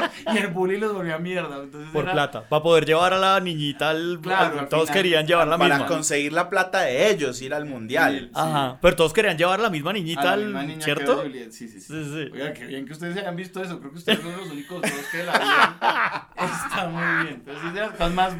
y 0.34 0.38
el 0.38 0.48
bully 0.48 0.78
los 0.78 0.92
volvía 0.94 1.18
mierda. 1.18 1.62
Entonces 1.62 1.90
Por 1.92 2.04
era- 2.04 2.12
plata. 2.12 2.48
Para 2.48 2.62
poder 2.62 2.84
llevar 2.86 3.12
a 3.14 3.18
la 3.18 3.40
niñita 3.40 3.90
al. 3.90 4.18
Claro, 4.22 4.60
al- 4.60 4.68
todos 4.68 4.88
final. 4.88 5.02
querían 5.02 5.26
llevar 5.26 5.48
la 5.48 5.58
Para 5.58 5.74
misma. 5.76 5.86
conseguir 5.88 6.32
la 6.32 6.48
plata 6.50 6.80
de 6.82 7.10
ellos, 7.10 7.40
ir 7.42 7.54
al 7.54 7.64
mundial. 7.66 8.30
Ajá. 8.34 8.78
Pero 8.80 8.96
todos 8.96 9.12
querían 9.12 9.36
llevar 9.38 9.60
la 9.60 9.70
misma 9.70 9.92
niñita 9.92 10.20
A 10.20 10.24
la 10.24 10.32
al. 10.32 10.44
misma 10.44 10.62
niña 10.62 10.78
que 10.78 10.84
¿Cierto? 10.84 11.16
Juliet, 11.22 11.50
Sí, 11.52 11.68
sí, 11.68 11.80
sí. 11.80 11.86
Sí, 11.92 12.04
sí. 12.04 12.30
Oiga, 12.32 12.52
qué 12.52 12.66
bien 12.66 12.86
que 12.86 12.92
ustedes 12.92 13.16
hayan 13.16 13.36
visto 13.36 13.62
eso. 13.62 13.78
Creo 13.78 13.90
que 13.92 13.98
ustedes 13.98 14.20
son 14.20 14.36
los 14.36 14.50
únicos 14.50 14.82
dos 14.82 14.90
que 15.10 15.22
la 15.24 15.32
vieron. 15.32 15.74
Está 16.68 16.88
muy 16.88 17.24
bien. 17.24 17.34
Entonces, 17.44 17.64
es 17.66 17.74
de 17.74 17.80
las 17.80 18.12
más. 18.14 18.34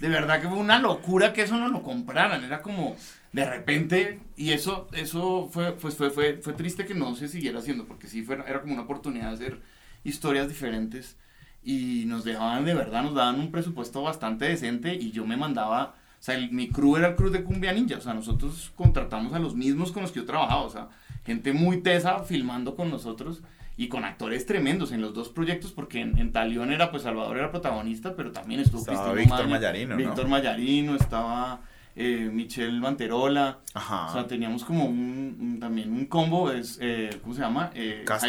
De 0.00 0.08
verdad 0.10 0.40
que 0.42 0.48
fue 0.48 0.58
una 0.58 0.78
locura 0.78 1.32
que 1.32 1.42
eso 1.42 1.56
no 1.56 1.68
lo 1.68 1.82
compraran. 1.82 2.44
Era 2.44 2.60
como 2.62 2.96
de 3.32 3.44
repente. 3.44 4.20
Y 4.36 4.52
eso, 4.52 4.88
eso 4.92 5.48
fue, 5.52 5.72
pues 5.72 5.94
fue, 5.96 6.10
fue, 6.10 6.38
fue 6.42 6.52
triste 6.52 6.84
que 6.84 6.94
no 6.94 7.14
se 7.14 7.28
siguiera 7.28 7.58
haciendo. 7.60 7.84
Porque 7.86 8.06
sí 8.06 8.22
fue, 8.22 8.38
era 8.46 8.60
como 8.60 8.74
una 8.74 8.82
oportunidad 8.82 9.28
de 9.30 9.34
hacer 9.34 9.60
historias 10.08 10.48
diferentes. 10.48 11.16
Y 11.62 12.04
nos 12.06 12.24
dejaban 12.24 12.64
de 12.64 12.74
verdad, 12.74 13.02
nos 13.02 13.14
daban 13.14 13.40
un 13.40 13.50
presupuesto 13.50 14.02
bastante 14.02 14.44
decente. 14.46 14.94
Y 14.94 15.10
yo 15.10 15.26
me 15.26 15.36
mandaba. 15.36 15.94
O 16.18 16.22
sea, 16.26 16.36
el- 16.36 16.50
mi 16.52 16.68
crew 16.68 16.96
era 16.96 17.08
el 17.08 17.16
crew 17.16 17.30
de 17.30 17.42
Cumbia 17.44 17.72
Ninja. 17.72 17.96
O 17.96 18.00
sea, 18.00 18.14
nosotros 18.14 18.72
contratamos 18.76 19.32
a 19.32 19.38
los 19.38 19.54
mismos 19.54 19.92
con 19.92 20.02
los 20.02 20.12
que 20.12 20.20
yo 20.20 20.26
trabajaba. 20.26 20.62
O 20.62 20.70
sea, 20.70 20.88
gente 21.24 21.52
muy 21.52 21.78
tesa 21.82 22.20
filmando 22.20 22.76
con 22.76 22.90
nosotros 22.90 23.42
y 23.76 23.88
con 23.88 24.04
actores 24.04 24.46
tremendos 24.46 24.92
en 24.92 25.02
los 25.02 25.12
dos 25.12 25.28
proyectos, 25.28 25.72
porque 25.72 26.00
en, 26.00 26.16
en 26.18 26.32
Talión 26.32 26.72
era, 26.72 26.90
pues 26.90 27.02
Salvador 27.02 27.36
era 27.36 27.50
protagonista, 27.50 28.14
pero 28.16 28.30
también 28.32 28.60
estuvo 28.60 28.80
Estaba 28.80 29.12
Cristino 29.12 29.36
Víctor 29.36 29.48
Mayarino, 29.50 29.90
¿no? 29.90 29.96
Víctor 29.96 30.28
Mayarino, 30.28 30.94
estaba 30.94 31.60
eh, 31.96 32.30
Michelle 32.32 32.78
Manterola. 32.80 33.58
Ajá. 33.74 34.06
O 34.06 34.12
sea, 34.12 34.26
teníamos 34.26 34.64
como 34.64 34.84
un, 34.86 35.36
un- 35.40 35.60
también 35.60 35.92
un 35.92 36.06
combo, 36.06 36.50
es, 36.52 36.78
eh, 36.80 37.18
¿cómo 37.22 37.34
se 37.34 37.40
llama? 37.42 37.70
Eh, 37.74 38.02
Cast 38.06 38.24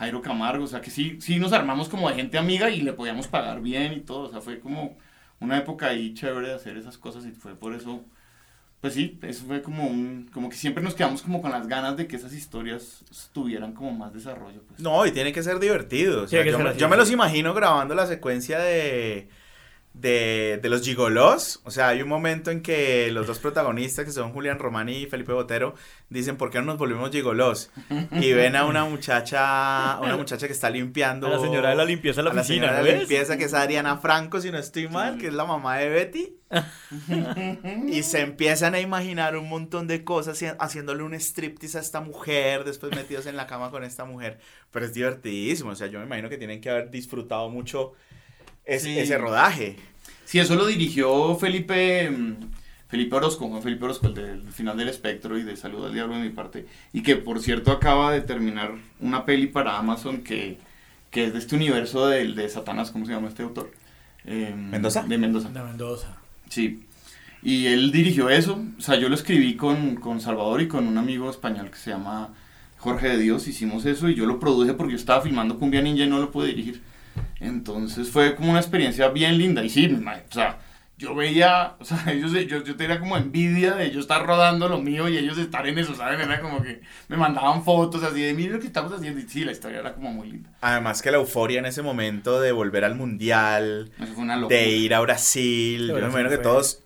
Jairo. 0.00 0.22
Camargo. 0.22 0.64
O 0.64 0.66
sea 0.66 0.80
que 0.80 0.90
sí, 0.90 1.18
sí 1.20 1.38
nos 1.38 1.52
armamos 1.52 1.88
como 1.88 2.08
de 2.08 2.16
gente 2.16 2.38
amiga 2.38 2.70
y 2.70 2.80
le 2.80 2.92
podíamos 2.92 3.28
pagar 3.28 3.60
bien 3.60 3.92
y 3.92 4.00
todo, 4.00 4.28
o 4.28 4.30
sea, 4.30 4.40
fue 4.40 4.58
como 4.58 4.96
una 5.38 5.58
época 5.58 5.86
ahí 5.88 6.14
chévere 6.14 6.48
de 6.48 6.54
hacer 6.54 6.76
esas 6.76 6.98
cosas 6.98 7.24
y 7.24 7.32
fue 7.32 7.54
por 7.54 7.74
eso, 7.74 8.02
pues 8.80 8.94
sí, 8.94 9.18
eso 9.22 9.44
fue 9.46 9.62
como 9.62 9.86
un, 9.86 10.28
como 10.32 10.48
que 10.48 10.56
siempre 10.56 10.82
nos 10.82 10.94
quedamos 10.94 11.22
como 11.22 11.40
con 11.40 11.50
las 11.50 11.66
ganas 11.66 11.96
de 11.96 12.06
que 12.06 12.16
esas 12.16 12.32
historias 12.32 13.04
tuvieran 13.32 13.72
como 13.72 13.92
más 13.92 14.12
desarrollo, 14.12 14.62
pues. 14.66 14.80
No, 14.80 15.06
y 15.06 15.12
tiene 15.12 15.32
que 15.32 15.42
ser 15.42 15.58
divertido. 15.58 16.24
o 16.24 16.28
sea, 16.28 16.44
yo 16.44 16.56
ser 16.56 16.64
me, 16.64 16.76
yo 16.76 16.88
los 16.88 17.10
imagino 17.10 17.54
grabando 17.54 17.94
la 17.94 18.06
secuencia 18.06 18.58
de, 18.58 19.28
de, 20.00 20.58
de 20.62 20.68
los 20.68 20.82
gigolos. 20.82 21.60
O 21.64 21.70
sea, 21.70 21.88
hay 21.88 22.02
un 22.02 22.08
momento 22.08 22.50
en 22.50 22.62
que 22.62 23.10
los 23.12 23.26
dos 23.26 23.38
protagonistas, 23.38 24.04
que 24.04 24.12
son 24.12 24.32
Julián 24.32 24.58
Román 24.58 24.88
y 24.88 25.06
Felipe 25.06 25.32
Botero, 25.32 25.74
dicen, 26.08 26.36
¿por 26.36 26.50
qué 26.50 26.58
no 26.58 26.64
nos 26.66 26.78
volvemos 26.78 27.10
gigolos? 27.10 27.70
Y 28.12 28.32
ven 28.32 28.56
a 28.56 28.64
una 28.64 28.84
muchacha, 28.84 29.92
a 29.94 30.00
una 30.00 30.16
muchacha 30.16 30.46
que 30.46 30.52
está 30.52 30.70
limpiando. 30.70 31.26
A 31.26 31.30
la 31.30 31.38
señora 31.40 31.70
de 31.70 31.76
la 31.76 31.84
limpieza 31.84 32.20
de 32.20 32.24
la 32.24 32.30
a 32.30 32.34
la 32.34 32.44
señora 32.44 32.72
¿no 32.78 32.84
de 32.84 32.92
la 32.92 32.98
limpieza, 32.98 33.36
que 33.36 33.44
es 33.44 33.54
Adriana 33.54 33.98
Franco, 33.98 34.40
si 34.40 34.50
no 34.50 34.58
estoy 34.58 34.88
mal, 34.88 35.18
que 35.18 35.28
es 35.28 35.34
la 35.34 35.44
mamá 35.44 35.76
de 35.78 35.88
Betty. 35.88 36.36
y 37.88 38.02
se 38.02 38.20
empiezan 38.20 38.74
a 38.74 38.80
imaginar 38.80 39.36
un 39.36 39.48
montón 39.48 39.86
de 39.86 40.02
cosas 40.04 40.40
haci- 40.42 40.56
haciéndole 40.58 41.02
un 41.02 41.14
striptease 41.14 41.78
a 41.78 41.80
esta 41.80 42.00
mujer, 42.00 42.64
después 42.64 42.94
metidos 42.94 43.26
en 43.26 43.36
la 43.36 43.46
cama 43.46 43.70
con 43.70 43.84
esta 43.84 44.04
mujer. 44.04 44.38
Pero 44.70 44.86
es 44.86 44.94
divertidísimo, 44.94 45.70
o 45.70 45.74
sea, 45.76 45.86
yo 45.86 45.98
me 46.00 46.06
imagino 46.06 46.28
que 46.28 46.38
tienen 46.38 46.60
que 46.60 46.70
haber 46.70 46.90
disfrutado 46.90 47.48
mucho 47.50 47.92
Sí. 48.78 48.96
ese 48.98 49.18
rodaje. 49.18 49.76
Sí, 50.30 50.38
eso 50.38 50.54
lo 50.54 50.64
dirigió 50.64 51.34
Felipe, 51.34 52.08
mm, 52.08 52.34
Felipe 52.86 53.16
Orozco, 53.16 53.48
Juan 53.48 53.64
Felipe 53.64 53.84
Orozco, 53.86 54.06
el 54.06 54.14
del 54.14 54.42
final 54.52 54.76
del 54.76 54.88
espectro 54.88 55.36
y 55.36 55.42
de 55.42 55.56
Salud 55.56 55.84
al 55.84 55.92
Diablo 55.92 56.14
de 56.14 56.20
mi 56.20 56.28
parte. 56.28 56.68
Y 56.92 57.02
que 57.02 57.16
por 57.16 57.40
cierto 57.40 57.72
acaba 57.72 58.12
de 58.12 58.20
terminar 58.20 58.74
una 59.00 59.24
peli 59.24 59.48
para 59.48 59.76
Amazon 59.76 60.22
que, 60.22 60.58
que 61.10 61.24
es 61.24 61.32
de 61.32 61.40
este 61.40 61.56
universo 61.56 62.06
del 62.06 62.36
de 62.36 62.48
Satanás, 62.48 62.92
¿cómo 62.92 63.06
se 63.06 63.12
llama 63.12 63.26
este 63.26 63.42
autor? 63.42 63.72
Eh, 64.24 64.54
¿Mendoza? 64.56 65.02
De 65.02 65.18
Mendoza. 65.18 65.48
De 65.48 65.64
Mendoza. 65.64 66.16
Sí. 66.48 66.84
Y 67.42 67.66
él 67.66 67.90
dirigió 67.90 68.30
eso. 68.30 68.64
O 68.78 68.80
sea, 68.80 68.94
yo 68.94 69.08
lo 69.08 69.16
escribí 69.16 69.56
con, 69.56 69.96
con 69.96 70.20
Salvador 70.20 70.62
y 70.62 70.68
con 70.68 70.86
un 70.86 70.96
amigo 70.96 71.28
español 71.28 71.72
que 71.72 71.78
se 71.78 71.90
llama 71.90 72.28
Jorge 72.78 73.08
de 73.08 73.18
Dios. 73.18 73.48
Hicimos 73.48 73.84
eso 73.84 74.08
y 74.08 74.14
yo 74.14 74.26
lo 74.26 74.38
produje 74.38 74.74
porque 74.74 74.92
yo 74.92 74.98
estaba 74.98 75.22
filmando 75.22 75.58
Cumbia 75.58 75.82
Ninja 75.82 76.04
y 76.04 76.08
no 76.08 76.20
lo 76.20 76.30
pude 76.30 76.46
dirigir. 76.46 76.82
Entonces 77.40 78.10
fue 78.10 78.34
como 78.34 78.50
una 78.50 78.60
experiencia 78.60 79.08
bien 79.08 79.38
linda. 79.38 79.64
Y 79.64 79.70
sí, 79.70 79.88
mi 79.88 79.96
ma- 79.98 80.20
o 80.28 80.32
sea, 80.32 80.58
yo 80.98 81.14
veía, 81.14 81.76
o 81.78 81.84
sea, 81.84 82.04
ellos, 82.12 82.32
yo, 82.32 82.62
yo 82.62 82.76
tenía 82.76 83.00
como 83.00 83.16
envidia 83.16 83.74
de 83.74 83.90
yo 83.90 84.00
estar 84.00 84.26
rodando 84.26 84.68
lo 84.68 84.78
mío 84.78 85.08
y 85.08 85.16
ellos 85.16 85.38
estar 85.38 85.66
en 85.66 85.78
eso, 85.78 85.94
¿saben? 85.94 86.20
Era 86.20 86.40
como 86.40 86.62
que 86.62 86.82
me 87.08 87.16
mandaban 87.16 87.64
fotos 87.64 88.02
así 88.02 88.20
de, 88.20 88.34
mira 88.34 88.54
lo 88.54 88.60
que 88.60 88.66
estamos 88.66 88.92
haciendo. 88.92 89.20
Y 89.20 89.28
sí, 89.28 89.44
la 89.44 89.52
historia 89.52 89.80
era 89.80 89.94
como 89.94 90.12
muy 90.12 90.30
linda. 90.32 90.50
Además 90.60 91.00
que 91.00 91.10
la 91.10 91.16
euforia 91.16 91.58
en 91.60 91.66
ese 91.66 91.80
momento 91.82 92.40
de 92.40 92.52
volver 92.52 92.84
al 92.84 92.94
mundial, 92.96 93.90
Eso 93.98 94.12
fue 94.12 94.24
una 94.24 94.36
locura. 94.36 94.56
de 94.58 94.68
ir 94.68 94.94
a 94.94 95.00
Brasil, 95.00 95.88
yo 95.88 95.94
me 95.94 96.00
imagino 96.00 96.28
que 96.28 96.38
todos, 96.38 96.82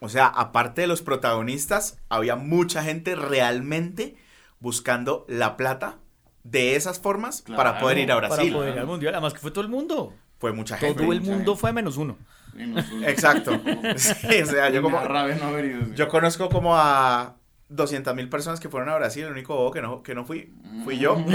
o 0.00 0.10
sea, 0.10 0.26
aparte 0.26 0.82
de 0.82 0.86
los 0.86 1.00
protagonistas, 1.00 1.98
había 2.10 2.36
mucha 2.36 2.82
gente 2.82 3.16
realmente 3.16 4.16
buscando 4.60 5.24
la 5.28 5.56
plata 5.56 5.96
de 6.44 6.76
esas 6.76 7.00
formas 7.00 7.42
para 7.42 7.78
poder 7.80 7.98
ir 7.98 8.12
a 8.12 8.14
Para 8.16 8.28
Brasil. 8.28 8.52
poder 8.52 8.74
ir 8.74 8.78
al 8.80 8.86
mundial. 8.86 9.14
Además 9.14 9.32
que 9.34 9.40
fue 9.40 9.50
todo 9.50 9.62
el 9.64 9.70
mundo. 9.70 10.14
Fue 10.38 10.52
mucha 10.52 10.76
gente. 10.76 11.02
Todo 11.02 11.12
el 11.12 11.20
mundo 11.20 11.36
gente. 11.52 11.56
fue 11.60 11.72
menos 11.72 11.96
uno. 11.96 12.16
Y 12.56 12.66
nosotros- 12.66 13.02
Exacto. 13.04 13.60
Sí, 13.96 14.42
o 14.42 14.46
sea, 14.46 14.68
yo 14.68 14.76
Me 14.76 14.82
como, 14.82 14.98
da 14.98 15.08
rabia 15.08 15.34
no 15.36 15.46
haber 15.48 15.64
ido, 15.64 15.84
sí. 15.86 15.92
yo 15.96 16.08
conozco 16.08 16.48
como 16.48 16.76
a 16.76 17.36
200 17.70 18.14
mil 18.14 18.28
personas 18.28 18.60
que 18.60 18.68
fueron 18.68 18.88
a 18.90 18.96
Brasil, 18.96 19.24
el 19.24 19.32
único 19.32 19.56
bobo 19.56 19.72
que 19.72 19.82
no, 19.82 20.02
que 20.02 20.14
no 20.14 20.24
fui, 20.24 20.52
fui 20.84 20.98
yo. 20.98 21.16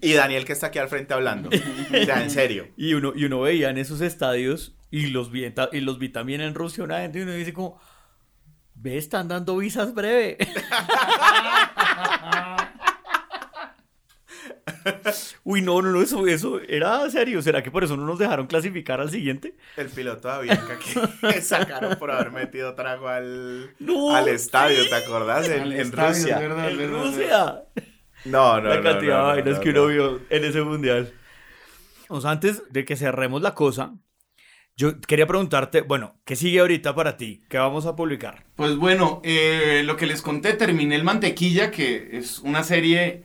Y 0.00 0.12
Daniel 0.12 0.44
que 0.44 0.52
está 0.52 0.66
aquí 0.66 0.78
al 0.78 0.88
frente 0.88 1.14
hablando. 1.14 1.48
O 1.48 2.04
sea, 2.04 2.22
en 2.22 2.28
serio. 2.28 2.66
Y 2.76 2.92
uno, 2.92 3.12
y 3.16 3.24
uno 3.24 3.40
veía 3.40 3.70
en 3.70 3.78
esos 3.78 4.02
estadios 4.02 4.76
y 4.90 5.06
los 5.06 5.30
vi, 5.30 5.50
y 5.72 5.80
los 5.80 5.98
vi 5.98 6.10
también 6.10 6.42
en 6.42 6.54
Rusia 6.54 6.84
una 6.84 6.98
gente 6.98 7.20
y 7.20 7.22
uno 7.22 7.32
dice 7.32 7.54
como, 7.54 7.80
ve, 8.74 8.98
están 8.98 9.28
dando 9.28 9.56
visas 9.56 9.94
breve. 9.94 10.36
Uy, 15.44 15.62
no, 15.62 15.82
no, 15.82 15.90
no, 15.90 16.02
eso, 16.02 16.26
eso 16.26 16.60
era 16.68 17.08
serio. 17.10 17.42
¿Será 17.42 17.62
que 17.62 17.70
por 17.70 17.84
eso 17.84 17.96
no 17.96 18.04
nos 18.06 18.18
dejaron 18.18 18.46
clasificar 18.46 19.00
al 19.00 19.10
siguiente? 19.10 19.56
El 19.76 19.90
piloto 19.90 20.28
de 20.28 20.34
Avianca 20.34 20.78
que 20.78 21.40
sacaron 21.42 21.96
por 21.98 22.10
haber 22.10 22.30
metido 22.32 22.74
trago 22.74 23.08
al, 23.08 23.74
No, 23.78 24.14
al 24.14 24.28
estadio, 24.28 24.84
sí. 24.84 24.88
¿te 24.88 24.94
acordás? 24.96 25.48
En, 25.48 25.62
Al 25.62 25.72
en 25.72 25.80
estadio, 25.80 26.06
Rusia. 26.18 26.38
verdad, 26.38 26.70
En 26.70 26.76
verdad, 26.76 27.04
Rusia. 27.04 27.64
No, 28.24 28.60
no, 28.60 28.68
la 28.68 28.80
no, 28.80 28.82
cantidad 28.82 29.18
no, 29.18 29.22
no, 29.22 29.28
de 29.34 29.42
vainas 29.42 29.58
no, 29.58 29.60
que 29.60 29.70
uno 29.70 29.82
no. 29.82 29.86
vio 29.88 30.26
en 30.30 30.44
ese 30.44 30.62
mundial. 30.62 31.12
O 32.08 32.20
sea, 32.20 32.30
antes 32.32 32.62
de 32.70 32.84
que 32.84 32.96
cerremos 32.96 33.42
la 33.42 33.54
cosa, 33.54 33.94
yo 34.76 35.00
quería 35.00 35.26
preguntarte, 35.26 35.82
bueno, 35.82 36.20
¿qué 36.24 36.36
sigue 36.36 36.60
ahorita 36.60 36.94
para 36.94 37.16
ti? 37.16 37.44
¿Qué 37.48 37.58
vamos 37.58 37.86
a 37.86 37.96
publicar? 37.96 38.46
Pues 38.56 38.76
bueno, 38.76 39.20
eh, 39.24 39.82
lo 39.84 39.96
que 39.96 40.06
les 40.06 40.22
conté, 40.22 40.52
terminé 40.54 40.94
el 40.94 41.02
Mantequilla, 41.04 41.70
que 41.72 42.10
es 42.18 42.38
una 42.38 42.62
serie, 42.62 43.24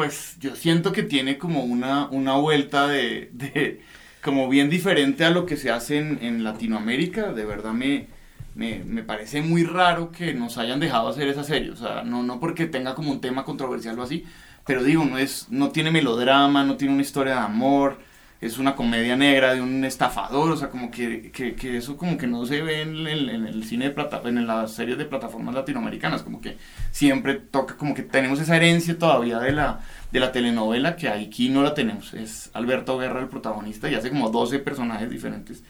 pues 0.00 0.38
yo 0.40 0.56
siento 0.56 0.92
que 0.92 1.02
tiene 1.02 1.36
como 1.36 1.62
una, 1.62 2.08
una 2.08 2.32
vuelta 2.36 2.88
de, 2.88 3.82
como 4.22 4.48
bien 4.48 4.70
diferente 4.70 5.26
a 5.26 5.30
lo 5.30 5.44
que 5.44 5.58
se 5.58 5.70
hace 5.70 5.98
en, 5.98 6.18
en 6.22 6.42
Latinoamérica. 6.42 7.34
De 7.34 7.44
verdad 7.44 7.72
me, 7.74 8.06
me, 8.54 8.82
me 8.82 9.02
parece 9.02 9.42
muy 9.42 9.62
raro 9.62 10.10
que 10.10 10.32
nos 10.32 10.56
hayan 10.56 10.80
dejado 10.80 11.08
hacer 11.08 11.28
esa 11.28 11.44
serie. 11.44 11.70
O 11.70 11.76
sea, 11.76 12.02
no, 12.02 12.22
no 12.22 12.40
porque 12.40 12.64
tenga 12.64 12.94
como 12.94 13.10
un 13.12 13.20
tema 13.20 13.44
controversial 13.44 13.98
o 13.98 14.02
así, 14.02 14.24
pero 14.64 14.82
digo, 14.82 15.04
no, 15.04 15.18
es, 15.18 15.48
no 15.50 15.68
tiene 15.68 15.90
melodrama, 15.90 16.64
no 16.64 16.78
tiene 16.78 16.94
una 16.94 17.02
historia 17.02 17.34
de 17.34 17.40
amor. 17.40 17.98
Es 18.40 18.56
una 18.56 18.74
comedia 18.74 19.16
negra 19.16 19.54
de 19.54 19.60
un 19.60 19.84
estafador, 19.84 20.50
o 20.52 20.56
sea, 20.56 20.70
como 20.70 20.90
que, 20.90 21.30
que, 21.30 21.54
que 21.54 21.76
eso 21.76 21.98
como 21.98 22.16
que 22.16 22.26
no 22.26 22.46
se 22.46 22.62
ve 22.62 22.80
en 22.80 23.06
el, 23.06 23.28
en 23.28 23.46
el 23.46 23.64
cine 23.64 23.84
de 23.86 23.90
plata, 23.90 24.22
en 24.24 24.46
las 24.46 24.72
series 24.72 24.96
de 24.96 25.04
plataformas 25.04 25.54
latinoamericanas, 25.54 26.22
como 26.22 26.40
que 26.40 26.56
siempre 26.90 27.34
toca, 27.34 27.76
como 27.76 27.94
que 27.94 28.02
tenemos 28.02 28.40
esa 28.40 28.56
herencia 28.56 28.98
todavía 28.98 29.38
de 29.40 29.52
la, 29.52 29.80
de 30.10 30.20
la 30.20 30.32
telenovela 30.32 30.96
que 30.96 31.10
aquí 31.10 31.50
no 31.50 31.62
la 31.62 31.74
tenemos. 31.74 32.14
Es 32.14 32.48
Alberto 32.54 32.96
Guerra 32.96 33.20
el 33.20 33.28
protagonista 33.28 33.90
y 33.90 33.94
hace 33.94 34.08
como 34.08 34.30
12 34.30 34.58
personajes 34.60 35.10
diferentes, 35.10 35.62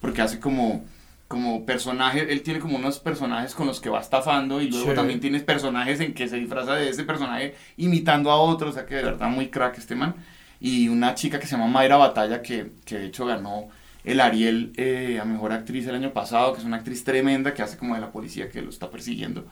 porque 0.00 0.20
hace 0.20 0.40
como, 0.40 0.84
como 1.28 1.64
personajes, 1.64 2.26
él 2.28 2.42
tiene 2.42 2.58
como 2.58 2.76
unos 2.76 2.98
personajes 2.98 3.54
con 3.54 3.68
los 3.68 3.78
que 3.80 3.88
va 3.88 4.00
estafando 4.00 4.60
y 4.60 4.68
luego 4.70 4.90
Sí. 4.90 4.94
también 4.96 5.20
tienes 5.20 5.44
personajes 5.44 6.00
en 6.00 6.12
que 6.12 6.26
se 6.28 6.38
disfraza 6.38 6.74
de 6.74 6.88
ese 6.88 7.04
personaje 7.04 7.54
imitando 7.76 8.32
a 8.32 8.36
otro, 8.36 8.70
o 8.70 8.72
sea 8.72 8.84
que 8.84 8.96
de 8.96 9.04
verdad 9.04 9.28
muy 9.28 9.46
crack 9.48 9.78
este 9.78 9.94
man. 9.94 10.16
Y 10.60 10.88
una 10.88 11.14
chica 11.14 11.38
que 11.38 11.46
se 11.46 11.56
llama 11.56 11.68
Mayra 11.68 11.96
Batalla, 11.96 12.42
que, 12.42 12.72
que 12.84 12.98
de 12.98 13.06
hecho 13.06 13.26
ganó 13.26 13.68
el 14.04 14.20
Ariel 14.20 14.72
eh, 14.76 15.18
a 15.20 15.24
Mejor 15.24 15.52
Actriz 15.52 15.86
el 15.86 15.96
año 15.96 16.12
pasado, 16.12 16.52
que 16.52 16.60
es 16.60 16.64
una 16.64 16.76
actriz 16.78 17.04
tremenda 17.04 17.52
que 17.52 17.62
hace 17.62 17.76
como 17.76 17.94
de 17.94 18.00
la 18.00 18.12
policía 18.12 18.48
que 18.48 18.62
lo 18.62 18.70
está 18.70 18.90
persiguiendo. 18.90 19.46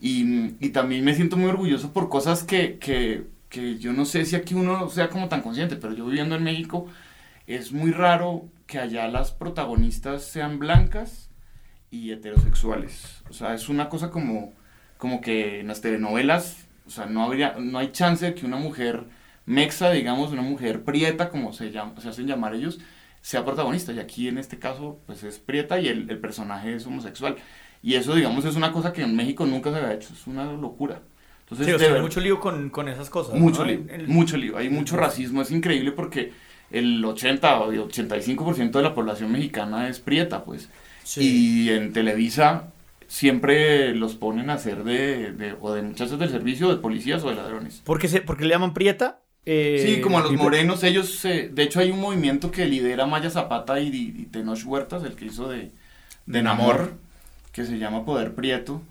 Y, 0.00 0.54
y 0.58 0.70
también 0.70 1.04
me 1.04 1.14
siento 1.14 1.36
muy 1.36 1.48
orgulloso 1.48 1.92
por 1.92 2.08
cosas 2.08 2.42
que, 2.42 2.78
que, 2.78 3.26
que 3.50 3.78
yo 3.78 3.92
no 3.92 4.06
sé 4.06 4.24
si 4.24 4.36
aquí 4.36 4.54
uno 4.54 4.88
sea 4.88 5.10
como 5.10 5.28
tan 5.28 5.42
consciente, 5.42 5.76
pero 5.76 5.92
yo 5.92 6.06
viviendo 6.06 6.36
en 6.36 6.44
México 6.44 6.88
es 7.46 7.72
muy 7.72 7.90
raro 7.90 8.48
que 8.66 8.78
allá 8.78 9.08
las 9.08 9.32
protagonistas 9.32 10.24
sean 10.24 10.58
blancas 10.58 11.30
y 11.90 12.12
heterosexuales. 12.12 13.22
O 13.28 13.32
sea, 13.32 13.54
es 13.54 13.68
una 13.68 13.88
cosa 13.88 14.10
como, 14.10 14.52
como 14.96 15.20
que 15.20 15.60
en 15.60 15.66
las 15.66 15.80
telenovelas, 15.80 16.68
o 16.86 16.90
sea, 16.90 17.06
no, 17.06 17.24
habría, 17.24 17.56
no 17.58 17.78
hay 17.78 17.90
chance 17.92 18.24
de 18.24 18.34
que 18.34 18.46
una 18.46 18.56
mujer 18.56 19.04
mexa, 19.50 19.90
digamos, 19.90 20.32
una 20.32 20.42
mujer 20.42 20.84
prieta, 20.84 21.28
como 21.28 21.52
se, 21.52 21.70
llama, 21.70 22.00
se 22.00 22.08
hacen 22.08 22.26
llamar 22.26 22.54
ellos, 22.54 22.78
sea 23.20 23.44
protagonista. 23.44 23.92
Y 23.92 23.98
aquí 23.98 24.28
en 24.28 24.38
este 24.38 24.58
caso, 24.58 25.00
pues 25.06 25.22
es 25.24 25.38
prieta 25.38 25.78
y 25.80 25.88
el, 25.88 26.08
el 26.10 26.18
personaje 26.18 26.74
es 26.74 26.86
homosexual. 26.86 27.36
Y 27.82 27.94
eso, 27.94 28.14
digamos, 28.14 28.44
es 28.44 28.56
una 28.56 28.72
cosa 28.72 28.92
que 28.92 29.02
en 29.02 29.16
México 29.16 29.46
nunca 29.46 29.70
se 29.70 29.76
había 29.78 29.94
hecho. 29.94 30.12
Es 30.12 30.26
una 30.26 30.44
locura. 30.52 31.00
Entonces, 31.40 31.66
Sí, 31.66 31.72
o 31.72 31.78
sea, 31.78 31.94
hay 31.94 32.00
mucho 32.02 32.20
lío 32.20 32.38
con, 32.38 32.70
con 32.70 32.88
esas 32.88 33.10
cosas. 33.10 33.34
mucho 33.38 33.64
¿no? 33.64 33.70
lío, 33.72 33.84
El- 33.90 34.06
mucho 34.08 34.36
lío. 34.36 34.56
Hay 34.56 34.68
mucho 34.68 34.96
racismo. 34.96 35.42
Es 35.42 35.50
increíble 35.50 35.90
porque 35.92 36.32
el 36.70 37.04
80 37.04 37.60
o 37.60 37.72
85% 37.72 38.70
de 38.78 38.82
la 38.82 38.94
población 38.94 39.32
mexicana 39.32 39.88
es 39.88 39.98
prieta, 39.98 40.44
pues. 40.44 40.68
Sí. 41.02 41.64
Y 41.66 41.70
en 41.70 41.92
Televisa 41.92 42.72
siempre 43.08 43.92
los 43.94 44.14
ponen 44.14 44.50
a 44.50 44.54
hacer 44.54 44.84
de, 44.84 45.32
de- 45.32 45.56
o 45.60 45.72
de 45.72 45.82
muchachos 45.82 46.18
del 46.18 46.30
servicio, 46.30 46.68
de 46.68 46.76
policías 46.76 47.24
o 47.24 47.30
de 47.30 47.34
ladrones. 47.34 47.82
¿Por 47.84 47.98
qué, 47.98 48.06
se, 48.06 48.20
por 48.20 48.36
qué 48.36 48.44
le 48.44 48.50
llaman 48.50 48.72
prieta? 48.74 49.20
Eh, 49.46 49.82
Sí, 49.84 50.00
como 50.00 50.18
a 50.18 50.22
los 50.22 50.32
morenos, 50.32 50.82
ellos, 50.84 51.24
eh, 51.24 51.50
de 51.52 51.62
hecho 51.62 51.80
hay 51.80 51.90
un 51.90 52.00
movimiento 52.00 52.50
que 52.50 52.66
lidera 52.66 53.06
Maya 53.06 53.30
Zapata 53.30 53.80
y, 53.80 53.88
y 53.88 54.26
Tenoch 54.30 54.64
Huertas, 54.64 55.02
el 55.04 55.14
que 55.14 55.26
hizo 55.26 55.48
de, 55.48 55.70
de 56.26 56.42
Namor, 56.42 56.94
que 57.52 57.64
se 57.64 57.78
llama 57.78 58.04
Poder 58.04 58.34
Prieto, 58.34 58.82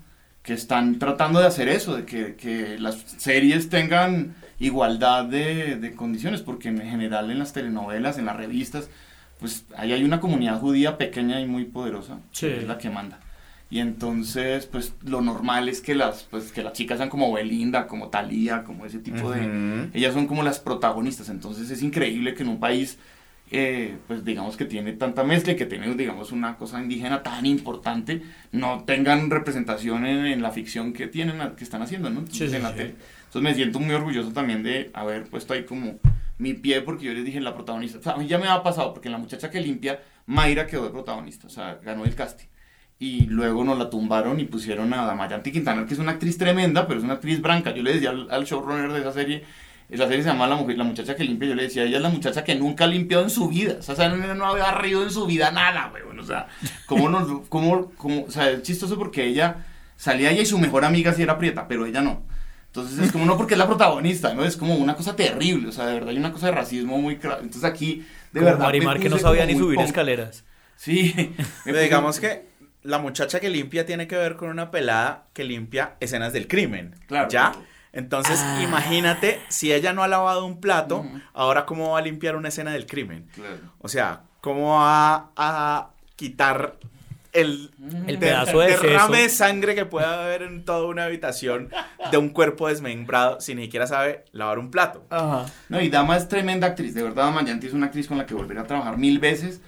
que 0.42 0.52
están 0.54 0.98
tratando 0.98 1.38
de 1.40 1.46
hacer 1.46 1.68
eso, 1.68 1.96
de 1.96 2.04
que, 2.04 2.34
que 2.34 2.78
las 2.78 2.96
series 3.18 3.68
tengan 3.68 4.34
igualdad 4.58 5.24
de, 5.26 5.76
de 5.76 5.92
condiciones, 5.94 6.42
porque 6.42 6.68
en 6.68 6.80
general 6.80 7.30
en 7.30 7.38
las 7.38 7.52
telenovelas, 7.52 8.18
en 8.18 8.26
las 8.26 8.36
revistas, 8.36 8.88
pues 9.38 9.64
ahí 9.76 9.92
hay 9.92 10.02
una 10.04 10.20
comunidad 10.20 10.58
judía 10.60 10.98
pequeña 10.98 11.40
y 11.40 11.46
muy 11.46 11.64
poderosa, 11.64 12.18
Sí. 12.32 12.46
que 12.48 12.58
es 12.58 12.66
la 12.66 12.76
que 12.78 12.90
manda. 12.90 13.20
Y 13.70 13.78
entonces, 13.78 14.66
pues 14.66 14.94
lo 15.06 15.20
normal 15.20 15.68
es 15.68 15.80
que 15.80 15.94
las, 15.94 16.24
pues, 16.24 16.50
que 16.50 16.62
las 16.64 16.72
chicas 16.72 16.98
sean 16.98 17.08
como 17.08 17.32
Belinda, 17.32 17.86
como 17.86 18.08
Thalía, 18.08 18.64
como 18.64 18.84
ese 18.84 18.98
tipo 18.98 19.30
de... 19.30 19.88
Ellas 19.94 20.12
son 20.12 20.26
como 20.26 20.42
las 20.42 20.58
protagonistas, 20.58 21.28
entonces 21.28 21.70
es 21.70 21.80
increíble 21.82 22.34
que 22.34 22.42
en 22.42 22.48
un 22.48 22.58
país, 22.58 22.98
eh, 23.52 23.96
pues 24.08 24.24
digamos 24.24 24.56
que 24.56 24.64
tiene 24.64 24.92
tanta 24.94 25.22
mezcla 25.22 25.52
y 25.52 25.56
que 25.56 25.66
tiene, 25.66 25.94
digamos, 25.94 26.32
una 26.32 26.56
cosa 26.56 26.82
indígena 26.82 27.22
tan 27.22 27.46
importante, 27.46 28.22
no 28.50 28.82
tengan 28.84 29.30
representación 29.30 30.04
en, 30.04 30.26
en 30.26 30.42
la 30.42 30.50
ficción 30.50 30.92
que 30.92 31.06
tienen, 31.06 31.38
que 31.56 31.62
están 31.62 31.82
haciendo, 31.82 32.10
¿no? 32.10 32.26
Sí, 32.26 32.48
sí, 32.48 32.56
en 32.56 32.64
la 32.64 32.70
sí. 32.70 32.76
tele. 32.76 32.94
Entonces 33.26 33.42
me 33.42 33.54
siento 33.54 33.78
muy 33.78 33.94
orgulloso 33.94 34.32
también 34.32 34.64
de 34.64 34.90
haber 34.94 35.28
puesto 35.28 35.54
ahí 35.54 35.62
como 35.64 36.00
mi 36.38 36.54
pie, 36.54 36.80
porque 36.80 37.04
yo 37.04 37.12
les 37.12 37.24
dije 37.24 37.40
la 37.40 37.54
protagonista. 37.54 37.98
O 37.98 38.02
sea, 38.02 38.14
a 38.14 38.16
mí 38.16 38.26
ya 38.26 38.38
me 38.38 38.48
ha 38.48 38.64
pasado, 38.64 38.92
porque 38.92 39.08
la 39.08 39.18
muchacha 39.18 39.48
que 39.48 39.60
limpia, 39.60 40.00
Mayra 40.26 40.66
quedó 40.66 40.84
de 40.84 40.90
protagonista, 40.90 41.46
o 41.46 41.50
sea, 41.50 41.78
ganó 41.84 42.04
el 42.04 42.16
casting. 42.16 42.46
Y 43.02 43.22
luego 43.26 43.64
nos 43.64 43.78
la 43.78 43.88
tumbaron 43.88 44.38
y 44.40 44.44
pusieron 44.44 44.92
a 44.92 45.06
Damayanti 45.06 45.50
Quintana, 45.50 45.86
que 45.86 45.94
es 45.94 46.00
una 46.00 46.12
actriz 46.12 46.36
tremenda, 46.36 46.86
pero 46.86 46.98
es 47.00 47.04
una 47.04 47.14
actriz 47.14 47.40
branca. 47.40 47.74
Yo 47.74 47.82
le 47.82 47.94
decía 47.94 48.10
al, 48.10 48.30
al 48.30 48.44
showrunner 48.44 48.92
de 48.92 49.00
esa 49.00 49.12
serie, 49.12 49.42
esa 49.88 50.06
serie 50.06 50.22
se 50.22 50.28
llama 50.28 50.46
la, 50.46 50.56
mujer, 50.56 50.76
la 50.76 50.84
muchacha 50.84 51.16
que 51.16 51.24
limpia, 51.24 51.48
yo 51.48 51.54
le 51.54 51.62
decía, 51.62 51.84
ella 51.84 51.96
es 51.96 52.02
la 52.02 52.10
muchacha 52.10 52.44
que 52.44 52.54
nunca 52.56 52.84
ha 52.84 52.88
limpiado 52.88 53.24
en 53.24 53.30
su 53.30 53.48
vida. 53.48 53.76
O 53.78 53.82
sea, 53.82 53.94
esa 53.94 54.08
nena 54.10 54.34
no 54.34 54.44
había 54.44 54.64
barrido 54.64 55.02
en 55.02 55.10
su 55.10 55.24
vida 55.26 55.50
nada, 55.50 55.88
güey. 55.90 56.02
O 56.18 56.22
sea, 56.26 56.48
¿cómo 56.84 57.08
nos, 57.08 57.46
cómo, 57.48 57.90
cómo, 57.96 58.24
o 58.24 58.30
sea, 58.30 58.50
es 58.50 58.62
chistoso 58.62 58.98
porque 58.98 59.24
ella 59.24 59.64
salía 59.96 60.30
ella 60.30 60.42
y 60.42 60.46
su 60.46 60.58
mejor 60.58 60.84
amiga 60.84 61.14
sí 61.14 61.22
era 61.22 61.38
prieta, 61.38 61.66
pero 61.66 61.86
ella 61.86 62.02
no. 62.02 62.22
Entonces 62.66 62.98
es 62.98 63.10
como 63.12 63.24
no 63.24 63.38
porque 63.38 63.54
es 63.54 63.58
la 63.58 63.66
protagonista, 63.66 64.34
¿no? 64.34 64.44
Es 64.44 64.58
como 64.58 64.74
una 64.76 64.94
cosa 64.94 65.16
terrible, 65.16 65.68
o 65.68 65.72
sea, 65.72 65.86
de 65.86 65.94
verdad 65.94 66.10
hay 66.10 66.18
una 66.18 66.32
cosa 66.32 66.46
de 66.46 66.52
racismo 66.52 66.98
muy... 66.98 67.16
cra- 67.16 67.38
Entonces 67.40 67.64
aquí, 67.64 68.04
de 68.32 68.40
como 68.40 68.44
verdad... 68.52 68.66
Marimar 68.66 69.00
que 69.00 69.08
no 69.08 69.18
sabía 69.18 69.44
ni 69.46 69.54
subir 69.56 69.76
punk. 69.76 69.86
escaleras. 69.88 70.44
Sí. 70.76 71.34
Pero 71.64 71.80
digamos 71.80 72.20
que 72.20 72.49
la 72.82 72.98
muchacha 72.98 73.40
que 73.40 73.50
limpia 73.50 73.84
tiene 73.86 74.06
que 74.06 74.16
ver 74.16 74.36
con 74.36 74.48
una 74.50 74.70
pelada 74.70 75.24
que 75.32 75.44
limpia 75.44 75.94
escenas 76.00 76.32
del 76.32 76.48
crimen. 76.48 76.94
Claro. 77.06 77.28
¿Ya? 77.28 77.52
Entonces, 77.92 78.40
imagínate 78.62 79.40
si 79.48 79.72
ella 79.72 79.92
no 79.92 80.02
ha 80.04 80.08
lavado 80.08 80.44
un 80.46 80.60
plato, 80.60 81.04
ahora 81.34 81.66
cómo 81.66 81.90
va 81.92 81.98
a 81.98 82.02
limpiar 82.02 82.36
una 82.36 82.48
escena 82.48 82.72
del 82.72 82.86
crimen. 82.86 83.28
Claro. 83.34 83.56
O 83.80 83.88
sea, 83.88 84.22
cómo 84.40 84.76
va 84.76 85.30
a 85.36 85.90
quitar 86.16 86.76
el, 87.32 87.70
El 88.06 88.18
de- 88.18 88.26
pedazo 88.26 88.60
de 88.60 88.68
derrame 88.68 89.22
de 89.22 89.28
sangre 89.28 89.74
que 89.74 89.86
puede 89.86 90.06
haber 90.06 90.42
en 90.42 90.64
toda 90.64 90.86
una 90.86 91.04
habitación 91.04 91.70
de 92.10 92.16
un 92.18 92.30
cuerpo 92.30 92.68
desmembrado 92.68 93.40
si 93.40 93.54
ni 93.54 93.64
siquiera 93.64 93.86
sabe 93.86 94.24
lavar 94.32 94.58
un 94.58 94.70
plato. 94.70 95.04
Ajá. 95.10 95.46
No, 95.68 95.80
y 95.80 95.88
Dama 95.88 96.16
es 96.16 96.28
tremenda 96.28 96.68
actriz, 96.68 96.94
de 96.94 97.02
verdad, 97.02 97.24
Dama 97.24 97.44
Yanti 97.44 97.66
es 97.68 97.72
una 97.72 97.86
actriz 97.86 98.06
con 98.08 98.18
la 98.18 98.26
que 98.26 98.34
volver 98.34 98.58
a 98.58 98.64
trabajar 98.64 98.98
mil 98.98 99.18
veces, 99.18 99.60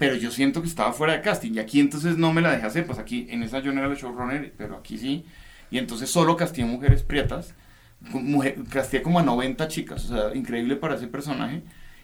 pero 0.00 0.14
yo 0.16 0.30
siento 0.30 0.62
que 0.62 0.68
estaba 0.68 0.94
fuera 0.94 1.12
de 1.12 1.20
casting, 1.20 1.52
y 1.52 1.58
aquí 1.58 1.78
entonces 1.78 2.16
no 2.16 2.32
me 2.32 2.40
la 2.40 2.52
dejé 2.52 2.64
hacer, 2.64 2.86
pues 2.86 2.98
aquí 2.98 3.26
en 3.28 3.42
esa 3.42 3.58
yo 3.58 3.70
no 3.70 3.80
era 3.80 3.90
el 3.90 3.98
showrunner, 3.98 4.50
pero 4.56 4.78
aquí 4.78 4.96
sí, 4.96 5.26
y 5.70 5.76
entonces 5.76 6.10
solo 6.10 6.38
casté 6.38 6.64
mujeres 6.64 7.02
prietas, 7.02 7.54
mujer, 8.00 8.56
como 9.02 9.18
a 9.18 9.22
90 9.22 9.68
chicas, 9.68 10.06
o 10.06 10.08
sea, 10.08 10.34
increíble 10.34 10.76
para 10.76 10.94
ese 10.94 11.06
personaje, 11.06 11.60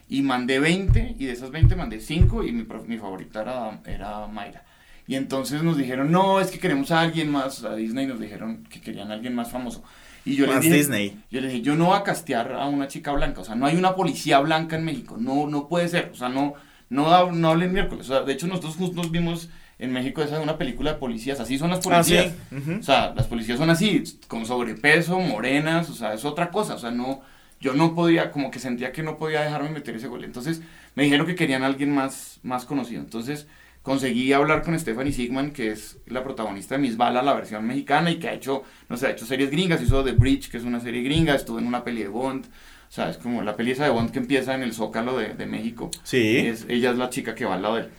y 0.07 0.21
mandé 0.21 0.59
20, 0.59 1.15
y 1.17 1.25
de 1.25 1.31
esas 1.31 1.49
20 1.49 1.75
mandé 1.75 1.99
5, 1.99 2.43
y 2.43 2.51
mi, 2.51 2.97
favorita 2.99 3.41
era, 3.41 3.81
era 3.87 4.27
Mayra. 4.27 4.63
Y 5.07 5.15
entonces 5.15 5.63
nos 5.63 5.75
dijeron, 5.75 6.11
no, 6.11 6.39
es 6.39 6.51
que 6.51 6.59
queremos 6.59 6.91
a 6.91 7.01
alguien 7.01 7.31
más, 7.31 7.63
a 7.63 7.73
Disney 7.75 8.05
nos 8.05 8.19
dijeron 8.19 8.63
que 8.69 8.79
querían 8.79 9.09
a 9.09 9.15
alguien 9.15 9.33
más 9.33 9.49
famoso. 9.49 9.83
Y 10.23 10.35
yo 10.35 10.45
les 10.45 10.61
dije, 10.61 10.75
Disney. 10.75 11.19
yo 11.31 11.41
le 11.41 11.47
dije, 11.47 11.61
yo 11.61 11.75
no 11.75 11.85
voy 11.85 11.97
a 11.97 12.03
castear 12.03 12.51
a 12.53 12.67
una 12.67 12.87
chica 12.87 13.11
blanca, 13.11 13.41
o 13.41 13.43
sea, 13.43 13.55
no 13.55 13.65
hay 13.65 13.75
una 13.75 13.95
policía 13.95 14.39
blanca 14.39 14.75
en 14.75 14.85
México, 14.85 15.17
no, 15.19 15.47
no 15.47 15.67
puede 15.67 15.87
ser, 15.87 16.11
o 16.13 16.15
sea, 16.15 16.29
no, 16.29 16.53
no, 16.89 17.31
no 17.31 17.49
hablen 17.49 17.73
miércoles, 17.73 18.09
o 18.09 18.13
sea, 18.13 18.23
de 18.23 18.33
hecho 18.33 18.47
nosotros 18.47 18.75
juntos 18.75 19.11
vimos 19.11 19.49
en 19.79 19.91
México 19.93 20.21
esa 20.23 20.39
una 20.39 20.57
película 20.57 20.93
de 20.93 20.99
policías, 20.99 21.39
así 21.39 21.57
son 21.59 21.69
las 21.69 21.85
Ah, 21.87 22.03
sí. 22.03 22.15
policías, 22.15 22.33
Ujú. 22.51 22.79
o 22.79 22.83
sea, 22.83 23.13
las 23.15 23.27
policías 23.27 23.57
son 23.59 23.69
así, 23.69 24.03
con 24.27 24.45
sobrepeso, 24.45 25.19
morenas, 25.19 25.89
o 25.89 25.93
sea, 25.93 26.13
es 26.13 26.25
otra 26.25 26.49
cosa, 26.49 26.75
o 26.75 26.79
sea, 26.79 26.91
no, 26.91 27.21
yo 27.59 27.73
no 27.73 27.93
podía, 27.93 28.31
como 28.31 28.49
que 28.51 28.59
sentía 28.59 28.91
que 28.91 29.03
no 29.03 29.17
podía 29.17 29.41
dejarme 29.41 29.69
meter 29.69 29.95
ese 29.95 30.07
gol, 30.07 30.23
entonces 30.23 30.61
me 30.95 31.03
dijeron 31.03 31.27
que 31.27 31.35
querían 31.35 31.63
a 31.63 31.67
alguien 31.67 31.93
más, 31.93 32.39
más 32.43 32.65
conocido, 32.65 33.01
entonces 33.01 33.47
conseguí 33.83 34.33
hablar 34.33 34.63
con 34.63 34.77
Stephanie 34.77 35.13
Sigman, 35.13 35.51
que 35.51 35.71
es 35.71 35.97
la 36.07 36.21
protagonista 36.23 36.75
de 36.75 36.81
Miss 36.81 36.97
Bala, 36.97 37.21
la 37.21 37.33
versión 37.33 37.65
mexicana, 37.65 38.11
y 38.11 38.17
que 38.19 38.27
ha 38.27 38.33
hecho, 38.33 38.63
no 38.89 38.97
sé, 38.97 39.07
ha 39.07 39.11
hecho 39.11 39.25
series 39.25 39.49
gringas, 39.49 39.81
hizo 39.81 40.03
The 40.03 40.11
Bridge, 40.11 40.49
que 40.49 40.57
es 40.57 40.63
una 40.63 40.79
serie 40.81 41.03
gringa, 41.03 41.35
estuvo 41.35 41.57
en 41.59 41.67
una 41.67 41.83
peli 41.85 42.01
de 42.01 42.09
Bond, 42.09 42.47
O 42.89 42.91
sea, 42.91 43.09
es 43.09 43.17
como 43.17 43.41
la 43.41 43.55
peli 43.55 43.71
esa 43.71 43.83
de 43.83 43.89
Bond 43.91 44.11
que 44.11 44.19
empieza 44.19 44.55
en 44.55 44.63
el 44.63 44.73
Zócalo 44.73 45.17
de, 45.17 45.33
de 45.33 45.45
México. 45.45 45.91
Sí. 46.03 46.37
Es, 46.47 46.65
ella 46.69 46.91
es 46.91 46.97
la 46.97 47.09
chica 47.09 47.35
que 47.35 47.45
va 47.45 47.55
al 47.55 47.61
lado 47.61 47.75
de 47.75 47.81
él. 47.83 47.89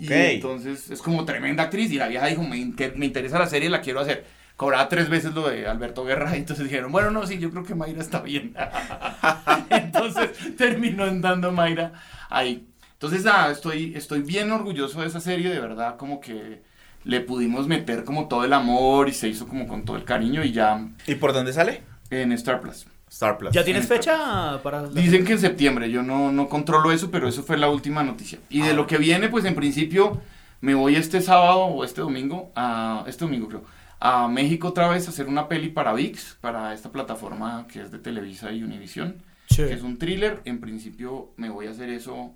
Y 0.00 0.06
Ok. 0.06 0.10
entonces 0.12 0.90
es 0.90 1.02
como 1.02 1.24
tremenda 1.24 1.64
actriz 1.64 1.90
y 1.92 1.96
la 1.96 2.08
vieja 2.08 2.26
dijo, 2.26 2.42
me, 2.42 2.74
que 2.74 2.92
me 2.96 3.06
interesa 3.06 3.38
la 3.38 3.46
serie, 3.46 3.68
la 3.68 3.80
quiero 3.80 4.00
hacer. 4.00 4.24
Cobraba 4.56 4.88
tres 4.88 5.08
veces 5.08 5.34
lo 5.34 5.48
de 5.48 5.66
Alberto 5.68 6.04
Guerra 6.04 6.34
y 6.36 6.38
entonces 6.40 6.64
dijeron, 6.64 6.90
bueno, 6.92 7.10
no, 7.10 7.26
sí, 7.26 7.38
yo 7.38 7.50
creo 7.50 7.62
que 7.64 7.74
Mayra 7.74 8.00
está 8.00 8.20
bien. 8.20 8.54
entonces 9.70 10.30
terminó 10.56 11.04
andando 11.04 11.52
Mayra 11.52 11.92
ahí. 12.30 12.66
Entonces, 12.94 13.22
nada, 13.24 13.52
estoy, 13.52 13.94
estoy 13.94 14.22
bien 14.22 14.50
orgulloso 14.50 15.00
de 15.02 15.06
esa 15.06 15.20
serie, 15.20 15.50
de 15.50 15.60
verdad, 15.60 15.96
como 15.96 16.20
que 16.20 16.62
le 17.04 17.20
pudimos 17.20 17.68
meter 17.68 18.02
como 18.02 18.26
todo 18.26 18.44
el 18.44 18.52
amor 18.52 19.08
y 19.08 19.12
se 19.12 19.28
hizo 19.28 19.46
como 19.46 19.68
con 19.68 19.84
todo 19.84 19.96
el 19.96 20.04
cariño 20.04 20.42
y 20.42 20.50
ya 20.52 20.84
¿Y 21.06 21.14
por 21.14 21.32
dónde 21.32 21.52
sale? 21.52 21.82
en 22.10 22.32
Star 22.32 22.60
Plus. 22.60 22.86
Star 23.10 23.38
Plus. 23.38 23.52
¿Ya 23.52 23.64
tienes 23.64 23.86
fecha 23.86 24.60
para 24.62 24.86
Dicen 24.88 25.24
que 25.24 25.32
en 25.32 25.38
septiembre, 25.38 25.90
yo 25.90 26.02
no, 26.02 26.30
no 26.32 26.48
controlo 26.48 26.92
eso, 26.92 27.10
pero 27.10 27.28
eso 27.28 27.42
fue 27.42 27.56
la 27.58 27.68
última 27.68 28.02
noticia. 28.02 28.38
Y 28.50 28.62
Ah. 28.62 28.66
de 28.68 28.74
lo 28.74 28.86
que 28.86 28.98
viene, 28.98 29.28
pues 29.28 29.44
en 29.44 29.54
principio 29.54 30.20
me 30.60 30.74
voy 30.74 30.96
este 30.96 31.20
sábado 31.20 31.60
o 31.66 31.84
este 31.84 32.00
domingo, 32.00 32.50
a, 32.56 33.04
este 33.06 33.24
domingo 33.24 33.48
creo, 33.48 33.64
a 34.00 34.28
México 34.28 34.68
otra 34.68 34.88
vez 34.88 35.06
a 35.06 35.10
hacer 35.10 35.26
una 35.26 35.48
peli 35.48 35.68
para 35.68 35.92
VIX, 35.92 36.36
para 36.40 36.72
esta 36.74 36.90
plataforma 36.92 37.66
que 37.68 37.80
es 37.82 37.90
de 37.90 37.98
Televisa 37.98 38.52
y 38.52 38.62
Univisión, 38.62 39.16
Sí. 39.48 39.56
que 39.64 39.72
es 39.72 39.82
un 39.82 39.98
thriller. 39.98 40.40
En 40.44 40.60
principio 40.60 41.30
me 41.36 41.48
voy 41.48 41.66
a 41.66 41.70
hacer 41.70 41.88
eso 41.90 42.32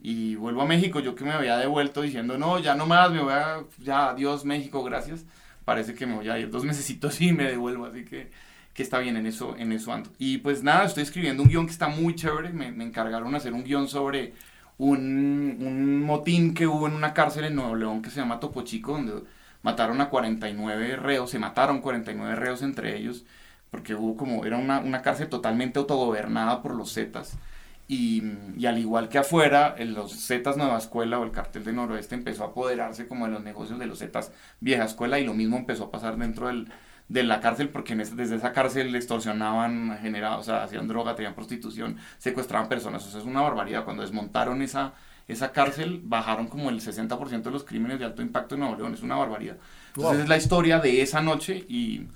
y 0.00 0.34
vuelvo 0.36 0.62
a 0.62 0.66
México. 0.66 1.00
Yo 1.00 1.14
que 1.14 1.24
me 1.24 1.32
había 1.32 1.56
devuelto 1.58 2.00
diciendo, 2.02 2.38
no, 2.38 2.58
ya 2.58 2.74
no 2.74 2.86
más, 2.86 3.10
me 3.10 3.20
voy 3.20 3.32
a, 3.34 3.62
ya, 3.82 4.10
adiós 4.10 4.44
México, 4.44 4.82
gracias. 4.82 5.24
Parece 5.64 5.94
que 5.94 6.06
me 6.06 6.14
voy 6.14 6.28
a 6.28 6.38
ir 6.38 6.50
dos 6.50 6.64
mesecitos 6.70 7.20
y 7.20 7.32
me 7.32 7.44
devuelvo, 7.44 7.86
así 7.86 8.04
que 8.04 8.30
que 8.74 8.82
está 8.82 8.98
bien 8.98 9.16
en 9.16 9.26
eso, 9.26 9.56
en 9.56 9.72
eso 9.72 9.92
ando. 9.92 10.10
Y 10.18 10.38
pues 10.38 10.62
nada, 10.62 10.84
estoy 10.84 11.04
escribiendo 11.04 11.42
un 11.42 11.48
guion 11.48 11.66
que 11.66 11.72
está 11.72 11.88
muy 11.88 12.14
chévere. 12.14 12.50
Me, 12.50 12.66
encargaron 12.84 13.34
hacer 13.34 13.54
un 13.54 13.64
guion 13.64 13.88
sobre 13.88 14.34
un, 14.78 16.02
motín 16.02 16.54
que 16.54 16.66
hubo 16.66 16.88
en 16.88 16.94
una 16.94 17.14
cárcel 17.14 17.44
en 17.44 17.54
Nuevo 17.54 17.76
León 17.76 18.02
que 18.02 18.10
se 18.10 18.20
llama 18.20 18.40
Topo 18.40 18.62
Chico, 18.62 18.92
donde 18.92 19.22
mataron 19.62 20.00
a 20.00 20.10
49 20.10 20.96
reos, 20.96 21.30
se 21.30 21.38
mataron 21.38 21.80
49 21.80 22.34
reos 22.34 22.62
entre 22.62 22.96
ellos, 22.96 23.24
porque 23.70 23.94
hubo 23.94 24.16
como, 24.16 24.44
era 24.44 24.58
una, 24.58 24.80
una 24.80 25.02
cárcel 25.02 25.28
totalmente 25.28 25.78
autogobernada 25.78 26.60
por 26.60 26.74
los 26.74 26.92
Zetas. 26.92 27.38
Y, 27.86 28.22
al 28.66 28.78
igual 28.78 29.08
que 29.10 29.18
afuera, 29.18 29.76
los 29.78 30.26
Zetas 30.26 30.56
Nueva 30.56 30.78
Escuela 30.78 31.18
o 31.18 31.24
el 31.24 31.32
cartel 31.32 31.64
de 31.64 31.72
Noroeste 31.72 32.14
empezó 32.14 32.44
a 32.44 32.46
apoderarse 32.48 33.06
como 33.06 33.26
de 33.26 33.32
los 33.32 33.42
negocios 33.42 33.78
de 33.78 33.86
los 33.86 33.98
Zetas 33.98 34.32
Vieja 34.60 34.84
Escuela 34.84 35.18
y 35.18 35.26
lo 35.26 35.34
mismo 35.34 35.58
empezó 35.58 35.84
a 35.84 35.90
pasar 35.90 36.16
dentro 36.16 36.46
del, 36.46 36.72
de 37.08 37.22
la 37.22 37.40
cárcel 37.40 37.68
porque 37.68 37.92
en 37.92 37.98
desde 38.16 38.36
esa 38.36 38.52
cárcel 38.52 38.94
extorsionaban, 38.96 39.98
generaban, 40.00 40.38
o 40.40 40.42
sea, 40.42 40.64
hacían 40.64 40.88
droga, 40.88 41.14
tenían 41.14 41.34
prostitución, 41.34 41.98
secuestraban 42.18 42.68
personas. 42.68 43.06
O 43.06 43.10
sea, 43.10 43.20
es 43.20 43.26
una 43.26 43.42
barbaridad. 43.42 43.84
Cuando 43.84 44.02
desmontaron 44.02 44.62
esa, 44.62 44.94
esa 45.28 45.52
cárcel, 45.52 46.00
bajaron 46.02 46.48
como 46.48 46.70
el 46.70 46.80
60% 46.80 47.42
de 47.42 47.50
los 47.50 47.64
crímenes 47.64 47.98
de 47.98 48.06
alto 48.06 48.22
impacto 48.22 48.54
en 48.54 48.60
Nuevo 48.62 48.76
León. 48.76 48.94
Es 48.94 49.02
una 49.02 49.16
barbaridad. 49.16 49.58
Entonces 49.96 50.18
Wow. 50.18 50.22
es 50.22 50.28
la 50.28 50.36
historia 50.36 50.80
de 50.80 51.02
esa 51.02 51.20
noche 51.20 51.64
y, 51.68 52.08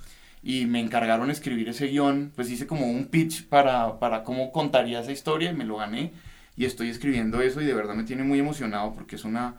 y 0.42 0.66
me 0.66 0.80
encargaron 0.80 1.30
escribir 1.30 1.68
ese 1.68 1.86
guion. 1.88 2.32
Pues 2.34 2.50
hice 2.50 2.66
como 2.66 2.86
un 2.90 3.06
pitch 3.06 3.46
para, 3.48 3.98
para 3.98 4.24
cómo 4.24 4.52
contaría 4.52 5.00
esa 5.00 5.12
historia 5.12 5.50
y 5.50 5.54
me 5.54 5.64
lo 5.64 5.76
gané. 5.76 6.12
Y 6.56 6.64
estoy 6.64 6.88
escribiendo 6.90 7.40
eso 7.40 7.60
y 7.60 7.66
de 7.66 7.74
verdad 7.74 7.94
me 7.94 8.04
tiene 8.04 8.24
muy 8.24 8.38
emocionado 8.40 8.92
porque 8.94 9.16
es 9.16 9.24
una... 9.24 9.56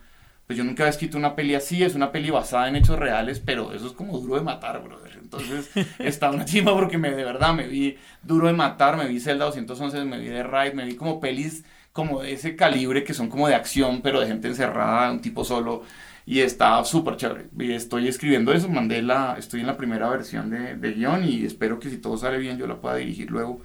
Pues 0.49 0.57
yo 0.57 0.63
nunca 0.63 0.81
había 0.81 0.89
escrito 0.89 1.15
una 1.15 1.35
peli 1.35 1.53
así, 1.53 1.83
es 1.83 1.93
una 1.93 2.11
peli 2.11 2.31
basada 2.31 2.67
en 2.67 2.75
hechos 2.75 2.97
reales, 2.97 3.39
pero 3.39 3.71
eso 3.71 3.85
es 3.85 3.93
como 3.93 4.17
duro 4.17 4.33
de 4.33 4.41
matar, 4.41 4.81
brother. 4.81 5.19
Entonces 5.21 5.69
está 5.99 6.31
una 6.31 6.43
chima 6.43 6.73
porque 6.73 6.97
me, 6.97 7.11
de 7.11 7.23
verdad 7.23 7.53
me 7.53 7.67
vi 7.67 7.97
duro 8.23 8.47
de 8.47 8.53
matar, 8.53 8.97
me 8.97 9.07
vi 9.07 9.19
Zelda 9.19 9.45
211, 9.45 10.05
me 10.05 10.17
vi 10.17 10.29
The 10.29 10.41
Ride, 10.41 10.73
me 10.73 10.85
vi 10.85 10.95
como 10.95 11.19
pelis 11.19 11.65
como 11.93 12.23
de 12.23 12.33
ese 12.33 12.55
calibre 12.55 13.03
que 13.03 13.13
son 13.13 13.29
como 13.29 13.47
de 13.47 13.53
acción, 13.53 14.01
pero 14.01 14.21
de 14.21 14.25
gente 14.25 14.47
encerrada, 14.47 15.11
un 15.11 15.21
tipo 15.21 15.45
solo. 15.45 15.83
Y 16.25 16.39
está 16.39 16.83
súper 16.83 17.15
chévere. 17.17 17.49
Y 17.59 17.71
estoy 17.73 18.07
escribiendo 18.07 18.51
eso, 18.51 18.69
mandé 18.69 19.03
la, 19.03 19.35
estoy 19.37 19.59
en 19.59 19.67
la 19.67 19.77
primera 19.77 20.09
versión 20.09 20.49
de, 20.49 20.75
de 20.77 20.93
guion 20.93 21.25
y 21.25 21.45
espero 21.45 21.79
que 21.79 21.91
si 21.91 21.99
todo 21.99 22.17
sale 22.17 22.39
bien 22.39 22.57
yo 22.57 22.65
la 22.65 22.81
pueda 22.81 22.95
dirigir 22.95 23.29
luego. 23.29 23.61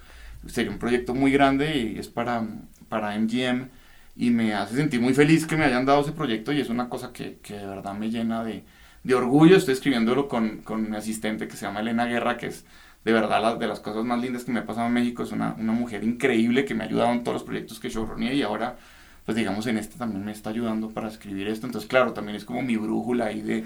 Sería 0.49 0.71
un 0.71 0.79
proyecto 0.79 1.15
muy 1.15 1.33
grande 1.33 1.79
y 1.79 1.99
es 1.99 2.09
para, 2.09 2.47
para 2.91 3.19
MGM 3.19 3.71
y 4.17 4.31
me 4.31 4.55
hace 4.55 4.77
sentir 4.77 5.01
muy 5.01 5.15
feliz 5.15 5.47
que 5.47 5.57
me 5.57 5.65
hayan 5.65 5.85
dado 5.87 6.03
ese 6.03 6.13
proyecto 6.13 6.53
y 6.53 6.61
es 6.61 6.71
una 6.71 6.89
cosa 6.89 7.13
que, 7.13 7.39
que 7.43 7.55
de 7.55 7.67
verdad 7.67 7.95
me 7.95 8.11
llena 8.11 8.45
de, 8.45 8.65
de 9.03 9.15
orgullo. 9.15 9.57
Estoy 9.57 9.75
escribiéndolo 9.75 10.29
con, 10.29 10.59
con 10.63 10.89
mi 10.91 10.97
asistente 10.97 11.49
que 11.49 11.57
se 11.57 11.67
llama 11.67 11.81
Elena 11.81 12.07
Guerra, 12.07 12.37
que 12.37 12.47
es 12.47 12.65
de 13.05 13.13
verdad 13.13 13.43
la, 13.43 13.57
de 13.57 13.67
las 13.67 13.81
cosas 13.81 14.05
más 14.05 14.21
lindas 14.21 14.45
que 14.45 14.53
me 14.53 14.61
ha 14.61 14.67
pasado 14.67 14.87
en 14.87 14.93
México. 14.95 15.23
Es 15.25 15.33
una, 15.33 15.55
una 15.59 15.73
mujer 15.73 16.05
increíble 16.05 16.65
que 16.65 16.75
me 16.75 16.85
ha 16.85 16.87
ayudado 16.87 17.13
en 17.13 17.25
todos 17.25 17.35
los 17.35 17.43
proyectos 17.45 17.81
que 17.81 17.89
showrunné 17.91 18.35
y 18.35 18.43
ahora, 18.43 18.77
pues 19.25 19.37
digamos, 19.37 19.67
en 19.67 19.79
este 19.79 19.99
también 19.99 20.25
me 20.25 20.33
está 20.33 20.51
ayudando 20.51 20.91
para 20.91 21.09
escribir 21.09 21.49
esto. 21.49 21.67
Entonces, 21.67 21.89
claro, 21.89 22.13
también 22.13 22.37
es 22.37 22.45
como 22.45 22.63
mi 22.63 22.77
brújula 22.77 23.27
ahí 23.27 23.43
de 23.43 23.65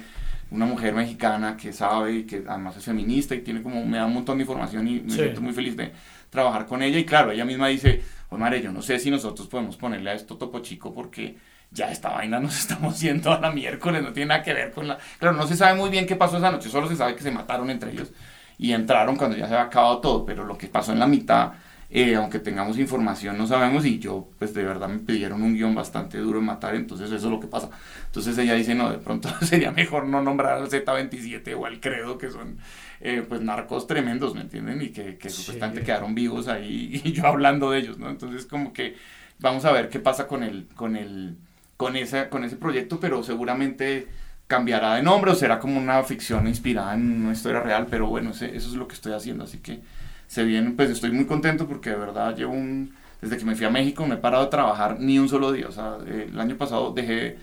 una 0.50 0.64
mujer 0.64 0.94
mexicana 0.94 1.56
que 1.56 1.72
sabe 1.74 2.14
y 2.14 2.22
que 2.24 2.42
además 2.48 2.76
es 2.76 2.84
feminista 2.84 3.34
y 3.34 3.42
tiene 3.42 3.62
como, 3.62 3.84
me 3.84 3.98
da 3.98 4.06
un 4.06 4.14
montón 4.14 4.38
de 4.38 4.42
información 4.44 4.88
y 4.88 5.00
me 5.00 5.10
Sí. 5.10 5.16
siento 5.20 5.40
muy 5.42 5.52
feliz 5.52 5.76
de 5.76 5.92
trabajar 6.30 6.66
con 6.66 6.82
ella. 6.82 6.98
Y 6.98 7.04
claro, 7.04 7.32
ella 7.32 7.44
misma 7.44 7.68
dice, 7.68 8.02
pues 8.28 8.40
madre, 8.40 8.62
yo 8.62 8.72
no 8.72 8.82
sé 8.82 8.98
si 8.98 9.10
nosotros 9.10 9.48
podemos 9.48 9.76
ponerle 9.76 10.10
a 10.10 10.14
esto 10.14 10.36
Topo 10.36 10.60
Chico 10.60 10.92
porque 10.92 11.36
ya 11.70 11.90
esta 11.90 12.10
vaina 12.10 12.40
nos 12.40 12.58
estamos 12.60 13.00
yendo 13.00 13.32
a 13.32 13.40
la 13.40 13.50
miércoles, 13.50 14.02
no 14.02 14.12
tiene 14.12 14.28
nada 14.28 14.42
que 14.42 14.52
ver 14.54 14.72
con 14.72 14.88
la... 14.88 14.98
Claro, 15.18 15.36
no 15.36 15.46
se 15.46 15.56
sabe 15.56 15.78
muy 15.78 15.90
bien 15.90 16.06
qué 16.06 16.16
pasó 16.16 16.38
esa 16.38 16.50
noche, 16.50 16.68
solo 16.68 16.88
se 16.88 16.96
sabe 16.96 17.14
que 17.14 17.22
se 17.22 17.30
mataron 17.30 17.70
entre 17.70 17.92
ellos 17.92 18.12
y 18.58 18.72
entraron 18.72 19.16
cuando 19.16 19.36
ya 19.36 19.46
se 19.46 19.54
había 19.54 19.66
acabado 19.66 19.98
todo, 20.00 20.26
pero 20.26 20.44
lo 20.44 20.58
que 20.58 20.66
pasó 20.66 20.92
en 20.92 20.98
la 20.98 21.06
mitad, 21.06 21.52
eh, 21.90 22.14
aunque 22.16 22.38
tengamos 22.38 22.78
información, 22.78 23.38
no 23.38 23.46
sabemos 23.46 23.86
y 23.86 23.98
yo, 23.98 24.28
pues 24.38 24.52
de 24.52 24.62
verdad 24.62 24.88
me 24.88 24.98
pidieron 24.98 25.42
un 25.42 25.54
guion 25.54 25.74
bastante 25.74 26.18
duro 26.18 26.38
en 26.38 26.44
matar, 26.44 26.74
entonces 26.74 27.06
eso 27.10 27.26
es 27.26 27.32
lo 27.32 27.40
que 27.40 27.46
pasa. 27.46 27.70
Entonces 28.06 28.36
ella 28.38 28.54
dice, 28.54 28.74
no, 28.74 28.90
de 28.90 28.98
pronto 28.98 29.28
sería 29.42 29.70
mejor 29.72 30.06
no 30.06 30.22
nombrar 30.22 30.58
al 30.58 30.68
Z27 30.68 31.54
o 31.54 31.64
al 31.66 31.80
Credo, 31.80 32.18
que 32.18 32.30
son 32.30 32.58
eh, 33.00 33.24
pues 33.26 33.40
narcos 33.40 33.86
tremendos, 33.86 34.34
¿me 34.34 34.42
entienden? 34.42 34.82
Y 34.82 34.88
que, 34.90 35.16
que 35.16 35.30
supuestamente 35.30 35.82
quedaron 35.82 36.14
vivos 36.14 36.48
ahí 36.48 37.00
y 37.04 37.12
yo 37.12 37.26
hablando 37.26 37.70
de 37.70 37.78
ellos, 37.78 37.98
¿no? 37.98 38.10
Entonces 38.10 38.44
como 38.46 38.72
que 38.72 38.96
vamos 39.38 39.64
a 39.64 39.72
ver 39.72 39.88
qué 39.88 39.98
pasa 40.00 40.26
con 40.26 40.42
el, 40.42 40.66
con 40.74 40.94
el, 40.96 41.36
con 41.76 41.96
ese, 41.96 42.28
con 42.28 42.44
ese 42.44 42.56
proyecto, 42.56 43.00
pero 43.00 43.22
seguramente 43.22 44.08
cambiará 44.46 44.94
de 44.96 45.02
nombre 45.02 45.30
o 45.30 45.34
será 45.34 45.58
como 45.58 45.78
una 45.78 46.02
ficción 46.02 46.48
inspirada 46.48 46.94
en 46.94 47.22
una 47.22 47.32
historia 47.32 47.60
real, 47.60 47.86
pero 47.90 48.06
bueno, 48.08 48.30
ese- 48.30 48.54
eso 48.56 48.68
es 48.68 48.74
lo 48.74 48.88
que 48.88 48.94
estoy 48.94 49.12
haciendo, 49.12 49.44
así 49.44 49.58
que 49.58 49.80
se 50.28 50.44
viene, 50.44 50.70
pues 50.70 50.90
estoy 50.90 51.10
muy 51.10 51.24
contento 51.26 51.66
porque 51.66 51.90
de 51.90 51.96
verdad 51.96 52.36
llevo 52.36 52.52
un, 52.52 52.94
desde 53.20 53.36
que 53.36 53.44
me 53.44 53.56
fui 53.56 53.66
a 53.66 53.70
México 53.70 54.06
no 54.06 54.14
he 54.14 54.18
parado 54.18 54.44
de 54.44 54.50
trabajar 54.50 55.00
ni 55.00 55.18
un 55.18 55.28
solo 55.28 55.50
día, 55.50 55.66
o 55.68 55.72
sea, 55.72 55.96
eh, 56.06 56.28
el 56.32 56.38
año 56.38 56.56
pasado 56.56 56.92
dejé, 56.92 57.36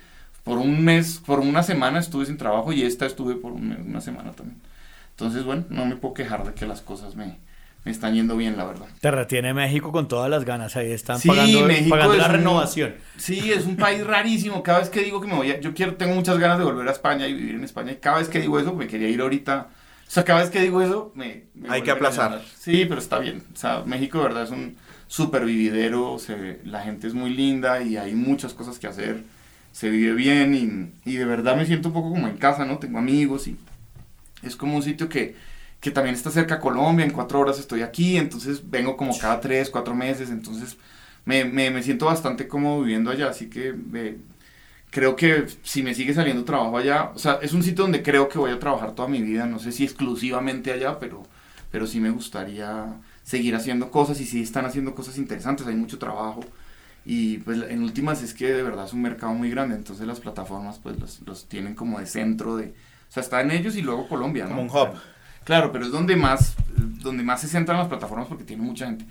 por 0.45 0.57
un 0.59 0.83
mes, 0.85 1.21
por 1.25 1.39
una 1.39 1.63
semana 1.63 1.99
estuve 1.99 2.25
sin 2.27 2.37
trabajo 2.37 2.71
y 2.71 2.83
esta 2.83 3.05
estuve 3.05 3.35
por 3.35 3.51
un 3.51 3.67
mes- 3.69 3.79
una 3.85 3.99
semana 3.99 4.31
también. 4.31 4.59
Entonces, 5.11 5.43
bueno, 5.43 5.65
no 5.69 5.85
me 5.85 5.95
puedo 5.97 6.13
quejar 6.13 6.45
de 6.45 6.53
que 6.53 6.65
las 6.67 6.81
cosas 6.81 7.15
me, 7.15 7.37
me 7.83 7.91
están 7.91 8.13
yendo 8.13 8.35
bien, 8.37 8.57
la 8.57 8.65
verdad. 8.65 8.85
Te 9.01 9.09
retiene 9.11 9.53
México 9.53 9.91
con 9.91 10.07
todas 10.07 10.29
las 10.29 10.43
ganas. 10.45 10.75
Ahí 10.75 10.91
están 10.91 11.19
Sí, 11.19 11.29
pagando, 11.29 11.61
pagando 11.89 12.13
es 12.13 12.19
la 12.19 12.25
un- 12.27 12.31
renovación. 12.33 12.95
Sí, 13.17 13.51
es 13.51 13.65
un 13.65 13.75
país 13.77 14.05
rarísimo. 14.05 14.61
Cada 14.61 14.79
vez 14.79 14.89
que 14.89 15.01
digo 15.01 15.21
que 15.21 15.27
me 15.27 15.35
voy 15.35 15.51
a... 15.51 15.59
Yo 15.61 15.73
quiero, 15.73 15.95
tengo 15.95 16.13
muchas 16.15 16.37
ganas 16.37 16.57
de 16.59 16.65
volver 16.65 16.87
a 16.87 16.91
España 16.91 17.27
y 17.27 17.33
vivir 17.33 17.55
en 17.55 17.63
España. 17.63 17.93
Y 17.93 17.95
cada 17.95 18.17
vez 18.19 18.27
que 18.27 18.39
digo 18.41 18.59
eso, 18.59 18.73
me 18.75 18.87
quería 18.87 19.07
ir 19.09 19.21
ahorita. 19.21 19.67
O 20.07 20.11
sea, 20.15 20.23
cada 20.23 20.41
vez 20.41 20.49
que 20.49 20.61
digo 20.61 20.81
eso, 20.81 21.11
me... 21.15 21.45
me 21.55 21.69
Hay 21.69 21.81
que 21.81 21.91
aplazar. 21.91 22.41
Sí, 22.57 22.85
pero 22.85 22.99
está 22.99 23.19
bien. 23.19 23.43
O 23.53 23.57
sea, 23.57 23.83
México 23.85 24.19
de 24.19 24.23
verdad 24.25 24.43
es 24.43 24.51
un 24.51 24.77
super 25.07 25.45
vividero. 25.45 26.19
Se, 26.19 26.59
la 26.63 26.81
gente 26.83 27.07
es 27.07 27.13
muy 27.13 27.31
linda 27.31 27.81
y 27.81 27.97
hay 27.97 28.13
muchas 28.13 28.53
cosas 28.53 28.79
que 28.79 28.87
hacer. 28.87 29.23
Se 29.71 29.89
vive 29.89 30.13
bien 30.13 30.93
y, 31.05 31.09
y 31.11 31.15
de 31.15 31.25
verdad 31.25 31.57
me 31.57 31.65
siento 31.65 31.89
un 31.89 31.93
poco 31.93 32.11
como 32.11 32.27
en 32.27 32.37
casa, 32.37 32.65
¿no? 32.65 32.77
Tengo 32.77 32.99
amigos 32.99 33.47
y 33.47 33.57
es 34.43 34.55
como 34.55 34.77
un 34.77 34.83
sitio 34.83 35.09
que, 35.09 35.35
que 35.79 35.91
también 35.91 36.15
está 36.15 36.31
cerca 36.31 36.55
a 36.55 36.59
Colombia, 36.59 37.05
en 37.05 37.11
cuatro 37.11 37.39
horas 37.39 37.59
estoy 37.59 37.81
aquí, 37.81 38.17
entonces 38.17 38.69
vengo 38.69 38.95
como 38.95 39.17
cada 39.17 39.39
tres, 39.41 39.69
cuatro 39.69 39.95
meses, 39.95 40.29
entonces 40.29 40.77
me, 41.25 41.45
me, 41.45 41.71
me 41.71 41.83
siento 41.83 42.05
bastante 42.05 42.47
cómodo 42.47 42.81
viviendo 42.81 43.11
allá, 43.11 43.29
así 43.29 43.49
que 43.49 43.75
eh, 43.93 44.17
creo 44.95 45.17
que 45.17 45.45
si 45.61 45.83
me 45.83 45.93
sigue 45.93 46.13
saliendo 46.13 46.45
trabajo 46.45 46.77
allá, 46.77 47.11
o 47.13 47.19
sea, 47.19 47.39
es 47.41 47.51
un 47.51 47.61
sitio 47.63 47.83
donde 47.83 48.01
creo 48.01 48.29
que 48.29 48.39
voy 48.39 48.51
a 48.51 48.59
trabajar 48.59 48.95
toda 48.95 49.09
mi 49.09 49.21
vida, 49.21 49.45
no 49.45 49.59
sé 49.59 49.73
si 49.73 49.83
exclusivamente 49.83 50.71
allá, 50.71 50.99
pero, 50.99 51.23
pero 51.69 51.85
sí 51.85 51.99
me 51.99 52.11
gustaría 52.11 52.93
seguir 53.21 53.55
haciendo 53.55 53.91
cosas 53.91 54.21
y 54.21 54.25
sí 54.25 54.41
están 54.41 54.63
haciendo 54.63 54.95
cosas 54.95 55.17
interesantes, 55.17 55.67
hay 55.67 55.75
mucho 55.75 55.99
trabajo. 55.99 56.45
Y 57.05 57.39
pues 57.39 57.63
en 57.69 57.83
últimas 57.83 58.23
es 58.23 58.33
que 58.33 58.53
de 58.53 58.63
verdad 58.63 58.85
es 58.85 58.93
un 58.93 59.01
mercado 59.01 59.33
muy 59.33 59.49
grande, 59.49 59.75
entonces 59.75 60.07
las 60.07 60.21
plataformas 60.21 60.79
pues 60.79 60.97
los, 60.97 61.19
los 61.25 61.49
tienen 61.49 61.75
como 61.75 61.99
de 61.99 62.05
centro 62.05 62.55
de... 62.55 62.67
O 62.67 63.11
sea, 63.11 63.21
están 63.21 63.51
ellos 63.51 63.75
y 63.75 63.81
luego 63.81 64.07
Colombia, 64.07 64.45
¿no? 64.45 64.51
Como 64.51 64.61
un 64.61 64.69
hub. 64.69 64.97
Claro, 65.43 65.73
pero 65.73 65.83
es 65.83 65.91
donde 65.91 66.15
más, 66.15 66.55
donde 66.77 67.21
más 67.21 67.41
se 67.41 67.49
centran 67.49 67.79
las 67.79 67.89
plataformas 67.89 68.29
porque 68.29 68.45
tiene 68.45 68.63
mucha 68.63 68.85
gente. 68.85 69.05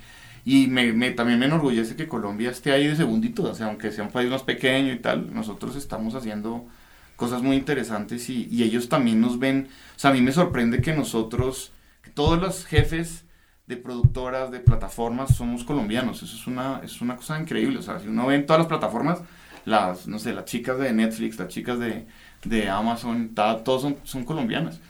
Y 0.45 0.67
me, 0.69 0.93
me- 0.93 1.11
también 1.13 1.39
me 1.39 1.47
enorgullece 1.47 1.97
que 1.97 2.09
Colombia 2.09 2.51
esté 2.51 2.73
ahí 2.73 2.87
de 2.87 2.97
segundito, 2.97 3.45
o 3.45 3.55
sea, 3.55 3.67
aunque 3.67 3.91
sea 3.93 4.05
un 4.05 4.11
país 4.11 4.31
más 4.31 4.43
pequeño 4.43 4.93
y 4.93 4.99
tal, 4.99 5.33
nosotros 5.35 5.75
estamos 5.77 6.15
haciendo 6.15 6.67
cosas 7.17 7.43
muy 7.43 7.57
interesantes 7.57 8.29
y, 8.29 8.49
y 8.51 8.63
ellos 8.65 8.89
también 8.89 9.21
nos 9.21 9.39
ven, 9.39 9.69
o 9.97 9.99
sea, 9.99 10.11
a 10.11 10.15
mí 10.15 10.21
me 10.21 10.33
sorprende 10.33 10.81
que 10.83 10.93
nosotros, 10.95 11.73
que 12.03 12.11
todos 12.11 12.41
los 12.41 12.67
jefes 12.67 13.25
de 13.67 13.77
productoras, 13.79 14.51
de 14.51 14.61
plataformas, 14.61 15.35
somos 15.37 15.65
colombianos. 15.65 16.23
Eso 16.23 16.37
es 16.37 16.47
una, 16.47 16.81
es 16.85 17.01
una 17.01 17.17
cosa 17.17 17.41
increíble. 17.41 17.79
O 17.79 17.83
sea, 17.83 17.99
si 17.99 18.09
uno 18.09 18.27
ve 18.27 18.35
en 18.35 18.45
todas 18.47 18.61
las 18.61 18.69
plataformas, 18.69 19.21
las, 19.65 20.07
no 20.07 20.19
sé, 20.19 20.35
las 20.35 20.45
chicas 20.45 20.79
de 20.79 20.93
Netflix, 20.93 21.39
las 21.39 21.49
chicas 21.49 21.79
de, 21.79 22.07
de 22.45 22.69
Amazon, 22.69 23.35
todos 23.35 23.81
son, 23.83 23.97
son 24.05 24.25
colombianas. 24.25 24.81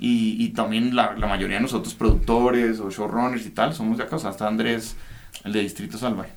Y, 0.00 0.42
y 0.42 0.48
también 0.50 0.96
la, 0.96 1.12
la, 1.12 1.26
mayoría 1.26 1.58
de 1.58 1.62
nosotros, 1.62 1.94
productores 1.94 2.80
o 2.80 2.90
showrunners 2.90 3.44
y 3.44 3.50
tal, 3.50 3.74
somos 3.74 3.98
de 3.98 4.04
acá. 4.04 4.16
O 4.16 4.18
sea, 4.18 4.30
hasta 4.30 4.48
Andrés, 4.48 4.96
el 5.44 5.52
de 5.52 5.60
Distrito 5.60 5.98
Salvaje. 5.98 6.32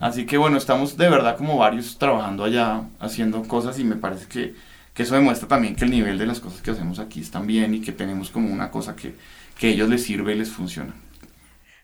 Así 0.00 0.26
que 0.26 0.36
bueno, 0.36 0.56
estamos 0.56 0.96
de 0.96 1.08
verdad 1.08 1.36
como 1.36 1.56
varios 1.56 1.96
trabajando 1.96 2.42
allá, 2.42 2.82
haciendo 2.98 3.42
cosas 3.44 3.78
y 3.78 3.84
me 3.84 3.94
parece 3.94 4.26
que, 4.26 4.56
que 4.92 5.04
eso 5.04 5.14
demuestra 5.14 5.46
también 5.46 5.76
que 5.76 5.84
el 5.84 5.92
nivel 5.92 6.18
de 6.18 6.26
las 6.26 6.40
cosas 6.40 6.60
que 6.60 6.72
hacemos 6.72 6.98
aquí 6.98 7.20
están 7.20 7.46
bien 7.46 7.72
y 7.72 7.80
que 7.80 7.92
tenemos 7.92 8.30
como 8.30 8.52
una 8.52 8.72
cosa 8.72 8.96
que, 8.96 9.14
que 9.56 9.68
a 9.68 9.70
ellos 9.70 9.88
les 9.88 10.02
sirve 10.02 10.34
y 10.34 10.38
les 10.38 10.50
funciona. 10.50 10.92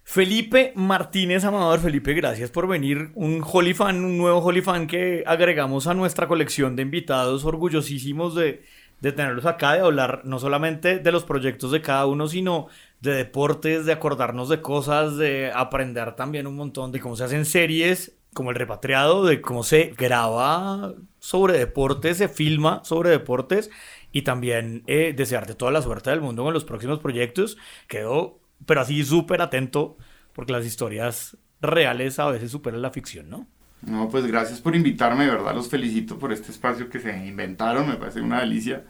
Felipe 0.02 0.72
Martínez 0.74 1.44
Amador, 1.44 1.78
Felipe, 1.78 2.12
gracias 2.14 2.50
por 2.50 2.66
venir. 2.66 3.10
Un 3.14 3.40
Holy 3.46 3.74
Fan, 3.74 4.04
un 4.04 4.18
nuevo 4.18 4.38
Holy 4.38 4.62
Fan 4.62 4.88
que 4.88 5.22
agregamos 5.24 5.86
a 5.86 5.94
nuestra 5.94 6.26
colección 6.26 6.74
de 6.74 6.82
invitados, 6.82 7.44
orgullosísimos 7.44 8.34
de, 8.34 8.64
de 9.00 9.12
tenerlos 9.12 9.46
acá, 9.46 9.74
de 9.74 9.80
hablar 9.80 10.22
no 10.24 10.38
solamente 10.38 10.98
de 10.98 11.12
los 11.12 11.24
proyectos 11.24 11.70
de 11.70 11.82
cada 11.82 12.06
uno, 12.06 12.28
sino 12.28 12.68
de 13.00 13.12
deportes, 13.12 13.86
de 13.86 13.92
acordarnos 13.92 14.48
de 14.48 14.60
cosas, 14.60 15.16
de 15.16 15.52
aprender 15.54 16.16
también 16.16 16.46
un 16.46 16.56
montón 16.56 16.92
de 16.92 17.00
cómo 17.00 17.16
se 17.16 17.24
hacen 17.24 17.44
series, 17.44 18.16
como 18.34 18.50
el 18.50 18.56
repatriado, 18.56 19.24
de 19.24 19.40
cómo 19.40 19.62
se 19.62 19.94
graba 19.96 20.94
sobre 21.18 21.58
deportes, 21.58 22.18
se 22.18 22.28
filma 22.28 22.82
sobre 22.84 23.10
deportes 23.10 23.70
y 24.12 24.22
también 24.22 24.82
eh, 24.86 25.14
desearte 25.16 25.54
toda 25.54 25.70
la 25.72 25.82
suerte 25.82 26.10
del 26.10 26.20
mundo 26.20 26.44
con 26.44 26.54
los 26.54 26.64
próximos 26.64 26.98
proyectos. 26.98 27.56
Quedo 27.86 28.40
pero 28.66 28.80
así 28.80 29.04
súper 29.04 29.42
atento, 29.42 29.96
porque 30.32 30.52
las 30.52 30.64
historias 30.64 31.36
reales 31.60 32.18
a 32.18 32.30
veces 32.30 32.50
superan 32.50 32.82
la 32.82 32.90
ficción, 32.90 33.28
¿no? 33.28 33.46
No, 33.82 34.08
pues 34.08 34.26
gracias 34.26 34.60
por 34.60 34.74
invitarme, 34.74 35.24
de 35.24 35.30
verdad 35.30 35.54
los 35.54 35.68
felicito 35.68 36.18
por 36.18 36.32
este 36.32 36.50
espacio 36.50 36.88
que 36.88 36.98
se 36.98 37.26
inventaron, 37.26 37.88
me 37.88 37.96
parece 37.96 38.20
una 38.20 38.40
delicia. 38.40 38.84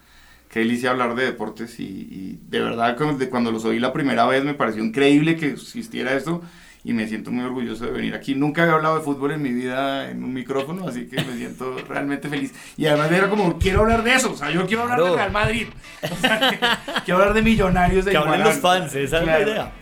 Qué 0.48 0.60
delicia 0.60 0.90
hablar 0.90 1.14
de 1.14 1.26
deportes 1.26 1.78
y, 1.78 2.40
de 2.48 2.60
verdad 2.60 2.96
cuando 3.28 3.52
los 3.52 3.66
oí 3.66 3.78
la 3.78 3.92
primera 3.92 4.26
vez 4.26 4.44
me 4.44 4.54
pareció 4.54 4.82
increíble 4.82 5.36
que 5.36 5.50
existiera 5.50 6.14
esto 6.14 6.42
y 6.84 6.94
me 6.94 7.06
siento 7.06 7.30
muy 7.30 7.44
orgulloso 7.44 7.84
de 7.84 7.90
venir 7.90 8.14
aquí. 8.14 8.34
Nunca 8.34 8.62
había 8.62 8.76
hablado 8.76 8.96
de 8.96 9.02
fútbol 9.02 9.32
en 9.32 9.42
mi 9.42 9.52
vida 9.52 10.10
en 10.10 10.24
un 10.24 10.32
micrófono, 10.32 10.88
así 10.88 11.06
que 11.06 11.16
me 11.16 11.36
siento 11.36 11.76
realmente 11.88 12.30
feliz. 12.30 12.54
Y 12.78 12.86
además 12.86 13.12
era 13.12 13.28
como, 13.28 13.58
quiero 13.58 13.80
hablar 13.80 14.02
de 14.02 14.14
eso, 14.14 14.32
o 14.32 14.36
sea, 14.36 14.50
yo 14.50 14.66
quiero 14.66 14.84
hablar 14.84 15.02
de 15.02 15.16
Real 15.16 15.32
Madrid, 15.32 15.66
o 16.10 16.16
sea, 16.16 16.80
quiero 17.04 17.20
hablar 17.20 17.34
de 17.34 17.42
millonarios 17.42 18.06
de 18.06 18.12
Que 18.12 18.16
hablen 18.16 18.42
los 18.42 18.56
fans, 18.56 18.94
esa 18.94 19.20
es 19.20 19.26
la 19.26 19.40
idea. 19.40 19.72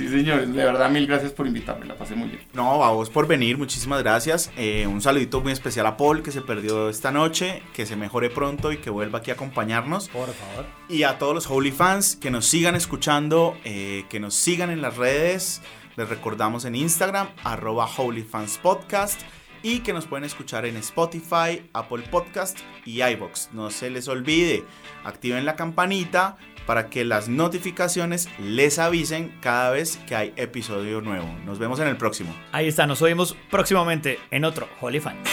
Sí, 0.00 0.08
señores, 0.08 0.50
de 0.50 0.64
verdad, 0.64 0.88
mil 0.88 1.06
gracias 1.06 1.30
por 1.32 1.46
invitarme, 1.46 1.84
la 1.84 1.94
pasé 1.94 2.14
muy 2.14 2.30
bien. 2.30 2.40
No, 2.54 2.82
a 2.82 2.90
vos 2.90 3.10
por 3.10 3.26
venir, 3.26 3.58
muchísimas 3.58 4.02
gracias. 4.02 4.50
Eh, 4.56 4.86
un 4.86 5.02
saludito 5.02 5.42
muy 5.42 5.52
especial 5.52 5.84
a 5.84 5.98
Paul, 5.98 6.22
que 6.22 6.30
se 6.30 6.40
perdió 6.40 6.88
esta 6.88 7.12
noche, 7.12 7.62
que 7.74 7.84
se 7.84 7.96
mejore 7.96 8.30
pronto 8.30 8.72
y 8.72 8.78
que 8.78 8.88
vuelva 8.88 9.18
aquí 9.18 9.30
a 9.30 9.34
acompañarnos. 9.34 10.08
Por 10.08 10.32
favor. 10.32 10.64
Y 10.88 11.02
a 11.02 11.18
todos 11.18 11.34
los 11.34 11.50
Holy 11.50 11.70
fans 11.70 12.16
que 12.16 12.30
nos 12.30 12.46
sigan 12.46 12.76
escuchando, 12.76 13.58
eh, 13.64 14.06
que 14.08 14.20
nos 14.20 14.34
sigan 14.34 14.70
en 14.70 14.80
las 14.80 14.96
redes. 14.96 15.60
Les 15.96 16.08
recordamos 16.08 16.64
en 16.64 16.76
Instagram, 16.76 17.28
arroba 17.44 17.86
holyfanspodcast 17.94 19.20
y 19.62 19.80
que 19.80 19.92
nos 19.92 20.06
pueden 20.06 20.24
escuchar 20.24 20.64
en 20.64 20.76
Spotify, 20.78 21.68
Apple 21.74 22.04
Podcast 22.10 22.58
y 22.86 23.02
iBox. 23.02 23.50
No 23.52 23.68
se 23.70 23.90
les 23.90 24.08
olvide, 24.08 24.64
activen 25.04 25.44
la 25.44 25.56
campanita 25.56 26.38
para 26.66 26.90
que 26.90 27.04
las 27.04 27.28
notificaciones 27.28 28.28
les 28.38 28.78
avisen 28.78 29.34
cada 29.40 29.70
vez 29.70 29.98
que 30.06 30.14
hay 30.14 30.32
episodio 30.36 31.00
nuevo. 31.00 31.28
Nos 31.44 31.58
vemos 31.58 31.80
en 31.80 31.88
el 31.88 31.96
próximo. 31.96 32.34
Ahí 32.52 32.68
está, 32.68 32.86
nos 32.86 33.02
oímos 33.02 33.36
próximamente 33.50 34.18
en 34.30 34.44
otro 34.44 34.68
Holy 34.80 35.00
Fans. 35.00 35.28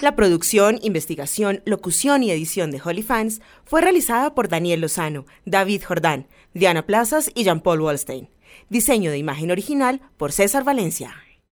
La 0.00 0.16
producción, 0.16 0.78
investigación, 0.80 1.62
locución 1.66 2.22
y 2.22 2.30
edición 2.30 2.70
de 2.70 2.80
Holy 2.82 3.02
Fans 3.02 3.42
fue 3.66 3.82
realizada 3.82 4.34
por 4.34 4.48
Daniel 4.48 4.80
Lozano, 4.80 5.26
David 5.44 5.82
Jordán, 5.86 6.26
Diana 6.54 6.86
Plazas 6.86 7.30
y 7.34 7.44
Jean-Paul 7.44 7.82
Wallstein. 7.82 8.30
Diseño 8.70 9.10
de 9.10 9.18
imagen 9.18 9.50
original 9.50 10.00
por 10.16 10.32
César 10.32 10.64
Valencia. 10.64 11.14